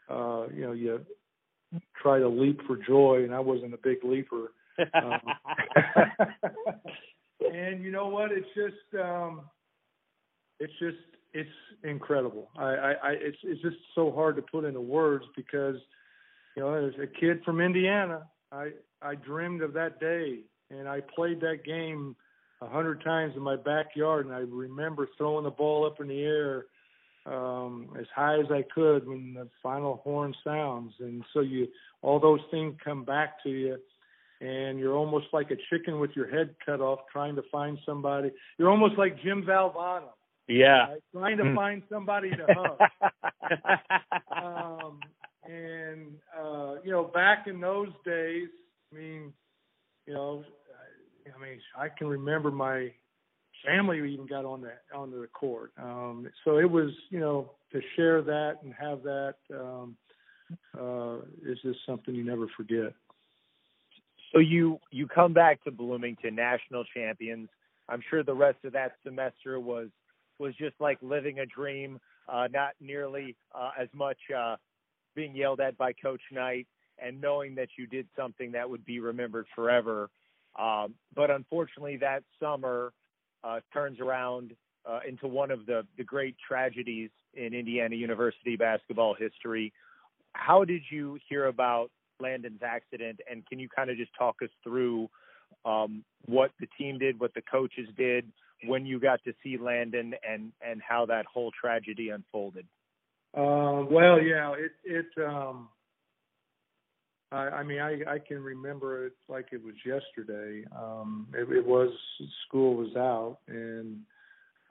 uh, 0.10 0.48
you 0.54 0.62
know 0.62 0.74
you 0.74 1.06
try 2.02 2.20
to 2.20 2.28
leap 2.28 2.62
for 2.66 2.78
joy, 2.78 3.24
and 3.24 3.34
I 3.34 3.40
wasn't 3.40 3.74
a 3.74 3.78
big 3.78 4.04
leaper. 4.04 4.52
Um, 4.94 5.20
and 7.54 7.84
you 7.84 7.91
know 7.91 8.08
what? 8.08 8.32
It's 8.32 8.48
just 8.56 9.02
um, 9.02 9.41
it's 10.60 10.74
just 10.80 10.98
it's 11.34 11.50
incredible. 11.84 12.50
I, 12.58 12.64
I, 12.64 12.91
I 12.91 13.12
it's 13.12 13.38
it's 13.44 13.62
just 13.62 13.78
so 13.96 14.12
hard 14.12 14.36
to 14.38 14.41
put 14.41 14.66
into 14.66 14.82
words 14.82 15.26
because 15.36 15.76
you 16.56 16.64
know 16.64 16.74
as 16.74 16.94
a 17.02 17.08
kid 17.08 17.41
from 17.44 17.62
Indiana, 17.62 18.24
I 18.52 18.72
I 19.02 19.16
dreamed 19.16 19.62
of 19.62 19.74
that 19.74 20.00
day 20.00 20.40
and 20.72 20.88
I 20.88 21.02
played 21.02 21.41
that 21.41 21.64
game 21.66 22.16
a 22.62 22.68
hundred 22.68 23.04
times 23.04 23.34
in 23.36 23.41
my 23.41 23.56
backyard 23.56 24.26
and 24.26 24.36
I 24.36 24.40
remember 24.40 25.08
throwing 25.18 25.44
the 25.44 25.52
ball 25.52 25.86
up 25.86 26.00
in 26.02 26.08
the 26.08 26.22
air 26.22 26.66
um 27.32 27.90
as 28.00 28.06
high 28.16 28.40
as 28.40 28.48
I 28.52 28.64
could 28.74 29.08
when 29.08 29.34
the 29.36 29.48
final 29.62 29.98
horn 30.04 30.34
sounds 30.44 30.94
and 31.00 31.24
so 31.34 31.42
you 31.42 31.68
all 32.02 32.20
those 32.20 32.42
things 32.52 32.76
come 32.84 33.04
back 33.04 33.42
to 33.44 33.50
you 33.50 33.78
and 34.42 34.80
you're 34.80 34.96
almost 34.96 35.28
like 35.34 35.52
a 35.52 35.58
chicken 35.70 36.00
with 36.00 36.12
your 36.16 36.30
head 36.30 36.56
cut 36.66 36.82
off 36.82 37.00
trying 37.12 37.36
to 37.36 37.44
find 37.52 37.78
somebody 37.86 38.32
you're 38.58 38.70
almost 38.70 38.98
like 38.98 39.22
Jim 39.22 39.44
Valvano 39.44 40.10
yeah. 40.48 40.88
right? 40.90 41.04
trying 41.14 41.38
to 41.38 41.44
Mm. 41.44 41.56
find 41.56 41.84
somebody 41.90 42.30
to 42.32 42.46
hug 42.58 42.80
um, 44.42 45.00
and 45.48 46.16
uh, 46.38 46.76
you 46.84 46.92
know, 46.92 47.04
back 47.06 47.48
in 47.48 47.60
those 47.60 47.90
days, 48.06 48.50
I 48.92 48.98
mean, 48.98 49.34
you 50.06 50.14
know, 50.14 50.44
I, 51.26 51.36
I 51.36 51.42
mean, 51.42 51.60
I 51.78 51.88
can 51.90 52.08
remember 52.08 52.52
my 52.52 52.92
family 53.65 53.98
even 54.14 54.26
got 54.26 54.45
on 54.45 54.61
the 54.61 54.72
on 54.95 55.11
the 55.11 55.27
court. 55.34 55.72
Um, 55.81 56.30
so 56.44 56.57
it 56.57 56.69
was, 56.69 56.91
you 57.10 57.19
know, 57.19 57.52
to 57.72 57.81
share 57.95 58.22
that 58.22 58.57
and 58.64 58.73
have 58.73 59.03
that 59.03 59.36
um, 59.53 59.95
uh, 60.80 61.18
is 61.45 61.57
just 61.64 61.80
something 61.86 62.14
you 62.14 62.23
never 62.23 62.48
forget. 62.56 62.94
So 64.31 64.40
you 64.40 64.80
you 64.91 65.07
come 65.07 65.34
back 65.34 65.64
to 65.64 65.72
Bloomington, 65.72 66.36
national 66.36 66.84
champions. 66.95 67.49
I'm 67.88 68.02
sure 68.10 68.23
the 68.23 68.34
rest 68.34 68.60
of 68.64 68.73
that 68.73 68.94
semester 69.03 69.60
was 69.60 69.90
was 70.40 70.56
just 70.56 70.76
like 70.80 70.98
living 71.02 71.40
a 71.40 71.45
dream. 71.45 71.99
Uh, 72.27 72.48
not 72.52 72.73
nearly 72.80 73.36
uh, 73.56 73.72
as 73.80 73.88
much 73.91 74.18
uh, 74.38 74.56
being 75.15 75.36
yelled 75.36 75.60
at 75.60 75.76
by 75.77 75.91
Coach 75.94 76.22
Knight 76.31 76.68
and 77.03 77.19
knowing 77.19 77.56
that 77.56 77.69
you 77.77 77.88
did 77.88 78.07
something 78.15 78.52
that 78.52 78.69
would 78.69 78.86
be 78.86 78.99
remembered 78.99 79.48
forever. 79.56 80.10
Um, 80.57 80.94
but 81.15 81.31
unfortunately, 81.31 81.98
that 81.98 82.23
summer 82.40 82.94
uh, 83.44 83.60
turns 83.74 83.99
around 83.99 84.56
uh, 84.90 84.99
into 85.07 85.28
one 85.28 85.52
of 85.52 85.66
the 85.66 85.86
the 85.98 86.03
great 86.03 86.36
tragedies 86.45 87.10
in 87.34 87.53
Indiana 87.53 87.95
University 87.95 88.56
basketball 88.56 89.14
history. 89.14 89.74
How 90.34 90.64
did 90.64 90.82
you 90.91 91.18
hear 91.28 91.48
about 91.48 91.90
Landon's 92.20 92.61
accident, 92.64 93.20
and 93.30 93.45
can 93.48 93.60
you 93.60 93.70
kind 93.70 93.90
of 93.90 93.98
just 93.98 94.11
talk 94.18 94.38
us 94.44 94.49
through 94.64 95.10
um, 95.66 96.03
what 96.26 96.52
the 96.60 96.68
team 96.78 96.98
did, 96.98 97.20
what 97.20 97.34
the 97.34 97.41
coaches 97.41 97.88
did 97.98 98.32
when 98.66 98.86
you 98.86 98.99
got 98.99 99.24
to 99.24 99.34
see 99.44 99.57
Landon, 99.57 100.14
and 100.28 100.52
and 100.61 100.82
how 100.82 101.06
that 101.06 101.26
whole 101.26 101.52
tragedy 101.52 102.10
unfolded? 102.10 102.66
Uh, 103.36 103.86
well, 103.90 104.22
yeah, 104.22 104.53
it 104.53 104.72
it. 104.84 105.24
Um, 105.24 105.70
I, 107.32 107.38
I 107.38 107.64
mean, 107.64 107.80
I 107.80 108.02
I 108.08 108.20
can 108.20 108.42
remember 108.42 109.06
it 109.06 109.14
like 109.28 109.48
it 109.52 109.64
was 109.64 109.76
yesterday. 109.86 110.66
Um, 110.76 111.28
it, 111.34 111.50
it 111.52 111.66
was 111.66 111.92
school 112.48 112.76
was 112.76 112.96
out, 112.96 113.38
and 113.48 114.00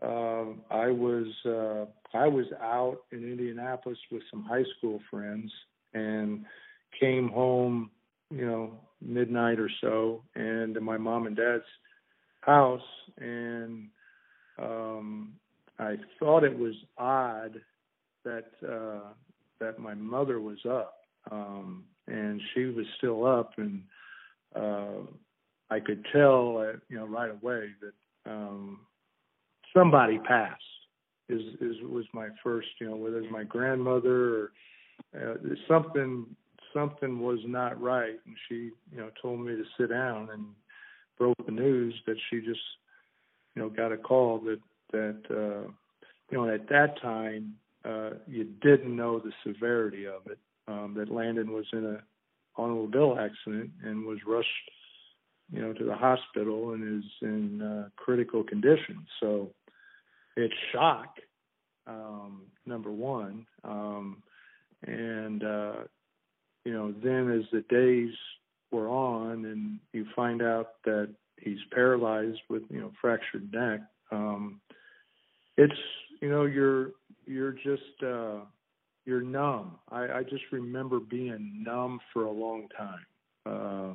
um, 0.03 0.63
I 0.71 0.89
was 0.89 1.27
uh, 1.47 2.17
I 2.17 2.27
was 2.27 2.47
out 2.61 2.99
in 3.13 3.19
Indianapolis 3.19 3.99
with 4.11 4.23
some 4.31 4.43
high 4.43 4.65
school 4.77 5.01
friends, 5.11 5.53
and 5.95 6.45
came 6.99 7.29
home, 7.29 7.91
you 8.31 8.47
know, 8.47 8.73
midnight 9.01 9.61
or 9.61 9.71
so, 9.81 10.23
and 10.35 10.75
to 10.75 10.81
my 10.81 10.97
mom 10.97 11.27
and 11.27 11.37
dad's 11.37 11.63
house, 12.41 12.81
and 13.19 13.89
um, 14.59 15.33
I 15.79 15.97
thought 16.19 16.43
it 16.43 16.59
was 16.59 16.75
odd 16.97 17.61
that 18.25 18.51
uh 18.69 19.13
that 19.61 19.79
my 19.79 19.95
mother 19.95 20.41
was 20.41 20.59
up 20.69 20.95
um 21.31 21.85
and 22.09 22.41
she 22.55 22.65
was 22.67 22.87
still 22.97 23.27
up 23.27 23.53
and 23.57 23.83
uh 24.55 25.03
I 25.71 25.81
could 25.81 26.05
tell 26.13 26.59
uh, 26.59 26.79
you 26.89 26.97
know 26.97 27.07
right 27.07 27.31
away 27.31 27.71
that 27.81 28.31
um 28.31 28.81
somebody 29.77 30.19
passed 30.19 30.63
is 31.29 31.43
is 31.61 31.77
was 31.83 32.05
my 32.13 32.29
first 32.43 32.69
you 32.81 32.89
know 32.89 32.97
whether 32.97 33.19
it's 33.19 33.33
my 33.33 33.45
grandmother 33.45 34.35
or 34.35 34.53
uh, 35.17 35.35
something 35.69 36.27
something 36.75 37.21
was 37.21 37.39
not 37.47 37.81
right 37.81 38.19
and 38.27 38.37
she 38.49 38.71
you 38.93 38.99
know 38.99 39.11
told 39.21 39.41
me 39.41 39.55
to 39.55 39.65
sit 39.79 39.91
down 39.91 40.29
and 40.33 40.45
broke 41.19 41.37
the 41.47 41.53
news 41.53 41.95
that 42.07 42.17
she 42.31 42.39
just 42.41 42.61
you 43.55 43.63
know 43.63 43.69
got 43.69 43.93
a 43.93 43.97
call 43.97 44.39
that 44.41 44.61
that 44.93 45.21
uh 45.31 45.71
you 46.31 46.39
know 46.39 46.53
at 46.53 46.69
that 46.69 47.01
time 47.01 47.55
uh, 47.85 48.11
you 48.27 48.45
didn't 48.61 48.95
know 48.95 49.19
the 49.19 49.33
severity 49.47 50.07
of 50.07 50.27
it. 50.27 50.39
Um, 50.69 50.95
that 50.99 51.11
Landon 51.11 51.53
was 51.53 51.65
in 51.73 51.85
a 51.85 52.03
automobile 52.61 53.16
accident 53.19 53.70
and 53.82 54.05
was 54.05 54.19
rushed, 54.27 54.49
you 55.51 55.62
know, 55.62 55.73
to 55.73 55.85
the 55.85 55.95
hospital 55.95 56.73
and 56.73 57.03
is 57.03 57.11
in 57.23 57.62
uh, 57.62 57.89
critical 57.97 58.45
condition. 58.45 59.07
So 59.20 59.51
it's 60.36 60.55
shock, 60.73 61.16
um, 61.86 62.43
number 62.66 62.93
one, 62.93 63.47
um, 63.65 64.23
and 64.86 65.43
uh, 65.43 65.74
you 66.65 66.73
know, 66.73 66.93
then 67.03 67.31
as 67.31 67.47
the 67.51 67.65
days 67.70 68.15
were 68.70 68.89
on, 68.89 69.47
and 69.47 69.78
you 69.93 70.07
find 70.15 70.43
out 70.43 70.74
that 70.85 71.09
he's 71.39 71.59
paralyzed 71.73 72.40
with 72.51 72.62
you 72.69 72.81
know 72.81 72.93
fractured 73.01 73.51
neck. 73.53 73.81
Um, 74.12 74.61
it's 75.57 75.78
you 76.20 76.28
know 76.28 76.45
you're 76.45 76.90
you're 77.27 77.53
just 77.53 78.03
uh 78.05 78.40
you're 79.09 79.23
numb. 79.23 79.79
I, 79.91 80.03
I 80.19 80.23
just 80.23 80.45
remember 80.53 81.01
being 81.01 81.65
numb 81.67 81.99
for 82.13 82.25
a 82.25 82.31
long 82.31 82.69
time. 82.77 83.07
Uh 83.47 83.95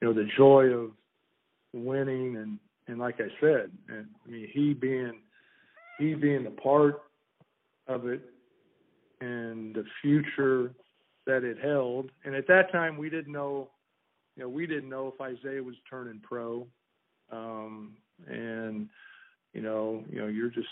you 0.00 0.08
know, 0.08 0.14
the 0.14 0.28
joy 0.36 0.64
of 0.64 0.92
winning 1.74 2.36
and 2.36 2.58
and 2.88 2.98
like 2.98 3.16
I 3.20 3.28
said, 3.38 3.70
and 3.88 4.06
I 4.26 4.30
mean 4.30 4.48
he 4.50 4.72
being 4.72 5.20
he 5.98 6.14
being 6.14 6.46
a 6.46 6.50
part 6.50 7.02
of 7.86 8.06
it 8.06 8.22
and 9.20 9.74
the 9.74 9.84
future 10.00 10.72
that 11.26 11.44
it 11.44 11.58
held. 11.62 12.10
And 12.24 12.34
at 12.34 12.48
that 12.48 12.72
time 12.72 12.96
we 12.96 13.10
didn't 13.10 13.32
know 13.32 13.68
you 14.36 14.44
know, 14.44 14.48
we 14.48 14.66
didn't 14.66 14.88
know 14.88 15.12
if 15.14 15.38
Isiah 15.38 15.62
was 15.62 15.76
turning 15.88 16.20
pro. 16.22 16.66
Um 17.30 17.92
and 18.26 18.88
you 19.52 19.60
know, 19.60 20.02
you 20.10 20.18
know, 20.18 20.28
you're 20.28 20.48
just 20.48 20.68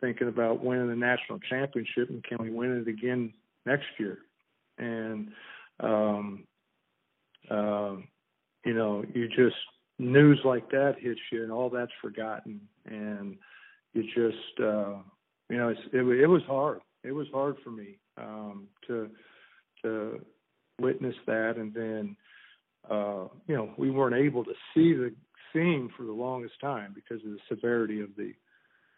thinking 0.00 0.28
about 0.28 0.62
winning 0.62 0.88
the 0.88 0.96
national 0.96 1.38
championship 1.38 2.10
and 2.10 2.22
can 2.24 2.38
we 2.40 2.50
win 2.50 2.78
it 2.78 2.88
again 2.88 3.32
next 3.66 3.86
year? 3.98 4.18
And 4.78 5.30
um 5.80 6.44
uh, 7.50 7.96
you 8.64 8.72
know, 8.72 9.04
you 9.12 9.28
just 9.28 9.56
news 9.98 10.40
like 10.44 10.70
that 10.70 10.96
hits 10.98 11.20
you 11.30 11.42
and 11.42 11.52
all 11.52 11.68
that's 11.70 11.92
forgotten 12.00 12.60
and 12.86 13.36
you 13.92 14.02
just 14.02 14.60
uh 14.60 14.96
you 15.50 15.58
know, 15.58 15.68
it's, 15.68 15.80
it 15.92 16.02
it 16.02 16.26
was 16.26 16.42
hard. 16.46 16.80
It 17.02 17.12
was 17.12 17.26
hard 17.32 17.56
for 17.62 17.70
me 17.70 17.98
um 18.16 18.68
to 18.86 19.10
to 19.82 20.20
witness 20.80 21.14
that 21.26 21.56
and 21.56 21.72
then 21.72 22.16
uh 22.90 23.28
you 23.46 23.54
know, 23.54 23.70
we 23.76 23.90
weren't 23.90 24.16
able 24.16 24.44
to 24.44 24.54
see 24.74 24.92
the 24.94 25.14
scene 25.52 25.88
for 25.96 26.04
the 26.04 26.12
longest 26.12 26.54
time 26.60 26.92
because 26.94 27.24
of 27.24 27.30
the 27.30 27.38
severity 27.48 28.00
of 28.00 28.08
the 28.16 28.32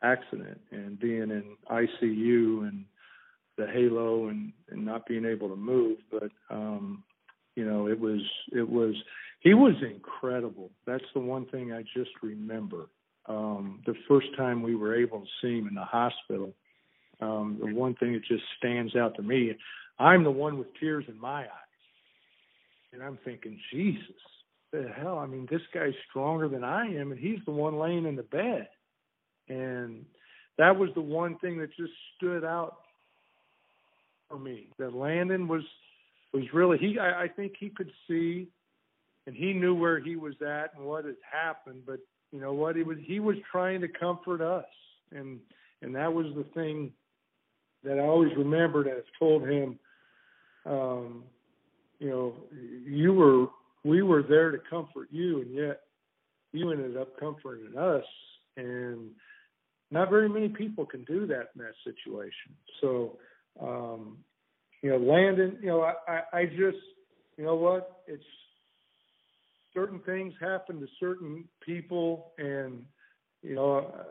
accident 0.02 0.60
and 0.70 0.98
being 0.98 1.30
in 1.30 1.56
ICU 1.70 2.68
and 2.68 2.84
the 3.56 3.66
halo 3.66 4.28
and, 4.28 4.52
and 4.70 4.84
not 4.84 5.06
being 5.06 5.24
able 5.24 5.48
to 5.48 5.56
move. 5.56 5.98
But 6.10 6.30
um, 6.50 7.02
you 7.54 7.64
know, 7.64 7.88
it 7.88 7.98
was 7.98 8.20
it 8.52 8.68
was 8.68 8.94
he 9.40 9.54
was 9.54 9.74
incredible. 9.82 10.70
That's 10.86 11.04
the 11.14 11.20
one 11.20 11.46
thing 11.46 11.72
I 11.72 11.82
just 11.96 12.10
remember. 12.22 12.86
Um, 13.26 13.80
the 13.86 13.94
first 14.06 14.28
time 14.36 14.62
we 14.62 14.76
were 14.76 14.94
able 14.94 15.20
to 15.20 15.26
see 15.42 15.58
him 15.58 15.66
in 15.68 15.74
the 15.74 15.84
hospital, 15.84 16.52
um, 17.20 17.58
the 17.60 17.74
one 17.74 17.94
thing 17.94 18.12
that 18.12 18.24
just 18.24 18.44
stands 18.58 18.94
out 18.94 19.16
to 19.16 19.22
me, 19.22 19.56
I'm 19.98 20.22
the 20.22 20.30
one 20.30 20.58
with 20.58 20.68
tears 20.78 21.04
in 21.08 21.18
my 21.18 21.42
eyes. 21.42 21.48
And 22.92 23.02
I'm 23.02 23.18
thinking, 23.24 23.58
Jesus, 23.72 24.02
the 24.72 24.88
hell? 24.96 25.18
I 25.18 25.26
mean, 25.26 25.48
this 25.50 25.60
guy's 25.74 25.92
stronger 26.08 26.48
than 26.48 26.62
I 26.62 26.86
am, 26.86 27.10
and 27.10 27.20
he's 27.20 27.40
the 27.44 27.52
one 27.52 27.78
laying 27.78 28.06
in 28.06 28.14
the 28.14 28.22
bed 28.22 28.68
and 29.48 30.04
that 30.58 30.76
was 30.76 30.90
the 30.94 31.00
one 31.00 31.38
thing 31.38 31.58
that 31.58 31.68
just 31.76 31.92
stood 32.16 32.44
out 32.44 32.78
for 34.28 34.38
me. 34.38 34.68
That 34.78 34.94
Landon 34.94 35.48
was 35.48 35.62
was 36.32 36.44
really 36.52 36.78
he. 36.78 36.98
I, 36.98 37.24
I 37.24 37.28
think 37.28 37.54
he 37.58 37.68
could 37.68 37.90
see, 38.08 38.48
and 39.26 39.36
he 39.36 39.52
knew 39.52 39.74
where 39.74 40.00
he 40.00 40.16
was 40.16 40.34
at 40.42 40.72
and 40.76 40.84
what 40.84 41.04
had 41.04 41.16
happened. 41.30 41.82
But 41.86 42.00
you 42.32 42.40
know 42.40 42.52
what? 42.52 42.76
He 42.76 42.82
was 42.82 42.98
he 43.04 43.20
was 43.20 43.36
trying 43.50 43.80
to 43.82 43.88
comfort 43.88 44.40
us, 44.40 44.66
and 45.12 45.38
and 45.82 45.94
that 45.94 46.12
was 46.12 46.26
the 46.36 46.44
thing 46.54 46.92
that 47.84 47.98
I 47.98 48.02
always 48.02 48.32
remembered. 48.36 48.88
I've 48.88 49.04
told 49.18 49.48
him, 49.48 49.78
um, 50.64 51.24
you 51.98 52.08
know, 52.08 52.34
you 52.84 53.12
were 53.12 53.46
we 53.84 54.02
were 54.02 54.22
there 54.22 54.50
to 54.50 54.58
comfort 54.68 55.08
you, 55.10 55.42
and 55.42 55.54
yet 55.54 55.82
you 56.52 56.70
ended 56.72 56.96
up 56.96 57.18
comforting 57.20 57.76
us 57.76 58.04
and 58.56 59.10
not 59.90 60.10
very 60.10 60.28
many 60.28 60.48
people 60.48 60.84
can 60.84 61.04
do 61.04 61.26
that 61.26 61.50
in 61.54 61.62
that 61.62 61.74
situation. 61.84 62.54
So, 62.80 63.18
um, 63.60 64.18
you 64.82 64.90
know, 64.90 64.98
Landon, 64.98 65.58
you 65.60 65.68
know, 65.68 65.82
I, 65.82 65.94
I, 66.08 66.38
I 66.40 66.46
just, 66.46 66.78
you 67.36 67.44
know 67.44 67.54
what, 67.54 68.02
it's 68.06 68.22
certain 69.74 70.00
things 70.00 70.32
happen 70.40 70.80
to 70.80 70.86
certain 70.98 71.44
people, 71.64 72.32
and 72.38 72.84
you 73.42 73.54
know, 73.54 73.78
uh, 73.78 74.02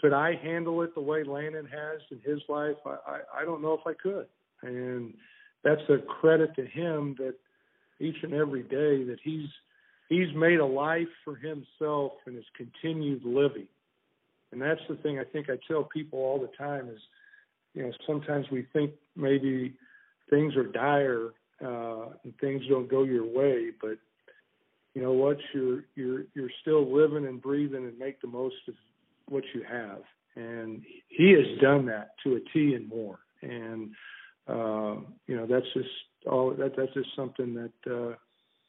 could 0.00 0.12
I 0.12 0.34
handle 0.42 0.82
it 0.82 0.94
the 0.94 1.00
way 1.00 1.22
Landon 1.22 1.66
has 1.66 2.00
in 2.10 2.20
his 2.24 2.40
life? 2.48 2.76
I, 2.86 2.96
I, 3.06 3.20
I 3.40 3.44
don't 3.44 3.62
know 3.62 3.74
if 3.74 3.86
I 3.86 3.92
could, 3.92 4.26
and 4.62 5.14
that's 5.62 5.82
a 5.88 5.98
credit 5.98 6.56
to 6.56 6.64
him 6.66 7.14
that 7.18 7.34
each 8.00 8.16
and 8.22 8.32
every 8.32 8.62
day 8.62 9.04
that 9.04 9.18
he's 9.22 9.48
he's 10.08 10.34
made 10.34 10.58
a 10.58 10.66
life 10.66 11.08
for 11.24 11.36
himself 11.36 12.12
and 12.26 12.34
has 12.34 12.44
continued 12.56 13.24
living. 13.24 13.68
And 14.52 14.60
that's 14.60 14.80
the 14.88 14.96
thing 14.96 15.18
I 15.18 15.24
think 15.24 15.48
I 15.48 15.58
tell 15.68 15.84
people 15.84 16.18
all 16.18 16.38
the 16.38 16.50
time 16.56 16.88
is, 16.88 17.00
you 17.74 17.82
know, 17.82 17.92
sometimes 18.06 18.46
we 18.50 18.66
think 18.72 18.92
maybe 19.16 19.74
things 20.28 20.56
are 20.56 20.64
dire 20.64 21.30
uh, 21.64 22.10
and 22.24 22.36
things 22.40 22.62
don't 22.68 22.90
go 22.90 23.04
your 23.04 23.24
way, 23.24 23.70
but 23.80 23.98
you 24.94 25.02
know 25.02 25.12
what, 25.12 25.38
you're 25.54 25.84
you're 25.94 26.24
you're 26.34 26.50
still 26.62 26.92
living 26.92 27.26
and 27.26 27.40
breathing 27.40 27.84
and 27.86 27.98
make 27.98 28.20
the 28.20 28.26
most 28.26 28.56
of 28.66 28.74
what 29.28 29.44
you 29.54 29.62
have. 29.62 30.02
And 30.36 30.82
he 31.08 31.30
has 31.32 31.60
done 31.60 31.86
that 31.86 32.14
to 32.24 32.36
a 32.36 32.40
T 32.52 32.74
and 32.74 32.88
more. 32.88 33.20
And 33.42 33.90
uh, 34.48 34.96
you 35.26 35.36
know, 35.36 35.46
that's 35.46 35.66
just 35.74 35.88
all 36.26 36.50
that 36.50 36.76
that's 36.76 36.92
just 36.94 37.14
something 37.14 37.54
that 37.54 37.90
uh, 37.92 38.14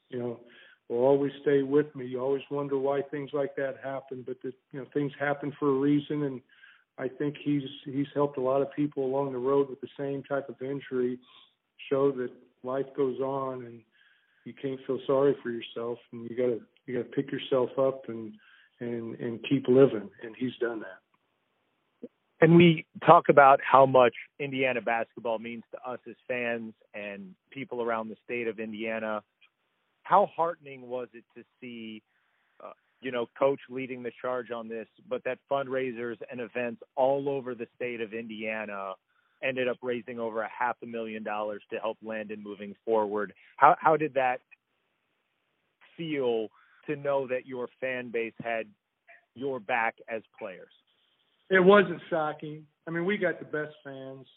you 0.09 0.19
know 0.19 0.39
will 0.91 1.05
always 1.05 1.31
stay 1.41 1.63
with 1.63 1.93
me. 1.95 2.05
You 2.05 2.19
always 2.19 2.43
wonder 2.51 2.77
why 2.77 3.01
things 3.01 3.31
like 3.33 3.55
that 3.55 3.75
happen, 3.81 4.23
but 4.27 4.41
that 4.43 4.53
you 4.71 4.79
know 4.79 4.85
things 4.93 5.13
happen 5.17 5.53
for 5.57 5.69
a 5.69 5.79
reason, 5.79 6.23
and 6.23 6.41
I 6.97 7.07
think 7.07 7.35
he's 7.41 7.63
he's 7.85 8.07
helped 8.13 8.37
a 8.37 8.41
lot 8.41 8.61
of 8.61 8.71
people 8.73 9.05
along 9.05 9.31
the 9.31 9.39
road 9.39 9.69
with 9.69 9.79
the 9.79 9.87
same 9.97 10.21
type 10.23 10.49
of 10.49 10.61
injury 10.61 11.17
show 11.89 12.11
that 12.11 12.29
life 12.63 12.85
goes 12.95 13.19
on 13.19 13.65
and 13.65 13.81
you 14.45 14.53
can't 14.53 14.79
feel 14.85 14.99
sorry 15.07 15.35
for 15.41 15.49
yourself 15.49 15.97
and 16.11 16.29
you 16.29 16.35
gotta 16.35 16.59
you 16.85 16.95
gotta 16.95 17.09
pick 17.09 17.31
yourself 17.31 17.69
up 17.79 18.07
and 18.07 18.33
and 18.79 19.15
and 19.15 19.39
keep 19.49 19.67
living 19.67 20.09
and 20.23 20.35
he's 20.37 20.55
done 20.59 20.79
that 20.79 22.09
and 22.39 22.55
we 22.55 22.85
talk 23.05 23.29
about 23.29 23.59
how 23.63 23.85
much 23.85 24.13
Indiana 24.39 24.81
basketball 24.81 25.39
means 25.39 25.63
to 25.71 25.89
us 25.89 25.99
as 26.07 26.15
fans 26.27 26.73
and 26.93 27.33
people 27.51 27.81
around 27.81 28.09
the 28.09 28.15
state 28.23 28.47
of 28.47 28.59
Indiana 28.59 29.23
how 30.11 30.29
heartening 30.35 30.89
was 30.89 31.07
it 31.13 31.23
to 31.35 31.43
see 31.59 32.03
uh, 32.63 32.71
you 33.01 33.11
know 33.11 33.27
coach 33.39 33.59
leading 33.69 34.03
the 34.03 34.11
charge 34.21 34.51
on 34.51 34.67
this 34.67 34.87
but 35.09 35.23
that 35.23 35.37
fundraisers 35.49 36.17
and 36.29 36.41
events 36.41 36.81
all 36.95 37.29
over 37.29 37.55
the 37.55 37.67
state 37.75 38.01
of 38.01 38.13
indiana 38.13 38.93
ended 39.43 39.67
up 39.67 39.77
raising 39.81 40.19
over 40.19 40.41
a 40.41 40.49
half 40.49 40.77
a 40.83 40.85
million 40.85 41.23
dollars 41.23 41.61
to 41.71 41.79
help 41.79 41.97
landon 42.03 42.41
moving 42.43 42.75
forward. 42.85 43.33
How 43.57 43.75
how 43.79 43.97
did 43.97 44.13
that 44.13 44.41
feel 45.97 46.49
to 46.87 46.95
know 46.95 47.27
that 47.27 47.45
your 47.45 47.67
fan 47.79 48.11
base 48.11 48.33
had 48.43 48.67
your 49.35 49.59
back 49.59 49.95
as 50.09 50.21
players? 50.37 50.71
It 51.49 51.63
wasn't 51.63 52.01
shocking. 52.09 52.65
I 52.87 52.91
mean 52.91 53.05
we 53.05 53.17
got 53.17 53.39
the 53.39 53.45
best 53.45 53.75
fans 53.83 54.27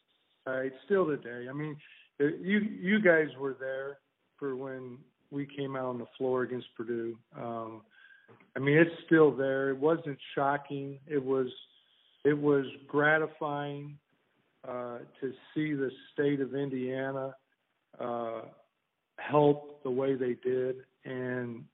right 0.47 0.73
still 0.85 1.07
today. 1.07 1.47
I 1.49 1.53
mean 1.53 1.77
you 2.19 2.59
you 2.59 3.01
guys 3.01 3.29
were 3.39 3.57
there 3.59 3.99
for 4.39 4.57
when 4.57 4.99
we 5.35 5.47
came 5.47 5.77
out 5.77 5.87
on 5.87 5.99
the 5.99 6.07
floor 6.17 6.43
against 6.43 6.69
Purdue. 6.77 7.19
Um, 7.37 7.83
I 8.57 8.61
mean, 8.61 8.79
it's 8.79 8.95
still 9.07 9.33
there. 9.33 9.71
It 9.71 9.79
wasn't 9.79 10.19
shocking. 10.35 10.99
It 11.07 11.23
was 11.23 11.49
it 12.25 12.39
was 12.39 12.65
gratifying 12.87 13.99
uh, 14.67 14.99
to 15.21 15.33
see 15.53 15.75
the 15.75 15.91
state 16.13 16.41
of 16.41 16.55
Indiana 16.55 17.35
uh, 18.01 18.43
help 19.19 19.83
the 19.83 19.91
way 19.91 20.15
they 20.15 20.37
did, 20.43 20.77
and 21.05 21.65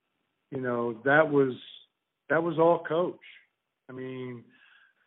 you 0.51 0.61
know 0.61 0.95
that 1.05 1.31
was 1.31 1.53
that 2.31 2.43
was 2.43 2.59
all 2.59 2.83
coach. 2.83 3.21
I 3.89 3.93
mean, 3.93 4.43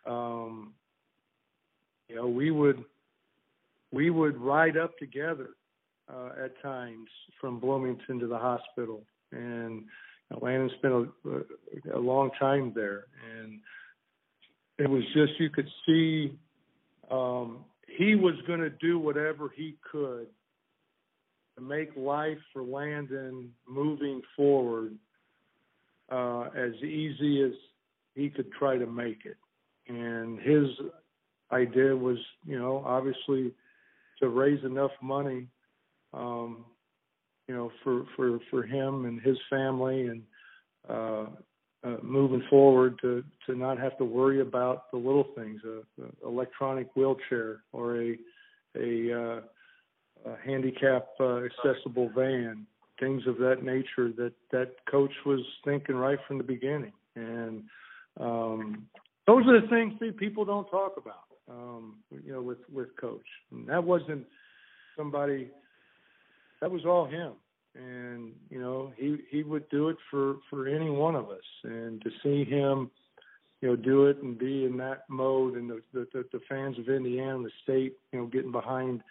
um, 0.05 0.73
you 2.07 2.15
know, 2.15 2.27
we 2.27 2.51
would 2.51 2.83
we 3.91 4.09
would 4.09 4.37
ride 4.37 4.77
up 4.77 4.97
together 4.97 5.49
uh, 6.11 6.29
at 6.43 6.61
times 6.61 7.07
from 7.39 7.59
Bloomington 7.59 8.19
to 8.19 8.27
the 8.27 8.37
hospital, 8.37 9.03
and 9.31 9.81
you 9.81 10.29
know, 10.31 10.39
Landon 10.41 10.69
spent 10.77 10.93
a, 10.93 11.97
a 11.97 11.99
long 11.99 12.31
time 12.39 12.71
there, 12.75 13.05
and 13.37 13.59
it 14.77 14.89
was 14.89 15.03
just 15.13 15.39
you 15.39 15.49
could 15.49 15.69
see 15.85 16.33
um, 17.11 17.65
he 17.87 18.15
was 18.15 18.35
going 18.47 18.59
to 18.59 18.69
do 18.69 18.97
whatever 18.99 19.51
he 19.55 19.75
could 19.91 20.27
to 21.55 21.61
make 21.61 21.89
life 21.95 22.37
for 22.51 22.63
Landon 22.63 23.51
moving 23.67 24.21
forward 24.35 24.95
uh, 26.11 26.49
as 26.55 26.73
easy 26.81 27.43
as 27.43 27.51
he 28.15 28.29
could 28.29 28.51
try 28.51 28.77
to 28.77 28.85
make 28.87 29.25
it. 29.25 29.37
And 29.87 30.39
his 30.39 30.67
idea 31.51 31.95
was, 31.95 32.17
you 32.45 32.57
know, 32.57 32.83
obviously 32.85 33.51
to 34.19 34.29
raise 34.29 34.63
enough 34.63 34.91
money 35.01 35.47
um, 36.13 36.65
you 37.47 37.55
know, 37.55 37.71
for 37.83 38.05
for 38.15 38.39
for 38.49 38.63
him 38.63 39.05
and 39.05 39.21
his 39.21 39.37
family, 39.49 40.07
and 40.07 40.21
uh, 40.89 41.25
uh, 41.83 41.97
moving 42.01 42.43
forward 42.49 42.97
to 43.01 43.23
to 43.45 43.55
not 43.55 43.77
have 43.77 43.97
to 43.97 44.05
worry 44.05 44.41
about 44.41 44.89
the 44.91 44.97
little 44.97 45.27
things, 45.35 45.61
a, 45.65 45.81
a 46.01 46.27
electronic 46.27 46.87
wheelchair 46.95 47.61
or 47.73 48.01
a 48.01 48.17
a, 48.75 49.13
uh, 49.13 49.41
a 50.25 50.37
handicap 50.45 51.07
uh, 51.19 51.41
accessible 51.43 52.09
van, 52.15 52.65
things 52.99 53.21
of 53.27 53.37
that 53.37 53.63
nature 53.63 54.11
that 54.17 54.33
that 54.51 54.75
coach 54.89 55.13
was 55.25 55.41
thinking 55.65 55.95
right 55.95 56.19
from 56.27 56.37
the 56.37 56.43
beginning, 56.43 56.93
and 57.15 57.63
um, 58.19 58.87
those 59.27 59.45
are 59.47 59.59
the 59.61 59.67
things 59.67 59.93
that 59.99 60.17
people 60.17 60.45
don't 60.45 60.69
talk 60.69 60.93
about. 60.97 61.25
Um, 61.51 61.97
you 62.09 62.31
know, 62.31 62.41
with 62.41 62.59
with 62.71 62.95
coach, 62.95 63.25
and 63.51 63.67
that 63.67 63.83
wasn't 63.83 64.25
somebody 64.95 65.49
that 66.63 66.71
was 66.71 66.85
all 66.85 67.05
him. 67.05 67.33
And 67.75 68.31
you 68.49 68.61
know 68.61 68.93
he 68.95 69.17
he 69.29 69.43
would 69.43 69.67
do 69.69 69.89
it 69.89 69.97
for 70.09 70.37
for 70.49 70.65
any 70.67 70.89
one 70.89 71.15
of 71.15 71.29
us. 71.29 71.43
And 71.63 72.01
to 72.01 72.09
see 72.23 72.45
him 72.49 72.89
you 73.61 73.67
know 73.67 73.75
do 73.75 74.05
it 74.05 74.23
and 74.23 74.37
be 74.37 74.63
in 74.63 74.77
that 74.77 75.03
mode 75.09 75.55
and 75.55 75.69
the 75.69 75.81
the, 75.91 76.23
the 76.31 76.39
fans 76.47 76.79
of 76.79 76.87
Indiana 76.87 77.43
the 77.43 77.51
state 77.63 77.97
you 78.13 78.19
know 78.19 78.27
getting 78.27 78.53
behind 78.53 79.01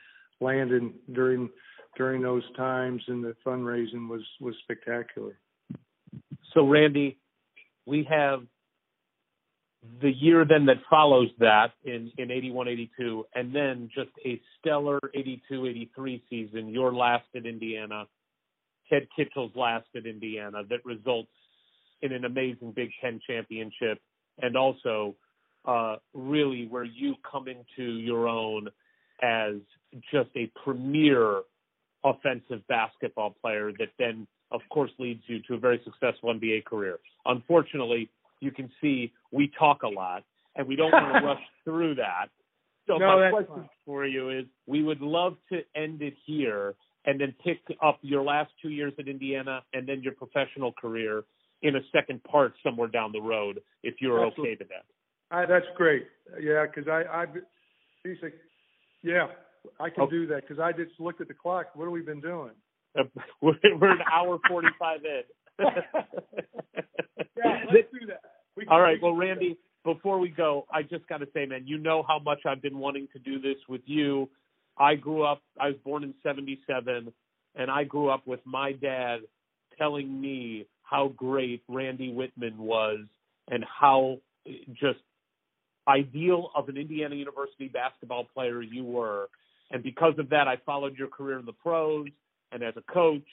Landon 0.40 0.94
during 1.12 1.50
during 1.96 2.22
those 2.22 2.44
times 2.56 3.02
and 3.08 3.22
the 3.22 3.36
fundraising 3.44 4.08
was 4.08 4.22
was 4.40 4.54
spectacular. 4.62 5.38
So 6.54 6.66
Randy 6.66 7.18
we 7.84 8.04
have 8.04 8.44
the 10.00 10.10
year 10.10 10.44
then 10.44 10.66
that 10.66 10.76
follows 10.88 11.28
that 11.38 11.72
in 11.84 12.12
in 12.16 12.30
81 12.30 12.68
82 12.68 13.26
and 13.34 13.54
then 13.54 13.90
just 13.94 14.10
a 14.24 14.40
stellar 14.58 15.00
82 15.12 15.66
83 15.66 16.22
season 16.30 16.68
your 16.68 16.94
last 16.94 17.24
at 17.34 17.46
Indiana 17.46 18.04
Ted 18.88 19.08
Kitchel's 19.16 19.54
last 19.56 19.86
at 19.96 20.06
Indiana 20.06 20.62
that 20.70 20.84
results 20.84 21.32
in 22.00 22.12
an 22.12 22.24
amazing 22.24 22.72
Big 22.72 22.90
10 23.00 23.20
championship 23.26 23.98
and 24.40 24.56
also 24.56 25.16
uh 25.64 25.96
really 26.14 26.66
where 26.66 26.84
you 26.84 27.16
come 27.28 27.48
into 27.48 27.92
your 27.92 28.28
own 28.28 28.68
as 29.20 29.54
just 30.12 30.30
a 30.36 30.50
premier 30.64 31.42
offensive 32.04 32.66
basketball 32.68 33.34
player 33.40 33.72
that 33.78 33.88
then 33.98 34.28
of 34.52 34.60
course 34.70 34.90
leads 34.98 35.22
you 35.26 35.40
to 35.48 35.54
a 35.54 35.58
very 35.58 35.80
successful 35.84 36.32
NBA 36.32 36.64
career. 36.64 36.98
Unfortunately, 37.24 38.10
you 38.42 38.50
can 38.50 38.70
see 38.80 39.12
we 39.30 39.50
talk 39.58 39.82
a 39.84 39.88
lot 39.88 40.24
and 40.56 40.66
we 40.66 40.76
don't 40.76 40.92
want 40.92 41.14
to 41.14 41.20
rush 41.26 41.42
through 41.64 41.94
that. 41.94 42.26
So 42.86 42.98
no, 42.98 43.18
my 43.18 43.30
question 43.30 43.54
fine. 43.54 43.68
for 43.86 44.04
you 44.06 44.30
is 44.30 44.44
we 44.66 44.82
would 44.82 45.00
love 45.00 45.36
to 45.52 45.60
end 45.76 46.02
it 46.02 46.14
here 46.26 46.74
and 47.04 47.20
then 47.20 47.34
pick 47.44 47.60
up 47.82 47.98
your 48.02 48.22
last 48.22 48.50
two 48.60 48.70
years 48.70 48.92
at 48.98 49.08
Indiana 49.08 49.62
and 49.72 49.88
then 49.88 50.02
your 50.02 50.14
professional 50.14 50.72
career 50.72 51.24
in 51.62 51.76
a 51.76 51.80
second 51.92 52.22
part 52.24 52.54
somewhere 52.64 52.88
down 52.88 53.12
the 53.12 53.20
road 53.20 53.60
if 53.84 53.94
you're 54.00 54.26
Absolutely. 54.26 54.54
okay 54.54 54.56
with 54.58 54.68
that. 54.68 54.84
I, 55.30 55.46
that's 55.46 55.66
great. 55.76 56.06
Yeah, 56.40 56.66
because 56.66 56.88
I, 56.88 57.02
I, 57.02 57.24
like, 58.04 58.34
yeah, 59.02 59.28
I 59.78 59.90
can 59.90 60.04
Okay. 60.04 60.10
do 60.10 60.26
that 60.26 60.42
because 60.46 60.58
I 60.58 60.72
just 60.72 60.98
looked 60.98 61.20
at 61.20 61.28
the 61.28 61.34
clock. 61.34 61.74
What 61.74 61.84
have 61.84 61.92
we 61.92 62.02
been 62.02 62.20
doing? 62.20 62.50
Uh, 62.98 63.04
We're, 63.40 63.54
we're 63.80 63.92
an 63.92 64.02
hour 64.12 64.38
45 64.48 65.04
in. 65.04 65.22
Yeah, 67.36 67.60
let's 67.72 67.88
do 67.92 68.06
that. 68.06 68.20
We 68.56 68.66
All 68.70 68.80
right. 68.80 68.98
Well. 69.02 69.14
Randy, 69.14 69.58
before 69.84 70.18
we 70.18 70.28
go, 70.28 70.66
I 70.70 70.82
just 70.82 71.06
got 71.08 71.18
to 71.18 71.28
say, 71.34 71.46
man, 71.46 71.66
you 71.66 71.78
know 71.78 72.04
how 72.06 72.18
much 72.18 72.40
I've 72.46 72.62
been 72.62 72.78
wanting 72.78 73.08
to 73.12 73.18
do 73.18 73.40
this 73.40 73.56
with 73.68 73.80
you. 73.86 74.28
I 74.78 74.94
grew 74.94 75.24
up, 75.24 75.42
I 75.60 75.68
was 75.68 75.76
born 75.84 76.02
in 76.04 76.14
77, 76.22 77.12
and 77.56 77.70
I 77.70 77.84
grew 77.84 78.08
up 78.08 78.26
with 78.26 78.40
my 78.44 78.72
dad 78.72 79.20
telling 79.76 80.20
me 80.20 80.66
how 80.82 81.08
great 81.16 81.62
Randy 81.68 82.12
Wittman 82.12 82.56
was 82.56 83.00
and 83.50 83.64
how 83.64 84.18
eh, 84.46 84.52
just 84.72 85.00
ideal 85.88 86.50
of 86.54 86.68
an 86.68 86.76
Indiana 86.76 87.16
University 87.16 87.68
basketball 87.68 88.24
player 88.32 88.62
you 88.62 88.84
were. 88.84 89.28
And 89.70 89.82
because 89.82 90.14
of 90.18 90.28
that, 90.30 90.48
I 90.48 90.56
followed 90.64 90.96
your 90.96 91.08
career 91.08 91.38
in 91.38 91.46
the 91.46 91.52
pros 91.52 92.08
and 92.52 92.62
as 92.62 92.74
a 92.76 92.92
coach. 92.92 93.26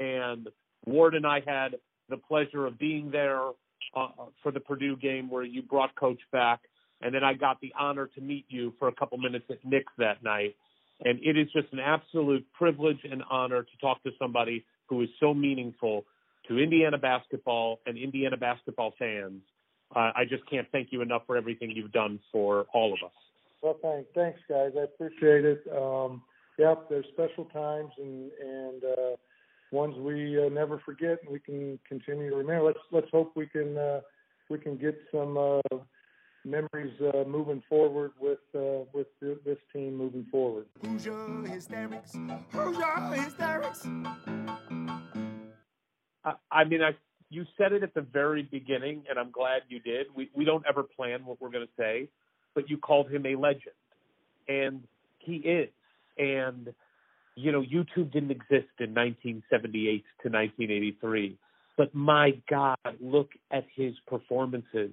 And 0.00 0.48
Ward 0.86 1.14
and 1.14 1.26
I 1.26 1.40
had 1.46 1.76
the 2.08 2.16
pleasure 2.16 2.66
of 2.66 2.78
being 2.78 3.10
there 3.10 3.48
uh, 3.94 4.08
for 4.42 4.52
the 4.52 4.60
Purdue 4.60 4.96
game 4.96 5.30
where 5.30 5.42
you 5.42 5.62
brought 5.62 5.94
Coach 5.94 6.20
back. 6.32 6.60
And 7.00 7.14
then 7.14 7.22
I 7.22 7.34
got 7.34 7.60
the 7.60 7.72
honor 7.78 8.08
to 8.14 8.20
meet 8.20 8.46
you 8.48 8.72
for 8.78 8.88
a 8.88 8.92
couple 8.92 9.18
minutes 9.18 9.44
at 9.50 9.64
Nick's 9.64 9.92
that 9.98 10.22
night. 10.22 10.56
And 11.04 11.20
it 11.22 11.36
is 11.38 11.46
just 11.52 11.72
an 11.72 11.78
absolute 11.78 12.44
privilege 12.52 12.98
and 13.08 13.22
honor 13.30 13.62
to 13.62 13.76
talk 13.80 14.02
to 14.02 14.10
somebody 14.18 14.64
who 14.86 15.02
is 15.02 15.08
so 15.20 15.32
meaningful 15.32 16.04
to 16.48 16.58
Indiana 16.58 16.98
basketball 16.98 17.78
and 17.86 17.96
Indiana 17.96 18.36
basketball 18.36 18.94
fans. 18.98 19.42
Uh, 19.94 20.10
I 20.14 20.24
just 20.28 20.48
can't 20.50 20.66
thank 20.72 20.88
you 20.90 21.02
enough 21.02 21.22
for 21.26 21.36
everything 21.36 21.70
you've 21.70 21.92
done 21.92 22.18
for 22.32 22.66
all 22.74 22.92
of 22.92 22.98
us. 23.04 23.14
Well, 23.62 23.76
thanks, 23.80 24.08
thanks, 24.14 24.40
guys. 24.48 24.72
I 24.76 24.84
appreciate 24.84 25.44
it. 25.44 25.62
Um, 25.74 26.22
yep, 26.58 26.88
there's 26.88 27.06
special 27.12 27.44
times 27.46 27.90
and 27.98 28.30
and 28.40 28.84
uh, 28.84 29.16
ones 29.70 29.96
we 29.98 30.44
uh, 30.44 30.48
never 30.48 30.80
forget, 30.84 31.18
and 31.22 31.32
we 31.32 31.40
can 31.40 31.78
continue 31.88 32.30
to 32.30 32.36
remember. 32.36 32.64
Let's 32.66 32.78
let's 32.90 33.10
hope 33.10 33.32
we 33.36 33.46
can 33.46 33.76
uh, 33.76 34.00
we 34.48 34.58
can 34.58 34.76
get 34.76 34.98
some 35.12 35.36
uh, 35.36 35.78
memories 36.44 36.94
uh, 37.00 37.24
moving 37.28 37.62
forward 37.68 38.12
with 38.20 38.38
uh, 38.54 38.84
with 38.92 39.06
this 39.20 39.58
team 39.72 39.96
moving 39.96 40.26
forward. 40.30 40.66
Hoosier 40.82 41.42
hysterics, 41.46 42.16
Hoosier 42.52 43.12
hysterics. 43.14 43.86
I, 46.24 46.34
I 46.50 46.64
mean, 46.64 46.82
I 46.82 46.92
you 47.30 47.44
said 47.56 47.72
it 47.72 47.82
at 47.82 47.94
the 47.94 48.00
very 48.00 48.42
beginning, 48.42 49.04
and 49.08 49.18
I'm 49.18 49.30
glad 49.30 49.62
you 49.68 49.80
did. 49.80 50.06
We 50.14 50.30
we 50.34 50.44
don't 50.44 50.64
ever 50.68 50.82
plan 50.82 51.24
what 51.24 51.40
we're 51.40 51.50
going 51.50 51.66
to 51.66 51.72
say, 51.76 52.08
but 52.54 52.70
you 52.70 52.78
called 52.78 53.10
him 53.10 53.26
a 53.26 53.36
legend, 53.36 53.74
and 54.48 54.84
he 55.18 55.36
is. 55.36 55.68
And 56.16 56.72
you 57.38 57.52
know, 57.52 57.62
YouTube 57.62 58.12
didn't 58.12 58.32
exist 58.32 58.74
in 58.80 58.94
1978 58.94 60.04
to 60.22 60.28
1983, 60.28 61.38
but 61.76 61.94
my 61.94 62.32
God, 62.50 62.76
look 63.00 63.30
at 63.52 63.64
his 63.74 63.94
performances. 64.08 64.90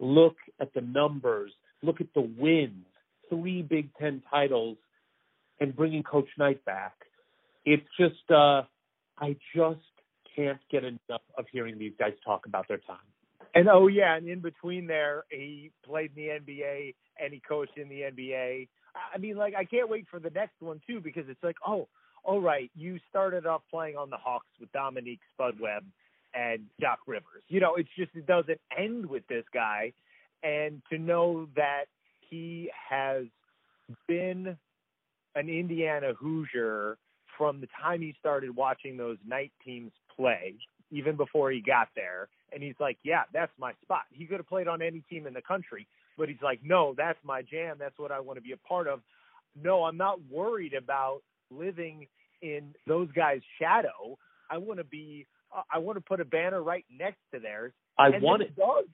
Look 0.00 0.36
at 0.60 0.74
the 0.74 0.80
numbers. 0.80 1.52
Look 1.82 2.00
at 2.00 2.08
the 2.14 2.28
wins. 2.36 2.84
Three 3.30 3.62
Big 3.62 3.90
Ten 3.98 4.22
titles, 4.28 4.76
and 5.60 5.74
bringing 5.74 6.02
Coach 6.02 6.28
Knight 6.36 6.64
back. 6.64 6.94
It's 7.64 7.86
just, 7.98 8.30
uh, 8.30 8.62
I 9.18 9.36
just 9.54 9.80
can't 10.34 10.58
get 10.70 10.84
enough 10.84 11.22
of 11.38 11.46
hearing 11.52 11.78
these 11.78 11.94
guys 11.98 12.12
talk 12.24 12.46
about 12.46 12.66
their 12.68 12.78
time. 12.78 12.96
And 13.54 13.68
oh 13.68 13.86
yeah, 13.86 14.16
and 14.16 14.28
in 14.28 14.40
between 14.40 14.88
there, 14.88 15.24
he 15.30 15.70
played 15.86 16.10
in 16.16 16.44
the 16.44 16.52
NBA 16.52 16.94
and 17.20 17.32
he 17.32 17.40
coached 17.40 17.78
in 17.78 17.88
the 17.88 18.00
NBA. 18.00 18.68
I 18.94 19.18
mean, 19.18 19.36
like 19.36 19.54
I 19.54 19.64
can't 19.64 19.88
wait 19.88 20.06
for 20.10 20.20
the 20.20 20.30
next 20.30 20.60
one 20.60 20.80
too 20.86 21.00
because 21.00 21.24
it's 21.28 21.42
like, 21.42 21.56
oh, 21.66 21.88
all 22.22 22.40
right, 22.40 22.70
you 22.74 22.98
started 23.10 23.46
off 23.46 23.62
playing 23.70 23.96
on 23.96 24.10
the 24.10 24.16
Hawks 24.16 24.46
with 24.58 24.72
Dominique 24.72 25.20
Spud 25.34 25.60
Webb 25.60 25.84
and 26.34 26.60
Doc 26.80 27.00
Rivers. 27.06 27.42
You 27.48 27.60
know, 27.60 27.74
it's 27.76 27.88
just 27.96 28.10
it 28.14 28.26
doesn't 28.26 28.60
end 28.76 29.06
with 29.06 29.26
this 29.28 29.44
guy, 29.52 29.92
and 30.42 30.82
to 30.90 30.98
know 30.98 31.48
that 31.56 31.84
he 32.28 32.70
has 32.88 33.24
been 34.08 34.56
an 35.34 35.48
Indiana 35.48 36.12
Hoosier 36.18 36.96
from 37.36 37.60
the 37.60 37.68
time 37.80 38.00
he 38.00 38.14
started 38.18 38.54
watching 38.54 38.96
those 38.96 39.18
Knight 39.26 39.52
teams 39.64 39.92
play, 40.14 40.54
even 40.90 41.16
before 41.16 41.50
he 41.50 41.60
got 41.60 41.88
there. 41.94 42.28
And 42.52 42.62
he's 42.62 42.76
like, 42.78 42.98
yeah, 43.02 43.22
that's 43.32 43.52
my 43.58 43.72
spot. 43.82 44.02
He 44.10 44.26
could 44.26 44.36
have 44.36 44.48
played 44.48 44.68
on 44.68 44.80
any 44.80 45.02
team 45.10 45.26
in 45.26 45.34
the 45.34 45.42
country, 45.42 45.86
but 46.16 46.28
he's 46.28 46.42
like, 46.42 46.60
no, 46.62 46.94
that's 46.96 47.18
my 47.24 47.42
jam. 47.42 47.76
That's 47.78 47.98
what 47.98 48.12
I 48.12 48.20
want 48.20 48.38
to 48.38 48.42
be 48.42 48.52
a 48.52 48.56
part 48.56 48.88
of. 48.88 49.00
No, 49.60 49.84
I'm 49.84 49.96
not 49.96 50.18
worried 50.30 50.74
about 50.74 51.20
living 51.50 52.06
in 52.42 52.74
those 52.86 53.10
guys' 53.12 53.40
shadow. 53.60 54.18
I 54.50 54.58
want 54.58 54.78
to 54.78 54.84
be. 54.84 55.26
Uh, 55.54 55.62
I 55.72 55.78
want 55.78 55.96
to 55.96 56.02
put 56.02 56.20
a 56.20 56.24
banner 56.24 56.62
right 56.62 56.84
next 56.90 57.20
to 57.32 57.40
theirs. 57.40 57.72
I 57.98 58.10
want 58.20 58.42
it. 58.42 58.56
Does. 58.56 58.86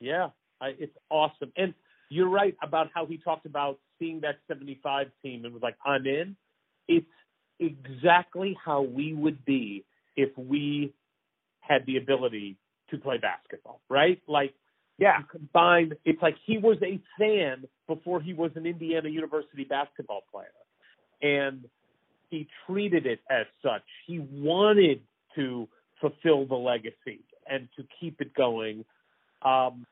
Yeah, 0.00 0.28
I, 0.60 0.68
it's 0.78 0.96
awesome. 1.10 1.52
And 1.56 1.74
you're 2.08 2.28
right 2.28 2.56
about 2.62 2.88
how 2.94 3.06
he 3.06 3.18
talked 3.18 3.46
about 3.46 3.78
seeing 3.98 4.20
that 4.20 4.36
75 4.46 5.08
team 5.22 5.44
and 5.44 5.52
was 5.52 5.62
like, 5.62 5.76
I'm 5.84 6.06
in. 6.06 6.36
It's 6.86 7.06
exactly 7.58 8.56
how 8.64 8.82
we 8.82 9.12
would 9.12 9.44
be 9.44 9.84
if 10.16 10.30
we 10.36 10.94
had 11.60 11.84
the 11.86 11.96
ability 11.96 12.56
to 12.90 12.98
play 12.98 13.18
basketball, 13.18 13.80
right? 13.90 14.20
Like, 14.26 14.54
yeah, 14.98 15.22
combined, 15.30 15.94
it's 16.04 16.20
like 16.20 16.36
he 16.44 16.58
was 16.58 16.76
a 16.82 17.00
fan 17.18 17.64
before 17.86 18.20
he 18.20 18.34
was 18.34 18.50
an 18.56 18.66
Indiana 18.66 19.08
University 19.08 19.64
basketball 19.64 20.24
player. 20.30 20.48
And 21.22 21.64
he 22.30 22.48
treated 22.66 23.06
it 23.06 23.20
as 23.30 23.46
such. 23.62 23.82
He 24.06 24.18
wanted 24.18 25.00
to 25.36 25.68
fulfill 26.00 26.46
the 26.46 26.56
legacy 26.56 27.20
and 27.48 27.68
to 27.76 27.84
keep 28.00 28.20
it 28.20 28.34
going. 28.34 28.84
Um, 29.42 29.86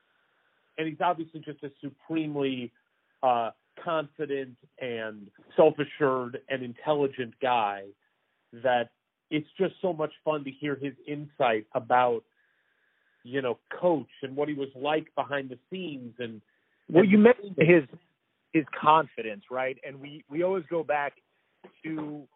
and 0.76 0.88
he's 0.88 1.00
obviously 1.00 1.40
just 1.40 1.62
a 1.62 1.70
supremely 1.80 2.72
uh, 3.22 3.50
confident 3.82 4.56
and 4.80 5.28
self-assured 5.56 6.40
and 6.48 6.62
intelligent 6.62 7.34
guy 7.40 7.84
that 8.52 8.90
it's 9.30 9.48
just 9.58 9.74
so 9.80 9.92
much 9.92 10.12
fun 10.24 10.44
to 10.44 10.50
hear 10.50 10.76
his 10.76 10.94
insight 11.06 11.66
about 11.74 12.24
you 13.26 13.42
know 13.42 13.58
coach 13.80 14.10
and 14.22 14.36
what 14.36 14.48
he 14.48 14.54
was 14.54 14.68
like 14.74 15.06
behind 15.14 15.48
the 15.50 15.58
scenes 15.70 16.14
and 16.18 16.40
well 16.88 17.04
you 17.04 17.18
mentioned 17.18 17.56
his 17.58 17.84
his 18.56 18.64
confidence 18.80 19.44
right? 19.50 19.76
And 19.86 20.00
we 20.00 20.24
we 20.30 20.42
always 20.42 20.64
go 20.70 20.82
back 20.82 21.14
to 21.84 22.26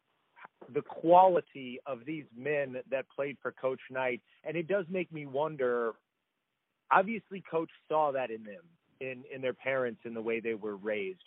the 0.74 0.82
quality 0.82 1.80
of 1.86 2.00
these 2.04 2.24
men 2.36 2.76
that 2.90 3.06
played 3.14 3.36
for 3.40 3.52
coach 3.52 3.80
knight. 3.90 4.20
And 4.44 4.56
it 4.56 4.68
does 4.68 4.84
make 4.90 5.12
me 5.12 5.26
wonder 5.26 5.94
obviously 6.92 7.42
coach 7.50 7.70
saw 7.88 8.12
that 8.12 8.30
in 8.30 8.42
them 8.44 8.62
in 9.00 9.24
in 9.34 9.40
their 9.40 9.54
parents 9.54 10.00
and 10.04 10.14
the 10.14 10.22
way 10.22 10.40
they 10.40 10.54
were 10.54 10.76
raised. 10.76 11.22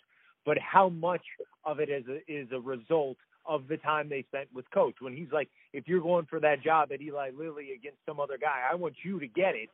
But 0.46 0.58
how 0.58 0.90
much 0.90 1.24
of 1.64 1.80
it 1.80 1.88
is 1.88 2.04
a, 2.06 2.18
is 2.30 2.48
a 2.52 2.60
result 2.60 3.16
of 3.46 3.68
the 3.68 3.76
time 3.76 4.08
they 4.08 4.24
spent 4.28 4.48
with 4.54 4.70
coach. 4.70 4.96
When 5.00 5.16
he's 5.16 5.32
like 5.32 5.48
if 5.72 5.86
you're 5.86 6.00
going 6.00 6.26
for 6.26 6.40
that 6.40 6.62
job 6.62 6.90
at 6.92 7.00
Eli 7.00 7.30
Lilly 7.36 7.72
against 7.72 7.98
some 8.06 8.20
other 8.20 8.38
guy 8.38 8.62
I 8.70 8.74
want 8.74 8.94
you 9.02 9.20
to 9.20 9.26
get 9.26 9.54
it. 9.54 9.70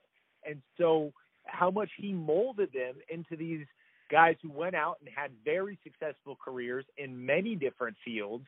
And 0.49 0.63
so 0.79 1.13
how 1.45 1.71
much 1.71 1.91
he 1.97 2.13
molded 2.13 2.73
them 2.73 2.95
into 3.09 3.37
these 3.37 3.67
guys 4.11 4.37
who 4.43 4.51
went 4.51 4.75
out 4.75 4.97
and 5.01 5.09
had 5.15 5.31
very 5.45 5.79
successful 5.85 6.37
careers 6.43 6.85
in 6.99 7.25
many 7.25 7.55
different 7.55 7.97
fields 8.05 8.45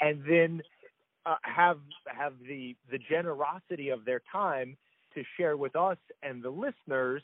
and 0.00 0.22
then 0.28 0.60
uh, 1.24 1.36
have 1.42 1.78
have 2.06 2.34
the 2.46 2.76
the 2.90 2.98
generosity 2.98 3.88
of 3.88 4.04
their 4.04 4.22
time 4.30 4.76
to 5.14 5.22
share 5.36 5.56
with 5.56 5.74
us 5.74 5.96
and 6.22 6.42
the 6.42 6.50
listeners 6.50 7.22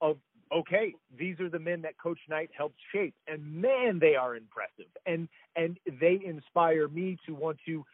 of 0.00 0.18
okay, 0.52 0.94
these 1.18 1.38
are 1.40 1.48
the 1.48 1.58
men 1.58 1.82
that 1.82 1.98
Coach 1.98 2.18
Knight 2.28 2.50
helped 2.56 2.78
shape, 2.92 3.14
and 3.26 3.60
man, 3.60 3.98
they 3.98 4.16
are 4.16 4.36
impressive, 4.36 4.90
and 5.06 5.28
and 5.56 5.78
they 6.00 6.20
inspire 6.24 6.88
me 6.88 7.18
to 7.26 7.34
want 7.34 7.58
to 7.66 7.84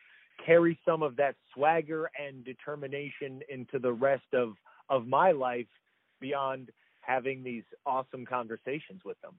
carry 0.44 0.78
some 0.84 1.02
of 1.02 1.16
that 1.16 1.34
swagger 1.54 2.10
and 2.18 2.44
determination 2.44 3.40
into 3.48 3.78
the 3.78 3.92
rest 3.92 4.26
of 4.32 4.54
of 4.88 5.06
my 5.06 5.32
life 5.32 5.66
beyond 6.20 6.70
having 7.00 7.42
these 7.42 7.64
awesome 7.84 8.26
conversations 8.26 9.00
with 9.04 9.20
them. 9.20 9.34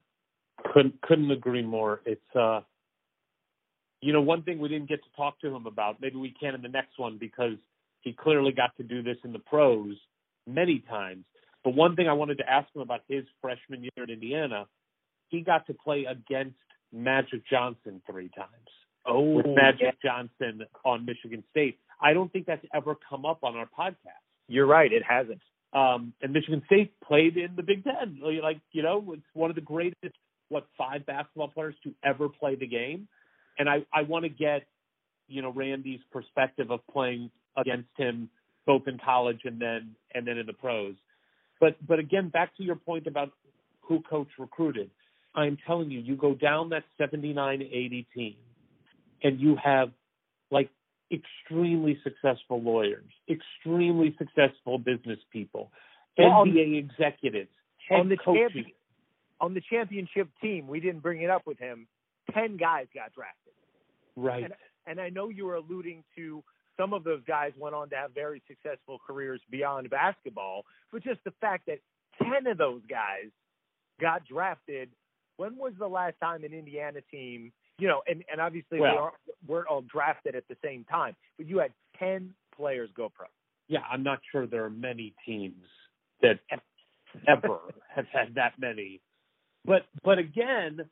Couldn't 0.72 1.00
couldn't 1.02 1.30
agree 1.30 1.62
more. 1.62 2.00
It's 2.04 2.36
uh 2.36 2.60
you 4.00 4.12
know, 4.12 4.20
one 4.20 4.42
thing 4.42 4.58
we 4.58 4.68
didn't 4.68 4.88
get 4.88 5.02
to 5.02 5.10
talk 5.16 5.40
to 5.40 5.48
him 5.48 5.66
about, 5.66 6.00
maybe 6.00 6.16
we 6.16 6.32
can 6.38 6.54
in 6.54 6.62
the 6.62 6.68
next 6.68 6.98
one 6.98 7.18
because 7.18 7.56
he 8.00 8.12
clearly 8.12 8.52
got 8.52 8.76
to 8.76 8.84
do 8.84 9.02
this 9.02 9.16
in 9.24 9.32
the 9.32 9.40
pros 9.40 9.96
many 10.46 10.84
times. 10.88 11.24
But 11.64 11.74
one 11.74 11.96
thing 11.96 12.08
I 12.08 12.12
wanted 12.12 12.38
to 12.38 12.50
ask 12.50 12.68
him 12.74 12.82
about 12.82 13.00
his 13.08 13.24
freshman 13.40 13.82
year 13.82 14.04
at 14.04 14.10
Indiana, 14.10 14.66
he 15.28 15.40
got 15.40 15.66
to 15.66 15.74
play 15.74 16.04
against 16.04 16.56
Magic 16.92 17.42
Johnson 17.50 18.00
three 18.10 18.30
times. 18.36 18.50
Oh, 19.06 19.20
with 19.20 19.46
Magic 19.46 19.80
yeah. 19.80 19.90
Johnson 20.02 20.66
on 20.84 21.04
Michigan 21.04 21.42
State. 21.50 21.78
I 22.00 22.12
don't 22.12 22.32
think 22.32 22.46
that's 22.46 22.64
ever 22.74 22.96
come 23.08 23.24
up 23.24 23.42
on 23.42 23.56
our 23.56 23.66
podcast. 23.66 24.22
You're 24.48 24.66
right, 24.66 24.92
it 24.92 25.02
hasn't. 25.02 25.40
Um, 25.72 26.12
and 26.22 26.32
Michigan 26.32 26.62
State 26.66 26.92
played 27.00 27.36
in 27.36 27.56
the 27.56 27.62
Big 27.62 27.84
Ten. 27.84 28.20
Like 28.22 28.60
you 28.72 28.82
know, 28.82 29.12
it's 29.12 29.22
one 29.34 29.50
of 29.50 29.56
the 29.56 29.62
greatest 29.62 30.14
what 30.48 30.66
five 30.76 31.04
basketball 31.04 31.48
players 31.48 31.74
to 31.84 31.94
ever 32.02 32.28
play 32.28 32.54
the 32.54 32.66
game. 32.66 33.08
And 33.58 33.68
I 33.68 33.84
I 33.92 34.02
want 34.02 34.24
to 34.24 34.30
get 34.30 34.66
you 35.26 35.42
know 35.42 35.50
Randy's 35.50 36.00
perspective 36.10 36.70
of 36.70 36.80
playing 36.90 37.30
against 37.56 37.90
him 37.96 38.30
both 38.66 38.86
in 38.86 38.98
college 38.98 39.40
and 39.44 39.60
then 39.60 39.94
and 40.14 40.26
then 40.26 40.38
in 40.38 40.46
the 40.46 40.52
pros. 40.52 40.94
But 41.60 41.76
but 41.86 41.98
again, 41.98 42.28
back 42.28 42.56
to 42.56 42.62
your 42.62 42.76
point 42.76 43.06
about 43.06 43.30
who 43.82 44.00
coach 44.08 44.28
recruited. 44.38 44.90
I'm 45.34 45.58
telling 45.66 45.90
you, 45.90 46.00
you 46.00 46.16
go 46.16 46.34
down 46.34 46.70
that 46.70 46.84
79-80 47.00 48.06
team, 48.14 48.34
and 49.22 49.40
you 49.40 49.56
have 49.62 49.90
like 50.50 50.70
extremely 51.12 51.98
successful 52.02 52.60
lawyers, 52.60 53.04
extremely 53.30 54.16
successful 54.18 54.78
business 54.78 55.18
people, 55.32 55.70
well, 56.16 56.44
NBA 56.44 56.78
executives, 56.78 57.50
head 57.88 58.00
on 58.00 58.08
the 58.08 58.16
coaching. 58.16 58.72
on 59.40 59.54
the 59.54 59.62
championship 59.70 60.28
team, 60.40 60.66
we 60.66 60.80
didn't 60.80 61.00
bring 61.00 61.22
it 61.22 61.30
up 61.30 61.46
with 61.46 61.58
him. 61.58 61.86
Ten 62.34 62.56
guys 62.56 62.86
got 62.94 63.12
drafted. 63.14 63.52
Right. 64.16 64.44
And, 64.44 64.52
and 64.86 65.00
I 65.00 65.08
know 65.10 65.28
you 65.28 65.46
were 65.46 65.54
alluding 65.54 66.04
to 66.16 66.42
some 66.78 66.92
of 66.92 67.04
those 67.04 67.22
guys 67.26 67.52
went 67.58 67.74
on 67.74 67.90
to 67.90 67.96
have 67.96 68.14
very 68.14 68.42
successful 68.46 68.98
careers 69.06 69.40
beyond 69.50 69.90
basketball, 69.90 70.64
but 70.92 71.02
just 71.02 71.20
the 71.24 71.32
fact 71.40 71.66
that 71.66 71.78
10 72.22 72.46
of 72.46 72.58
those 72.58 72.82
guys 72.88 73.30
got 74.00 74.24
drafted. 74.26 74.90
When 75.36 75.56
was 75.56 75.72
the 75.78 75.86
last 75.86 76.14
time 76.20 76.44
an 76.44 76.52
Indiana 76.52 77.00
team, 77.10 77.52
you 77.78 77.88
know, 77.88 78.02
and, 78.06 78.24
and 78.30 78.40
obviously 78.40 78.80
Well- 78.80 78.92
we 78.92 78.98
aren't, 78.98 79.14
weren't 79.46 79.68
all 79.68 79.82
drafted 79.82 80.34
at 80.34 80.44
the 80.48 80.56
same 80.64 80.84
time, 80.84 81.14
but 81.36 81.46
you 81.46 81.58
had 81.58 81.72
10 81.98 82.34
players 82.56 82.90
go 82.96 83.08
pro. 83.08 83.26
Yeah, 83.68 83.80
I'm 83.90 84.02
not 84.02 84.20
sure 84.32 84.46
there 84.46 84.64
are 84.64 84.70
many 84.70 85.14
teams 85.26 85.62
that 86.22 86.40
ever 87.28 87.58
have 87.94 88.06
had 88.12 88.34
that 88.36 88.54
many. 88.58 89.00
But 89.64 89.82
but 90.02 90.18
again, 90.18 90.88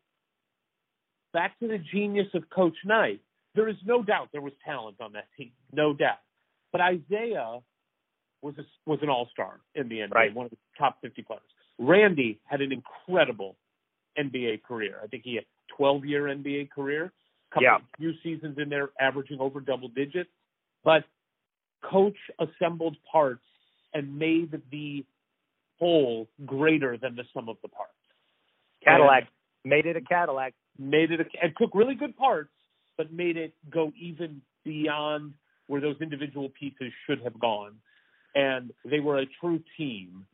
back 1.33 1.59
to 1.61 1.69
the 1.69 1.79
genius 1.79 2.27
of 2.35 2.49
Coach 2.51 2.77
Knight. 2.85 3.21
There 3.57 3.69
is 3.69 3.77
no 3.85 4.03
doubt 4.03 4.29
there 4.33 4.43
was 4.43 4.53
talent 4.65 5.01
on 5.01 5.13
that 5.15 5.27
team, 5.37 5.51
no 5.73 5.93
doubt. 5.95 6.19
But 6.73 6.83
Isiah 6.93 7.61
was 8.43 8.55
a, 8.59 8.65
was 8.85 8.99
an 9.03 9.09
all 9.09 9.29
star 9.33 9.61
in 9.75 9.89
the 9.89 10.01
NBA, 10.01 10.15
Right. 10.15 10.35
one 10.35 10.45
of 10.47 10.51
the 10.51 10.59
top 10.79 10.99
50 11.01 11.23
players. 11.23 11.43
Randy 11.79 12.39
had 12.45 12.61
an 12.61 12.71
incredible 12.71 13.57
NBA 14.19 14.63
career. 14.63 15.01
I 15.03 15.07
think 15.09 15.25
he 15.25 15.35
had 15.35 15.45
12 15.77 16.05
year 16.05 16.25
NBA 16.25 16.71
career, 16.71 17.13
couple 17.51 17.65
Yeah. 17.65 17.79
few 17.97 18.13
seasons 18.23 18.59
in 18.59 18.69
there, 18.69 18.91
averaging 19.01 19.41
over 19.41 19.61
double 19.61 19.89
digits. 19.89 20.31
But 20.85 21.05
coach 21.83 22.17
assembled 22.39 22.97
parts 23.11 23.45
and 23.95 24.19
made 24.19 24.61
the 24.71 25.05
whole 25.79 26.29
greater 26.45 26.97
than 26.97 27.17
the 27.17 27.25
sum 27.33 27.49
of 27.49 27.57
the 27.63 27.69
parts. 27.69 27.93
Cadillac 28.83 29.29
made 29.65 29.87
it 29.87 29.97
a 29.97 30.01
Cadillac. 30.01 30.55
Made 30.79 31.11
it 31.11 31.21
a, 31.21 31.25
and 31.43 31.57
took 31.57 31.75
really 31.75 31.95
good 31.95 32.17
parts, 32.17 32.51
but 32.97 33.13
made 33.13 33.37
it 33.37 33.55
go 33.71 33.93
even 33.99 34.41
beyond 34.65 35.35
where 35.67 35.81
those 35.81 35.97
individual 36.01 36.49
pieces 36.49 36.93
should 37.07 37.21
have 37.23 37.39
gone. 37.39 37.75
And 38.35 38.73
they 38.85 39.01
were 39.01 39.19
a 39.19 39.27
true 39.41 39.61
team. 39.77 40.27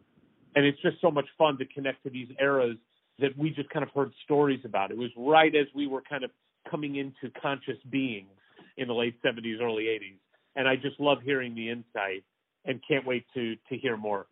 And 0.55 0.64
it's 0.66 0.80
just 0.82 1.01
so 1.01 1.10
much 1.10 1.26
fun 1.39 1.59
to 1.59 1.64
connect 1.64 2.02
to 2.05 2.10
these 2.10 2.28
eras 2.40 2.76
that 3.18 3.36
we 3.39 3.51
just 3.51 3.70
kind 3.70 3.82
of 3.82 3.90
heard 3.94 4.12
stories 4.24 4.60
about. 4.64 4.90
It 4.90 4.97
was 4.97 5.10
right 5.16 5.55
as 5.55 5.66
we 5.74 5.86
were 5.86 6.02
kind 6.02 6.24
of 6.24 6.30
coming 6.70 6.97
into 6.97 7.32
conscious 7.40 7.78
beings 7.90 8.28
in 8.76 8.89
the 8.89 8.94
late 8.94 9.20
70s, 9.22 9.60
early 9.60 9.84
80s. 9.84 10.18
And 10.56 10.68
I 10.68 10.76
just 10.76 10.98
love 11.01 11.18
hearing 11.22 11.55
the 11.55 11.70
insight 11.70 12.24
and 12.64 12.80
can't 12.86 13.06
wait 13.06 13.24
to 13.34 13.56
to 13.68 13.76
hear 13.76 13.97
more 13.97 14.26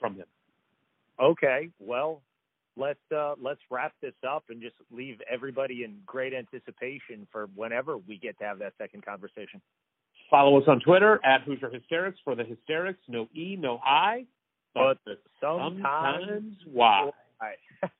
from 0.00 0.14
him. 0.14 0.26
Okay, 1.20 1.70
well, 1.78 2.22
let's 2.78 3.00
uh, 3.14 3.34
let's 3.40 3.60
wrap 3.70 3.92
this 4.00 4.14
up 4.28 4.44
and 4.48 4.62
just 4.62 4.76
leave 4.90 5.20
everybody 5.30 5.84
in 5.84 5.98
great 6.06 6.32
anticipation 6.32 7.26
for 7.32 7.48
whenever 7.54 7.98
we 7.98 8.16
get 8.18 8.38
to 8.38 8.44
have 8.44 8.58
that 8.60 8.72
second 8.78 9.04
conversation. 9.04 9.60
Follow 10.30 10.58
us 10.60 10.64
on 10.68 10.80
Twitter 10.80 11.20
at 11.24 11.42
Hoosier 11.42 11.70
Hysterics 11.70 12.18
for 12.24 12.34
the 12.34 12.44
hysterics. 12.44 13.00
No 13.08 13.28
E, 13.34 13.56
no 13.58 13.78
I, 13.84 14.26
But 14.74 14.98
but 15.04 15.18
sometimes, 15.40 15.82
sometimes 15.82 16.54
why. 16.70 17.10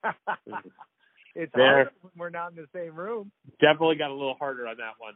it's 1.35 1.51
There. 1.55 1.73
hard 1.75 1.89
when 2.01 2.11
we're 2.17 2.29
not 2.29 2.51
in 2.51 2.57
the 2.57 2.67
same 2.73 2.95
room. 2.95 3.31
Definitely 3.59 3.95
got 3.95 4.11
a 4.11 4.13
little 4.13 4.35
harder 4.39 4.67
on 4.67 4.77
that 4.77 4.93
one. 4.99 5.15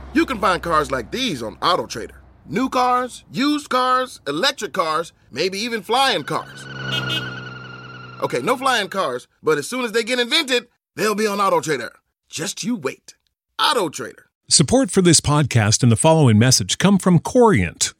You 0.13 0.25
can 0.25 0.39
find 0.39 0.61
cars 0.61 0.91
like 0.91 1.09
these 1.09 1.41
on 1.41 1.55
AutoTrader. 1.57 2.17
New 2.45 2.67
cars, 2.67 3.23
used 3.31 3.69
cars, 3.69 4.19
electric 4.27 4.73
cars, 4.73 5.13
maybe 5.31 5.57
even 5.59 5.81
flying 5.81 6.23
cars. 6.23 6.65
Okay, 8.21 8.41
no 8.41 8.57
flying 8.57 8.89
cars, 8.89 9.29
but 9.41 9.57
as 9.57 9.69
soon 9.69 9.85
as 9.85 9.93
they 9.93 10.03
get 10.03 10.19
invented, 10.19 10.67
they'll 10.97 11.15
be 11.15 11.27
on 11.27 11.37
AutoTrader. 11.37 11.91
Just 12.27 12.61
you 12.61 12.75
wait. 12.75 13.15
AutoTrader. 13.57 14.23
Support 14.49 14.91
for 14.91 15.01
this 15.01 15.21
podcast 15.21 15.81
and 15.81 15.89
the 15.89 15.95
following 15.95 16.37
message 16.37 16.77
come 16.77 16.97
from 16.97 17.19
Corient. 17.19 17.93